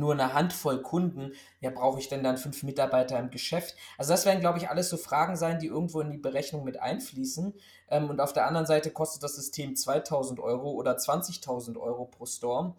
nur 0.00 0.12
eine 0.12 0.34
Handvoll 0.34 0.82
Kunden, 0.82 1.32
ja, 1.60 1.70
brauche 1.70 2.00
ich 2.00 2.08
denn 2.08 2.24
dann 2.24 2.36
fünf 2.36 2.64
Mitarbeiter 2.64 3.18
im 3.18 3.30
Geschäft? 3.30 3.76
Also 3.96 4.12
das 4.12 4.26
werden, 4.26 4.40
glaube 4.40 4.58
ich, 4.58 4.68
alles 4.68 4.88
so 4.88 4.96
Fragen 4.96 5.36
sein, 5.36 5.60
die 5.60 5.66
irgendwo 5.68 6.00
in 6.00 6.10
die 6.10 6.18
Berechnung 6.18 6.64
mit 6.64 6.80
einfließen. 6.80 7.54
Ähm, 7.88 8.10
und 8.10 8.20
auf 8.20 8.32
der 8.32 8.46
anderen 8.46 8.66
Seite 8.66 8.90
kostet 8.90 9.22
das 9.22 9.36
System 9.36 9.76
2000 9.76 10.40
Euro 10.40 10.72
oder 10.72 10.96
20.000 10.96 11.78
Euro 11.78 12.06
pro 12.06 12.26
Storm. 12.26 12.74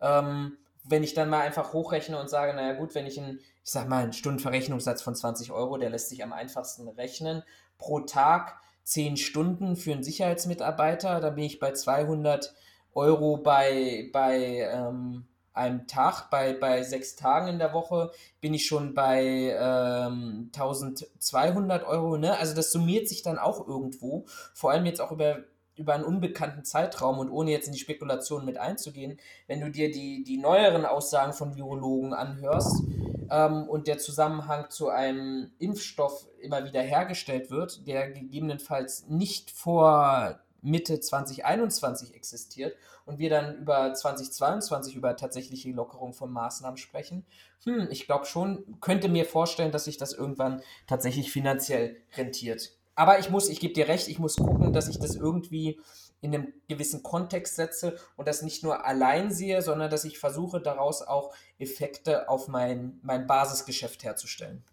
Ähm, 0.00 0.58
wenn 0.84 1.02
ich 1.02 1.14
dann 1.14 1.30
mal 1.30 1.40
einfach 1.40 1.72
hochrechne 1.72 2.20
und 2.20 2.28
sage, 2.28 2.52
naja 2.52 2.74
gut, 2.74 2.94
wenn 2.94 3.06
ich 3.06 3.18
einen, 3.18 3.38
ich 3.38 3.70
sag 3.70 3.88
mal, 3.88 4.02
einen 4.02 4.12
Stundenverrechnungssatz 4.12 5.00
von 5.00 5.14
20 5.14 5.50
Euro, 5.50 5.78
der 5.78 5.88
lässt 5.88 6.10
sich 6.10 6.22
am 6.22 6.34
einfachsten 6.34 6.86
rechnen, 6.88 7.42
pro 7.78 8.00
Tag 8.00 8.60
10 8.84 9.16
Stunden 9.16 9.76
für 9.76 9.92
einen 9.92 10.02
Sicherheitsmitarbeiter, 10.02 11.20
dann 11.20 11.36
bin 11.36 11.44
ich 11.44 11.58
bei 11.58 11.72
200 11.72 12.54
Euro 12.94 13.38
bei, 13.38 14.10
bei 14.12 14.68
ähm, 14.70 15.26
einem 15.54 15.86
Tag, 15.86 16.30
bei, 16.30 16.52
bei 16.52 16.82
sechs 16.82 17.14
Tagen 17.16 17.48
in 17.48 17.58
der 17.58 17.72
Woche 17.72 18.10
bin 18.40 18.52
ich 18.52 18.66
schon 18.66 18.92
bei 18.92 19.56
ähm, 19.58 20.50
1200 20.52 21.86
Euro. 21.86 22.18
Ne? 22.18 22.36
Also 22.36 22.54
das 22.54 22.72
summiert 22.72 23.08
sich 23.08 23.22
dann 23.22 23.38
auch 23.38 23.66
irgendwo, 23.66 24.26
vor 24.52 24.72
allem 24.72 24.84
jetzt 24.84 25.00
auch 25.00 25.12
über, 25.12 25.44
über 25.76 25.94
einen 25.94 26.04
unbekannten 26.04 26.64
Zeitraum 26.64 27.20
und 27.20 27.30
ohne 27.30 27.52
jetzt 27.52 27.68
in 27.68 27.72
die 27.72 27.78
Spekulation 27.78 28.44
mit 28.44 28.58
einzugehen, 28.58 29.18
wenn 29.46 29.60
du 29.60 29.70
dir 29.70 29.92
die, 29.92 30.24
die 30.24 30.38
neueren 30.38 30.84
Aussagen 30.84 31.32
von 31.32 31.54
Virologen 31.54 32.14
anhörst 32.14 32.82
ähm, 33.30 33.68
und 33.68 33.86
der 33.86 33.98
Zusammenhang 33.98 34.70
zu 34.70 34.88
einem 34.88 35.52
Impfstoff 35.58 36.26
immer 36.40 36.64
wieder 36.64 36.82
hergestellt 36.82 37.50
wird, 37.50 37.86
der 37.86 38.10
gegebenenfalls 38.10 39.06
nicht 39.08 39.52
vor 39.52 40.40
Mitte 40.64 40.98
2021 40.98 42.14
existiert 42.14 42.76
und 43.04 43.18
wir 43.18 43.30
dann 43.30 43.56
über 43.58 43.92
2022 43.92 44.96
über 44.96 45.16
tatsächliche 45.16 45.70
Lockerung 45.70 46.14
von 46.14 46.32
Maßnahmen 46.32 46.78
sprechen, 46.78 47.24
hm, 47.64 47.88
ich 47.90 48.06
glaube 48.06 48.24
schon, 48.24 48.80
könnte 48.80 49.08
mir 49.08 49.26
vorstellen, 49.26 49.72
dass 49.72 49.84
sich 49.84 49.98
das 49.98 50.12
irgendwann 50.12 50.62
tatsächlich 50.86 51.30
finanziell 51.30 51.96
rentiert. 52.16 52.72
Aber 52.94 53.18
ich 53.18 53.28
muss, 53.28 53.48
ich 53.48 53.60
gebe 53.60 53.74
dir 53.74 53.88
recht, 53.88 54.08
ich 54.08 54.18
muss 54.18 54.36
gucken, 54.36 54.72
dass 54.72 54.88
ich 54.88 54.98
das 54.98 55.16
irgendwie 55.16 55.80
in 56.20 56.34
einem 56.34 56.54
gewissen 56.68 57.02
Kontext 57.02 57.56
setze 57.56 57.98
und 58.16 58.26
das 58.26 58.42
nicht 58.42 58.62
nur 58.62 58.86
allein 58.86 59.30
sehe, 59.30 59.60
sondern 59.60 59.90
dass 59.90 60.04
ich 60.04 60.18
versuche, 60.18 60.60
daraus 60.60 61.02
auch 61.02 61.34
Effekte 61.58 62.28
auf 62.28 62.48
mein, 62.48 62.98
mein 63.02 63.26
Basisgeschäft 63.26 64.04
herzustellen. 64.04 64.64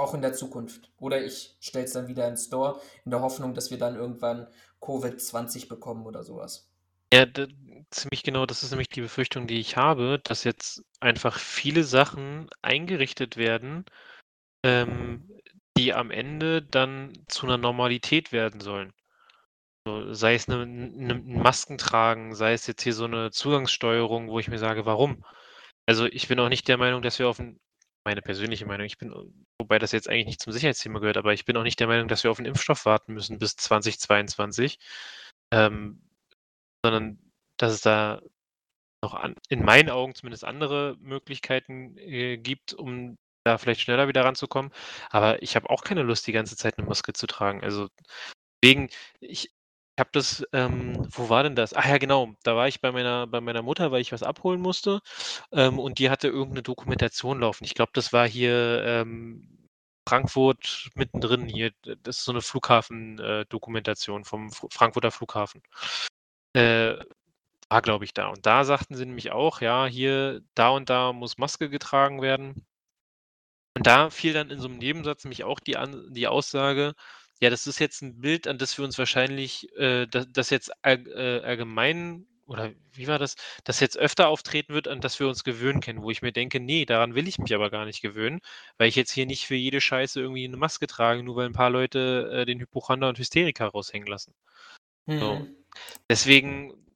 Auch 0.00 0.14
in 0.14 0.22
der 0.22 0.32
Zukunft. 0.32 0.92
Oder 1.00 1.24
ich 1.24 1.56
stelle 1.58 1.84
es 1.84 1.92
dann 1.92 2.06
wieder 2.06 2.28
ins 2.28 2.44
Store, 2.46 2.80
in 3.04 3.10
der 3.10 3.20
Hoffnung, 3.20 3.52
dass 3.52 3.72
wir 3.72 3.78
dann 3.78 3.96
irgendwann 3.96 4.46
Covid-20 4.80 5.68
bekommen 5.68 6.06
oder 6.06 6.22
sowas. 6.22 6.68
Ja, 7.12 7.24
ziemlich 7.90 8.22
genau 8.22 8.44
das 8.44 8.62
ist 8.62 8.70
nämlich 8.70 8.88
die 8.90 9.00
Befürchtung, 9.00 9.46
die 9.46 9.58
ich 9.60 9.76
habe, 9.78 10.20
dass 10.24 10.44
jetzt 10.44 10.82
einfach 11.00 11.38
viele 11.38 11.82
Sachen 11.84 12.48
eingerichtet 12.60 13.38
werden, 13.38 13.86
ähm, 14.64 15.30
die 15.78 15.94
am 15.94 16.10
Ende 16.10 16.62
dann 16.62 17.12
zu 17.28 17.46
einer 17.46 17.58
Normalität 17.58 18.32
werden 18.32 18.60
sollen. 18.60 18.92
So, 19.86 20.14
sei 20.14 20.34
es 20.34 20.48
'ne 20.48 20.66
'ne 20.66 21.14
'n 21.14 21.42
Maskentragen, 21.42 22.34
sei 22.34 22.54
es 22.54 22.66
jetzt 22.66 22.82
hier 22.82 22.94
so 22.94 23.04
eine 23.06 23.30
Zugangssteuerung, 23.32 24.28
wo 24.30 24.38
ich 24.40 24.48
mir 24.48 24.58
sage: 24.58 24.86
„Warum?“ 24.86 25.24
Also, 25.86 26.06
ich 26.06 26.28
bin 26.28 26.40
auch 26.40 26.50
nicht 26.50 26.68
der 26.68 26.78
Meinung, 26.78 27.02
dass 27.02 27.18
wir 27.20 27.28
auf 27.28 27.40
'n 27.40 27.60
meine 28.04 28.22
persönliche 28.22 28.66
Meinung, 28.66 28.86
ich 28.86 28.98
bin 28.98 29.12
wobei 29.60 29.78
das 29.78 29.92
jetzt 29.92 30.08
eigentlich 30.08 30.26
nicht 30.26 30.42
zum 30.42 30.52
Sicherheitsthema 30.52 31.00
gehört, 31.00 31.16
aber 31.18 31.32
ich 31.34 31.44
bin 31.44 31.56
auch 31.56 31.62
nicht 31.64 31.80
der 31.80 31.86
Meinung, 31.88 32.08
dass 32.08 32.24
wir 32.24 32.30
auf 32.30 32.38
'n 32.40 32.46
Impfstoff 32.46 32.86
warten 32.86 33.14
müssen 33.14 33.38
bis 33.38 33.56
2022, 33.56 34.78
ähm, 35.52 36.02
sondern 36.84 37.18
dass 37.58 37.72
es 37.74 37.82
da 37.82 38.22
noch 39.04 39.14
an 39.14 39.36
in 39.50 39.64
meinen 39.64 39.90
Augen 39.90 40.14
zumindest 40.16 40.44
andere 40.44 40.96
Möglichkeiten, 41.00 41.96
äh, 41.98 42.38
gibt, 42.38 42.74
um 42.74 43.16
da 43.46 43.58
vielleicht 43.58 43.82
schneller 43.82 44.08
wieder 44.08 44.24
ranzukommen. 44.24 44.72
Aber 45.10 45.42
ich 45.42 45.56
habe 45.56 45.70
auch 45.70 45.84
keine 45.84 46.02
Lust, 46.04 46.26
die 46.28 46.32
ganze 46.32 46.56
Zeit 46.56 46.78
'ne 46.78 46.84
Maske 46.86 47.12
zu 47.14 47.26
tragen. 47.28 47.62
Also, 47.64 47.88
wegen 48.62 48.90
ich 49.20 49.50
habe 49.98 50.10
das 50.12 50.44
ähm, 50.52 51.06
wo 51.12 51.28
war 51.28 51.42
denn 51.42 51.56
das? 51.56 51.74
Ach 51.74 51.86
ja, 51.86 51.98
genau, 51.98 52.34
da 52.44 52.56
war 52.56 52.68
ich 52.68 52.80
bei 52.80 52.92
meiner 52.92 53.26
bei 53.26 53.40
meiner 53.40 53.62
Mutter, 53.62 53.90
weil 53.92 54.00
ich 54.02 54.12
was 54.12 54.22
abholen 54.22 54.60
musste, 54.60 55.00
ähm, 55.52 55.78
und 55.78 55.98
die 55.98 56.10
hatte 56.10 56.28
irgend 56.28 56.54
'ne 56.54 56.62
Dokumentation 56.62 57.40
laufen. 57.40 57.64
Ich 57.64 57.74
glaube, 57.74 57.92
das 57.94 58.12
war 58.12 58.28
hier, 58.28 58.82
ähm, 58.84 59.48
Frankfurt 60.08 60.90
mittendrin 60.94 61.48
hier. 61.48 61.72
Das 62.02 62.18
ist 62.18 62.24
so 62.24 62.32
'ne 62.32 62.42
Flughafen 62.42 63.18
äh, 63.20 63.44
vom 64.24 64.48
F 64.48 64.66
Frankfurter 64.72 65.10
Flughafen. 65.12 65.62
Äh, 66.54 66.96
war, 67.70 67.82
glaube 67.82 68.04
ich, 68.06 68.14
da. 68.14 68.28
Und 68.28 68.46
da 68.46 68.64
sagten 68.64 68.96
sie 68.96 69.06
nämlich 69.06 69.32
auch: 69.32 69.60
„Ja, 69.62 69.86
hier, 69.86 70.42
da 70.56 70.70
und 70.70 70.90
da 70.90 71.12
muss 71.14 71.38
Maske 71.38 71.70
getragen 71.70 72.22
werden.“ 72.22 72.66
Und 73.76 73.86
da 73.86 74.10
fiel 74.10 74.32
dann 74.32 74.50
in 74.50 74.60
so 74.60 74.68
'nem 74.68 74.78
Nebensatz 74.78 75.24
nämlich 75.24 75.44
auch 75.44 75.60
die 75.60 75.76
An 75.76 76.06
die 76.12 76.26
Aussage: 76.26 76.94
„Ja, 77.42 77.50
das 77.50 77.66
ist 77.68 77.78
jetzt 77.78 78.02
'n 78.02 78.20
Bild, 78.20 78.48
an 78.48 78.58
das 78.58 78.76
wir 78.78 78.84
uns 78.84 78.98
wahrscheinlich, 78.98 79.68
äh 79.76 80.06
da 80.08 80.24
das 80.24 80.50
jetzt 80.50 80.72
all 80.84 81.06
äh, 81.06 81.40
allgemein“ 81.44 82.26
oder 82.46 82.72
wie 82.92 83.06
war 83.06 83.18
das? 83.20 83.36
„Das 83.64 83.78
jetzt 83.78 83.96
öfter 83.96 84.28
auftreten 84.28 84.74
wird, 84.74 84.88
an 84.88 85.00
das 85.00 85.20
wir 85.20 85.28
uns 85.28 85.44
gewöhnen 85.44 85.80
können.“ 85.80 86.02
Wo 86.02 86.10
ich 86.10 86.20
mir 86.22 86.32
denke: 86.32 86.58
„Ne, 86.58 86.84
daran 86.84 87.14
will 87.14 87.28
ich 87.28 87.38
mich 87.38 87.54
aber 87.54 87.70
gar 87.70 87.84
nicht 87.84 88.02
gewöhnen, 88.02 88.40
weil 88.76 88.88
ich 88.88 88.96
jetzt 88.96 89.12
hier 89.12 89.26
nicht 89.26 89.46
für 89.46 89.54
jede 89.54 89.80
Scheiße 89.80 90.20
irgendwie 90.20 90.48
'ne 90.48 90.56
Maske 90.56 90.88
trage, 90.88 91.22
nur 91.22 91.36
weil 91.36 91.46
'n 91.46 91.52
paar 91.52 91.70
Leute, 91.70 92.28
äh, 92.42 92.44
den 92.44 92.58
Hypochonder 92.60 93.08
und 93.08 93.18
Hysteriker 93.18 93.66
raushängen 93.68 94.08
lassen.“ 94.08 94.34
So, 95.18 95.46
Mhm. 95.46 96.08
deswegen 96.10 96.87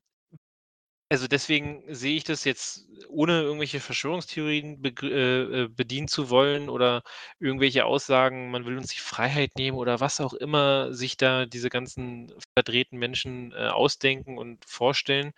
also, 1.12 1.28
deswegen 1.28 1.82
sehe 1.94 2.16
ich 2.16 2.24
das 2.24 2.44
jetzt, 2.44 2.86
ohne 3.08 3.42
irgendwelche 3.42 3.80
Verschwörungstheorien 3.80 4.80
begr 4.82 5.10
äh, 5.12 5.62
äh, 5.64 5.68
bedienen 5.68 6.08
zu 6.08 6.30
wollen 6.30 6.70
oder 6.70 7.02
irgendwelche 7.40 7.84
Aussagen, 7.84 8.50
man 8.50 8.64
will 8.66 8.78
uns 8.78 8.88
die 8.88 9.00
Freiheit 9.00 9.50
nehmen 9.58 9.76
oder 9.78 10.00
was 10.00 10.20
auch 10.22 10.32
immer 10.34 10.94
sich 10.94 11.18
da 11.18 11.46
diese 11.46 11.68
ganzen 11.70 12.32
verdrehten 12.56 12.98
Menschen, 12.98 13.52
äh, 13.52 13.68
ausdenken 13.68 14.38
und 14.38 14.64
vorstellen, 14.66 15.32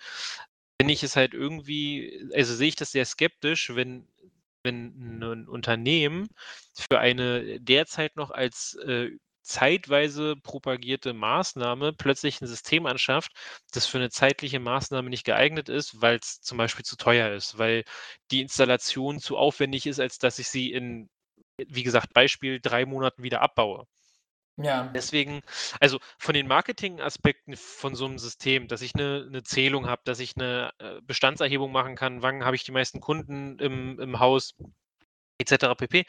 finde 0.81 0.95
ich 0.95 1.03
es 1.05 1.17
halt 1.17 1.35
irgendwie 1.35 2.29
also, 2.35 2.55
sehe 2.55 2.69
ich 2.69 2.77
das 2.77 2.93
sehr 2.93 3.05
skeptisch, 3.07 3.75
wenn 3.75 4.09
wenn 4.65 4.95
'nen 5.21 5.49
Unternehmen 5.49 6.29
für 6.91 6.99
eine 7.01 7.61
derzeit 7.61 8.17
noch 8.17 8.31
als, 8.33 8.75
äh, 8.87 9.11
zeitweise 9.45 10.37
propagierte 10.43 11.15
Maßnahme 11.15 11.93
plötzlich 11.95 12.41
'n 12.43 12.47
System 12.49 12.87
anschafft, 12.87 13.33
das 13.73 13.87
für 13.87 13.99
'ne 13.99 14.11
zeitliche 14.11 14.61
Maßnahme 14.61 15.11
nicht 15.11 15.25
geeignet 15.25 15.69
ist, 15.71 16.03
weil's 16.03 16.41
zum 16.43 16.59
Beispiel 16.59 16.85
zu 16.85 16.97
teuer 16.97 17.31
ist, 17.35 17.59
weil 17.59 17.85
die 18.33 18.43
Installation 18.43 19.21
zu 19.21 19.37
aufwendig 19.39 19.87
ist, 19.87 20.01
als 20.01 20.19
dass 20.19 20.39
ich 20.41 20.49
sie 20.49 20.73
in 20.73 21.11
wie 21.59 21.85
gesagt, 21.85 22.15
Beispiel 22.15 22.61
3 22.61 22.87
Monaten 22.87 23.23
wieder 23.23 23.43
abbaue. 23.43 23.87
Ja. 24.59 24.95
Deswegen 24.95 25.41
also, 25.81 25.99
von 26.19 26.35
den 26.35 26.47
Marketingaspekten 26.47 27.57
von 27.57 27.97
so 27.97 28.07
'nem 28.07 28.19
System, 28.19 28.69
dass 28.69 28.81
ich 28.81 28.95
'ne 28.95 29.27
'ne 29.29 29.43
Zählung 29.43 29.87
habe, 29.89 30.03
dass 30.05 30.21
ich 30.21 30.37
'ne, 30.37 30.71
äh, 30.79 31.01
Bestandserhebung 31.03 31.73
machen 31.73 31.97
kann, 31.97 32.23
wann 32.23 32.45
habe 32.45 32.55
ich 32.55 32.63
die 32.63 32.71
meisten 32.73 33.01
Kunden 33.01 33.59
im 33.59 33.99
im 33.99 34.21
Haus 34.21 34.55
et 35.45 35.49
cetera 35.51 35.75
pp. 35.77 36.05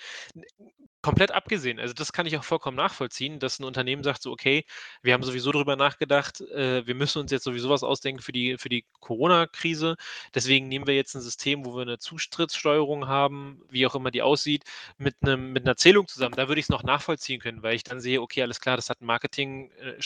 Komplett 1.03 1.32
abgesehen. 1.32 1.80
Also, 1.80 1.94
das 1.94 2.14
kann 2.14 2.26
ich 2.26 2.36
auch 2.38 2.44
vollkommen 2.44 2.78
nachvollziehen, 2.78 3.40
dass 3.40 3.60
'n 3.60 3.66
Unternehmen 3.66 4.03
sagt 4.03 4.24
so: 4.24 4.32
„Okay, 4.32 4.66
wir 5.03 5.14
haben 5.14 5.22
sowieso 5.24 5.52
drüber 5.52 5.76
nachgedacht, 5.76 6.41
äh, 6.41 6.88
wir 6.88 6.95
müssen 6.95 7.20
uns 7.20 7.32
jetzt 7.32 7.44
sowieso 7.44 7.70
was 7.70 7.84
ausdenken 7.84 8.22
für 8.24 8.32
die 8.32 8.57
für 8.57 8.70
die 8.70 8.86
Corona-Krise. 9.02 9.98
Deswegen 10.34 10.68
nehmen 10.68 10.88
wir 10.88 10.95
jetzt 10.95 11.16
'n 11.16 11.22
System, 11.22 11.66
wo 11.66 11.76
wir 11.78 11.86
'ne 11.86 11.99
Zutrittssteuerung 11.99 13.07
haben, 13.07 13.62
wie 13.70 13.86
auch 13.88 13.95
immer 13.95 14.12
die 14.12 14.24
aussieht, 14.24 14.64
mit 14.98 15.16
'nem 15.22 15.53
mit 15.53 15.66
'ner 15.66 15.78
Zählung 15.78 16.07
zusammen.“ 16.07 16.36
Da 16.36 16.48
würde 16.48 16.60
ich's 16.60 16.70
noch 16.70 16.84
nachvollziehen 16.84 17.40
können, 17.40 17.62
weil 17.64 17.76
ich 17.76 17.84
dann 17.84 17.99
sehe: 18.02 18.22
„Okay, 18.22 18.41
alles 18.41 18.60
klar, 18.62 18.76
das 18.78 18.90
hat 18.90 19.02
'n 19.02 19.06
Marketing 19.06 19.72
äh, 19.80 20.02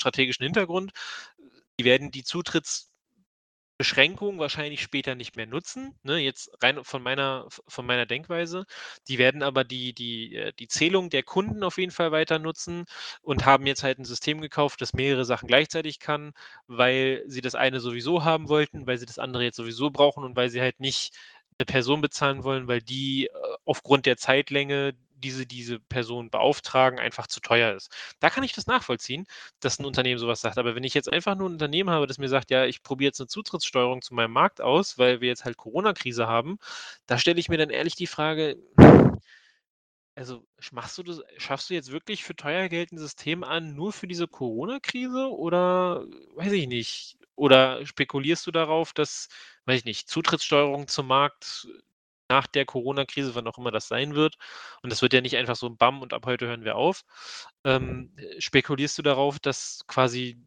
Hintergrund. 0.46 0.92
Die 1.80 1.86
werden 1.86 2.12
die 2.12 2.24
Zutrittsbeschränkung 3.82 4.40
wahrscheinlich 4.40 4.82
später 4.82 5.16
nicht 5.16 5.38
mehr 5.38 5.46
nutzen“, 5.48 5.96
ne, 6.04 6.18
jetzt 6.18 6.52
rein 6.62 6.84
von 6.84 7.02
meiner 7.02 7.48
von 7.70 7.86
meiner 7.86 8.06
Denkweise. 8.06 8.66
Die 9.08 9.18
werden 9.18 9.42
aber 9.42 9.64
die 9.64 9.94
die 9.94 10.36
äh, 10.36 10.52
die 10.60 10.68
Zählung 10.68 11.10
der 11.10 11.24
Kunden 11.24 11.64
auf 11.64 11.78
jeden 11.78 11.92
Fall 11.92 12.12
weiter 12.12 12.40
nutzen 12.40 12.86
und 13.22 13.46
haben 13.46 13.66
jetzt 13.66 13.84
halt 13.84 13.98
'n 14.00 14.04
System 14.06 14.42
gekauft, 14.42 14.82
das 14.82 14.94
mehrere 14.94 15.24
Sachen 15.24 15.48
gleichzeitig 15.48 16.00
kann, 16.00 16.34
weil 16.68 17.24
sie 17.28 17.40
das 17.42 17.56
eine 17.56 17.80
sowieso 17.80 18.24
haben 18.26 18.50
wollten, 18.50 18.86
weil 18.86 18.98
sie 18.98 19.06
das 19.06 19.18
andere 19.20 19.44
jetzt 19.46 19.56
sowieso 19.56 19.92
brauchen 19.92 20.26
und 20.26 20.36
weil 20.36 20.50
sie 20.50 20.60
halt 20.62 20.80
nicht 20.82 21.16
'ne 21.60 21.66
Person 21.66 22.02
bezahlen 22.02 22.44
wollen, 22.44 22.68
weil 22.68 22.82
die, 22.82 23.28
äh, 23.28 23.32
aufgrund 23.66 24.06
der 24.06 24.18
Zeitlänge, 24.18 24.94
die 25.18 25.32
sie 25.32 25.46
diese 25.48 25.80
Person 25.80 26.30
beauftragen, 26.32 27.00
einfach 27.00 27.28
zu 27.28 27.42
teuer 27.42 27.76
ist. 27.76 27.92
Da 28.22 28.30
kann 28.30 28.44
ich 28.46 28.54
das 28.54 28.68
nachvollziehen, 28.68 29.26
dass 29.60 29.80
'n 29.80 29.86
Unternehmen 29.86 30.20
so 30.20 30.28
was 30.30 30.42
sagt. 30.42 30.58
Aber 30.58 30.76
wenn 30.76 30.84
ich 30.86 30.94
jetzt 30.94 31.12
einfach 31.12 31.36
nur 31.36 31.48
'n 31.50 31.54
Unternehmen 31.54 31.90
habe, 31.90 32.08
das 32.08 32.18
mir 32.20 32.30
sagt: 32.30 32.52
„Ja, 32.52 32.66
ich 32.66 32.84
probiere 32.84 33.10
jetzt 33.10 33.20
'ne 33.20 33.28
Zutrittssteuerung 33.28 34.02
zu 34.02 34.14
meinem 34.16 34.32
Markt 34.34 34.62
aus, 34.62 34.98
weil 34.98 35.22
wir 35.22 35.28
jetzt 35.30 35.46
halt 35.46 35.58
Corona-Krise 35.58 36.28
haben“, 36.28 36.58
da 37.08 37.18
stelle 37.20 37.40
ich 37.40 37.50
mir 37.50 37.58
dann 37.58 37.70
ehrlich 37.72 37.96
die 37.96 38.08
Frage 38.08 38.58
also, 40.18 40.46
machst 40.74 40.98
du 41.00 41.04
das 41.04 41.22
schaffst 41.38 41.70
du 41.72 41.76
jetzt 41.76 41.92
wirklich 41.94 42.24
für 42.26 42.36
teuer 42.38 42.70
'n 42.94 43.00
System 43.00 43.44
an, 43.46 43.76
nur 43.76 43.94
für 43.94 44.08
diese 44.08 44.28
Corona-Krise 44.30 45.30
oder 45.32 46.06
weiß 46.36 46.54
ich 46.54 46.68
nicht. 46.70 47.19
Oder 47.40 47.86
spekulierst 47.86 48.46
du 48.48 48.52
darauf, 48.52 48.94
dass, 48.94 49.30
weiß 49.66 49.80
ich 49.80 49.86
nicht, 49.86 50.10
Zutrittssteuerung 50.10 50.88
zum 50.90 51.08
Markt 51.08 51.68
nach 52.30 52.48
der 52.48 52.66
Corona-Krise, 52.66 53.36
wann 53.36 53.48
auch 53.48 53.58
immer 53.58 53.72
das 53.72 53.88
sein 53.88 54.16
wird 54.16 54.38
und 54.84 54.92
das 54.92 55.02
wird 55.02 55.14
ja 55.14 55.22
nicht 55.22 55.38
einfach 55.38 55.56
so 55.56 55.70
bam 55.72 56.02
und 56.02 56.14
ab 56.14 56.26
heute 56.28 56.48
hören 56.48 56.64
wir 56.66 56.76
auf. 56.76 57.04
Ähm, 57.66 58.12
spekulierst 58.40 58.98
du 59.00 59.02
darauf, 59.04 59.40
dass 59.40 59.84
quasi 59.88 60.40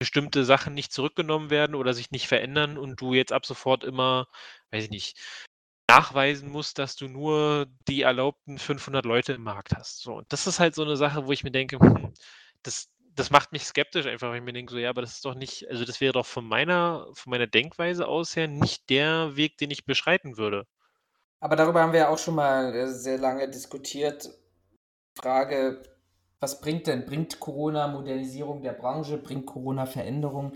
bestimmte 0.00 0.44
Sachen 0.44 0.74
nicht 0.74 0.92
zurückgenommen 0.92 1.50
werden 1.50 1.74
oder 1.76 1.94
sich 1.94 2.10
nicht 2.10 2.26
verändern 2.28 2.76
und 2.78 3.00
du 3.00 3.14
jetzt 3.14 3.32
ab 3.32 3.46
sofort 3.46 3.84
immer, 3.84 4.26
weiß 4.72 4.84
ich 4.84 4.90
nicht, 4.90 5.18
nachweisen 5.88 6.50
musst, 6.50 6.78
dass 6.78 6.96
du 6.96 7.08
nur 7.08 7.66
die 7.88 8.02
erlaubten 8.02 8.58
500 8.58 9.04
Leute 9.06 9.34
im 9.34 9.42
Markt 9.44 9.74
hast, 9.76 10.00
so. 10.02 10.14
Und 10.16 10.32
das 10.32 10.46
ist 10.46 10.60
halt 10.60 10.74
so 10.74 10.84
'ne 10.84 10.96
Sache, 10.96 11.26
wo 11.26 11.32
ich 11.32 11.44
mir 11.44 11.52
denke: 11.52 11.78
„Hm, 11.80 12.12
das 12.62 12.90
das 13.14 13.30
macht 13.30 13.52
mich 13.52 13.64
skeptisch 13.64 14.06
einfach“, 14.06 14.30
weil 14.30 14.38
ich 14.38 14.42
mir 14.44 14.52
denke 14.52 14.72
so: 14.72 14.78
„Ja, 14.78 14.90
aber 14.90 15.02
das 15.02 15.12
ist 15.14 15.24
doch 15.24 15.34
nicht 15.34 15.68
also, 15.70 15.84
das 15.84 16.00
wäre 16.00 16.12
doch 16.12 16.26
von 16.26 16.46
meiner 16.46 17.06
von 17.14 17.30
meiner 17.30 17.46
Denkweise 17.46 18.06
aus 18.08 18.36
her 18.36 18.48
nicht 18.48 18.90
der 18.90 19.36
Weg, 19.36 19.58
den 19.58 19.70
ich 19.70 19.84
beschreiten 19.86 20.36
würde.“ 20.36 20.66
Aber 21.42 21.56
darüber 21.56 21.82
haben 21.82 21.92
wir 21.92 22.00
ja 22.00 22.08
auch 22.08 22.18
schon 22.18 22.34
mal, 22.36 22.74
äh, 22.74 22.88
sehr 22.88 23.18
lange 23.18 23.48
diskutiert. 23.50 24.30
Frage: 25.16 25.82
Was 26.40 26.60
bringt 26.60 26.86
denn 26.88 27.06
bringt 27.06 27.40
Corona 27.40 27.88
Modernisierung 27.88 28.62
der 28.62 28.72
Branche? 28.74 29.18
Bringt 29.18 29.46
Corona 29.46 29.86
Veränderung? 29.86 30.54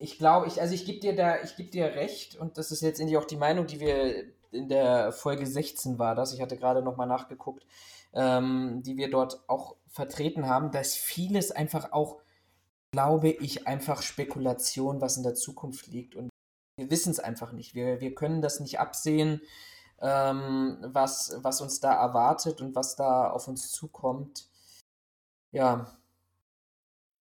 Ich 0.00 0.18
glaube 0.18 0.46
ich 0.46 0.60
also, 0.60 0.74
ich 0.74 0.84
gebe 0.84 1.00
dir 1.00 1.16
da 1.16 1.42
ich 1.42 1.56
gebe 1.56 1.70
dir 1.70 1.86
recht 1.86 2.36
und 2.36 2.58
das 2.58 2.70
ist 2.70 2.82
letztendlich 2.82 3.16
auch 3.16 3.24
die 3.24 3.36
Meinung, 3.36 3.66
die 3.66 3.80
wir 3.80 4.24
in 4.52 4.68
der 4.68 5.12
Folge 5.12 5.46
16 5.46 5.98
war 5.98 6.14
das, 6.14 6.32
ich 6.34 6.40
hatte 6.42 6.56
grade 6.58 6.82
noch 6.82 6.96
mal 6.96 7.06
nachgeguckt, 7.06 7.64
ähm, 8.12 8.82
die 8.84 8.96
wir 8.98 9.10
dort 9.10 9.40
auch 9.48 9.76
vertreten 9.96 10.46
haben, 10.46 10.70
dass 10.70 10.94
vieles 10.94 11.50
einfach 11.50 11.90
auch, 11.92 12.20
glaube 12.92 13.30
ich, 13.30 13.66
einfach 13.66 14.02
Spekulation, 14.02 15.00
was 15.00 15.16
in 15.16 15.22
der 15.22 15.34
Zukunft 15.34 15.86
liegt 15.86 16.14
und 16.14 16.28
wir 16.76 16.90
wissen's 16.90 17.18
einfach 17.18 17.52
nicht. 17.52 17.74
Wir 17.74 18.00
wir 18.02 18.14
können 18.14 18.42
das 18.42 18.60
nicht 18.60 18.78
absehen, 18.78 19.40
ähm, 20.02 20.76
was 20.82 21.38
was 21.40 21.62
uns 21.62 21.80
da 21.80 21.94
erwartet 21.94 22.60
und 22.60 22.74
was 22.74 22.94
da 22.94 23.30
auf 23.30 23.48
uns 23.48 23.72
zukommt. 23.72 24.46
Ja. 25.52 25.96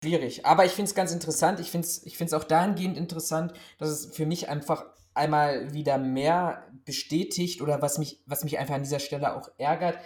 Schwierig. 0.03 0.45
Aber 0.45 0.65
ich 0.65 0.73
finde 0.73 0.89
es 0.89 0.95
ganz 0.95 1.13
interessant. 1.13 1.61
Ich 1.61 1.71
finde 1.71 1.87
es 1.87 2.05
ich 2.05 2.17
finde 2.17 2.35
es 2.35 2.41
auch 2.41 2.45
dahingehend 2.45 2.97
interessant, 2.97 3.53
dass 3.77 3.89
es 3.89 4.07
für 4.07 4.25
mich 4.25 4.49
einfach 4.49 4.85
einmal 5.13 5.71
wieder 5.73 5.97
mehr 5.97 6.67
bestätigt 6.83 7.61
oder 7.61 7.81
was 7.81 7.97
mich 7.97 8.21
was 8.25 8.43
mich 8.43 8.59
einfach 8.59 8.75
an 8.75 8.83
dieser 8.83 8.99
Stelle 8.99 9.33
auch 9.33 9.49
ärgert 9.57 9.97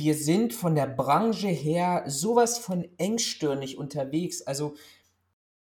wir 0.00 0.16
sind 0.16 0.52
von 0.52 0.74
der 0.74 0.86
Branche 0.86 1.48
her 1.48 2.02
so 2.06 2.34
was 2.34 2.58
von 2.58 2.88
engstirnig 2.96 3.78
unterwegs. 3.78 4.42
Also 4.42 4.74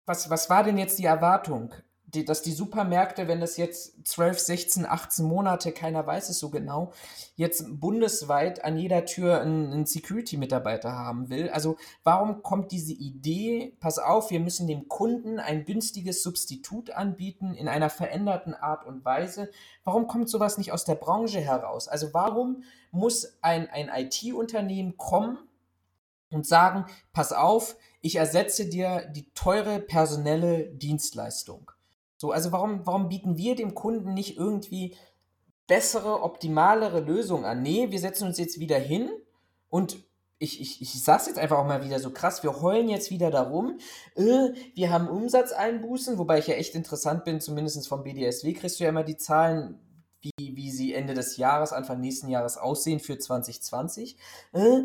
was, 0.07 0.31
was 0.31 0.51
war 0.51 0.65
denn 0.65 0.79
jetzt 0.79 0.99
die 0.99 1.05
Erwartung? 1.05 1.73
Die, 2.15 2.25
dass 2.25 2.43
die 2.43 2.53
Supermärkte, 2.53 3.29
wenn 3.29 3.41
das 3.41 3.57
jetzt 3.57 4.07
12, 4.07 4.39
16, 4.39 4.87
18 4.87 5.25
Monate, 5.25 5.73
keiner 5.73 6.07
weiß 6.07 6.29
es 6.29 6.39
so 6.39 6.51
genau, 6.51 6.93
jetzt 7.37 7.65
bundesweit 7.81 8.65
an 8.65 8.77
jeder 8.77 9.05
Tür 9.05 9.41
einen, 9.41 9.73
einen 9.73 9.87
Security-Mitarbeiter 9.87 10.93
haben 10.93 11.29
will. 11.29 11.51
Also 11.51 11.77
warum 12.05 12.43
kommt 12.43 12.73
diese 12.73 12.93
Idee, 12.93 13.77
pass 13.81 13.99
auf, 13.99 14.31
wir 14.31 14.41
müssen 14.41 14.69
dem 14.69 14.89
Kunden 14.89 15.39
ein 15.39 15.65
günstiges 15.65 16.23
Substitut 16.23 16.91
anbieten 16.91 17.55
in 17.55 17.69
einer 17.69 17.91
veränderten 17.91 18.55
Art 18.55 18.87
und 18.87 19.05
Weise? 19.05 19.51
Warum 19.85 20.07
kommt 20.07 20.29
sowas 20.29 20.57
nicht 20.57 20.73
aus 20.73 20.85
der 20.85 20.95
Branche 20.95 21.41
heraus? 21.41 21.89
Also 21.89 22.15
warum 22.15 22.63
muss 22.91 23.37
ein, 23.43 23.69
ein 23.69 23.91
IT-Unternehmen 23.93 24.97
kommen 24.97 25.39
und 26.31 26.47
sagen, 26.47 26.87
pass 27.13 27.33
auf, 27.33 27.77
ich 28.01 28.17
ersetze 28.17 28.69
dir 28.69 29.07
die 29.07 29.33
teure 29.33 29.81
personelle 29.81 30.67
Dienstleistung. 30.67 31.71
So, 32.17 32.31
also 32.31 32.53
warum, 32.53 32.87
warum 32.87 33.09
bieten 33.09 33.37
wir 33.37 33.57
dem 33.57 33.75
Kunden 33.75 34.15
nicht 34.15 34.37
irgendwie 34.37 34.97
bessere, 35.67 36.23
optimalere 36.23 37.01
Lösungen 37.01 37.45
an? 37.45 37.63
Nee, 37.63 37.91
wir 37.91 37.99
setzen 37.99 38.27
uns 38.27 38.39
jetzt 38.39 38.61
wieder 38.61 38.79
hin 38.79 39.11
und 39.69 39.99
ich, 40.39 40.61
ich, 40.61 40.83
ich 40.83 41.03
sag's 41.03 41.27
jetzt 41.27 41.39
einfach 41.39 41.59
auch 41.59 41.67
mal 41.67 41.85
wieder 41.85 42.01
so 42.01 42.11
krass, 42.11 42.43
wir 42.43 42.61
heulen 42.61 42.89
jetzt 42.89 43.11
wieder 43.11 43.31
darum, 43.31 43.79
äh, 44.15 44.51
wir 44.75 44.91
haben 44.91 45.09
Umsatzeinbußen, 45.09 46.19
wobei 46.19 46.39
ich 46.39 46.47
ja 46.47 46.55
echt 46.55 46.75
interessant 46.75 47.25
bin, 47.25 47.41
zumindest 47.41 47.89
vom 47.89 48.03
BDSW 48.03 48.53
kriegst 48.53 48.79
du 48.79 48.85
ja 48.85 48.91
immer 48.91 49.05
die 49.05 49.17
Zahlen, 49.17 49.79
wie, 50.21 50.57
wie 50.57 50.71
sie 50.71 50.95
Ende 50.95 51.15
des 51.15 51.37
Jahres, 51.37 51.73
Anfang 51.73 52.01
nächsten 52.01 52.29
Jahres 52.29 52.57
aussehen 52.57 53.01
für 53.01 53.19
2020. 53.19 54.17
Äh, 54.53 54.85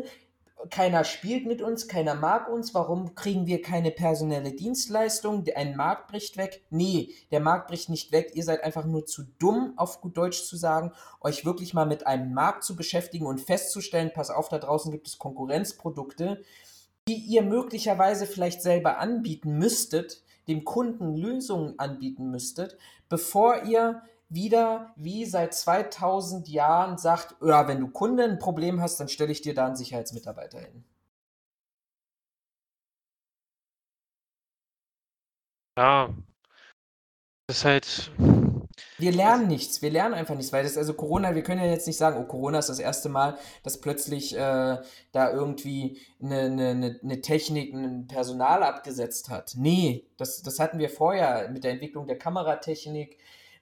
keiner 0.68 1.04
spielt 1.04 1.46
mit 1.46 1.62
uns, 1.62 1.88
keiner 1.88 2.14
mag 2.14 2.48
uns, 2.48 2.74
warum 2.74 3.14
kriegen 3.14 3.46
wir 3.46 3.62
keine 3.62 3.90
personelle 3.90 4.52
Dienstleistung? 4.52 5.44
Ein 5.54 5.76
Markt 5.76 6.08
bricht 6.08 6.36
weg. 6.36 6.64
Nee, 6.70 7.14
der 7.30 7.40
Markt 7.40 7.68
bricht 7.68 7.88
nicht 7.88 8.12
weg. 8.12 8.32
Ihr 8.34 8.44
seid 8.44 8.62
einfach 8.62 8.84
nur 8.84 9.06
zu 9.06 9.22
dumm, 9.38 9.72
auf 9.76 10.00
gut 10.00 10.16
Deutsch 10.16 10.44
zu 10.44 10.56
sagen, 10.56 10.92
euch 11.20 11.44
wirklich 11.44 11.72
mal 11.72 11.86
mit 11.86 12.06
einem 12.06 12.34
Markt 12.34 12.64
zu 12.64 12.76
beschäftigen 12.76 13.26
und 13.26 13.40
festzustellen, 13.40 14.12
pass 14.14 14.30
auf, 14.30 14.48
da 14.48 14.58
draußen 14.58 14.92
gibt 14.92 15.06
es 15.06 15.18
Konkurrenzprodukte, 15.18 16.42
die 17.08 17.16
ihr 17.16 17.42
möglicherweise 17.42 18.26
vielleicht 18.26 18.60
selber 18.60 18.98
anbieten 18.98 19.56
müsstet, 19.56 20.22
dem 20.46 20.64
Kunden 20.64 21.16
Lösungen 21.16 21.78
anbieten 21.78 22.30
müsstet, 22.30 22.76
bevor 23.08 23.64
ihr 23.64 24.02
wieder 24.30 24.94
wie 24.96 25.24
seit 25.26 25.54
2000 25.54 26.48
Jahren 26.48 26.98
sagt, 26.98 27.36
ja, 27.42 27.68
wenn 27.68 27.80
du 27.80 27.88
Kunden 27.88 28.20
ein 28.20 28.38
Problem 28.38 28.80
hast, 28.80 28.98
dann 29.00 29.08
stelle 29.08 29.32
ich 29.32 29.42
dir 29.42 29.54
da 29.54 29.66
einen 29.66 29.76
Sicherheitsmitarbeiter 29.76 30.60
hin. 30.60 30.84
Ja, 35.76 36.14
das 37.50 37.58
ist 37.58 37.64
halt. 37.64 38.12
Wir 38.98 39.12
lernen 39.12 39.48
nichts, 39.48 39.82
wir 39.82 39.90
lernen 39.90 40.14
einfach 40.14 40.36
nichts, 40.36 40.52
weil 40.52 40.62
das, 40.62 40.76
also 40.76 40.94
Corona, 40.94 41.34
wir 41.34 41.42
können 41.42 41.60
ja 41.60 41.66
jetzt 41.68 41.86
nicht 41.86 41.96
sagen, 41.96 42.20
oh, 42.20 42.26
Corona 42.26 42.58
ist 42.60 42.68
das 42.68 42.78
erste 42.78 43.08
Mal, 43.08 43.38
dass 43.64 43.80
plötzlich 43.80 44.36
äh, 44.36 44.78
da 45.12 45.32
irgendwie 45.32 45.98
eine, 46.22 46.42
eine, 46.42 47.00
eine 47.02 47.20
Technik 47.20 47.74
ein 47.74 48.06
Personal 48.06 48.62
abgesetzt 48.62 49.30
hat. 49.30 49.54
Nee, 49.56 50.06
das, 50.16 50.42
das 50.42 50.60
hatten 50.60 50.78
wir 50.78 50.90
vorher 50.90 51.48
mit 51.50 51.64
der 51.64 51.72
Entwicklung 51.72 52.06
der 52.06 52.18
Kameratechnik, 52.18 53.18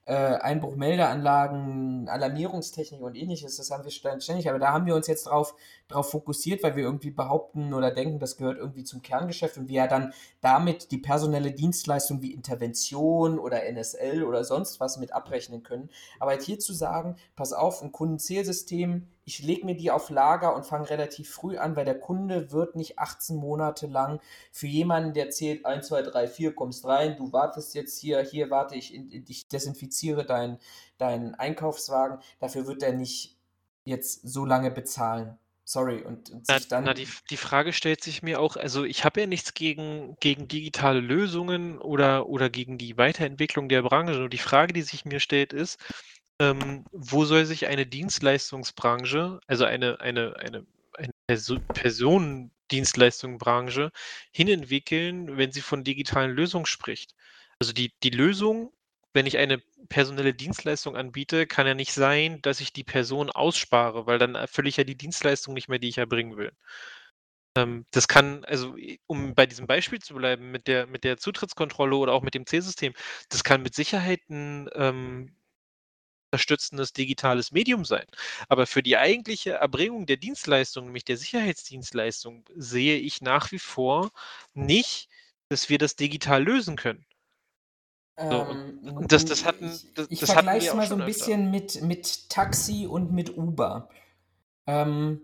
äh, 0.09 0.14
Einbruchmeldeanlagen, 0.14 2.09
Alarmierungstechnik 2.09 3.02
und 3.02 3.14
ähnliches, 3.14 3.59
das 3.59 3.70
haben 3.70 3.85
wir 3.85 3.90
ständig, 3.90 4.48
aber 4.48 4.59
da 4.59 4.72
haben 4.72 4.86
wir 4.86 4.94
uns 4.94 5.06
jetzt 5.06 5.26
drauf, 5.26 5.55
drauf 5.89 6.10
fokussiert, 6.10 6.62
weil 6.62 6.77
wir 6.77 6.85
irgendwie 6.85 7.10
behaupten 7.10 7.74
oder 7.74 7.90
denken, 7.90 8.19
das 8.19 8.36
gehört 8.36 8.59
irgendwie 8.59 8.85
zum 8.85 9.02
Kerngeschäft 9.02 9.59
und 9.59 9.69
wir 9.69 9.77
ja 9.77 9.86
dann 9.86 10.12
damit 10.40 10.90
die 10.90 10.98
personelle 10.98 11.52
Dienstleistung 11.52 12.23
wie 12.23 12.32
Intervention 12.32 13.39
oder 13.39 13.65
NSL 13.65 14.23
oder 14.23 14.44
sonst 14.44 14.81
was 14.81 14.98
mit 14.98 15.12
abrechnen 15.12 15.62
können. 15.62 15.90
Aber 16.20 16.32
halt 16.32 16.43
hier 16.43 16.59
zu 16.59 16.73
sagen, 16.73 17.16
pass 17.36 17.52
auf, 17.52 17.82
ein 17.82 17.93
Kundenzählsystem 17.93 19.09
ich 19.28 19.43
lege 19.43 19.66
mir 19.66 19.77
die 19.77 19.90
auf 19.90 20.09
Lager 20.09 20.56
und 20.56 20.65
fange 20.65 20.89
relativ 20.89 21.31
früh 21.31 21.59
an, 21.59 21.77
weil 21.77 21.85
der 21.85 22.01
Kunde 22.01 22.51
wird 22.51 22.77
nicht 22.77 22.98
18 22.98 23.36
Monate 23.36 23.86
lang 23.86 24.20
für 24.52 24.66
jemanden, 24.66 25.12
der 25.12 25.28
zählt 25.28 25.66
1, 25.66 25.86
2, 25.86 26.01
3, 26.01 26.28
4, 26.28 26.55
kommst 26.55 26.86
rein, 26.86 27.15
du 27.19 27.31
wartest 27.31 27.74
jetzt 27.74 27.98
hier, 27.98 28.23
hier 28.23 28.48
warte 28.48 28.74
ich, 28.74 28.94
ich 28.94 29.48
desinfiziere 29.48 30.24
deinen 30.24 30.59
dein 30.97 31.35
Einkaufswagen, 31.35 32.20
dafür 32.40 32.66
wird 32.66 32.82
er 32.82 32.94
nicht 32.94 33.36
jetzt 33.85 34.27
so 34.27 34.47
lange 34.47 34.70
bezahlen. 34.70 35.39
Sorry, 35.70 36.01
und, 36.01 36.31
und 36.31 36.47
na, 36.49 36.59
dann. 36.61 36.85
Na, 36.85 36.95
die, 36.95 37.07
die 37.28 37.36
Frage 37.36 37.74
stellt 37.74 38.03
sich 38.03 38.23
mir 38.23 38.40
auch, 38.40 38.57
also 38.57 38.85
ich 38.85 39.05
habe 39.05 39.20
ja 39.20 39.27
nichts 39.27 39.53
gegen, 39.53 40.16
gegen 40.19 40.49
digitale 40.49 41.01
Lösungen 41.01 41.78
oder, 41.78 42.27
oder 42.27 42.49
gegen 42.49 42.78
die 42.78 42.97
Weiterentwicklung 42.97 43.69
der 43.69 43.82
Branche. 43.82 44.15
Nur 44.15 44.31
die 44.31 44.39
Frage, 44.39 44.73
die 44.73 44.81
sich 44.81 45.05
mir 45.05 45.20
stellt, 45.20 45.53
ist, 45.53 45.78
ähm, 46.40 46.86
wo 46.90 47.27
soll 47.27 47.45
sich 47.45 47.66
eine 47.66 47.85
Dienstleistungsbranche, 47.85 49.40
also 49.47 49.66
eine, 49.66 50.01
eine, 50.01 50.36
eine, 50.39 50.65
eine 50.95 51.12
Perso 51.27 51.59
Personendienstleistungsbranche 51.74 53.93
hinentwickeln, 54.32 55.36
wenn 55.36 55.53
sie 55.53 55.61
von 55.61 55.85
digitalen 55.85 56.31
Lösungen 56.31 56.65
spricht? 56.65 57.15
Also 57.59 57.74
die, 57.74 57.93
die 58.03 58.09
Lösung, 58.09 58.73
wenn 59.14 59.26
ich 59.26 59.39
eine 59.39 59.59
personelle 59.89 60.35
Dienstleistung 60.35 60.97
anbiete, 60.97 61.47
kann 61.47 61.66
ja 61.66 61.74
nicht 61.74 61.93
sein, 61.93 62.40
dass 62.43 62.60
ich 62.60 62.72
die 62.72 62.85
Person 62.85 63.30
ausspare, 63.30 64.06
weil 64.06 64.18
dann 64.18 64.35
erfülle 64.35 64.68
ich 64.68 64.76
ja 64.76 64.85
die 64.85 64.97
Dienstleistung 64.97 65.55
nicht 65.55 65.68
mehr, 65.68 65.78
die 65.78 65.89
ich 65.89 65.98
erbringen 65.98 66.36
will. 66.36 66.52
Ähm, 67.56 67.86
das 67.90 68.09
kann, 68.09 68.44
also 68.44 68.76
um 69.06 69.35
bei 69.35 69.47
diesem 69.47 69.66
Beispiel 69.66 70.01
zu 70.01 70.14
bleiben, 70.14 70.51
mit 70.51 70.66
der, 70.68 70.86
mit 70.86 71.05
der 71.05 71.16
Zutrittskontrolle 71.18 71.97
oder 71.97 72.12
auch 72.12 72.22
mit 72.22 72.35
dem 72.35 72.47
C-System, 72.47 72.93
das 73.28 73.44
kann 73.44 73.62
mit 73.62 73.74
Sicherheit 73.74 74.20
ein 74.30 74.68
ähm, 74.74 75.35
unterstützendes 76.32 76.93
digitales 76.93 77.52
Medium 77.52 77.85
sein. 77.85 78.06
Aber 78.48 78.66
für 78.66 78.82
die 78.82 78.97
eigentliche 78.98 79.52
Erbringung 79.52 80.06
der 80.06 80.18
Dienstleistung, 80.18 80.86
nämlich 80.86 81.05
der 81.05 81.16
Sicherheitsdienstleistung, 81.16 82.44
sehe 82.55 82.98
ich 82.98 83.22
nach 83.22 83.52
wie 83.52 83.59
vor 83.59 84.10
nicht, 84.55 85.09
dass 85.48 85.68
wir 85.70 85.78
das 85.78 85.97
digital 85.97 86.44
lösen 86.44 86.76
können. 86.76 87.06
So, 88.19 88.24
ähm, 88.24 89.07
das, 89.07 89.24
das 89.24 89.45
hatten, 89.45 89.70
das, 89.95 90.07
ich, 90.11 90.23
ich 90.23 90.31
vergleiche 90.31 90.69
es 90.69 90.74
mal 90.74 90.86
so 90.86 90.97
ein 90.97 91.05
bisschen 91.05 91.51
mit, 91.51 91.82
mit 91.82 92.28
Taxi 92.31 92.86
und 92.86 93.12
mit 93.12 93.36
Uber. 93.36 93.89
Ähm, 94.66 95.23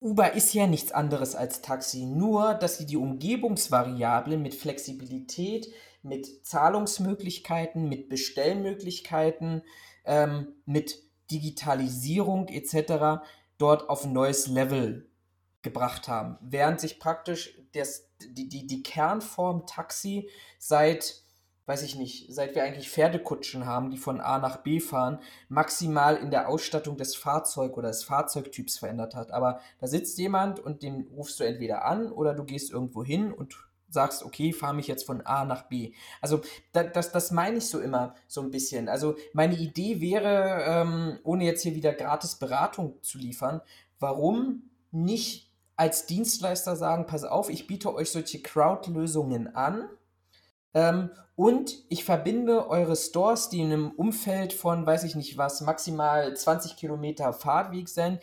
Uber 0.00 0.34
ist 0.34 0.52
ja 0.54 0.66
nichts 0.66 0.92
anderes 0.92 1.34
als 1.34 1.62
Taxi, 1.62 2.04
nur 2.04 2.54
dass 2.54 2.78
sie 2.78 2.86
die 2.86 2.96
Umgebungsvariablen 2.96 4.40
mit 4.40 4.54
Flexibilität 4.54 5.72
mit 6.02 6.46
Zahlungsmöglichkeiten, 6.46 7.88
mit 7.88 8.08
Bestellmöglichkeiten, 8.08 9.62
ähm, 10.04 10.54
mit 10.64 11.02
Digitalisierung 11.30 12.48
etc. 12.48 13.22
dort 13.58 13.88
auf 13.88 14.04
ein 14.04 14.12
neues 14.12 14.46
Level 14.46 15.10
gebracht 15.62 16.08
haben. 16.08 16.38
Während 16.40 16.80
sich 16.80 16.98
praktisch 16.98 17.58
das, 17.72 18.07
die, 18.20 18.48
die, 18.48 18.66
die 18.66 18.82
Kernform 18.82 19.66
Taxi 19.66 20.28
seit, 20.58 21.22
weiß 21.66 21.82
ich 21.82 21.96
nicht, 21.96 22.32
seit 22.32 22.54
wir 22.54 22.64
eigentlich 22.64 22.90
Pferdekutschen 22.90 23.66
haben, 23.66 23.90
die 23.90 23.98
von 23.98 24.20
A 24.20 24.38
nach 24.38 24.58
B 24.58 24.80
fahren, 24.80 25.20
maximal 25.48 26.16
in 26.16 26.30
der 26.30 26.48
Ausstattung 26.48 26.96
des 26.96 27.14
Fahrzeugs 27.14 27.76
oder 27.76 27.88
des 27.88 28.04
Fahrzeugtyps 28.04 28.78
verändert 28.78 29.14
hat. 29.14 29.30
Aber 29.30 29.60
da 29.80 29.86
sitzt 29.86 30.18
jemand 30.18 30.60
und 30.60 30.82
den 30.82 31.06
rufst 31.14 31.38
du 31.40 31.44
entweder 31.44 31.84
an 31.84 32.10
oder 32.10 32.34
du 32.34 32.44
gehst 32.44 32.70
irgendwo 32.70 33.04
hin 33.04 33.32
und 33.32 33.54
sagst, 33.90 34.22
okay, 34.22 34.52
fahre 34.52 34.74
mich 34.74 34.86
jetzt 34.86 35.06
von 35.06 35.22
A 35.22 35.44
nach 35.44 35.62
B. 35.62 35.92
Also 36.20 36.40
da, 36.72 36.84
das, 36.84 37.10
das 37.12 37.30
meine 37.30 37.58
ich 37.58 37.66
so 37.66 37.80
immer 37.80 38.14
so 38.26 38.42
ein 38.42 38.50
bisschen. 38.50 38.88
Also 38.88 39.16
meine 39.32 39.56
Idee 39.56 40.00
wäre, 40.00 40.64
ähm, 40.66 41.18
ohne 41.24 41.44
jetzt 41.44 41.62
hier 41.62 41.74
wieder 41.74 41.94
gratis 41.94 42.36
Beratung 42.36 43.02
zu 43.02 43.18
liefern, 43.18 43.60
warum 43.98 44.70
nicht 44.90 45.47
als 45.78 46.06
Dienstleister 46.06 46.76
sagen, 46.76 47.06
pass 47.06 47.22
auf, 47.22 47.48
ich 47.48 47.68
biete 47.68 47.94
euch 47.94 48.10
solche 48.10 48.42
Crowd-Lösungen 48.42 49.54
an 49.54 49.88
ähm, 50.74 51.10
und 51.36 51.84
ich 51.88 52.04
verbinde 52.04 52.68
eure 52.68 52.96
Stores, 52.96 53.48
die 53.48 53.60
in 53.60 53.72
einem 53.72 53.90
Umfeld 53.92 54.52
von, 54.52 54.84
weiß 54.84 55.04
ich 55.04 55.14
nicht 55.14 55.38
was, 55.38 55.60
maximal 55.60 56.36
20 56.36 56.76
Kilometer 56.76 57.32
Fahrtweg 57.32 57.88
sind, 57.88 58.20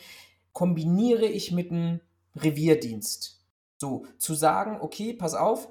kombiniere 0.51 1.25
ich 1.25 1.53
mit 1.53 1.71
einem 1.71 2.01
Revierdienst. 2.35 3.41
So, 3.77 4.05
zu 4.17 4.33
sagen, 4.33 4.79
okay, 4.81 5.13
pass 5.13 5.33
auf, 5.33 5.69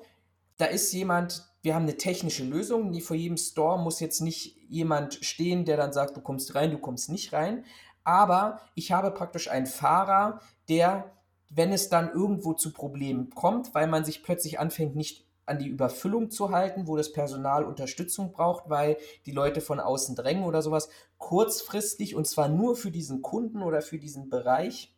da 0.56 0.64
ist 0.64 0.90
jemand, 0.94 1.44
wir 1.60 1.74
haben 1.74 1.82
eine 1.82 1.98
technische 1.98 2.44
Lösung, 2.44 2.92
die 2.92 3.02
vor 3.02 3.16
jedem 3.16 3.36
Store 3.36 3.78
muss 3.78 4.00
jetzt 4.00 4.22
nicht 4.22 4.56
jemand 4.70 5.22
stehen, 5.22 5.66
der 5.66 5.76
dann 5.76 5.92
sagt, 5.92 6.16
du 6.16 6.22
kommst 6.22 6.54
rein, 6.54 6.70
du 6.70 6.78
kommst 6.78 7.10
nicht 7.10 7.34
rein. 7.34 7.66
Aber 8.04 8.60
ich 8.74 8.92
habe 8.92 9.10
praktisch 9.10 9.50
einen 9.50 9.66
Fahrer, 9.66 10.40
der, 10.70 11.13
wenn 11.54 11.72
es 11.72 11.88
dann 11.88 12.12
irgendwo 12.12 12.52
zu 12.54 12.72
Problemen 12.72 13.30
kommt, 13.30 13.74
weil 13.74 13.86
man 13.86 14.04
sich 14.04 14.22
plötzlich 14.22 14.58
anfängt, 14.58 14.96
nicht 14.96 15.24
an 15.46 15.58
die 15.58 15.68
Überfüllung 15.68 16.30
zu 16.30 16.50
halten, 16.50 16.86
wo 16.88 16.96
das 16.96 17.12
Personal 17.12 17.64
Unterstützung 17.64 18.32
braucht, 18.32 18.70
weil 18.70 18.96
die 19.26 19.32
Leute 19.32 19.60
von 19.60 19.78
außen 19.78 20.16
drängen 20.16 20.44
oder 20.44 20.62
sowas, 20.62 20.88
kurzfristig 21.18 22.14
und 22.14 22.26
zwar 22.26 22.48
nur 22.48 22.76
für 22.76 22.90
diesen 22.90 23.22
Kunden 23.22 23.62
oder 23.62 23.82
für 23.82 23.98
diesen 23.98 24.30
Bereich, 24.30 24.94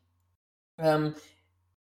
ähm, 0.78 1.14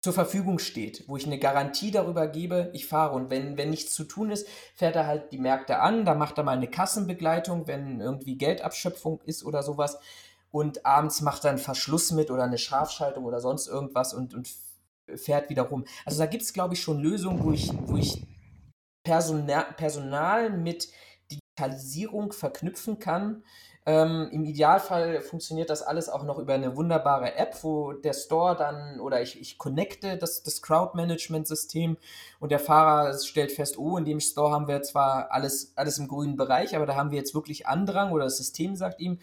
zur 0.00 0.14
Verfügung 0.14 0.58
steht, 0.58 1.04
wo 1.08 1.18
ich 1.18 1.26
eine 1.26 1.38
Garantie 1.38 1.90
darüber 1.90 2.26
gebe, 2.26 2.70
ich 2.72 2.86
fahre. 2.86 3.14
Und 3.14 3.28
wenn, 3.28 3.58
wenn 3.58 3.68
nichts 3.68 3.94
zu 3.94 4.04
tun 4.04 4.30
ist, 4.30 4.48
fährt 4.74 4.96
er 4.96 5.06
halt 5.06 5.30
die 5.30 5.38
Märkte 5.38 5.80
an, 5.80 6.06
da 6.06 6.14
macht 6.14 6.38
er 6.38 6.44
mal 6.44 6.56
eine 6.56 6.70
Kassenbegleitung, 6.70 7.66
wenn 7.66 8.00
irgendwie 8.00 8.38
Geldabschöpfung 8.38 9.20
ist 9.26 9.44
oder 9.44 9.62
sowas. 9.62 9.98
Und 10.50 10.84
abends 10.84 11.20
macht 11.20 11.46
einen 11.46 11.58
Verschluss 11.58 12.10
mit 12.10 12.30
oder 12.30 12.44
eine 12.44 12.58
Scharfschaltung 12.58 13.24
oder 13.24 13.40
sonst 13.40 13.68
irgendwas 13.68 14.12
und, 14.14 14.34
und 14.34 14.48
fährt 15.16 15.50
wieder 15.50 15.62
rum. 15.62 15.84
Also 16.04 16.18
da 16.18 16.26
gibt 16.26 16.42
es, 16.42 16.52
glaube 16.52 16.74
ich, 16.74 16.82
schon 16.82 16.98
Lösungen, 16.98 17.42
wo 17.42 17.52
ich, 17.52 17.72
wo 17.86 17.96
ich 17.96 18.26
Personal, 19.04 19.66
Personal 19.76 20.50
mit 20.50 20.88
Digitalisierung 21.30 22.32
verknüpfen 22.32 22.98
kann. 22.98 23.42
Ähm, 23.86 24.28
Im 24.30 24.44
Idealfall 24.44 25.22
funktioniert 25.22 25.70
das 25.70 25.82
alles 25.82 26.10
auch 26.10 26.22
noch 26.22 26.38
über 26.38 26.52
eine 26.52 26.76
wunderbare 26.76 27.34
App, 27.36 27.56
wo 27.62 27.92
der 27.92 28.12
Store 28.12 28.54
dann 28.54 29.00
oder 29.00 29.22
ich, 29.22 29.40
ich 29.40 29.56
connecte 29.56 30.18
das, 30.18 30.42
das 30.42 30.60
Crowd-Management-System 30.60 31.96
und 32.40 32.52
der 32.52 32.58
Fahrer 32.58 33.18
stellt 33.18 33.52
fest, 33.52 33.78
oh, 33.78 33.96
in 33.96 34.04
dem 34.04 34.20
Store 34.20 34.52
haben 34.52 34.68
wir 34.68 34.82
zwar 34.82 35.32
alles, 35.32 35.72
alles 35.76 35.98
im 35.98 36.08
grünen 36.08 36.36
Bereich, 36.36 36.76
aber 36.76 36.84
da 36.84 36.94
haben 36.94 37.10
wir 37.10 37.18
jetzt 37.18 37.34
wirklich 37.34 37.66
Andrang 37.66 38.12
oder 38.12 38.24
das 38.24 38.36
System 38.36 38.76
sagt 38.76 39.00
ihm, 39.00 39.18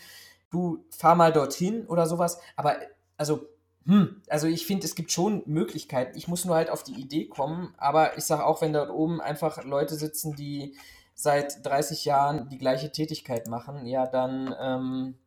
du 0.50 0.86
fahr 0.90 1.16
mal 1.16 1.34
dorthin 1.34 1.86
oder 1.88 2.08
sowas. 2.08 2.40
Aber 2.56 2.78
also 3.18 3.48
hm, 3.88 4.22
also 4.28 4.48
ich 4.48 4.66
finde, 4.66 4.86
es 4.86 4.96
gibt 4.96 5.14
schon 5.14 5.44
Möglichkeiten. 5.46 6.18
Ich 6.18 6.28
muss 6.28 6.44
nur 6.44 6.56
halt 6.56 6.70
auf 6.70 6.84
die 6.84 7.00
Idee 7.00 7.26
kommen. 7.26 7.74
Aber 7.78 8.18
ich 8.18 8.26
sage 8.26 8.46
auch, 8.46 8.62
wenn 8.62 8.74
dort 8.74 8.90
oben 8.90 9.22
einfach 9.22 9.64
Leute 9.64 9.96
sitzen, 9.96 10.36
die 10.36 10.78
seit 11.16 11.66
30 11.66 12.04
Jahren 12.06 12.50
die 12.50 12.58
gleiche 12.58 12.92
Tätigkeit 12.92 13.48
machen, 13.48 13.86
ja, 13.86 14.06
dann, 14.06 14.54
ähm, 14.60 15.18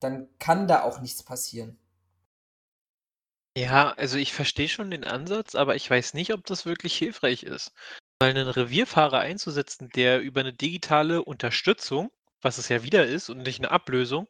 dann 0.00 0.28
kann 0.38 0.68
da 0.68 0.82
auch 0.82 1.00
nichts 1.00 1.22
passieren. 1.22 1.78
Ja, 3.56 3.92
also 3.92 4.18
ich 4.18 4.34
verstehe 4.34 4.68
schon 4.68 4.90
den 4.90 5.04
Ansatz, 5.04 5.54
aber 5.54 5.74
ich 5.74 5.88
weiß 5.88 6.12
nicht, 6.14 6.34
ob 6.34 6.44
das 6.44 6.66
wirklich 6.66 6.96
hilfreich 6.96 7.42
ist. 7.42 7.72
Weil 8.18 8.30
einen 8.30 8.48
Revierfahrer 8.48 9.20
einzusetzen, 9.20 9.88
der 9.94 10.20
über 10.20 10.40
eine 10.40 10.52
digitale 10.52 11.24
Unterstützung, 11.24 12.10
was 12.44 12.58
es 12.58 12.68
ja 12.68 12.82
wieder 12.82 13.06
ist 13.06 13.30
und 13.30 13.38
nicht 13.38 13.60
eine 13.60 13.70
Ablösung, 13.70 14.28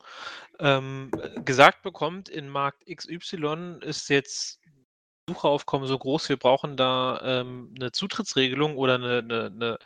ähm, 0.60 1.10
gesagt 1.44 1.82
bekommt, 1.82 2.28
in 2.28 2.48
Markt 2.48 2.84
XY 2.86 3.78
ist 3.82 4.08
jetzt 4.08 4.60
Suchaufkommen 5.28 5.88
so 5.88 5.98
groß, 5.98 6.28
wir 6.28 6.36
brauchen 6.36 6.76
da 6.76 7.18
ähm, 7.24 7.74
eine 7.76 7.92
Zutrittsregelung 7.92 8.76
oder 8.76 8.96
eine, 8.96 9.18
eine, 9.18 9.46
eine, 9.46 9.78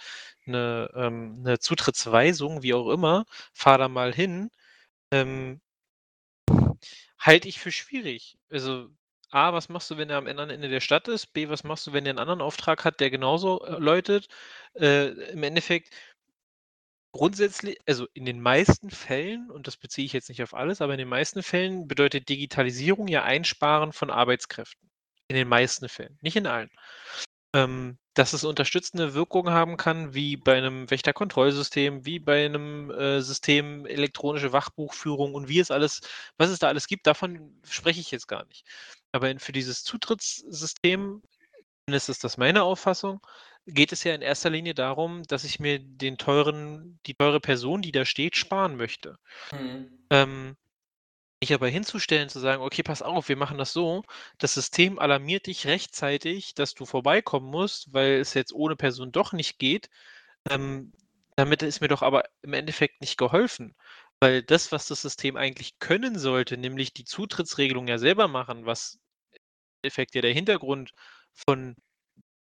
eine, 0.46 0.90
ähm, 0.96 1.36
eine 1.44 1.58
Zutrittsweisung, 1.60 2.62
wie 2.62 2.74
auch 2.74 2.90
immer, 2.90 3.24
fahr 3.52 3.78
da 3.78 3.88
mal 3.88 4.12
hin, 4.12 4.50
ähm, 5.12 5.60
halte 7.18 7.48
ich 7.48 7.60
für 7.60 7.72
schwierig. 7.72 8.38
Also 8.50 8.90
A, 9.30 9.52
was 9.52 9.68
machst 9.68 9.90
du, 9.90 9.98
wenn 9.98 10.10
er 10.10 10.16
am 10.18 10.26
anderen 10.26 10.50
Ende 10.50 10.68
der 10.68 10.80
Stadt 10.80 11.06
ist? 11.08 11.28
B, 11.34 11.48
was 11.48 11.62
machst 11.64 11.86
du, 11.86 11.92
wenn 11.92 12.06
er 12.06 12.10
einen 12.10 12.18
anderen 12.18 12.40
Auftrag 12.40 12.84
hat, 12.84 13.00
der 13.00 13.10
genauso 13.10 13.64
äh, 13.64 13.78
läutet? 13.78 14.28
Äh, 14.74 15.08
Im 15.32 15.42
Endeffekt 15.42 15.94
Grundsätzlich 17.12 17.78
also, 17.86 18.06
in 18.12 18.26
den 18.26 18.40
meisten 18.40 18.90
Fällen, 18.90 19.50
und 19.50 19.66
das 19.66 19.76
beziehe 19.76 20.04
ich 20.04 20.12
jetzt 20.12 20.28
nicht 20.28 20.42
auf 20.42 20.54
alles, 20.54 20.82
aber 20.82 20.92
in 20.92 20.98
den 20.98 21.08
meisten 21.08 21.42
Fällen 21.42 21.88
bedeutet 21.88 22.28
Digitalisierung 22.28 23.08
ja 23.08 23.24
Einsparen 23.24 23.92
von 23.92 24.10
Arbeitskräften. 24.10 24.90
In 25.28 25.36
den 25.36 25.48
meisten 25.48 25.88
Fällen, 25.88 26.18
nicht 26.20 26.36
in 26.36 26.46
allen. 26.46 26.70
Ähm, 27.54 27.98
dass 28.14 28.32
es 28.32 28.44
unterstützende 28.44 29.14
Wirkungen 29.14 29.54
haben 29.54 29.76
kann, 29.76 30.12
wie 30.12 30.36
bei 30.36 30.56
einem 30.58 30.90
Wächterkontrollsystem, 30.90 32.04
wie 32.04 32.18
bei 32.18 32.44
einem 32.44 32.90
äh, 32.90 33.22
System 33.22 33.86
elektronische 33.86 34.52
Wachbuchführung 34.52 35.34
und 35.34 35.48
wie 35.48 35.60
es 35.60 35.70
alles 35.70 36.00
was 36.36 36.50
es 36.50 36.58
da 36.58 36.68
alles 36.68 36.88
gibt, 36.88 37.06
davon 37.06 37.58
spreche 37.64 38.00
ich 38.00 38.10
jetzt 38.10 38.26
gar 38.28 38.44
nicht. 38.46 38.66
Aber 39.12 39.38
für 39.38 39.52
dieses 39.52 39.82
Zutrittssystem, 39.84 41.22
ist 41.86 42.24
das 42.24 42.36
meine 42.36 42.64
Auffassung 42.64 43.20
geht 43.68 43.92
es 43.92 44.04
ja 44.04 44.14
in 44.14 44.22
erster 44.22 44.50
Linie 44.50 44.74
darum, 44.74 45.22
dass 45.24 45.44
ich 45.44 45.60
mir 45.60 45.78
den 45.80 46.18
teuren 46.18 47.00
die 47.06 47.14
teure 47.14 47.40
Person, 47.40 47.82
die 47.82 47.92
da 47.92 48.04
steht, 48.04 48.36
sparen 48.36 48.76
möchte. 48.76 49.16
Mhm. 49.52 49.88
Ähm, 50.12 50.56
mich 51.42 51.54
aber 51.54 51.68
hinzustellen, 51.68 52.28
zu 52.28 52.40
sagen: 52.40 52.62
„Okay, 52.62 52.82
pass 52.82 53.02
auf, 53.02 53.28
wir 53.28 53.36
machen 53.36 53.58
das 53.58 53.72
so, 53.72 54.02
das 54.38 54.54
System 54.54 54.98
alarmiert 54.98 55.46
dich 55.46 55.66
rechtzeitig, 55.66 56.54
dass 56.54 56.74
du 56.74 56.86
vorbeikommen 56.86 57.50
musst, 57.50 57.92
weil 57.92 58.14
es 58.20 58.34
jetzt 58.34 58.52
ohne 58.54 58.76
Person 58.76 59.12
doch 59.12 59.32
nicht 59.32 59.58
geht“, 59.58 59.88
ähm, 60.50 60.92
damit 61.36 61.62
ist 61.62 61.80
mir 61.82 61.88
doch 61.88 62.02
aber 62.02 62.24
im 62.42 62.52
Endeffekt 62.54 63.00
nicht 63.02 63.18
geholfen. 63.18 63.74
Weil 64.20 64.42
das, 64.44 64.72
was 64.72 64.86
das 64.88 65.02
System 65.02 65.36
eigentlich 65.36 65.78
können 65.80 66.18
sollte, 66.18 66.58
nämlich 66.58 66.94
die 66.94 67.04
Zutrittsregelung 67.04 67.88
ja 67.88 67.98
selber 67.98 68.28
machen, 68.28 68.66
was 68.66 68.98
im 69.32 69.40
Endeffekt 69.84 70.14
ja 70.14 70.22
der 70.22 70.32
Hintergrund 70.34 70.92
von 71.34 71.76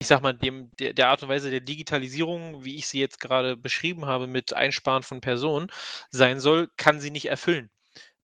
ich 0.02 0.08
sag 0.08 0.22
mal, 0.22 0.34
dem 0.34 0.72
der 0.80 0.94
der 0.94 1.10
Art 1.10 1.24
und 1.24 1.30
Weise 1.30 1.52
der 1.52 1.62
Digitalisierung, 1.62 2.66
wie 2.66 2.76
ich 2.78 2.88
sie 2.88 3.00
jetzt 3.00 3.20
gerade 3.20 3.56
beschrieben 3.58 4.06
habe, 4.08 4.28
mit 4.28 4.54
Einsparen 4.54 5.04
von 5.04 5.22
Personen 5.22 5.72
sein 6.10 6.40
soll, 6.40 6.70
kann 6.78 7.00
sie 7.00 7.12
nicht 7.12 7.28
erfüllen. 7.28 7.70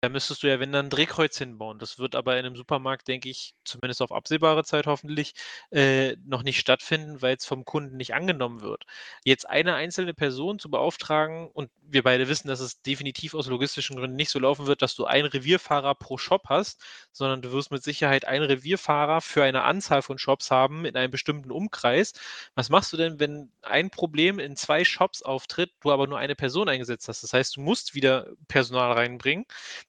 Da 0.05 0.09
müsstest 0.09 0.43
du 0.43 0.47
ja, 0.47 0.59
wenn 0.59 0.71
dann 0.71 0.85
'n 0.85 0.89
Drehkreuz 0.91 1.35
hinbauen. 1.39 1.79
Das 1.79 1.97
wird 1.97 2.13
aber 2.15 2.37
in 2.37 2.45
einem 2.45 2.55
Supermarkt, 2.55 3.07
denke 3.07 3.27
ich, 3.27 3.55
zumindest 3.63 4.03
auf 4.03 4.11
absehbare 4.11 4.63
Zeit 4.63 4.85
hoffentlich, 4.85 5.33
äh, 5.71 6.15
noch 6.23 6.43
nicht 6.43 6.59
stattfinden, 6.59 7.23
weil 7.23 7.35
es 7.37 7.45
vom 7.45 7.65
Kunden 7.65 7.97
nicht 7.97 8.13
angenommen 8.13 8.61
wird. 8.61 8.83
Jetzt 9.23 9.49
eine 9.49 9.73
einzelne 9.73 10.13
Person 10.13 10.59
zu 10.59 10.69
beauftragen 10.69 11.49
und 11.51 11.71
wir 11.81 12.03
beide 12.03 12.27
wissen, 12.27 12.47
dass 12.49 12.59
es 12.59 12.83
definitiv 12.83 13.33
aus 13.33 13.47
logistischen 13.47 13.95
Gründen 13.95 14.15
nicht 14.15 14.29
so 14.29 14.37
laufen 14.37 14.67
wird, 14.67 14.83
dass 14.83 14.93
du 14.93 15.05
einen 15.05 15.25
Revierfahrer 15.27 15.95
pro 15.95 16.19
Shop 16.19 16.43
hast, 16.49 16.83
sondern 17.11 17.41
du 17.41 17.51
wirst 17.51 17.71
mit 17.71 17.81
Sicherheit 17.83 18.25
einen 18.25 18.45
Revierfahrer 18.45 19.21
für 19.21 19.43
eine 19.43 19.63
Anzahl 19.63 20.03
von 20.03 20.19
Shops 20.19 20.51
haben 20.51 20.85
in 20.85 20.95
einem 20.95 21.09
bestimmten 21.09 21.49
Umkreis. 21.49 22.13
Was 22.53 22.69
machst 22.69 22.93
du 22.93 22.97
denn, 22.97 23.19
wenn 23.19 23.51
ein 23.63 23.89
Problem 23.89 24.37
in 24.37 24.55
zwei 24.55 24.85
Shops 24.85 25.23
auftritt, 25.23 25.71
du 25.81 25.91
aber 25.91 26.05
nur 26.05 26.19
eine 26.19 26.35
Person 26.35 26.69
eingesetzt 26.69 27.07
hast? 27.07 27.23
Das 27.23 27.33
heißt, 27.33 27.55
du 27.57 27.61
musst 27.61 27.95
wieder 27.95 28.27
Personal 28.47 28.91
reinbringen 28.91 29.45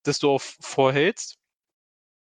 das 0.08 0.18
du 0.18 0.30
auch 0.30 0.42
vorhältst. 0.42 1.36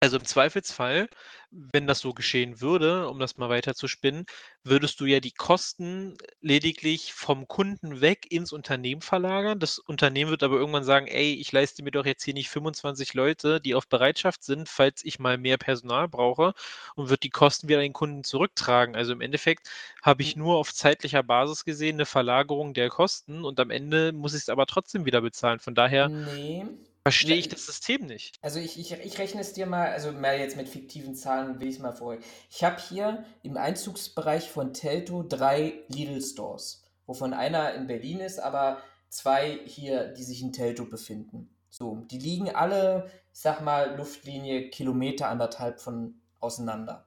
Also 0.01 0.19
im 0.19 0.27
Zweifelsfall, 0.27 1.09
wenn 1.51 1.86
das 1.86 2.01
so 2.01 2.12
geschehen 2.12 2.61
würde, 2.61 3.09
um 3.09 3.19
das 3.19 3.39
mal 3.39 3.48
weiter 3.48 3.74
zu 3.74 3.89
spinnen, 3.89 4.27
würdest 4.62 5.01
du 5.01 5.06
ja 5.06 5.19
die 5.20 5.32
Kosten 5.32 6.19
lediglich 6.43 7.15
vom 7.15 7.48
Kunden 7.48 8.02
weg 8.02 8.27
ins 8.31 8.52
Unternehmen 8.52 9.01
verlagern. 9.01 9.61
Das 9.61 9.78
Unternehmen 9.78 10.31
wird 10.31 10.43
aber 10.43 10.56
irgendwann 10.56 10.85
sagen: 10.85 11.06
„Ey, 11.06 11.32
ich 11.35 11.51
leiste 11.52 11.82
mir 11.82 11.90
doch 11.90 12.05
jetzt 12.05 12.23
hier 12.23 12.35
nicht 12.35 12.51
25 12.51 13.15
Leute, 13.15 13.62
die 13.62 13.74
auf 13.74 13.89
Bereitschaft 13.89 14.44
sind, 14.44 14.69
falls 14.69 15.02
ich 15.05 15.19
mal 15.19 15.39
mehr 15.39 15.56
Personal 15.56 16.06
brauche“, 16.09 16.52
und 16.97 17.09
wird 17.09 17.23
die 17.23 17.31
Kosten 17.31 17.69
wieder 17.69 17.78
an 17.78 17.85
den 17.85 17.93
Kunden 17.94 18.24
zurücktragen. 18.24 18.94
Also 18.97 19.12
im 19.12 19.20
Endeffekt 19.23 19.70
habe 20.02 20.23
ich 20.23 20.36
hm. 20.36 20.36
nur 20.36 20.56
auf 20.59 20.73
zeitlicher 20.74 21.23
Basis 21.23 21.65
gesehen 21.65 21.97
eine 21.97 22.06
Verlagerung 22.06 22.74
der 22.74 22.89
Kosten 22.90 23.44
und 23.44 23.59
am 23.61 23.70
Ende 23.70 24.12
muss 24.12 24.35
ich 24.35 24.43
es 24.43 24.48
aber 24.51 24.66
trotzdem 24.66 25.06
wieder 25.06 25.20
bezahlen. 25.23 25.61
Von 25.61 25.74
daher 25.74 26.11
Ne. 26.24 26.69
Verstehe 27.06 27.36
ich 27.36 27.48
das 27.48 27.66
System 27.66 28.06
nicht. 28.06 28.39
Also 28.40 28.59
ich, 28.59 28.78
ich, 28.78 28.93
ich 28.93 29.18
rechne 29.18 29.43
es 29.43 29.52
dir 29.52 29.66
mal, 29.66 29.89
also 29.89 30.10
mehr 30.10 30.39
jetzt 30.39 30.56
mit 30.56 30.70
fiktiven 30.70 31.14
Zahlen 31.14 31.60
will 31.60 31.68
ich 31.68 31.76
es 31.76 31.82
mal 31.82 31.93
vor. 31.93 32.16
Ich 32.51 32.64
habe 32.64 32.81
hier 32.81 33.24
im 33.43 33.59
Einzugsbereich 33.59 34.51
von 34.51 34.72
Telto 34.72 35.22
drei 35.22 35.74
Lidl-Stores, 35.89 36.82
wovon 37.05 37.35
einer 37.35 37.74
in 37.74 37.86
Berlin 37.86 38.20
ist, 38.20 38.39
aber 38.39 38.78
zwei 39.10 39.60
hier, 39.66 40.14
die 40.14 40.24
sich 40.24 40.40
in 40.40 40.55
Telto 40.55 40.86
befinden. 40.86 41.55
So, 41.68 41.97
die 42.10 42.18
liegen 42.18 42.55
alle, 42.55 43.10
ich 43.35 43.40
sag 43.40 43.60
mal, 43.60 43.97
Luftlinie 43.97 44.70
Kilometer 44.70 45.28
anderthalb 45.28 45.81
von 45.81 46.14
auseinander. 46.40 47.06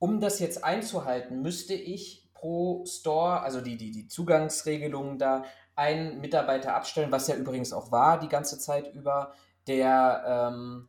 Um 0.00 0.20
das 0.20 0.40
jetzt 0.40 0.64
einzuhalten, 0.64 1.40
müsste 1.40 1.74
ich 1.74 2.28
pro 2.34 2.84
Store, 2.84 3.40
also 3.40 3.60
die, 3.60 3.76
die, 3.76 3.92
die 3.92 4.08
Zugangsregelungen 4.08 5.18
da, 5.18 5.44
einen 5.76 6.20
Mitarbeiter 6.20 6.74
abstellen, 6.74 7.12
was 7.12 7.28
ja 7.28 7.36
übrigens 7.36 7.72
auch 7.72 7.90
war 7.90 8.20
die 8.20 8.28
ganze 8.28 8.58
Zeit 8.58 8.92
über, 8.94 9.32
der 9.66 10.24
ähm, 10.26 10.88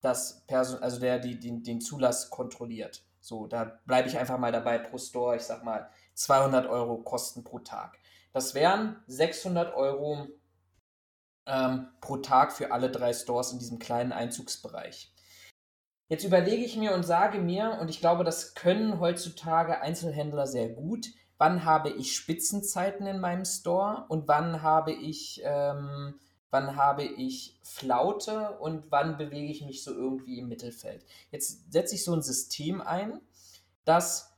das 0.00 0.44
Person, 0.46 0.82
also 0.82 1.00
der 1.00 1.18
die, 1.18 1.38
den, 1.38 1.62
den 1.62 1.80
Zulass 1.80 2.30
kontrolliert. 2.30 3.04
So, 3.20 3.46
da 3.46 3.80
bleibe 3.86 4.08
ich 4.08 4.18
einfach 4.18 4.38
mal 4.38 4.52
dabei 4.52 4.78
pro 4.78 4.98
Store, 4.98 5.36
ich 5.36 5.42
sag 5.42 5.64
mal 5.64 5.88
200 6.14 6.66
Euro 6.66 6.98
Kosten 6.98 7.42
pro 7.42 7.58
Tag. 7.58 7.98
Das 8.32 8.54
wären 8.54 9.02
600 9.06 9.74
Euro 9.74 10.28
ähm, 11.46 11.88
pro 12.00 12.18
Tag 12.18 12.52
für 12.52 12.72
alle 12.72 12.90
drei 12.90 13.12
Stores 13.12 13.52
in 13.52 13.58
diesem 13.58 13.78
kleinen 13.78 14.12
Einzugsbereich. 14.12 15.14
Jetzt 16.08 16.24
überlege 16.24 16.64
ich 16.64 16.76
mir 16.76 16.92
und 16.92 17.04
sage 17.04 17.38
mir, 17.38 17.78
und 17.80 17.88
ich 17.88 18.00
glaube, 18.00 18.24
das 18.24 18.54
können 18.54 19.00
heutzutage 19.00 19.80
Einzelhändler 19.80 20.46
sehr 20.46 20.68
gut, 20.68 21.08
wann 21.44 21.66
habe 21.66 21.90
ich 21.90 22.16
Spitzenzeiten 22.16 23.06
in 23.06 23.20
meinem 23.20 23.44
Store 23.44 24.06
und 24.08 24.26
wann 24.28 24.62
habe 24.62 24.92
ich, 24.92 25.42
ähm, 25.44 26.14
wann 26.48 26.76
habe 26.76 27.04
ich 27.04 27.60
Flaute 27.62 28.56
und 28.60 28.90
wann 28.90 29.18
bewege 29.18 29.52
ich 29.52 29.62
mich 29.62 29.84
so 29.84 29.92
irgendwie 29.92 30.38
im 30.38 30.48
Mittelfeld. 30.48 31.04
Jetzt 31.30 31.70
setze 31.70 31.96
ich 31.96 32.04
so 32.04 32.14
ein 32.14 32.22
System 32.22 32.80
ein, 32.80 33.20
das 33.84 34.34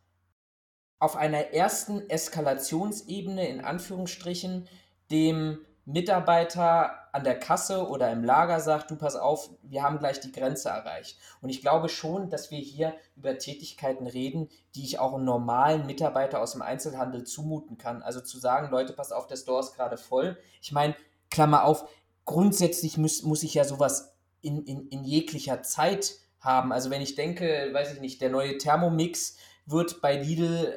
auf 0.99 1.15
einer 1.15 1.53
ersten 1.53 2.11
Eskalationsebene 2.11 3.47
in 3.47 3.61
Anführungsstrichen 3.61 4.67
dem 5.13 5.65
Mitarbeiter 5.87 6.91
an 7.13 7.23
der 7.23 7.39
Kasse 7.39 7.87
oder 7.87 8.11
im 8.11 8.25
Lager 8.25 8.59
sagt, 8.61 8.91
du 8.91 8.97
pass 8.97 9.15
auf, 9.15 9.51
wir 9.63 9.85
haben 9.85 9.99
gleich 9.99 10.19
die 10.19 10.33
Grenze 10.33 10.69
erreicht. 10.69 11.17
Und 11.41 11.49
ich 11.49 11.61
glaube 11.61 11.89
schon, 11.89 12.29
dass 12.29 12.51
wir 12.51 12.59
hier 12.59 12.95
über 13.15 13.39
Tätigkeiten 13.39 14.09
reden, 14.09 14.49
die 14.75 14.83
ich 14.83 14.99
auch 14.99 15.15
einem 15.15 15.25
normalen 15.25 15.87
Mitarbeiter 15.87 16.43
aus 16.43 16.53
dem 16.53 16.63
Einzelhandel 16.63 17.23
zumuten 17.25 17.79
kann. 17.79 18.03
Also 18.03 18.21
zu 18.21 18.39
sagen, 18.39 18.71
Leute, 18.71 18.93
pass 18.93 19.13
auf, 19.13 19.29
der 19.29 19.37
Store 19.37 19.61
ist 19.61 19.75
gerade 19.75 19.97
voll. 19.97 20.37
Ich 20.61 20.73
meine, 20.73 20.97
Klammer 21.31 21.65
auf, 21.65 21.89
grundsätzlich 22.25 22.99
muss, 22.99 23.23
muss 23.23 23.45
ich 23.45 23.55
ja 23.55 23.65
sowas 23.65 24.13
in, 24.43 24.65
in, 24.65 24.89
in 24.89 25.05
jeglicher 25.05 25.63
Zeit 25.63 26.17
haben. 26.41 26.73
Also 26.73 26.91
wenn 26.91 27.01
ich 27.01 27.15
denke, 27.15 27.71
weiß 27.73 27.95
ich 27.95 28.01
nicht, 28.01 28.21
der 28.21 28.31
neue 28.31 28.59
Thermomix 28.59 29.37
wird 29.67 30.01
bei 30.01 30.17
Lidl 30.17 30.67
äh, 30.67 30.73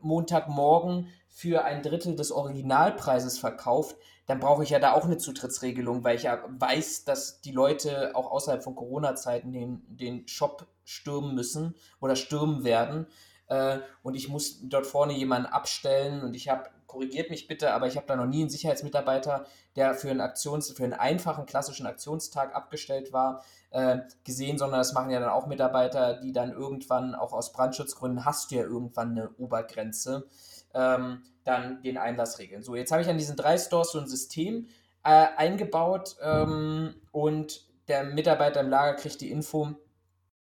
Montagmorgen 0.00 1.08
für 1.34 1.64
ein 1.64 1.82
Drittel 1.82 2.14
des 2.14 2.30
Originalpreises 2.30 3.38
verkauft, 3.38 3.96
dann 4.26 4.38
brauche 4.38 4.62
ich 4.62 4.70
ja 4.70 4.78
da 4.78 4.92
auch 4.92 5.04
eine 5.04 5.16
Zutrittsregelung, 5.16 6.04
weil 6.04 6.16
ich 6.16 6.24
ja 6.24 6.44
weiß, 6.46 7.04
dass 7.04 7.40
die 7.40 7.52
Leute 7.52 8.14
auch 8.14 8.30
außerhalb 8.30 8.62
von 8.62 8.76
Corona-Zeiten 8.76 9.50
den, 9.50 9.82
den 9.88 10.28
Shop 10.28 10.66
stürmen 10.84 11.34
müssen 11.34 11.74
oder 12.00 12.16
stürmen 12.16 12.64
werden. 12.64 13.06
Äh, 13.48 13.78
und 14.02 14.14
ich 14.14 14.28
muss 14.28 14.60
dort 14.62 14.86
vorne 14.86 15.14
jemanden 15.14 15.46
abstellen 15.46 16.22
und 16.22 16.36
ich 16.36 16.50
habe, 16.50 16.68
korrigiert 16.86 17.30
mich 17.30 17.48
bitte, 17.48 17.72
aber 17.72 17.86
ich 17.86 17.96
habe 17.96 18.06
da 18.06 18.14
noch 18.14 18.26
nie 18.26 18.42
einen 18.42 18.50
Sicherheitsmitarbeiter, 18.50 19.46
der 19.74 19.94
für 19.94 20.10
einen 20.10 20.20
Aktions-, 20.20 20.72
für 20.72 20.84
einen 20.84 20.92
einfachen 20.92 21.46
klassischen 21.46 21.86
Aktionstag 21.86 22.54
abgestellt 22.54 23.14
war, 23.14 23.42
äh, 23.70 24.00
gesehen, 24.24 24.58
sondern 24.58 24.80
das 24.80 24.92
machen 24.92 25.10
ja 25.10 25.18
dann 25.18 25.30
auch 25.30 25.46
Mitarbeiter, 25.46 26.20
die 26.20 26.32
dann 26.32 26.52
irgendwann, 26.52 27.14
auch 27.14 27.32
aus 27.32 27.52
Brandschutzgründen, 27.52 28.26
hast 28.26 28.50
du 28.50 28.56
ja 28.56 28.62
irgendwann 28.62 29.12
eine 29.12 29.30
Obergrenze 29.38 30.28
ähm, 30.74 31.22
dann 31.44 31.82
den 31.82 31.98
Einlass 31.98 32.38
regeln. 32.38 32.62
So, 32.62 32.76
jetzt 32.76 32.92
habe 32.92 33.02
ich 33.02 33.08
an 33.08 33.18
diesen 33.18 33.36
drei 33.36 33.58
Stores 33.58 33.92
so 33.92 33.98
ein 33.98 34.06
System 34.06 34.68
äh, 35.04 35.26
eingebaut 35.36 36.16
ähm, 36.22 36.94
und 37.10 37.62
der 37.88 38.04
Mitarbeiter 38.04 38.60
im 38.60 38.70
Lager 38.70 38.94
kriegt 38.94 39.20
die 39.20 39.30
Info, 39.30 39.68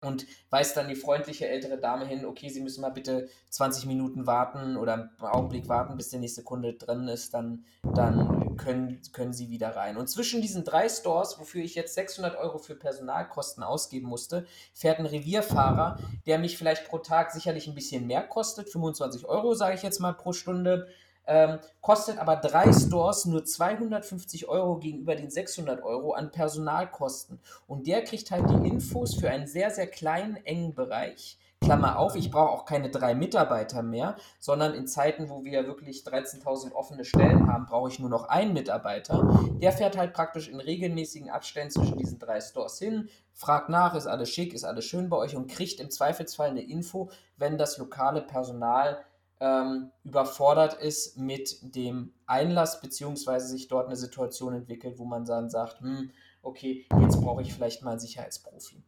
und 0.06 0.26
weist 0.50 0.76
dann 0.76 0.88
die 0.88 0.94
freundliche 0.94 1.48
ältere 1.48 1.78
Dame 1.78 2.06
hin, 2.06 2.24
okay, 2.24 2.48
Sie 2.48 2.60
müssen 2.60 2.80
mal 2.80 2.90
bitte 2.90 3.28
20 3.50 3.86
Minuten 3.86 4.26
warten 4.26 4.76
oder 4.76 4.94
einen 4.94 5.10
Augenblick 5.20 5.68
warten, 5.68 5.96
bis 5.96 6.10
der 6.10 6.20
nächste 6.20 6.42
Kunde 6.42 6.74
drin 6.74 7.08
ist, 7.08 7.34
dann, 7.34 7.64
dann 7.82 8.56
können, 8.56 9.00
können 9.12 9.32
Sie 9.32 9.50
wieder 9.50 9.76
rein. 9.76 9.96
Und 9.96 10.08
zwischen 10.08 10.40
diesen 10.40 10.64
drei 10.64 10.88
Stores, 10.88 11.38
wofür 11.38 11.62
ich 11.62 11.74
jetzt 11.74 11.94
600 11.94 12.36
Euro 12.36 12.58
für 12.58 12.74
Personalkosten 12.74 13.62
ausgeben 13.62 14.08
musste, 14.08 14.46
fährt 14.72 14.98
ein 14.98 15.06
Revierfahrer, 15.06 15.98
der 16.26 16.38
mich 16.38 16.56
vielleicht 16.56 16.88
pro 16.88 16.98
Tag 16.98 17.32
sicherlich 17.32 17.66
ein 17.66 17.74
bisschen 17.74 18.06
mehr 18.06 18.22
kostet, 18.22 18.70
25 18.70 19.26
Euro 19.26 19.54
sage 19.54 19.74
ich 19.74 19.82
jetzt 19.82 20.00
mal 20.00 20.12
pro 20.12 20.32
Stunde, 20.32 20.88
ähm, 21.26 21.58
kostet 21.80 22.18
aber 22.18 22.36
drei 22.36 22.72
Stores 22.72 23.24
nur 23.24 23.44
250 23.44 24.48
Euro 24.48 24.78
gegenüber 24.78 25.14
den 25.14 25.30
600 25.30 25.82
Euro 25.82 26.12
an 26.12 26.30
Personalkosten. 26.30 27.40
Und 27.66 27.86
der 27.86 28.04
kriegt 28.04 28.30
halt 28.30 28.48
die 28.50 28.68
Infos 28.68 29.14
für 29.14 29.30
einen 29.30 29.46
sehr, 29.46 29.70
sehr 29.70 29.86
kleinen, 29.86 30.36
engen 30.44 30.74
Bereich. 30.74 31.38
Klammer 31.62 31.98
auf, 31.98 32.14
ich 32.14 32.30
brauche 32.30 32.50
auch 32.50 32.64
keine 32.66 32.90
drei 32.90 33.14
Mitarbeiter 33.14 33.82
mehr, 33.82 34.16
sondern 34.38 34.74
in 34.74 34.86
Zeiten, 34.86 35.30
wo 35.30 35.42
wir 35.42 35.66
wirklich 35.66 36.02
13.000 36.02 36.72
offene 36.72 37.04
Stellen 37.04 37.50
haben, 37.50 37.66
brauche 37.66 37.88
ich 37.88 37.98
nur 37.98 38.10
noch 38.10 38.28
einen 38.28 38.52
Mitarbeiter. 38.52 39.48
Der 39.60 39.72
fährt 39.72 39.96
halt 39.96 40.12
praktisch 40.12 40.48
in 40.48 40.60
regelmäßigen 40.60 41.30
Abständen 41.30 41.70
zwischen 41.70 41.96
diesen 41.96 42.18
drei 42.18 42.40
Stores 42.40 42.78
hin, 42.78 43.08
fragt 43.32 43.70
nach, 43.70 43.94
ist 43.94 44.06
alles 44.06 44.30
schick, 44.30 44.52
ist 44.52 44.64
alles 44.64 44.84
schön 44.84 45.08
bei 45.08 45.16
euch 45.16 45.34
und 45.34 45.50
kriegt 45.50 45.80
im 45.80 45.90
Zweifelsfall 45.90 46.50
eine 46.50 46.62
Info, 46.62 47.10
wenn 47.36 47.58
das 47.58 47.78
lokale 47.78 48.20
Personal 48.20 48.98
ähm, 49.40 49.90
überfordert 50.04 50.74
ist 50.74 51.18
mit 51.18 51.74
dem 51.74 52.14
Einlass, 52.26 52.80
beziehungsweise 52.80 53.48
sich 53.48 53.68
dort 53.68 53.86
eine 53.86 53.96
Situation 53.96 54.54
entwickelt, 54.54 54.98
wo 54.98 55.04
man 55.04 55.24
dann 55.24 55.50
sagt, 55.50 55.80
hm, 55.80 56.10
okay, 56.42 56.86
jetzt 57.00 57.20
brauche 57.20 57.42
ich 57.42 57.52
vielleicht 57.52 57.82
mal 57.82 57.92
einen 57.92 58.00
Sicherheitsprofi. 58.00 58.82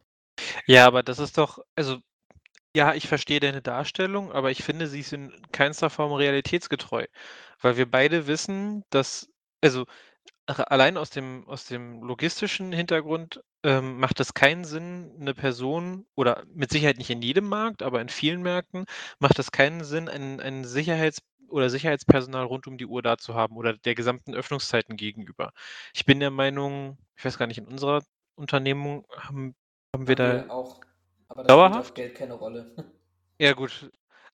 Ja, 0.65 0.87
aber 0.87 1.03
das 1.03 1.19
ist 1.19 1.37
doch, 1.37 1.59
also 1.75 1.97
ja, 2.75 2.93
ich 2.93 3.07
verstehe 3.07 3.39
deine 3.39 3.61
Darstellung, 3.61 4.31
aber 4.31 4.51
ich 4.51 4.63
finde, 4.63 4.87
sie 4.87 4.99
ist 5.01 5.13
in 5.13 5.31
keinster 5.51 5.89
Form 5.89 6.13
realitätsgetreu, 6.13 7.05
weil 7.61 7.77
wir 7.77 7.89
beide 7.89 8.27
wissen, 8.27 8.83
dass, 8.89 9.29
also 9.61 9.85
allein 10.57 10.97
aus 10.97 11.09
dem, 11.09 11.47
aus 11.47 11.65
dem 11.65 12.01
logistischen 12.01 12.71
Hintergrund 12.71 13.43
ähm, 13.63 13.99
macht 13.99 14.19
es 14.19 14.33
keinen 14.33 14.65
Sinn, 14.65 15.11
eine 15.19 15.33
Person 15.33 16.05
oder 16.15 16.43
mit 16.53 16.71
Sicherheit 16.71 16.97
nicht 16.97 17.09
in 17.09 17.21
jedem 17.21 17.47
Markt, 17.47 17.83
aber 17.83 18.01
in 18.01 18.09
vielen 18.09 18.41
Märkten 18.41 18.85
macht 19.19 19.37
es 19.39 19.51
keinen 19.51 19.83
Sinn, 19.83 20.09
ein, 20.09 20.39
ein 20.39 20.63
Sicherheits- 20.63 21.21
oder 21.49 21.69
Sicherheitspersonal 21.69 22.45
rund 22.45 22.67
um 22.67 22.77
die 22.77 22.85
Uhr 22.85 23.01
da 23.01 23.17
zu 23.17 23.33
haben 23.35 23.57
oder 23.57 23.73
der 23.73 23.95
gesamten 23.95 24.33
Öffnungszeiten 24.33 24.97
gegenüber. 24.97 25.51
Ich 25.93 26.05
bin 26.05 26.19
der 26.19 26.31
Meinung, 26.31 26.97
ich 27.17 27.25
weiß 27.25 27.37
gar 27.37 27.47
nicht, 27.47 27.57
in 27.57 27.67
unserer 27.67 28.03
Unternehmung 28.35 29.05
haben, 29.17 29.55
haben 29.93 30.07
wir 30.07 30.15
da 30.15 30.49
auch, 30.49 30.79
aber 31.27 31.43
das 31.43 31.47
dauerhaft? 31.47 31.95
Geld 31.95 32.15
keine 32.15 32.33
Rolle. 32.33 32.75
Ja 33.41 33.53
gut, 33.53 33.89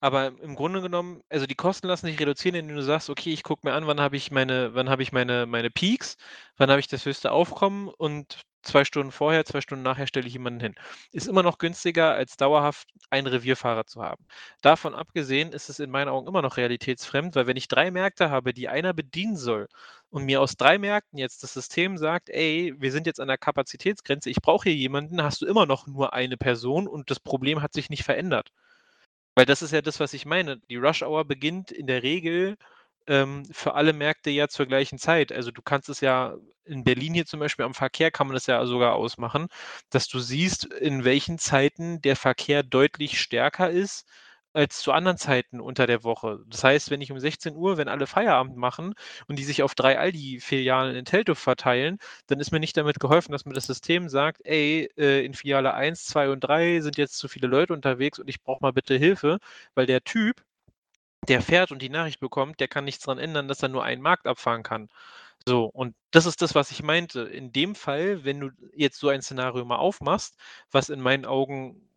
aber 0.05 0.27
im 0.41 0.55
Grunde 0.55 0.81
genommen, 0.81 1.21
also 1.29 1.47
die 1.47 1.55
Kosten 1.55 1.87
lassen 1.87 2.05
sich 2.05 2.19
reduzieren, 2.19 2.55
indem 2.55 2.75
du 2.77 2.83
sagst, 2.83 3.09
okay, 3.09 3.31
ich 3.33 3.41
gucke 3.43 3.67
mir 3.67 3.73
an, 3.73 3.87
wann 3.87 3.99
habe 3.99 4.15
ich 4.17 4.29
meine, 4.31 4.73
wann 4.75 4.89
habe 4.89 5.01
ich 5.03 5.11
meine, 5.11 5.47
meine 5.47 5.71
Peaks, 5.71 6.15
wann 6.57 6.69
habe 6.69 6.79
ich 6.79 6.87
das 6.87 7.05
höchste 7.05 7.31
Aufkommen 7.31 7.89
und 7.89 8.41
zwei 8.61 8.85
Stunden 8.85 9.11
vorher, 9.11 9.45
zwei 9.45 9.61
Stunden 9.61 9.83
nachher 9.83 10.05
stelle 10.07 10.27
ich 10.27 10.33
jemanden 10.33 10.59
hin. 10.59 10.75
Ist 11.11 11.27
immer 11.27 11.43
noch 11.43 11.57
günstiger, 11.57 12.13
als 12.13 12.37
dauerhaft 12.37 12.87
einen 13.09 13.25
Revierfahrer 13.27 13.85
zu 13.85 14.01
haben. 14.03 14.25
Davon 14.61 14.93
abgesehen 14.95 15.51
ist 15.53 15.69
es 15.69 15.79
in 15.79 15.89
meinen 15.91 16.09
Augen 16.09 16.27
immer 16.27 16.41
noch 16.43 16.57
realitätsfremd, 16.57 17.35
weil 17.35 17.47
wenn 17.47 17.57
ich 17.57 17.67
drei 17.67 17.89
Märkte 17.91 18.29
habe, 18.29 18.53
die 18.53 18.69
einer 18.69 18.93
bedienen 18.93 19.37
soll 19.37 19.67
und 20.09 20.25
mir 20.25 20.41
aus 20.41 20.55
drei 20.57 20.77
Märkten 20.77 21.17
jetzt 21.19 21.43
das 21.43 21.53
System 21.53 21.97
sagt, 21.97 22.29
ey, 22.29 22.73
wir 22.77 22.91
sind 22.91 23.07
jetzt 23.07 23.19
an 23.19 23.27
der 23.27 23.37
Kapazitätsgrenze, 23.37 24.29
ich 24.29 24.41
brauche 24.41 24.69
hier 24.69 24.77
jemanden, 24.77 25.23
hast 25.23 25.41
du 25.41 25.45
immer 25.47 25.65
noch 25.65 25.87
nur 25.87 26.13
eine 26.13 26.37
Person 26.37 26.87
und 26.87 27.09
das 27.11 27.19
Problem 27.19 27.61
hat 27.61 27.73
sich 27.73 27.89
nicht 27.89 28.03
verändert. 28.03 28.49
Weil 29.35 29.45
das 29.45 29.61
ist 29.61 29.71
ja 29.71 29.81
das, 29.81 29.99
was 29.99 30.13
ich 30.13 30.25
meine. 30.25 30.57
Die 30.69 30.77
Rush 30.77 31.03
Hour 31.03 31.25
beginnt 31.25 31.71
in 31.71 31.87
der 31.87 32.03
Regel 32.03 32.55
ähm, 33.07 33.45
für 33.51 33.73
alle 33.75 33.93
Märkte 33.93 34.29
ja 34.29 34.47
zur 34.47 34.65
gleichen 34.65 34.97
Zeit. 34.97 35.31
Also 35.31 35.51
du 35.51 35.61
kannst 35.61 35.89
es 35.89 36.01
ja 36.01 36.35
in 36.65 36.83
Berlin 36.83 37.13
hier 37.13 37.25
zum 37.25 37.39
Beispiel 37.41 37.65
am 37.65 37.73
Verkehr 37.73 38.11
kann 38.11 38.27
man 38.27 38.33
das 38.35 38.47
ja 38.47 38.65
sogar 38.65 38.95
ausmachen, 38.95 39.47
dass 39.91 40.07
du 40.07 40.19
siehst, 40.19 40.65
in 40.65 41.03
welchen 41.03 41.37
Zeiten 41.37 42.01
der 42.01 42.15
Verkehr 42.15 42.63
deutlich 42.63 43.19
stärker 43.19 43.69
ist 43.69 44.07
als 44.55 44.79
zu 44.79 44.91
anderen 44.93 45.17
Zeiten 45.17 45.59
unter 45.61 45.87
der 45.87 46.03
Woche. 46.03 46.39
Das 46.47 46.63
heißt, 46.63 46.89
wenn 46.89 47.01
ich 47.01 47.11
um 47.11 47.19
16 47.19 47.55
Uhr, 47.55 47.77
wenn 47.77 47.87
alle 47.87 48.07
Feierabend 48.07 48.57
machen 48.57 48.93
und 49.27 49.37
die 49.37 49.43
sich 49.43 49.63
auf 49.63 49.75
drei 49.75 49.99
Aldi-Filialen 49.99 50.95
in 50.95 51.05
Teltow 51.05 51.37
verteilen, 51.37 51.97
dann 52.27 52.39
ist 52.39 52.51
mir 52.51 52.59
nicht 52.59 52.77
damit 52.77 52.99
geholfen, 52.99 53.31
dass 53.31 53.45
mir 53.45 53.53
das 53.53 53.67
System 53.67 54.09
sagt, 54.09 54.41
ey, 54.45 54.89
äh, 54.97 55.25
in 55.25 55.33
Filiale 55.33 55.73
1, 55.73 56.05
2 56.05 56.29
und 56.29 56.41
3 56.41 56.81
sind 56.81 56.97
jetzt 56.97 57.17
zu 57.17 57.27
viele 57.27 57.47
Leute 57.47 57.73
unterwegs 57.73 58.19
und 58.19 58.29
ich 58.29 58.41
brauche 58.41 58.61
mal 58.61 58.73
bitte 58.73 58.95
Hilfe, 58.95 59.39
weil 59.75 59.85
der 59.85 60.03
Typ, 60.03 60.43
der 61.27 61.41
fährt 61.41 61.71
und 61.71 61.81
die 61.81 61.89
Nachricht 61.89 62.19
bekommt, 62.19 62.59
der 62.59 62.67
kann 62.67 62.85
nichts 62.85 63.03
daran 63.05 63.19
ändern, 63.19 63.47
dass 63.47 63.63
er 63.63 63.69
nur 63.69 63.83
einen 63.83 64.01
Markt 64.01 64.27
abfahren 64.27 64.63
kann. 64.63 64.89
So, 65.47 65.65
und 65.67 65.95
das 66.11 66.25
ist 66.25 66.41
das, 66.41 66.55
was 66.55 66.71
ich 66.71 66.83
meinte. 66.83 67.21
In 67.23 67.51
dem 67.53 67.75
Fall, 67.75 68.25
wenn 68.25 68.39
du 68.41 68.51
jetzt 68.75 68.99
so 68.99 69.09
ein 69.09 69.21
Szenario 69.21 69.65
mal 69.65 69.77
aufmachst, 69.77 70.37
was 70.71 70.89
in 70.89 71.01
meinen 71.01 71.25
Augen 71.25 71.89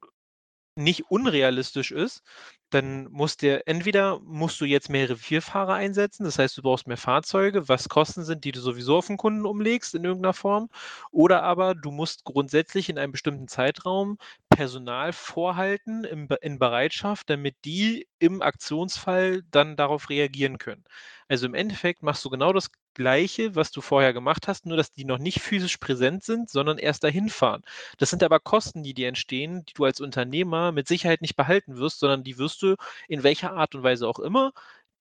nicht 0.79 1.11
unrealistisch 1.11 1.91
ist, 1.91 2.23
dann 2.71 3.09
musst 3.11 3.43
dir 3.43 3.63
entweder 3.67 4.21
musst 4.21 4.61
du 4.61 4.65
jetzt 4.65 4.91
mehrere 4.91 5.17
Vierfahrer 5.17 5.75
einsetzen, 5.75 6.25
das 6.25 6.39
heißt, 6.39 6.57
du 6.59 6.63
brauchst 6.63 6.87
mehr 6.87 6.97
Fahrzeuge, 6.97 7.69
was 7.69 7.89
Kosten 7.89 8.25
sind, 8.25 8.45
die 8.45 8.53
du 8.53 8.61
sowieso 8.61 8.97
auf 8.99 9.07
den 9.07 9.17
Kunden 9.17 9.47
umlegst 9.47 9.95
in 9.95 10.05
irgendeiner 10.05 10.35
Form, 10.35 10.69
oder 11.11 11.43
aber 11.43 11.75
du 11.75 11.91
musst 11.91 12.25
grundsätzlich 12.25 12.89
in 12.91 12.99
einem 12.99 13.13
bestimmten 13.13 13.49
Zeitraum 13.49 14.19
Personal 14.51 15.13
vorhalten 15.13 16.05
im, 16.05 16.29
in 16.43 16.59
Bereitschaft, 16.59 17.31
damit 17.31 17.57
die 17.65 18.07
im 18.19 18.43
Aktionsfall 18.43 19.43
dann 19.51 19.77
darauf 19.77 20.11
reagieren 20.11 20.59
können. 20.59 20.85
Also 21.29 21.47
im 21.47 21.55
Endeffekt 21.55 22.03
machst 22.03 22.25
du 22.25 22.31
genau 22.31 22.53
das 22.53 22.71
Gleiche, 22.99 23.55
was 23.57 23.71
du 23.73 23.81
vorher 23.81 24.13
gemacht 24.13 24.49
hast, 24.49 24.67
nur 24.67 24.77
dass 24.77 24.93
die 24.93 25.07
noch 25.07 25.19
nicht 25.19 25.41
physisch 25.41 25.79
präsent 25.79 26.25
sind, 26.25 26.51
sondern 26.51 26.79
erst 26.79 27.05
dahin 27.05 27.31
fahren. 27.31 27.63
Das 27.99 28.11
sind 28.11 28.23
aber 28.25 28.41
Kosten, 28.41 28.83
die 28.83 28.95
dir 28.95 29.09
entstehen, 29.09 29.65
die 29.67 29.75
du 29.75 29.85
als 29.87 30.01
Unternehmer 30.03 30.73
mit 30.73 30.89
Sicherheit 30.89 31.23
nicht 31.23 31.37
behalten 31.37 31.79
wirst, 31.79 32.01
sondern 32.01 32.25
die 32.25 32.39
wirst 32.39 32.63
du 32.63 32.77
in 33.09 33.23
welcher 33.23 33.53
Art 33.55 33.75
und 33.75 33.83
Weise 33.85 34.09
auch 34.09 34.19
immer 34.21 34.53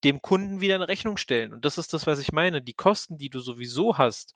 dem 0.03 0.21
Kunden 0.21 0.61
wieder 0.61 0.75
in 0.75 0.81
Rechnung 0.83 1.17
stellen. 1.17 1.53
Und 1.53 1.65
das 1.65 1.77
ist 1.77 1.93
das, 1.93 2.07
was 2.07 2.19
ich 2.19 2.31
meine. 2.31 2.61
Die 2.61 2.73
Kosten, 2.73 3.17
die 3.17 3.29
du 3.29 3.39
sowieso 3.39 3.97
hast, 3.97 4.35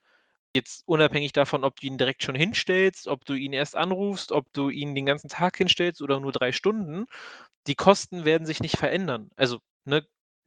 jetzt 0.56 0.84
unabhängig 0.88 1.34
davon, 1.34 1.64
ob 1.64 1.80
du 1.80 1.88
ihn 1.88 1.98
direkt 1.98 2.24
schon 2.24 2.36
hinstellst, 2.36 3.08
ob 3.08 3.26
du 3.26 3.34
ihn 3.34 3.54
erst 3.54 3.76
anrufst, 3.76 4.32
ob 4.32 4.52
du 4.54 4.70
ihn 4.70 4.96
den 4.96 5.06
ganzen 5.06 5.30
Tag 5.30 5.58
hinstellst 5.58 6.02
oder 6.02 6.20
nur 6.20 6.32
drei 6.34 6.52
Stunden, 6.52 7.06
die 7.68 7.76
Kosten 7.76 8.26
werden 8.26 8.46
sich 8.48 8.62
nicht 8.62 8.78
verändern. 8.78 9.30
Also, 9.36 9.60
ne, 9.86 10.06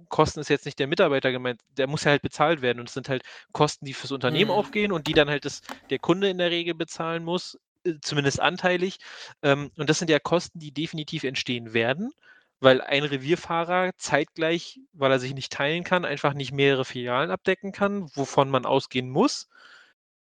Kosten 0.09 0.41
ist 0.41 0.51
jetzt 0.51 0.65
nicht 0.65 0.79
der 0.79 0.87
Mitarbeiter 0.87 1.33
gemeint, 1.33 1.61
der 1.77 1.87
muss 1.87 2.05
ja 2.05 2.11
halt 2.11 2.23
bezahlt 2.23 2.62
werden 2.62 2.81
und 2.81 2.89
es 2.89 2.95
sind 2.95 3.09
halt 3.09 3.23
Kosten, 3.53 3.85
die 3.85 3.95
fürs 3.95 4.12
Unternehmen 4.12 4.51
mhm. 4.51 4.57
aufgehen 4.57 4.93
und 4.93 5.07
die 5.07 5.12
dann 5.12 5.29
halt 5.29 5.45
das, 5.45 5.62
der 5.91 5.99
Kunde 5.99 6.29
in 6.29 6.39
der 6.39 6.51
Regel 6.51 6.75
bezahlen 6.75 7.25
muss, 7.25 7.59
äh, 7.85 7.95
zumindest 8.01 8.41
anteilig. 8.41 8.99
Ähm, 9.43 9.71
und 9.77 9.89
das 9.89 9.99
sind 9.99 10.11
ja 10.11 10.19
Kosten, 10.19 10.59
die 10.59 10.73
definitiv 10.73 11.25
entstehen 11.25 11.73
werden, 11.73 12.12
weil 12.61 12.81
ein 12.81 13.05
Revierfahrer 13.05 13.91
zeitgleich, 13.97 14.81
weil 14.93 15.12
er 15.12 15.21
sich 15.21 15.35
nicht 15.35 15.53
teilen 15.53 15.85
kann, 15.85 16.05
einfach 16.05 16.35
nicht 16.35 16.53
mehrere 16.53 16.85
Filialen 16.85 17.31
abdecken 17.31 17.73
kann, 17.73 18.09
wovon 18.15 18.51
man 18.51 18.66
ausgehen 18.66 19.09
muss 19.11 19.49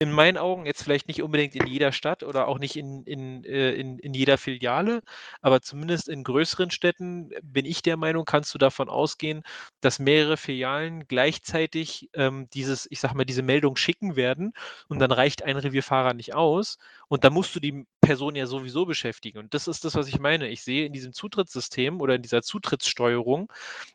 in 0.02 0.10
meinen 0.10 0.36
Augen 0.36 0.66
jetzt 0.66 0.82
vielleicht 0.82 1.06
nicht 1.06 1.22
unbedingt 1.22 1.54
in 1.54 1.66
jeder 1.66 1.92
Stadt 1.92 2.24
oder 2.24 2.48
auch 2.48 2.58
nicht 2.58 2.76
in, 2.76 3.04
in, 3.04 3.44
äh, 3.44 3.70
in, 3.72 3.98
in 4.00 4.14
jeder 4.14 4.36
Filiale, 4.36 5.00
aber 5.40 5.62
zumindest 5.62 6.08
in 6.08 6.24
größeren 6.24 6.72
Städten 6.72 7.30
bin 7.42 7.64
ich 7.64 7.82
der 7.82 7.96
Meinung, 7.96 8.24
kannst 8.24 8.52
du 8.52 8.58
davon 8.58 8.88
ausgehen, 8.88 9.42
dass 9.80 10.00
mehrere 10.00 10.36
Filialen 10.36 11.06
gleichzeitig 11.06 12.10
ähm, 12.14 12.48
dieses, 12.52 12.88
ich 12.90 12.98
sag 13.00 13.14
mal, 13.14 13.24
diese 13.24 13.42
Meldung 13.42 13.76
schicken 13.76 14.16
werden 14.16 14.52
und 14.88 14.98
dann 14.98 15.12
reicht 15.12 15.44
ein 15.44 15.56
Revierfahrer 15.56 16.14
nicht 16.14 16.34
aus 16.34 16.78
und 17.08 17.24
dann 17.24 17.32
musst 17.32 17.54
du 17.54 17.60
die 17.60 17.86
Person 18.00 18.34
ja 18.34 18.46
sowieso 18.46 18.86
beschäftigen. 18.86 19.38
Und 19.38 19.54
das 19.54 19.68
ist 19.68 19.84
das, 19.84 19.94
was 19.94 20.08
ich 20.08 20.18
meine. 20.18 20.48
Ich 20.48 20.62
sehe 20.64 20.86
in 20.86 20.92
diesem 20.92 21.12
Zutrittssystem 21.12 22.00
oder 22.00 22.16
in 22.16 22.22
dieser 22.22 22.42
Zutrittssteuerung, 22.42 23.52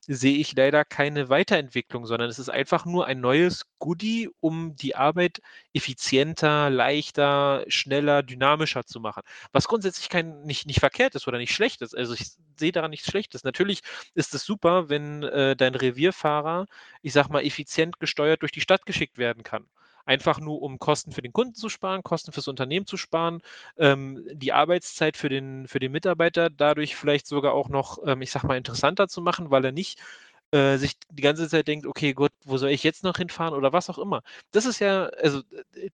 sehe 0.07 0.37
ich 0.37 0.55
leider 0.55 0.85
keine 0.85 1.27
Weiterentwicklung, 1.27 2.05
sondern 2.05 2.29
es 2.29 2.39
ist 2.39 2.49
einfach 2.49 2.85
nur 2.85 3.05
ein 3.07 3.19
neues 3.19 3.65
Goodie, 3.79 4.29
um 4.39 4.75
die 4.75 4.95
Arbeit 4.95 5.41
effizienter, 5.97 6.69
leichter, 6.69 7.65
schneller, 7.67 8.21
dynamischer 8.21 8.85
zu 8.85 8.99
machen. 8.99 9.23
Was 9.51 9.67
grundsätzlich 9.67 10.09
kein, 10.09 10.43
nicht, 10.43 10.67
nicht 10.67 10.79
verkehrt 10.79 11.15
ist 11.15 11.27
oder 11.27 11.39
nicht 11.39 11.53
schlecht 11.53 11.81
ist. 11.81 11.97
Also 11.97 12.13
ich 12.13 12.27
sehe 12.55 12.71
daran 12.71 12.91
nichts 12.91 13.09
Schlechtes. 13.09 13.43
Natürlich 13.43 13.81
ist 14.13 14.35
es 14.35 14.43
super, 14.45 14.89
wenn 14.89 15.23
äh, 15.23 15.55
dein 15.55 15.73
Revierfahrer, 15.73 16.67
ich 17.01 17.13
sag 17.13 17.29
mal, 17.29 17.43
effizient 17.43 17.99
gesteuert 17.99 18.43
durch 18.43 18.51
die 18.51 18.61
Stadt 18.61 18.85
geschickt 18.85 19.17
werden 19.17 19.43
kann 19.43 19.65
einfach 20.05 20.39
nur 20.39 20.61
um 20.61 20.79
Kosten 20.79 21.11
für 21.11 21.21
den 21.21 21.33
Kunden 21.33 21.53
zu 21.53 21.67
sparen, 21.67 22.01
Kosten 22.01 22.31
fürs 22.31 22.47
Unternehmen 22.47 22.87
zu 22.87 22.95
sparen, 22.95 23.41
ähm, 23.77 24.25
die 24.31 24.53
Arbeitszeit 24.53 25.17
für 25.17 25.27
den, 25.27 25.67
für 25.67 25.79
den 25.79 25.91
Mitarbeiter 25.91 26.49
dadurch 26.49 26.95
vielleicht 26.95 27.27
sogar 27.27 27.53
auch 27.53 27.67
noch, 27.67 27.99
ähm, 28.05 28.21
ich 28.21 28.31
sag 28.31 28.43
mal, 28.43 28.57
interessanter 28.57 29.09
zu 29.09 29.21
machen, 29.21 29.51
weil 29.51 29.65
er 29.65 29.73
nicht 29.73 29.99
äh, 30.51 30.77
sich 30.77 30.93
die 31.09 31.21
ganze 31.21 31.49
Zeit 31.49 31.67
denkt, 31.67 31.85
okay, 31.85 32.13
Gott, 32.13 32.31
wo 32.45 32.57
soll 32.57 32.69
ich 32.69 32.83
jetzt 32.83 33.03
noch 33.03 33.17
hinfahren 33.17 33.53
oder 33.53 33.73
was 33.73 33.89
auch 33.89 33.97
immer. 33.97 34.21
Das 34.51 34.65
ist 34.65 34.79
ja, 34.79 35.05
also 35.21 35.41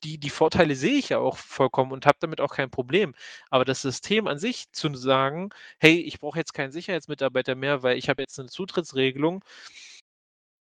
die, 0.04 0.20
die 0.20 0.30
Vorteile 0.30 0.76
sehe 0.76 0.94
ich 0.94 1.10
ja 1.10 1.18
auch 1.18 1.38
vollkommen 1.38 1.92
und 1.92 2.06
habe 2.06 2.18
damit 2.20 2.40
auch 2.40 2.54
kein 2.54 2.70
Problem. 2.70 3.16
Aber 3.50 3.66
das 3.66 3.82
System 3.82 4.28
an 4.28 4.38
sich 4.38 4.72
zu 4.72 4.94
sagen, 4.96 5.50
hey, 5.80 6.00
ich 6.00 6.20
brauche 6.20 6.38
jetzt 6.38 6.54
keinen 6.54 6.72
Sicherheitsmitarbeiter 6.72 7.56
mehr, 7.56 7.82
weil 7.82 7.98
ich 7.98 8.10
habe 8.10 8.22
jetzt 8.22 8.40
eine 8.40 8.50
Zutrittsregelung. 8.50 9.44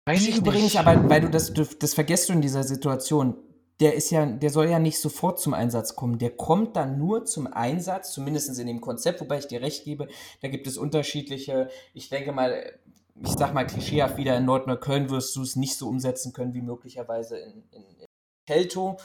Weiß 0.06 0.26
ich 0.26 0.36
übrigens, 0.36 0.74
nicht. 0.74 0.78
aber 0.78 1.08
weil 1.08 1.22
du 1.22 1.30
das, 1.30 1.52
das 1.52 1.94
vergisst 1.94 2.28
du 2.28 2.32
in 2.32 2.40
dieser 2.40 2.62
Situation, 2.62 3.36
der 3.80 3.94
ist 3.94 4.10
ja, 4.10 4.26
der 4.26 4.50
soll 4.50 4.68
ja 4.68 4.78
nicht 4.78 4.98
sofort 4.98 5.40
zum 5.40 5.54
Einsatz 5.54 5.96
kommen. 5.96 6.18
Der 6.18 6.30
kommt 6.30 6.76
dann 6.76 6.98
nur 6.98 7.24
zum 7.24 7.46
Einsatz, 7.46 8.12
zumindest 8.12 8.56
in 8.58 8.66
dem 8.66 8.80
Konzept, 8.80 9.20
wobei 9.20 9.38
ich 9.38 9.46
dir 9.46 9.62
recht 9.62 9.84
gebe, 9.84 10.06
da 10.42 10.48
gibt 10.48 10.66
es 10.66 10.76
unterschiedliche, 10.76 11.70
ich 11.94 12.10
denke 12.10 12.32
mal, 12.32 12.78
ich 13.22 13.32
sag 13.32 13.52
mal 13.52 13.66
klischeehaft 13.66 14.16
wieder, 14.16 14.36
in 14.36 14.44
Nordneukölln 14.44 15.10
wirst 15.10 15.36
du 15.36 15.42
es 15.42 15.56
nicht 15.56 15.76
so 15.76 15.88
umsetzen 15.88 16.32
können 16.32 16.54
wie 16.54 16.62
möglicherweise 16.62 17.38
in, 17.38 17.64
in, 17.70 17.82
in 17.82 18.06
Teltow. 18.46 19.00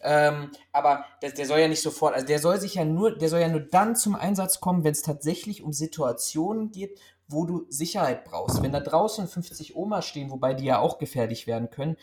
Ähm, 0.00 0.50
aber 0.72 1.04
der, 1.22 1.32
der, 1.32 1.46
soll 1.46 1.58
ja 1.58 1.68
nicht 1.68 1.82
sofort, 1.82 2.14
also 2.14 2.26
der 2.26 2.38
soll 2.38 2.60
sich 2.60 2.76
ja 2.76 2.84
nur, 2.84 3.16
der 3.16 3.28
soll 3.28 3.40
ja 3.40 3.48
nur 3.48 3.60
dann 3.60 3.96
zum 3.96 4.14
Einsatz 4.14 4.60
kommen, 4.60 4.84
wenn 4.84 4.92
es 4.92 5.02
tatsächlich 5.02 5.62
um 5.62 5.72
Situationen 5.72 6.70
geht, 6.70 6.98
wo 7.26 7.44
du 7.44 7.66
Sicherheit 7.68 8.24
brauchst. 8.24 8.62
Wenn 8.62 8.72
da 8.72 8.80
draußen 8.80 9.26
50 9.26 9.76
Omas 9.76 10.06
stehen, 10.06 10.30
wobei 10.30 10.54
die 10.54 10.64
ja 10.64 10.78
auch 10.78 10.98
gefährlich 10.98 11.46
werden 11.46 11.68
können, 11.70 11.96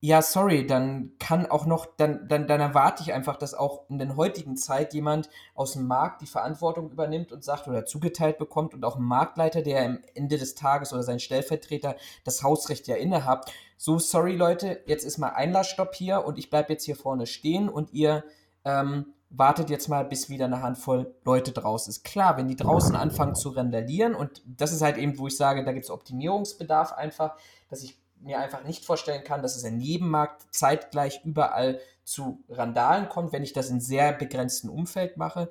ja, 0.00 0.20
sorry, 0.20 0.66
dann 0.66 1.12
kann 1.18 1.46
auch 1.46 1.64
noch, 1.64 1.86
dann, 1.96 2.28
dann, 2.28 2.46
dann 2.46 2.60
erwarte 2.60 3.02
ich 3.02 3.14
einfach, 3.14 3.36
dass 3.36 3.54
auch 3.54 3.88
in 3.88 3.98
der 3.98 4.14
heutigen 4.16 4.56
Zeit 4.56 4.92
jemand 4.92 5.30
aus 5.54 5.72
dem 5.72 5.86
Markt 5.86 6.20
die 6.20 6.26
Verantwortung 6.26 6.90
übernimmt 6.90 7.32
und 7.32 7.42
sagt 7.42 7.66
oder 7.66 7.86
zugeteilt 7.86 8.36
bekommt 8.36 8.74
und 8.74 8.84
auch 8.84 8.96
ein 8.96 9.02
Marktleiter, 9.02 9.62
der 9.62 9.84
am 9.84 9.98
Ende 10.14 10.36
des 10.36 10.54
Tages 10.54 10.92
oder 10.92 11.02
sein 11.02 11.18
Stellvertreter 11.18 11.96
das 12.24 12.42
Hausrecht 12.42 12.86
ja 12.88 12.96
innehat. 12.96 13.50
So, 13.78 13.98
sorry 13.98 14.36
Leute, 14.36 14.82
jetzt 14.86 15.04
ist 15.04 15.16
mal 15.16 15.30
Einlassstopp 15.30 15.94
hier 15.94 16.26
und 16.26 16.38
ich 16.38 16.50
bleibe 16.50 16.74
jetzt 16.74 16.84
hier 16.84 16.96
vorne 16.96 17.26
stehen 17.26 17.68
und 17.70 17.94
ihr 17.94 18.22
ähm, 18.64 19.14
wartet 19.30 19.70
jetzt 19.70 19.88
mal, 19.88 20.04
bis 20.04 20.28
wieder 20.28 20.44
eine 20.44 20.62
Handvoll 20.62 21.14
Leute 21.24 21.52
draußen 21.52 21.90
ist. 21.90 22.04
Klar, 22.04 22.36
wenn 22.36 22.48
die 22.48 22.56
draußen 22.56 22.94
anfangen 22.94 23.34
zu 23.34 23.48
randalieren 23.48 24.14
und 24.14 24.42
das 24.46 24.72
ist 24.72 24.82
halt 24.82 24.98
eben, 24.98 25.18
wo 25.18 25.26
ich 25.26 25.36
sage, 25.36 25.64
da 25.64 25.72
gibt 25.72 25.84
es 25.84 25.90
Optimierungsbedarf 25.90 26.92
einfach, 26.92 27.36
dass 27.70 27.82
ich 27.82 27.98
mir 28.26 28.38
einfach 28.38 28.64
nicht 28.64 28.84
vorstellen 28.84 29.24
kann, 29.24 29.42
dass 29.42 29.56
es 29.56 29.64
in 29.64 29.80
jedem 29.80 30.10
Markt 30.10 30.42
zeitgleich 30.54 31.20
überall 31.24 31.80
zu 32.04 32.44
Randalen 32.48 33.08
kommt, 33.08 33.32
wenn 33.32 33.42
ich 33.42 33.52
das 33.52 33.70
in 33.70 33.80
sehr 33.80 34.12
begrenztem 34.12 34.70
Umfeld 34.70 35.16
mache, 35.16 35.48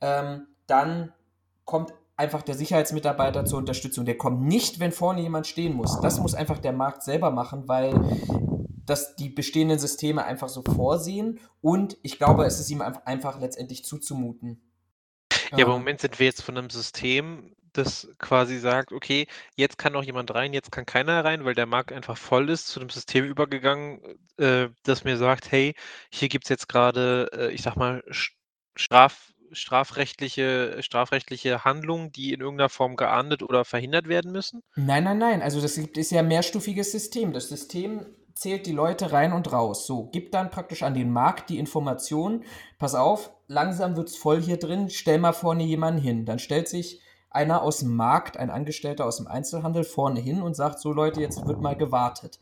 ähm, 0.00 0.46
dann 0.66 1.12
kommt 1.64 1.94
einfach 2.16 2.42
der 2.42 2.54
Sicherheitsmitarbeiter 2.54 3.44
zur 3.44 3.58
Unterstützung. 3.58 4.04
Der 4.04 4.18
kommt 4.18 4.42
nicht, 4.42 4.80
wenn 4.80 4.92
vorne 4.92 5.20
jemand 5.20 5.46
stehen 5.46 5.74
muss. 5.74 6.00
Das 6.00 6.18
muss 6.18 6.34
einfach 6.34 6.58
der 6.58 6.72
Markt 6.72 7.02
selber 7.02 7.30
machen, 7.30 7.68
weil 7.68 7.94
das 8.86 9.16
die 9.16 9.30
bestehenden 9.30 9.78
Systeme 9.78 10.24
einfach 10.24 10.48
so 10.48 10.62
vorsehen 10.62 11.40
und 11.62 11.96
ich 12.02 12.18
glaube, 12.18 12.44
es 12.44 12.60
ist 12.60 12.70
ihm 12.70 12.82
einfach 12.82 13.40
letztendlich 13.40 13.84
zuzumuten. 13.84 14.60
Ja, 15.52 15.64
aber 15.64 15.74
im 15.74 15.80
Moment 15.80 16.00
sind 16.00 16.18
wir 16.18 16.26
jetzt 16.26 16.42
von 16.42 16.58
einem 16.58 16.70
System, 16.70 17.54
das 17.76 18.08
quasi 18.18 18.58
sagt, 18.58 18.92
okay, 18.92 19.26
jetzt 19.56 19.78
kann 19.78 19.92
noch 19.92 20.04
jemand 20.04 20.34
rein, 20.34 20.52
jetzt 20.52 20.72
kann 20.72 20.86
keiner 20.86 21.24
rein, 21.24 21.44
weil 21.44 21.54
der 21.54 21.66
Markt 21.66 21.92
einfach 21.92 22.16
voll 22.16 22.50
ist, 22.50 22.68
zu 22.68 22.80
einem 22.80 22.90
System 22.90 23.24
übergegangen, 23.24 24.00
äh, 24.38 24.68
das 24.84 25.04
mir 25.04 25.16
sagt, 25.16 25.52
hey, 25.52 25.74
hier 26.10 26.28
gibt 26.28 26.44
es 26.44 26.48
jetzt 26.50 26.68
gerade, 26.68 27.30
äh, 27.32 27.50
ich 27.52 27.62
sag 27.62 27.76
mal, 27.76 28.02
Straf, 28.76 29.32
strafrechtliche, 29.52 30.82
strafrechtliche 30.82 31.64
Handlungen, 31.64 32.10
die 32.12 32.32
in 32.32 32.40
irgendeiner 32.40 32.68
Form 32.68 32.96
geahndet 32.96 33.42
oder 33.42 33.64
verhindert 33.64 34.08
werden 34.08 34.32
müssen? 34.32 34.62
Nein, 34.74 35.04
nein, 35.04 35.18
nein. 35.18 35.42
Also 35.42 35.60
das 35.60 35.78
ist 35.78 36.10
ja 36.10 36.20
ein 36.20 36.28
mehrstufiges 36.28 36.90
System. 36.90 37.32
Das 37.32 37.48
System 37.48 38.06
zählt 38.34 38.66
die 38.66 38.72
Leute 38.72 39.12
rein 39.12 39.32
und 39.32 39.52
raus. 39.52 39.86
So, 39.86 40.08
gibt 40.10 40.34
dann 40.34 40.50
praktisch 40.50 40.82
an 40.82 40.94
den 40.94 41.12
Markt 41.12 41.50
die 41.50 41.58
Information, 41.58 42.44
pass 42.78 42.94
auf, 42.94 43.30
langsam 43.46 43.96
wird 43.96 44.08
es 44.08 44.16
voll 44.16 44.42
hier 44.42 44.58
drin, 44.58 44.90
stell 44.90 45.18
mal 45.18 45.32
vorne 45.32 45.64
jemanden 45.64 46.00
hin. 46.00 46.26
Dann 46.26 46.38
stellt 46.38 46.68
sich 46.68 47.00
einer 47.34 47.62
aus 47.62 47.78
dem 47.78 47.94
Markt, 47.94 48.36
ein 48.36 48.50
Angestellter 48.50 49.06
aus 49.06 49.18
dem 49.18 49.26
Einzelhandel 49.26 49.84
vorne 49.84 50.20
hin 50.20 50.42
und 50.42 50.54
sagt, 50.54 50.78
so 50.78 50.92
Leute, 50.92 51.20
jetzt 51.20 51.46
wird 51.46 51.60
mal 51.60 51.76
gewartet. 51.76 52.38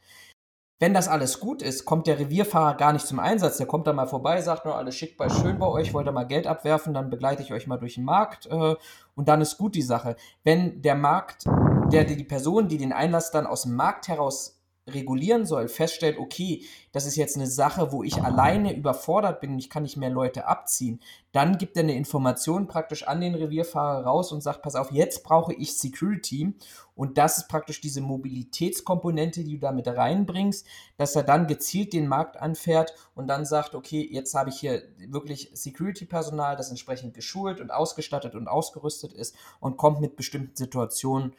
Wenn 0.82 0.94
das 0.94 1.06
alles 1.06 1.39
gut 1.39 1.62
ist, 1.62 1.85
kommt 1.85 2.09
der 2.09 2.19
Revierfahrer 2.19 2.77
gar 2.77 2.93
nicht 2.93 3.06
zum 3.06 3.20
Einsatz. 3.20 3.56
Der 3.56 3.69
kommt 3.69 3.86
dann 3.86 3.94
mal 3.94 4.09
vorbei, 4.09 4.43
sagt 4.43 4.64
nur, 4.64 4.74
alles 4.74 4.97
schick 4.97 5.16
bei 5.16 5.28
schön 5.28 5.59
bei 5.60 5.66
euch, 5.69 5.94
wollt 5.94 6.09
ihr 6.09 6.12
mal 6.12 6.24
Geld 6.24 6.48
abwerfen, 6.48 6.93
dann 6.93 7.09
begleite 7.09 7.40
ich 7.40 7.52
euch 7.52 7.69
mal 7.69 7.78
durch 7.78 7.94
den 7.94 8.05
Markt 8.05 8.47
äh, 8.47 8.74
und 9.14 9.28
dann 9.28 9.40
ist 9.40 9.59
gut 9.59 9.77
die 9.77 9.82
Sache. 9.82 10.16
Wenn 10.43 10.82
der 10.82 10.97
Markt, 10.97 11.44
der 11.93 12.05
die 12.05 12.24
Person, 12.24 12.66
die 12.66 12.78
den 12.78 12.93
Einlass 12.93 13.31
dann 13.31 13.47
aus 13.47 13.62
dem 13.62 13.77
Markt 13.77 14.09
heraus 14.09 14.61
regulieren 14.89 15.47
soll, 15.47 15.69
feststellt, 15.69 16.19
okay, 16.19 16.65
das 16.91 17.07
ist 17.07 17.17
jetzt 17.17 17.37
eine 17.37 17.47
Sache, 17.47 17.93
wo 17.93 18.03
ich 18.03 18.23
alleine 18.23 18.75
überfordert 18.75 19.41
bin 19.41 19.57
ich 19.59 19.71
kann 19.71 19.85
nicht 19.85 19.97
mehr 19.97 20.11
Leute 20.11 20.47
abziehen, 20.47 21.01
dann 21.31 21.57
gibt 21.57 21.77
er 21.77 21.85
eine 21.85 21.95
Information 21.95 22.67
praktisch 22.67 23.07
an 23.07 23.21
den 23.21 23.35
Revierfahrer 23.35 24.05
raus 24.05 24.33
und 24.33 24.43
sagt, 24.43 24.63
pass 24.63 24.75
auf, 24.75 24.91
jetzt 24.91 25.23
brauche 25.23 25.55
ich 25.55 25.79
Security. 25.79 26.55
Und 26.95 27.17
das 27.17 27.39
ist 27.39 27.49
praktisch 27.49 27.81
diese 27.81 28.03
Mobilitätskomponente, 28.03 29.45
die 29.45 29.55
du 29.55 29.61
damit 29.61 29.89
reinbringst, 29.89 30.67
dass 30.99 31.17
er 31.17 31.23
dann 31.23 31.47
gezielt 31.47 31.95
den 31.95 32.07
Markt 32.07 32.37
anfährt 32.37 32.93
und 33.15 33.29
dann 33.29 33.47
sagt, 33.47 33.75
okay, 33.75 34.07
jetzt 34.11 34.35
habe 34.35 34.51
ich 34.51 34.61
hier 34.61 34.83
wirklich 35.09 35.51
Security-Personal, 35.55 36.57
das 36.57 36.69
entsprechend 36.69 37.15
geschult 37.15 37.61
und 37.61 37.71
ausgestattet 37.71 38.35
und 38.35 38.47
ausgerüstet 38.47 39.15
ist 39.15 39.35
und 39.61 39.79
kommt 39.79 40.01
mit 40.01 40.17
bestimmten 40.17 40.55
Situationen 40.55 41.35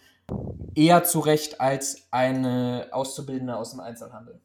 eher 0.75 1.03
zurecht 1.03 1.61
als 1.61 2.07
eine 2.11 2.89
Auszubildende 2.91 3.55
aus 3.55 3.71
dem 3.71 3.79
Einzelhandel. 3.79 4.39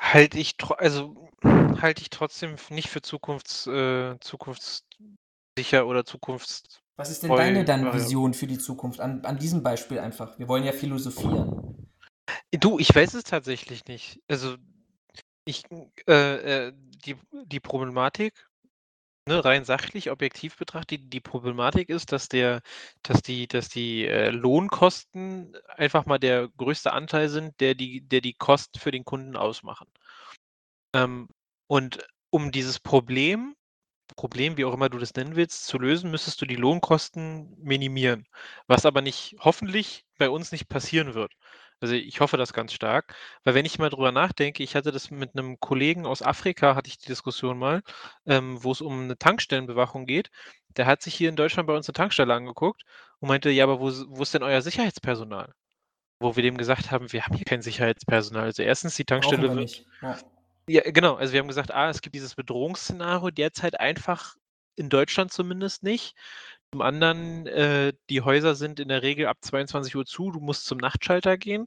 Halte 0.00 0.38
ich, 0.38 0.56
also 0.78 1.28
halte 1.42 2.02
ich 2.02 2.10
trotzdem 2.10 2.56
nicht 2.70 2.88
für 2.88 3.02
Zukunfts, 3.02 3.66
äh, 3.66 4.18
zukunftssicher 4.20 5.86
oder 5.86 6.04
zukunfts. 6.04 6.80
Was 6.96 7.10
ist 7.10 7.22
denn 7.22 7.30
deine 7.30 7.64
dann 7.64 7.92
Vision 7.92 8.34
für 8.34 8.46
die 8.46 8.58
Zukunft? 8.58 9.00
An, 9.00 9.24
an 9.24 9.38
diesem 9.38 9.62
Beispiel 9.62 10.00
einfach. 10.00 10.38
Wir 10.38 10.48
wollen 10.48 10.64
ja 10.64 10.72
philosophieren. 10.72 11.88
Du, 12.50 12.78
ich 12.78 12.94
weiß 12.94 13.14
es 13.14 13.24
tatsächlich 13.24 13.86
nicht. 13.86 14.20
Also 14.28 14.56
ich, 15.44 15.62
äh, 16.08 16.66
äh, 16.66 16.72
die, 17.04 17.16
die 17.32 17.60
Problematik 17.60 18.47
ne, 19.28 19.44
rein 19.44 19.64
sachlich, 19.64 20.10
objektiv 20.10 20.56
betrachtet, 20.56 21.12
die 21.12 21.20
Problematik 21.20 21.88
ist, 21.90 22.12
dass 22.12 22.28
der, 22.28 22.62
dass 23.02 23.22
die, 23.22 23.46
dass 23.46 23.68
die 23.68 24.06
äh, 24.06 24.30
Lohnkosten 24.30 25.56
einfach 25.76 26.06
mal 26.06 26.18
der 26.18 26.48
größte 26.56 26.92
Anteil 26.92 27.28
sind, 27.28 27.60
der 27.60 27.74
die, 27.74 28.00
der 28.02 28.20
die 28.20 28.34
Kosten 28.34 28.78
für 28.80 28.90
den 28.90 29.04
Kunden 29.04 29.36
ausmachen. 29.36 29.88
Ähm, 30.94 31.28
und 31.68 32.06
um 32.30 32.50
dieses 32.52 32.80
Problem, 32.80 33.54
Problem, 34.16 34.56
wie 34.56 34.64
auch 34.64 34.74
immer 34.74 34.88
du 34.88 34.98
das 34.98 35.14
nennen 35.14 35.36
willst, 35.36 35.66
zu 35.66 35.78
lösen, 35.78 36.10
müsstest 36.10 36.40
du 36.40 36.46
die 36.46 36.56
Lohnkosten 36.56 37.56
minimieren. 37.62 38.26
Was 38.66 38.86
aber 38.86 39.02
nicht, 39.02 39.36
hoffentlich 39.40 40.04
bei 40.18 40.30
uns 40.30 40.52
nicht 40.52 40.68
passieren 40.68 41.14
wird. 41.14 41.32
Also 41.80 41.94
ich 41.94 42.20
hoffe 42.20 42.36
das 42.36 42.52
ganz 42.52 42.72
stark, 42.72 43.14
weil 43.44 43.54
wenn 43.54 43.64
ich 43.64 43.78
mal 43.78 43.90
drüber 43.90 44.10
nachdenke, 44.12 44.62
ich 44.62 44.74
hatte 44.74 44.90
das 44.90 45.10
mit 45.10 45.36
einem 45.36 45.60
Kollegen 45.60 46.06
aus 46.06 46.22
Afrika, 46.22 46.74
hatte 46.74 46.88
ich 46.88 46.98
die 46.98 47.06
Diskussion 47.06 47.58
mal, 47.58 47.82
ähm, 48.26 48.62
wo 48.62 48.72
es 48.72 48.80
um 48.80 49.02
eine 49.02 49.18
Tankstellenbewachung 49.18 50.06
geht. 50.06 50.30
der 50.76 50.86
hat 50.86 51.02
sich 51.02 51.14
hier 51.14 51.28
in 51.28 51.36
Deutschland 51.36 51.66
bei 51.66 51.76
uns 51.76 51.88
eine 51.88 51.94
Tankstelle 51.94 52.34
angeguckt 52.34 52.82
und 53.20 53.28
meinte, 53.28 53.50
ja, 53.50 53.64
aber 53.64 53.80
wo, 53.80 53.90
wo 54.08 54.22
ist 54.22 54.34
denn 54.34 54.42
euer 54.42 54.62
Sicherheitspersonal? 54.62 55.52
Wo 56.20 56.36
wir 56.36 56.42
dem 56.42 56.56
gesagt 56.56 56.90
haben, 56.90 57.12
wir 57.12 57.24
haben 57.24 57.36
hier 57.36 57.44
kein 57.44 57.62
Sicherheitspersonal. 57.62 58.44
Also 58.44 58.62
erstens, 58.62 58.96
die 58.96 59.04
Tankstelle 59.04 59.54
wird. 59.54 59.84
Ja. 60.02 60.18
ja, 60.68 60.82
genau. 60.90 61.14
Also 61.14 61.32
wir 61.32 61.40
haben 61.40 61.48
gesagt, 61.48 61.72
ah, 61.72 61.90
es 61.90 62.02
gibt 62.02 62.14
dieses 62.14 62.34
Bedrohungsszenario 62.34 63.30
derzeit 63.30 63.78
einfach 63.78 64.36
in 64.76 64.88
Deutschland 64.88 65.32
zumindest 65.32 65.82
nicht. 65.82 66.14
Zum 66.72 66.82
anderen, 66.82 67.46
äh, 67.46 67.94
die 68.10 68.20
Häuser 68.20 68.54
sind 68.54 68.78
in 68.78 68.88
der 68.88 69.02
Regel 69.02 69.26
ab 69.26 69.38
22 69.40 69.96
Uhr 69.96 70.04
zu, 70.04 70.30
du 70.30 70.38
musst 70.38 70.66
zum 70.66 70.76
Nachtschalter 70.76 71.38
gehen. 71.38 71.64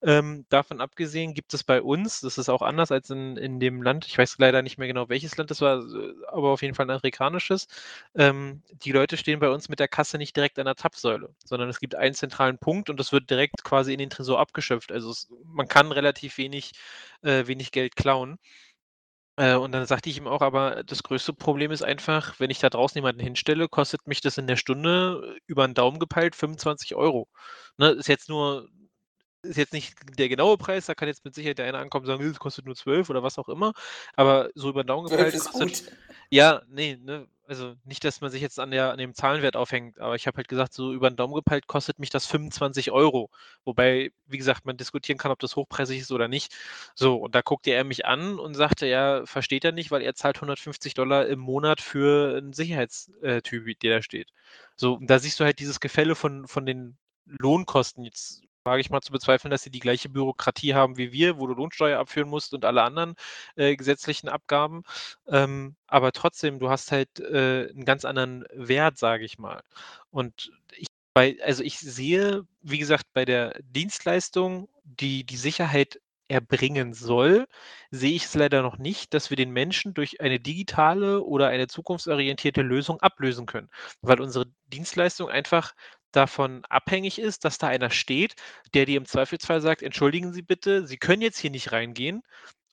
Ähm, 0.00 0.46
davon 0.48 0.80
abgesehen 0.80 1.34
gibt 1.34 1.52
es 1.54 1.64
bei 1.64 1.82
uns, 1.82 2.20
das 2.20 2.38
ist 2.38 2.48
auch 2.48 2.62
anders 2.62 2.92
als 2.92 3.10
in, 3.10 3.36
in 3.36 3.58
dem 3.58 3.82
Land, 3.82 4.06
ich 4.06 4.16
weiß 4.16 4.36
leider 4.38 4.62
nicht 4.62 4.78
mehr 4.78 4.86
genau, 4.86 5.08
welches 5.08 5.36
Land 5.36 5.50
das 5.50 5.60
war, 5.60 5.82
aber 6.28 6.50
auf 6.50 6.62
jeden 6.62 6.76
Fall 6.76 6.86
ein 6.86 6.96
afrikanisches. 6.96 7.66
Ähm, 8.14 8.62
die 8.70 8.92
Leute 8.92 9.16
stehen 9.16 9.40
bei 9.40 9.50
uns 9.50 9.68
mit 9.68 9.80
der 9.80 9.88
Kasse 9.88 10.18
nicht 10.18 10.36
direkt 10.36 10.56
an 10.60 10.66
der 10.66 10.76
Zapfsäule, 10.76 11.34
sondern 11.44 11.68
es 11.68 11.80
gibt 11.80 11.96
einen 11.96 12.14
zentralen 12.14 12.58
Punkt 12.58 12.88
und 12.90 13.00
das 13.00 13.10
wird 13.10 13.30
direkt 13.30 13.64
quasi 13.64 13.92
in 13.92 13.98
den 13.98 14.10
Tresor 14.10 14.38
abgeschöpft. 14.38 14.92
Also 14.92 15.10
es, 15.10 15.32
man 15.46 15.66
kann 15.66 15.90
relativ 15.90 16.38
wenig, 16.38 16.74
äh, 17.22 17.48
wenig 17.48 17.72
Geld 17.72 17.96
klauen. 17.96 18.38
Äh, 19.38 19.54
und 19.56 19.72
dann 19.72 19.84
sagte 19.86 20.08
ich 20.10 20.16
ihm 20.16 20.28
auch, 20.28 20.42
aber 20.42 20.84
das 20.84 21.02
größte 21.02 21.32
Problem 21.32 21.72
ist 21.72 21.82
einfach, 21.82 22.38
wenn 22.38 22.50
ich 22.50 22.60
da 22.60 22.70
draußen 22.70 22.96
jemanden 22.98 23.20
hinstelle, 23.20 23.68
kostet 23.68 24.06
mich 24.06 24.20
das 24.20 24.38
in 24.38 24.46
der 24.46 24.56
Stunde 24.56 25.36
über 25.46 25.64
'n 25.64 25.74
Daumen 25.74 25.98
gepeilt 25.98 26.36
25 26.36 26.94
Euro. 26.94 27.28
Ne, 27.76 27.88
ist 27.90 28.06
jetzt 28.08 28.28
nur 28.28 28.68
ist 29.42 29.56
jetzt 29.58 29.72
nicht 29.74 29.94
der 30.18 30.28
genaue 30.28 30.58
Preis, 30.58 30.86
da 30.86 30.94
kann 30.94 31.08
jetzt 31.08 31.24
mit 31.24 31.34
Sicherheit 31.34 31.58
der 31.58 31.66
eine 31.66 31.78
ankommen 31.78 32.04
und 32.06 32.08
sagen: 32.18 32.24
„Es 32.30 32.38
kostet 32.40 32.66
nur 32.66 32.76
12“ 32.76 33.10
oder 33.10 33.22
was 33.22 33.38
auch 33.38 33.48
immer, 33.48 33.72
aber 34.16 34.50
so 34.54 34.70
über 34.70 34.82
'n 34.82 34.86
Daumen 34.88 35.04
gepeilt 35.04 35.38
kostet 35.38 35.82
ja, 36.30 36.62
ne, 36.68 36.96
ne, 36.98 37.28
also 37.46 37.74
nicht, 37.84 38.04
dass 38.04 38.20
man 38.20 38.30
sich 38.30 38.40
jetzt 38.42 38.58
an 38.60 38.70
der 38.70 38.90
an 38.92 38.98
dem 38.98 39.14
Zahlenwert 39.14 39.56
aufhängt, 39.56 39.98
aber 40.00 40.14
ich 40.16 40.26
habe 40.26 40.36
halt 40.38 40.48
gesagt, 40.48 40.72
so 40.74 40.92
über 40.92 41.08
'n 41.08 41.16
Daumen 41.16 41.34
gepeilt 41.34 41.66
kostet 41.66 41.98
mich 41.98 42.10
das 42.10 42.26
25 42.26 42.90
Euro. 42.92 43.30
Wobei, 43.64 44.12
wie 44.26 44.38
gesagt, 44.38 44.64
man 44.66 44.76
diskutieren 44.76 45.18
kann, 45.18 45.30
ob 45.32 45.38
das 45.40 45.56
hochpreisig 45.56 46.00
ist 46.00 46.12
oder 46.12 46.28
nicht. 46.28 46.54
So, 46.94 47.16
und 47.16 47.34
da 47.34 47.42
guckte 47.42 47.70
er 47.72 47.84
mich 47.84 48.06
an 48.06 48.38
und 48.38 48.54
sagte, 48.54 48.86
ja, 48.86 49.26
versteht 49.26 49.64
er 49.64 49.72
nicht, 49.72 49.90
weil 49.90 50.02
er 50.02 50.14
zahlt 50.14 50.40
150 50.40 51.24
im 51.24 51.38
Monat 51.40 51.80
für 51.80 52.38
'n 52.38 52.52
Sicherheitstyp, 52.52 53.66
äh, 53.68 53.74
der 53.82 53.96
da 53.98 54.02
steht. 54.02 54.30
So, 54.76 54.94
und 54.94 55.08
da 55.10 55.18
siehst 55.18 55.40
du 55.40 55.44
halt 55.44 55.58
dieses 55.60 55.80
Gefälle 55.80 56.14
von 56.14 56.46
von 56.48 56.66
den 56.66 56.98
Lohnkosten. 57.26 58.04
Jetzt 58.04 58.42
wage 58.64 58.80
ich 58.80 58.90
mal 58.90 59.00
zu 59.00 59.12
bezweifeln, 59.12 59.50
dass 59.50 59.62
sie 59.62 59.70
die 59.70 59.80
gleiche 59.80 60.08
Bürokratie 60.08 60.74
haben 60.74 60.96
wie 60.96 61.12
wir, 61.12 61.38
wo 61.38 61.46
du 61.46 61.54
Lohnsteuer 61.54 61.98
abführen 61.98 62.28
musst 62.28 62.54
und 62.54 62.64
alle 62.64 62.82
anderen 62.82 63.14
äh, 63.56 63.76
gesetzlichen 63.76 64.28
Abgaben. 64.28 64.82
Ähm, 65.28 65.76
aber 65.86 66.12
trotzdem, 66.12 66.58
du 66.58 66.70
hast 66.70 66.92
halt 66.92 67.20
äh, 67.20 67.70
einen 67.70 67.84
ganz 67.84 68.04
anderen 68.04 68.44
Wert, 68.52 68.98
sage 68.98 69.24
ich 69.24 69.38
mal. 69.38 69.62
Und 70.10 70.52
ich 70.76 70.86
bei, 71.14 71.36
also 71.44 71.62
ich 71.62 71.78
sehe, 71.78 72.44
wie 72.62 72.78
gesagt, 72.78 73.06
bei 73.14 73.24
der 73.24 73.56
Dienstleistung, 73.62 74.68
die 74.82 75.24
die 75.24 75.36
Sicherheit 75.36 76.00
erbringen 76.28 76.94
soll, 76.94 77.46
sehe 77.90 78.14
ich 78.14 78.24
es 78.24 78.34
leider 78.34 78.62
noch 78.62 78.78
nicht, 78.78 79.14
dass 79.14 79.30
wir 79.30 79.36
den 79.36 79.50
Menschen 79.50 79.94
durch 79.94 80.20
eine 80.20 80.40
digitale 80.40 81.22
oder 81.22 81.48
eine 81.48 81.68
zukunftsorientierte 81.68 82.62
Lösung 82.62 83.00
ablösen 83.00 83.46
können, 83.46 83.70
weil 84.02 84.20
unsere 84.20 84.46
Dienstleistung 84.72 85.28
einfach 85.28 85.74
davon 86.16 86.64
abhängig 86.68 87.18
ist, 87.18 87.44
dass 87.44 87.58
da 87.58 87.68
einer 87.68 87.90
steht, 87.90 88.34
der 88.74 88.86
dir 88.86 88.96
im 88.98 89.06
Zweifelsfall 89.06 89.60
sagt: 89.60 89.82
„Entschuldigen 89.82 90.32
Sie 90.32 90.42
bitte, 90.42 90.86
Sie 90.86 90.96
können 90.98 91.22
jetzt 91.22 91.38
hier 91.38 91.50
nicht 91.50 91.72
reingehen.“ 91.72 92.22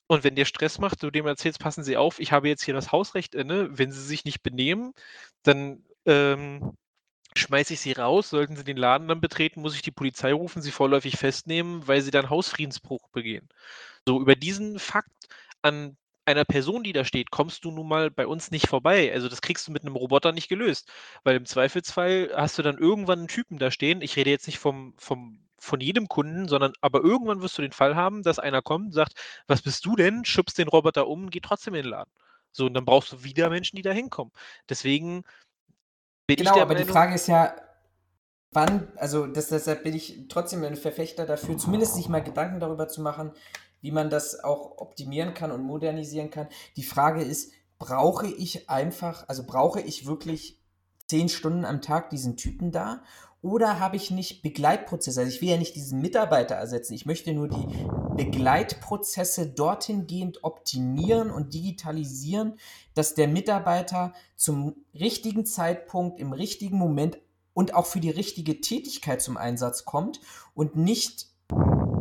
Und 0.08 0.24
wenn 0.24 0.36
der 0.36 0.44
Stress 0.46 0.78
macht, 0.78 1.02
du 1.02 1.10
dem 1.10 1.26
erzählst: 1.26 1.60
„Passen 1.60 1.84
Sie 1.84 1.96
auf, 1.96 2.20
ich 2.20 2.32
habe 2.32 2.48
jetzt 2.48 2.64
hier 2.64 2.74
das 2.74 2.92
Hausrecht 2.92 3.34
inne. 3.34 3.78
Wenn 3.78 3.92
Sie 3.92 4.02
sich 4.04 4.24
nicht 4.24 4.42
benehmen, 4.42 4.92
dann, 5.44 5.84
ähm, 6.06 6.76
schmeiße 7.36 7.74
ich 7.74 7.80
Sie 7.80 7.92
raus. 7.92 8.30
Sollten 8.30 8.56
Sie 8.56 8.64
den 8.64 8.76
Laden 8.78 9.08
dann 9.08 9.20
betreten, 9.20 9.62
muss 9.62 9.74
ich 9.76 9.82
die 9.82 9.90
Polizei 9.92 10.32
rufen, 10.32 10.62
Sie 10.62 10.70
vorläufig 10.72 11.16
festnehmen, 11.18 11.86
weil 11.88 12.02
Sie 12.02 12.10
dann 12.12 12.30
Hausfriedensbruch 12.30 13.08
begehen.“ 13.10 13.48
So, 14.06 14.20
über 14.20 14.36
diesen 14.36 14.78
Fakt 14.80 15.10
an 15.62 15.96
einer 16.24 16.44
Person, 16.44 16.82
die 16.82 16.92
da 16.92 17.04
steht, 17.04 17.30
kommst 17.30 17.64
du 17.64 17.70
nun 17.70 17.88
mal 17.88 18.10
bei 18.10 18.26
uns 18.26 18.50
nicht 18.50 18.68
vorbei. 18.68 19.12
Also 19.12 19.28
das 19.28 19.42
kriegst 19.42 19.66
du 19.66 19.72
mit 19.72 19.82
einem 19.82 19.96
Roboter 19.96 20.32
nicht 20.32 20.48
gelöst, 20.48 20.90
weil 21.24 21.36
im 21.36 21.46
Zweifelsfall 21.46 22.30
hast 22.34 22.58
du 22.58 22.62
dann 22.62 22.78
irgendwann 22.78 23.20
einen 23.20 23.28
Typen 23.28 23.58
da 23.58 23.70
stehen. 23.70 24.02
Ich 24.02 24.16
rede 24.16 24.30
jetzt 24.30 24.46
nicht 24.46 24.58
vom, 24.58 24.94
vom 24.98 25.38
von 25.62 25.80
jedem 25.80 26.08
Kunden, 26.08 26.48
sondern 26.48 26.72
aber 26.80 27.04
irgendwann 27.04 27.40
wirst 27.40 27.56
du 27.56 27.62
den 27.62 27.70
Fall 27.70 27.94
haben, 27.94 28.24
dass 28.24 28.40
einer 28.40 28.62
kommt, 28.62 28.94
sagt, 28.94 29.14
was 29.46 29.62
bist 29.62 29.86
du 29.86 29.94
denn? 29.94 30.24
Schubst 30.24 30.58
den 30.58 30.66
Roboter 30.66 31.06
um, 31.06 31.30
geht 31.30 31.44
trotzdem 31.44 31.74
in 31.74 31.84
den 31.84 31.90
Laden. 31.90 32.10
So, 32.50 32.66
und 32.66 32.74
dann 32.74 32.84
brauchst 32.84 33.12
du 33.12 33.22
wieder 33.22 33.48
Menschen, 33.48 33.76
die 33.76 33.82
da 33.82 33.92
hinkommen. 33.92 34.32
Deswegen 34.68 35.22
bin 36.26 36.36
genau, 36.36 36.50
ich 36.50 36.54
der 36.54 36.62
aber 36.62 36.74
Meinung, 36.74 36.86
die 36.88 36.92
Frage 36.92 37.14
ist 37.14 37.28
ja, 37.28 37.54
wann, 38.50 38.88
also 38.96 39.28
das, 39.28 39.50
deshalb 39.50 39.84
bin 39.84 39.94
ich 39.94 40.26
trotzdem 40.28 40.64
ein 40.64 40.74
Verfechter 40.76 41.26
dafür, 41.26 41.56
zumindest 41.56 41.94
sich 41.94 42.08
mal 42.08 42.24
Gedanken 42.24 42.58
darüber 42.58 42.88
zu 42.88 43.00
machen, 43.00 43.32
wie 43.82 43.92
man 43.92 44.08
das 44.08 44.42
auch 44.42 44.78
optimieren 44.78 45.34
kann 45.34 45.52
und 45.52 45.62
modernisieren 45.62 46.30
kann. 46.30 46.48
Die 46.76 46.82
Frage 46.82 47.22
ist, 47.22 47.52
brauche 47.78 48.26
ich 48.26 48.70
einfach, 48.70 49.28
also 49.28 49.44
brauche 49.44 49.80
ich 49.80 50.06
wirklich 50.06 50.58
zehn 51.06 51.28
Stunden 51.28 51.64
am 51.64 51.82
Tag 51.82 52.10
diesen 52.10 52.36
Typen 52.36 52.72
da? 52.72 53.02
Oder 53.42 53.80
habe 53.80 53.96
ich 53.96 54.12
nicht 54.12 54.42
Begleitprozesse? 54.42 55.20
Also 55.20 55.32
ich 55.32 55.42
will 55.42 55.48
ja 55.48 55.56
nicht 55.56 55.74
diesen 55.74 56.00
Mitarbeiter 56.00 56.54
ersetzen. 56.54 56.94
Ich 56.94 57.06
möchte 57.06 57.34
nur 57.34 57.48
die 57.48 57.66
Begleitprozesse 58.16 59.48
dorthin 59.48 60.06
gehend 60.06 60.44
optimieren 60.44 61.32
und 61.32 61.52
digitalisieren, 61.52 62.56
dass 62.94 63.14
der 63.14 63.26
Mitarbeiter 63.26 64.12
zum 64.36 64.76
richtigen 64.94 65.44
Zeitpunkt, 65.44 66.20
im 66.20 66.32
richtigen 66.32 66.78
Moment 66.78 67.18
und 67.52 67.74
auch 67.74 67.86
für 67.86 68.00
die 68.00 68.10
richtige 68.10 68.60
Tätigkeit 68.60 69.20
zum 69.20 69.36
Einsatz 69.36 69.84
kommt 69.84 70.20
und 70.54 70.76
nicht 70.76 71.31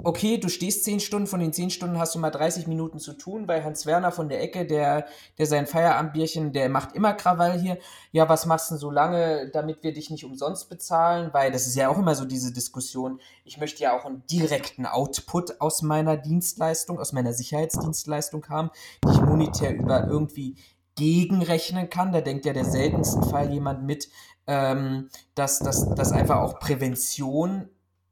okay, 0.03 0.37
du 0.37 0.49
stehst 0.49 0.83
zehn 0.83 0.99
Stunden, 0.99 1.27
von 1.27 1.39
den 1.39 1.53
zehn 1.53 1.69
Stunden 1.69 1.97
hast 1.97 2.15
du 2.15 2.19
mal 2.19 2.29
30 2.29 2.67
Minuten 2.67 2.99
zu 2.99 3.13
tun, 3.13 3.47
weil 3.47 3.63
Hans 3.63 3.85
Werner 3.85 4.11
von 4.11 4.29
der 4.29 4.41
Ecke, 4.41 4.65
der, 4.65 5.05
der 5.37 5.45
sein 5.45 5.67
Feierabendbierchen, 5.67 6.53
der 6.53 6.69
macht 6.69 6.93
immer 6.95 7.13
Krawall 7.13 7.59
hier. 7.59 7.77
Ja, 8.11 8.27
was 8.29 8.45
machst 8.45 8.69
du 8.69 8.75
denn 8.75 8.79
so 8.79 8.91
lange, 8.91 9.49
damit 9.51 9.83
wir 9.83 9.93
dich 9.93 10.09
nicht 10.09 10.25
umsonst 10.25 10.69
bezahlen? 10.69 11.29
Weil 11.33 11.51
das 11.51 11.67
ist 11.67 11.75
ja 11.75 11.89
auch 11.89 11.97
immer 11.97 12.15
so 12.15 12.25
diese 12.25 12.51
Diskussion. 12.51 13.19
Ich 13.45 13.57
möchte 13.57 13.83
ja 13.83 13.97
auch 13.97 14.05
einen 14.05 14.23
direkten 14.27 14.85
Output 14.85 15.61
aus 15.61 15.81
meiner 15.81 16.17
Dienstleistung, 16.17 16.99
aus 16.99 17.13
meiner 17.13 17.33
Sicherheitsdienstleistung 17.33 18.47
haben, 18.49 18.71
die 19.03 19.11
ich 19.11 19.21
monetär 19.21 19.75
über 19.75 20.07
irgendwie 20.07 20.55
gegenrechnen 20.95 21.89
kann. 21.89 22.11
Da 22.11 22.21
denkt 22.21 22.45
ja 22.45 22.53
der 22.53 22.65
seltensten 22.65 23.23
Fall 23.23 23.51
jemand 23.51 23.83
mit, 23.83 24.09
ähm, 24.47 25.09
dass, 25.35 25.59
dass, 25.59 25.89
dass 25.95 26.11
einfach 26.11 26.37
auch 26.37 26.59
Prävention 26.59 27.69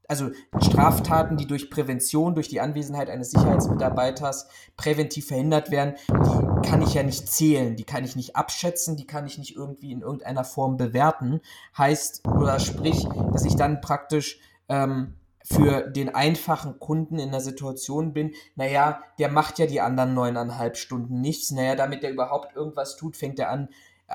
also 0.10 0.32
Straftaten, 0.60 1.38
die 1.38 1.46
durch 1.46 1.70
Prävention, 1.70 2.34
durch 2.34 2.50
die 2.50 2.60
Anwesenheit 2.60 3.10
eines 3.10 3.30
Sicherheitsmitarbeiters 3.32 4.50
präventiv 4.76 5.28
verhindert 5.28 5.70
werden, 5.70 5.96
die 6.10 6.68
kann 6.68 6.82
ich 6.82 6.96
ja 6.96 7.04
nicht 7.04 7.32
zählen, 7.32 7.76
die 7.76 7.84
kann 7.84 8.04
ich 8.04 8.16
nicht 8.16 8.36
abschätzen, 8.36 8.98
die 8.98 9.06
kann 9.06 9.28
ich 9.28 9.38
nicht 9.38 9.56
irgendwie 9.56 9.92
in 9.92 10.02
irgendeiner 10.02 10.44
Form 10.44 10.78
bewerten. 10.78 11.42
Heißt 11.78 12.28
oder 12.28 12.60
sprich, 12.60 13.08
dass 13.32 13.46
ich 13.46 13.56
dann 13.56 13.82
praktisch 13.82 14.40
ähm, 14.68 15.14
für 15.44 15.82
den 15.82 16.14
einfachen 16.14 16.80
Kunden 16.80 17.18
in 17.18 17.32
der 17.32 17.42
Situation 17.42 18.14
bin, 18.14 18.34
naja, 18.56 19.04
der 19.20 19.30
macht 19.30 19.58
ja 19.60 19.68
die 19.68 19.82
anderen 19.82 20.14
neuneinhalb 20.14 20.78
Stunden 20.78 21.22
nichts, 21.22 21.52
naja, 21.52 21.76
damit 21.76 22.04
der 22.04 22.12
überhaupt 22.12 22.56
irgendwas 22.56 22.98
tut, 22.98 23.16
fängt 23.16 23.40
er 23.40 23.50
an, 23.50 23.70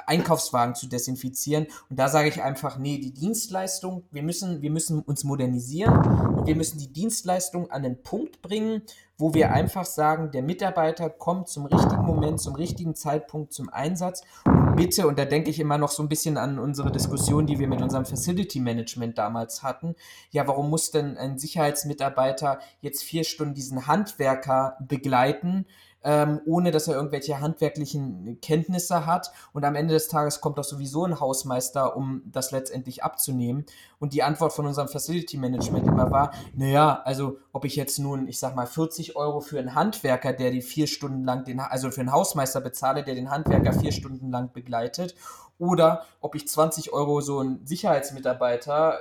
Einkaufswagen 0.07 0.75
zu 0.75 0.87
desinfizieren. 0.89 1.67
Und 1.89 1.99
da 1.99 2.09
sage 2.09 2.29
ich 2.29 2.43
einfach, 2.43 2.79
nee, 2.79 2.99
die 2.99 3.13
Dienstleistung, 3.13 4.05
wir 4.11 4.23
müssen, 4.23 4.63
wir 4.63 4.71
müssen 4.71 5.01
uns 5.01 5.25
modernisieren 5.25 5.95
und 6.37 6.47
wir 6.47 6.57
müssen 6.57 6.79
die 6.79 6.93
Dienstleistung 6.93 7.71
an 7.71 7.83
den 7.83 8.03
Punkt 8.03 8.43
bringen, 8.43 8.83
wo 9.17 9.33
wir 9.33 9.53
einfach 9.53 9.85
sagen, 9.85 10.33
der 10.33 10.43
Mitarbeiter 10.43 11.09
kommt 11.09 11.49
zum 11.49 11.67
richtigen 11.67 12.03
Moment, 12.03 12.41
zum 12.41 12.57
richtigen 12.57 12.97
Zeitpunkt 12.97 13.53
zum 13.53 13.69
Einsatz. 13.69 14.23
Und 14.45 14.77
bitte, 14.77 15.07
und 15.07 15.19
da 15.19 15.25
denke 15.25 15.51
ich 15.51 15.61
immer 15.61 15.79
noch 15.79 15.91
so 15.91 16.03
ein 16.03 16.09
bisschen 16.09 16.37
an 16.37 16.59
unsere 16.59 16.91
Diskussion, 16.91 17.47
die 17.47 17.61
wir 17.61 17.69
mit 17.69 17.81
unserem 17.81 18.05
Facility 18.05 18.59
Management 18.59 19.17
damals 19.17 19.63
hatten. 19.63 19.95
Ja, 20.31 20.49
warum 20.49 20.69
muss 20.69 20.91
denn 20.91 21.17
ein 21.17 21.39
Sicherheitsmitarbeiter 21.39 22.59
jetzt 22.81 23.05
vier 23.05 23.23
Stunden 23.23 23.55
diesen 23.55 23.87
Handwerker 23.87 24.77
begleiten? 24.81 25.67
Ähm, 26.05 26.41
ohne 26.45 26.71
dass 26.71 26.87
er 26.87 26.95
irgendwelche 26.95 27.41
handwerklichen 27.41 28.39
Kenntnisse 28.41 29.07
hat. 29.07 29.33
Und 29.53 29.65
am 29.65 29.75
Ende 29.75 29.95
des 29.95 30.09
Tages 30.09 30.41
kommt 30.41 30.59
doch 30.59 30.65
sowieso 30.65 31.05
ein 31.05 31.19
Hausmeister, 31.19 31.97
um 31.97 32.23
das 32.27 32.51
letztendlich 32.51 33.03
abzunehmen. 33.03 33.65
Und 33.99 34.13
die 34.13 34.23
Antwort 34.23 34.53
von 34.53 34.67
unserem 34.67 34.89
Facility 34.89 35.39
Management 35.39 35.87
immer 35.89 36.11
war, 36.11 36.33
naja, 36.55 37.01
also 37.05 37.39
ob 37.53 37.65
ich 37.65 37.75
jetzt 37.75 37.99
nun, 37.99 38.29
ich 38.29 38.39
sag 38.39 38.55
mal, 38.55 38.67
40 38.67 39.17
Euro 39.17 39.41
für 39.41 39.59
einen 39.59 39.75
Handwerker, 39.75 40.33
der 40.33 40.51
die 40.51 40.63
vier 40.63 40.87
Stunden 40.87 41.25
lang, 41.25 41.45
den, 41.45 41.59
also 41.59 41.91
für 41.91 42.03
einen 42.03 42.13
Hausmeister 42.13 42.61
bezahle, 42.61 43.03
der 43.03 43.15
den 43.15 43.31
Handwerker 43.31 43.73
vier 43.73 43.93
Stunden 43.93 44.31
lang 44.31 44.53
begleitet, 44.53 45.15
oder 45.59 46.05
ob 46.21 46.35
ich 46.35 46.49
20 46.49 46.93
Euro 46.93 47.21
so 47.21 47.39
einen 47.39 47.65
Sicherheitsmitarbeiter 47.65 48.99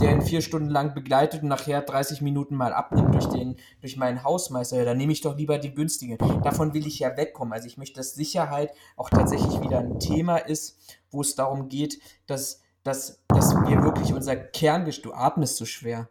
der 0.00 0.12
ihn 0.12 0.22
vier 0.22 0.40
Stunden 0.40 0.68
lang 0.68 0.94
begleitet 0.94 1.42
und 1.42 1.48
nachher 1.48 1.82
30 1.82 2.22
Minuten 2.22 2.56
mal 2.56 2.72
abnimmt 2.72 3.14
durch, 3.14 3.26
den, 3.26 3.56
durch 3.80 3.96
meinen 3.96 4.24
Hausmeister. 4.24 4.78
Ja, 4.78 4.84
dann 4.84 4.96
nehme 4.96 5.12
ich 5.12 5.20
doch 5.20 5.36
lieber 5.36 5.58
die 5.58 5.74
günstigen. 5.74 6.16
Davon 6.42 6.74
will 6.74 6.86
ich 6.86 6.98
ja 6.98 7.16
wegkommen. 7.16 7.52
Also 7.52 7.66
ich 7.66 7.76
möchte, 7.76 7.96
dass 7.96 8.14
Sicherheit 8.14 8.72
auch 8.96 9.10
tatsächlich 9.10 9.60
wieder 9.60 9.80
ein 9.80 10.00
Thema 10.00 10.38
ist, 10.38 10.78
wo 11.10 11.20
es 11.20 11.34
darum 11.34 11.68
geht, 11.68 12.00
dass, 12.26 12.62
dass, 12.82 13.22
dass 13.28 13.54
wir 13.54 13.82
wirklich 13.82 14.12
unser 14.12 14.36
Kerngeschäft, 14.36 15.04
du 15.04 15.12
atmest 15.12 15.56
so 15.56 15.66
schwer. 15.66 16.08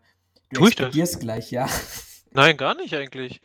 Du 0.51 0.65
explodierst 0.65 1.19
gleich, 1.19 1.51
ja. 1.51 1.67
Nein, 2.31 2.57
gar 2.57 2.75
nicht 2.75 2.93
eigentlich 2.93 3.41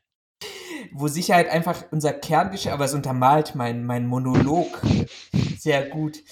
wo 0.92 1.08
Sicherheit 1.08 1.48
einfach 1.48 1.84
unser 1.90 2.12
Kerngeschäft, 2.12 2.72
aber 2.72 2.84
es 2.84 2.94
untermalt 2.94 3.54
mein, 3.54 3.84
mein 3.84 4.06
Monolog 4.06 4.80
sehr 5.65 5.89
gut. 5.89 6.23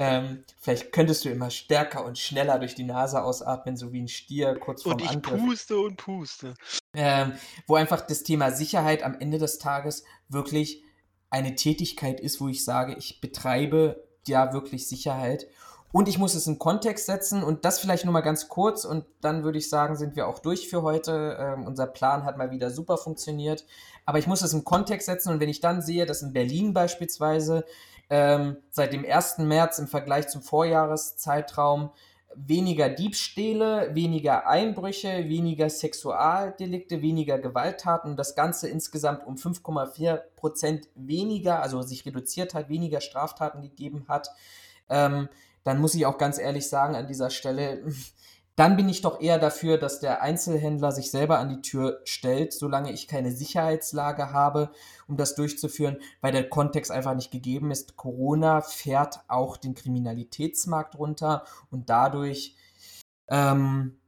Ähm, 0.00 0.44
vielleicht 0.58 0.92
könntest 0.92 1.24
du 1.24 1.28
immer 1.28 1.50
stärker 1.50 2.04
und 2.04 2.18
schneller 2.18 2.58
durch 2.58 2.74
die 2.74 2.84
Nase 2.84 3.22
ausatmen, 3.22 3.76
so 3.76 3.92
wie 3.92 4.00
ein 4.00 4.08
Stier 4.08 4.56
kurz 4.58 4.82
vor 4.82 4.92
Und 4.92 5.02
ich 5.02 5.10
Angriff. 5.10 5.40
puste 5.40 5.78
und 5.78 5.96
puste. 5.96 6.54
Ähm, 6.94 7.32
wo 7.66 7.76
einfach 7.76 8.00
das 8.00 8.24
Thema 8.24 8.50
Sicherheit 8.50 9.02
am 9.04 9.16
Ende 9.20 9.38
des 9.38 9.58
Tages 9.58 10.02
wirklich 10.28 10.82
eine 11.30 11.54
Tätigkeit 11.54 12.18
ist, 12.18 12.40
wo 12.40 12.48
ich 12.48 12.64
sage, 12.64 12.96
ich 12.98 13.20
betreibe 13.20 14.02
ja 14.26 14.52
wirklich 14.52 14.88
Sicherheit. 14.88 15.46
Und 15.92 16.08
ich 16.08 16.18
muss 16.18 16.34
es 16.34 16.46
in 16.46 16.58
Kontext 16.58 17.06
setzen 17.06 17.42
und 17.44 17.64
das 17.64 17.78
vielleicht 17.78 18.04
nur 18.04 18.12
mal 18.12 18.20
ganz 18.20 18.48
kurz 18.48 18.84
und 18.84 19.04
dann 19.20 19.44
würde 19.44 19.58
ich 19.58 19.68
sagen, 19.68 19.96
sind 19.96 20.16
wir 20.16 20.26
auch 20.26 20.40
durch 20.40 20.68
für 20.68 20.82
heute. 20.82 21.36
Ähm, 21.38 21.66
unser 21.66 21.86
Plan 21.86 22.24
hat 22.24 22.38
mal 22.38 22.50
wieder 22.50 22.70
super 22.70 22.96
funktioniert. 22.96 23.66
Aber 24.04 24.18
ich 24.18 24.26
muss 24.26 24.42
es 24.42 24.52
im 24.52 24.64
Kontext 24.64 25.06
setzen 25.06 25.32
und 25.32 25.40
wenn 25.40 25.48
ich 25.48 25.60
dann 25.60 25.80
sehe, 25.80 26.06
dass 26.06 26.22
in 26.22 26.32
Berlin 26.32 26.72
beispielsweise 26.74 27.64
ähm, 28.10 28.56
seit 28.70 28.92
dem 28.92 29.04
1. 29.04 29.38
März 29.38 29.78
im 29.78 29.86
Vergleich 29.86 30.28
zum 30.28 30.42
Vorjahreszeitraum 30.42 31.90
weniger 32.34 32.88
Diebstähle, 32.88 33.94
weniger 33.94 34.46
Einbrüche, 34.46 35.28
weniger 35.28 35.68
Sexualdelikte, 35.68 37.02
weniger 37.02 37.38
Gewalttaten 37.38 38.16
das 38.16 38.34
Ganze 38.34 38.68
insgesamt 38.68 39.26
um 39.26 39.34
5,4 39.36 40.16
Prozent 40.36 40.88
weniger, 40.94 41.62
also 41.62 41.82
sich 41.82 42.06
reduziert 42.06 42.54
hat, 42.54 42.68
weniger 42.68 43.00
Straftaten 43.00 43.62
gegeben 43.62 44.04
hat, 44.08 44.30
ähm, 44.88 45.28
dann 45.64 45.80
muss 45.80 45.94
ich 45.94 46.06
auch 46.06 46.18
ganz 46.18 46.38
ehrlich 46.38 46.68
sagen 46.68 46.94
an 46.94 47.06
dieser 47.06 47.30
Stelle, 47.30 47.82
dann 48.60 48.76
bin 48.76 48.90
ich 48.90 49.00
doch 49.00 49.22
eher 49.22 49.38
dafür, 49.38 49.78
dass 49.78 50.00
der 50.00 50.20
Einzelhändler 50.20 50.92
sich 50.92 51.10
selber 51.10 51.38
an 51.38 51.48
die 51.48 51.62
Tür 51.62 52.02
stellt, 52.04 52.52
solange 52.52 52.92
ich 52.92 53.08
keine 53.08 53.32
Sicherheitslage 53.32 54.34
habe, 54.34 54.70
um 55.08 55.16
das 55.16 55.34
durchzuführen, 55.34 55.96
weil 56.20 56.32
der 56.32 56.46
Kontext 56.46 56.90
einfach 56.90 57.14
nicht 57.14 57.30
gegeben 57.30 57.70
ist. 57.70 57.96
Corona 57.96 58.60
fährt 58.60 59.20
auch 59.28 59.56
den 59.56 59.74
Kriminalitätsmarkt 59.74 60.98
runter 60.98 61.44
und 61.70 61.88
dadurch 61.88 62.54
ähm, 63.28 63.98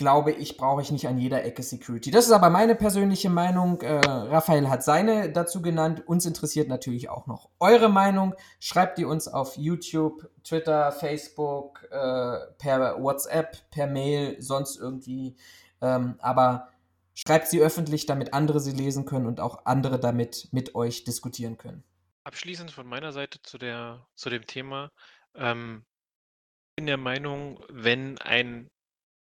glaube 0.00 0.32
ich, 0.32 0.56
brauche 0.56 0.80
ich 0.80 0.90
nicht 0.90 1.06
an 1.06 1.18
jeder 1.18 1.44
Ecke 1.44 1.62
Security. 1.62 2.10
Das 2.10 2.24
ist 2.24 2.32
aber 2.32 2.48
meine 2.48 2.74
persönliche 2.74 3.28
Meinung. 3.28 3.82
Äh, 3.82 4.00
Raphael 4.06 4.70
hat 4.70 4.82
seine 4.82 5.30
dazu 5.30 5.60
genannt. 5.60 6.08
Uns 6.08 6.24
interessiert 6.24 6.68
natürlich 6.68 7.10
auch 7.10 7.26
noch 7.26 7.50
eure 7.60 7.90
Meinung. 7.90 8.34
Schreibt 8.60 8.96
die 8.96 9.04
uns 9.04 9.28
auf 9.28 9.58
YouTube, 9.58 10.30
Twitter, 10.42 10.90
Facebook, 10.90 11.86
äh, 11.90 12.38
per 12.56 12.96
WhatsApp, 12.98 13.70
per 13.70 13.86
Mail, 13.86 14.40
sonst 14.40 14.78
irgendwie. 14.80 15.36
Ähm, 15.82 16.14
aber 16.20 16.68
schreibt 17.14 17.48
sie 17.48 17.60
öffentlich, 17.60 18.06
damit 18.06 18.32
andere 18.32 18.58
sie 18.58 18.72
lesen 18.72 19.04
können 19.04 19.26
und 19.26 19.38
auch 19.38 19.66
andere 19.66 20.00
damit 20.00 20.48
mit 20.50 20.74
euch 20.74 21.04
diskutieren 21.04 21.58
können. 21.58 21.84
Abschließend 22.24 22.70
von 22.70 22.86
meiner 22.86 23.12
Seite 23.12 23.42
zu, 23.42 23.58
der, 23.58 24.06
zu 24.14 24.30
dem 24.30 24.46
Thema. 24.46 24.92
Ähm, 25.34 25.84
ich 26.70 26.76
bin 26.76 26.86
der 26.86 26.96
Meinung, 26.96 27.62
wenn 27.68 28.16
ein 28.16 28.70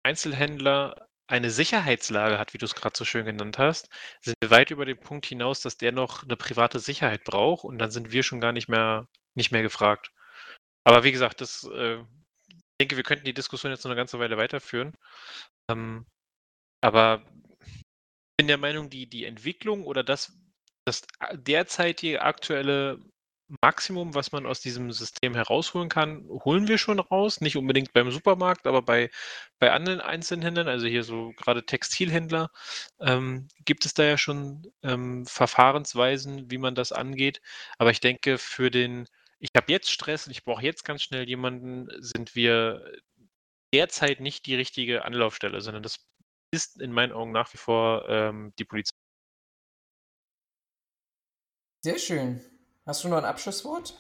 Einzelhändler 0.05 1.07
eine 1.27 1.49
Sicherheitslage 1.49 2.37
hat, 2.37 2.53
wie 2.53 2.59
du 2.59 2.65
es 2.65 2.75
gerade 2.75 2.95
so 2.95 3.03
schön 3.05 3.25
genannt 3.25 3.57
hast, 3.57 3.89
sind 4.21 4.35
wir 4.41 4.51
weit 4.51 4.69
über 4.71 4.85
den 4.85 4.99
Punkt 4.99 5.25
hinaus, 5.25 5.61
dass 5.61 5.77
der 5.77 5.91
noch 5.91 6.23
eine 6.23 6.37
private 6.37 6.79
Sicherheit 6.79 7.23
braucht 7.23 7.63
und 7.63 7.79
dann 7.79 7.89
sind 7.91 8.11
wir 8.11 8.21
schon 8.23 8.39
gar 8.39 8.51
nicht 8.51 8.69
mehr 8.69 9.07
nicht 9.35 9.51
mehr 9.51 9.63
gefragt. 9.63 10.11
Aber 10.85 11.03
wie 11.03 11.11
gesagt, 11.11 11.41
das, 11.41 11.63
äh, 11.73 11.97
ich 11.97 12.77
denke, 12.79 12.97
wir 12.97 13.03
könnten 13.03 13.25
die 13.25 13.33
Diskussion 13.33 13.71
jetzt 13.71 13.83
noch 13.83 13.91
eine 13.91 13.97
ganze 13.97 14.19
Weile 14.19 14.37
weiterführen. 14.37 14.93
Ähm, 15.69 16.05
aber 16.81 17.23
ich 17.65 17.83
bin 18.37 18.47
der 18.47 18.57
Meinung, 18.59 18.89
die 18.89 19.09
die 19.09 19.25
Entwicklung 19.25 19.85
oder 19.85 20.03
das 20.03 20.37
das 20.87 21.01
derzeitige 21.33 22.21
aktuelle 22.21 22.99
Maximum, 23.61 24.15
was 24.15 24.31
man 24.31 24.45
aus 24.45 24.59
diesem 24.59 24.91
System 24.91 25.35
herausholen 25.35 25.89
kann, 25.89 26.27
holen 26.29 26.67
wir 26.67 26.77
schon 26.77 26.99
raus. 26.99 27.41
Nicht 27.41 27.57
unbedingt 27.57 27.93
beim 27.93 28.11
Supermarkt, 28.11 28.65
aber 28.67 28.81
bei, 28.81 29.11
bei 29.59 29.71
anderen 29.71 30.01
Einzelhändlern, 30.01 30.67
also 30.67 30.87
hier 30.87 31.03
so 31.03 31.31
gerade 31.37 31.65
Textilhändler, 31.65 32.49
ähm, 32.99 33.47
gibt 33.65 33.85
es 33.85 33.93
da 33.93 34.03
ja 34.03 34.17
schon 34.17 34.71
ähm, 34.83 35.25
Verfahrensweisen, 35.27 36.49
wie 36.49 36.57
man 36.57 36.75
das 36.75 36.91
angeht. 36.91 37.41
Aber 37.77 37.91
ich 37.91 37.99
denke, 37.99 38.37
für 38.37 38.71
den, 38.71 39.07
ich 39.39 39.49
habe 39.55 39.71
jetzt 39.71 39.91
Stress 39.91 40.25
und 40.27 40.31
ich 40.31 40.43
brauche 40.43 40.63
jetzt 40.63 40.83
ganz 40.83 41.03
schnell 41.03 41.27
jemanden, 41.27 41.87
sind 42.01 42.35
wir 42.35 42.83
derzeit 43.73 44.21
nicht 44.21 44.45
die 44.47 44.55
richtige 44.55 45.05
Anlaufstelle, 45.05 45.61
sondern 45.61 45.83
das 45.83 45.99
ist 46.51 46.81
in 46.81 46.91
meinen 46.91 47.11
Augen 47.11 47.31
nach 47.31 47.53
wie 47.53 47.57
vor 47.57 48.07
ähm, 48.09 48.53
die 48.57 48.65
Polizei. 48.65 48.95
Sehr 51.83 51.99
schön. 51.99 52.54
Hast 52.85 53.03
du 53.03 53.07
noch 53.07 53.17
ein 53.17 53.25
Abschlusswort? 53.25 53.99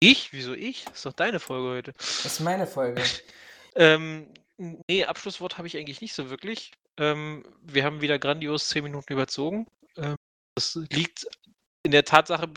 Ich? 0.00 0.32
Wieso 0.32 0.54
ich? 0.54 0.84
Das 0.84 0.94
ist 0.94 1.06
doch 1.06 1.12
deine 1.12 1.40
Folge 1.40 1.68
heute. 1.68 1.92
Das 1.92 2.26
ist 2.26 2.40
meine 2.40 2.66
Folge. 2.66 3.02
ähm, 3.76 4.32
nee, 4.56 5.04
Abschlusswort 5.04 5.58
habe 5.58 5.66
ich 5.66 5.76
eigentlich 5.76 6.00
nicht 6.00 6.14
so 6.14 6.30
wirklich. 6.30 6.72
Ähm, 6.96 7.44
wir 7.62 7.84
haben 7.84 8.00
wieder 8.00 8.18
grandios 8.18 8.68
zehn 8.68 8.84
Minuten 8.84 9.12
überzogen. 9.12 9.66
Ähm, 9.96 10.16
das 10.54 10.74
liegt 10.90 11.26
in 11.82 11.90
der 11.90 12.04
Tatsache 12.04 12.48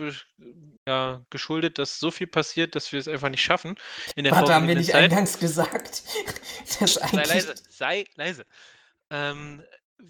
ja, 0.87 1.21
geschuldet, 1.29 1.79
dass 1.79 1.99
so 1.99 2.11
viel 2.11 2.27
passiert, 2.27 2.75
dass 2.75 2.91
wir 2.91 2.99
es 2.99 3.07
einfach 3.07 3.29
nicht 3.29 3.43
schaffen. 3.43 3.75
In 4.15 4.23
der 4.23 4.33
Warte, 4.33 4.53
haben 4.53 4.67
wir 4.67 4.75
nicht 4.75 4.91
Zeit. 4.91 5.03
eingangs 5.03 5.39
gesagt? 5.39 6.03
dass 6.79 6.93
sei 6.93 7.23
leise, 7.23 7.55
sei 7.69 8.05
leise. 8.15 8.45
Ähm, 9.09 9.63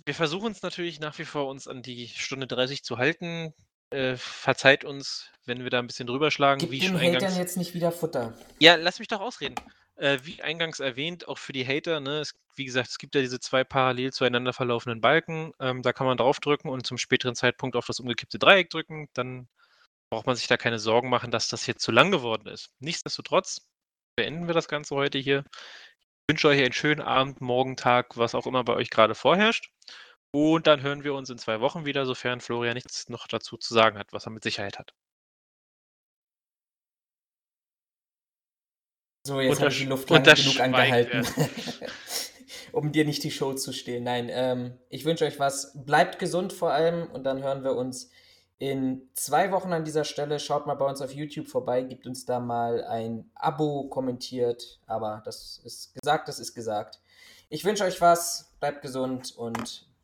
wir 0.06 0.14
versuchen 0.14 0.52
es 0.52 0.62
natürlich 0.62 1.00
nach 1.00 1.18
wie 1.18 1.26
vor, 1.26 1.48
uns 1.48 1.68
an 1.68 1.82
die 1.82 2.08
Stunde 2.10 2.48
30 2.48 2.84
zu 2.84 2.98
halten. 2.98 3.54
Äh, 3.92 4.18
verzeiht 4.18 4.84
uns, 4.84 5.30
wenn 5.46 5.64
wir 5.64 5.70
da 5.70 5.80
ein 5.80 5.88
bisschen 5.88 6.08
drüber 6.08 6.32
schlagen. 6.32 6.60
Gib 6.60 6.72
wie 6.72 6.80
den 6.80 6.96
Hatern 6.96 7.16
eingangs... 7.16 7.38
jetzt 7.38 7.58
nicht 7.58 7.74
wieder 7.74 7.92
Futter. 7.92 8.34
Ja, 8.60 8.76
lass 8.76 9.00
mich 9.00 9.08
doch 9.08 9.22
ausreden. 9.22 9.56
Äh, 9.96 10.20
wie 10.24 10.42
eingangs 10.42 10.80
erwähnt, 10.82 11.28
auch 11.28 11.38
für 11.38 11.54
die 11.54 11.66
Hater, 11.66 12.02
ne, 12.02 12.20
es, 12.20 12.34
wie 12.56 12.66
gesagt, 12.66 12.90
es 12.90 12.98
gibt 12.98 13.16
ja 13.16 13.22
diese 13.22 13.40
zwei 13.40 13.64
parallel 13.64 14.12
zueinander 14.12 14.52
verlaufenden 14.52 15.00
Balken. 15.00 15.54
Ähm, 15.60 15.82
da 15.84 15.94
kann 15.94 16.08
man 16.08 16.18
draufdrücken 16.18 16.70
und 16.70 16.86
zum 16.86 16.98
späteren 16.98 17.36
Zeitpunkt 17.36 17.78
auf 17.78 17.86
das 17.86 18.00
umgekippte 18.00 18.38
Dreieck 18.38 18.70
drücken. 18.70 19.08
Dann 19.14 19.48
braucht 20.10 20.26
man 20.28 20.36
sich 20.36 20.48
da 20.48 20.58
keine 20.58 20.80
Sorgen 20.80 21.10
machen, 21.10 21.32
dass 21.32 21.48
das 21.48 21.64
hier 21.64 21.78
zu 21.78 21.92
lang 21.92 22.12
geworden 22.12 22.48
ist. 22.50 22.72
Nichtsdestotrotz 22.80 23.62
beenden 24.18 24.48
wir 24.48 24.54
das 24.54 24.68
Ganze 24.68 24.96
heute 24.96 25.18
hier. 25.18 25.46
Ich 26.28 26.34
wünsche 26.34 26.48
euch 26.48 26.60
einen 26.60 26.74
schönen 26.74 27.02
Abend, 27.02 27.40
Morgen, 27.40 27.78
Tag, 27.78 28.18
was 28.18 28.36
auch 28.36 28.48
immer 28.48 28.64
bei 28.64 28.74
euch 28.74 28.90
gerade 28.90 29.16
vorherrscht. 29.16 29.70
Und 30.36 30.68
dann 30.68 30.82
hören 30.82 31.06
wir 31.06 31.14
uns 31.14 31.30
in 31.30 31.38
zwei 31.38 31.62
Wochen 31.62 31.86
wieder, 31.86 32.06
sofern 32.06 32.42
Florian 32.42 32.74
nichts 32.74 33.08
noch 33.08 33.26
dazu 33.26 33.56
zu 33.56 33.74
sagen 33.74 33.98
hat, 33.98 34.12
was 34.12 34.28
er 34.28 34.32
mit 34.32 34.44
Sicherheit 34.44 34.78
hat. 34.78 34.94
So, 39.26 39.40
jetzt 39.40 39.62
habe 39.62 39.72
ich 39.72 39.78
die 39.78 39.86
Luft 39.86 40.10
lange 40.10 40.34
genug 40.34 40.60
angehalten, 40.60 41.26
um 42.74 42.92
dir 42.92 43.06
nicht 43.06 43.24
die 43.24 43.32
Show 43.32 43.54
zu 43.54 43.72
stehlen. 43.72 44.04
Nein, 44.04 44.28
ähm, 44.30 44.78
ich 44.90 45.06
wünsche 45.06 45.24
euch 45.24 45.40
was. 45.40 45.72
Bleibt 45.86 46.20
gesund 46.20 46.52
vor 46.52 46.74
allem 46.74 47.10
und 47.12 47.24
dann 47.24 47.42
hören 47.42 47.64
wir 47.64 47.78
uns 47.78 48.10
in 48.58 49.08
zwei 49.14 49.54
Wochen 49.54 49.72
an 49.72 49.86
dieser 49.86 50.04
Stelle. 50.04 50.42
Schaut 50.42 50.68
mal 50.68 50.76
bei 50.76 50.86
uns 50.86 51.02
auf 51.02 51.14
YouTube 51.14 51.48
vorbei, 51.48 51.82
gibt 51.84 52.08
uns 52.08 52.26
da 52.26 52.42
mal 52.42 52.84
ein 52.84 53.32
Abo, 53.36 53.88
kommentiert. 53.88 54.82
Aber 54.86 55.22
das 55.24 55.62
ist 55.64 55.94
gesagt, 55.94 56.28
das 56.28 56.40
ist 56.40 56.54
gesagt. 56.54 57.00
Ich 57.48 57.64
wünsche 57.64 57.86
euch 57.86 58.02
was, 58.02 58.54
bleibt 58.60 58.82
gesund 58.82 59.34
und 59.38 59.88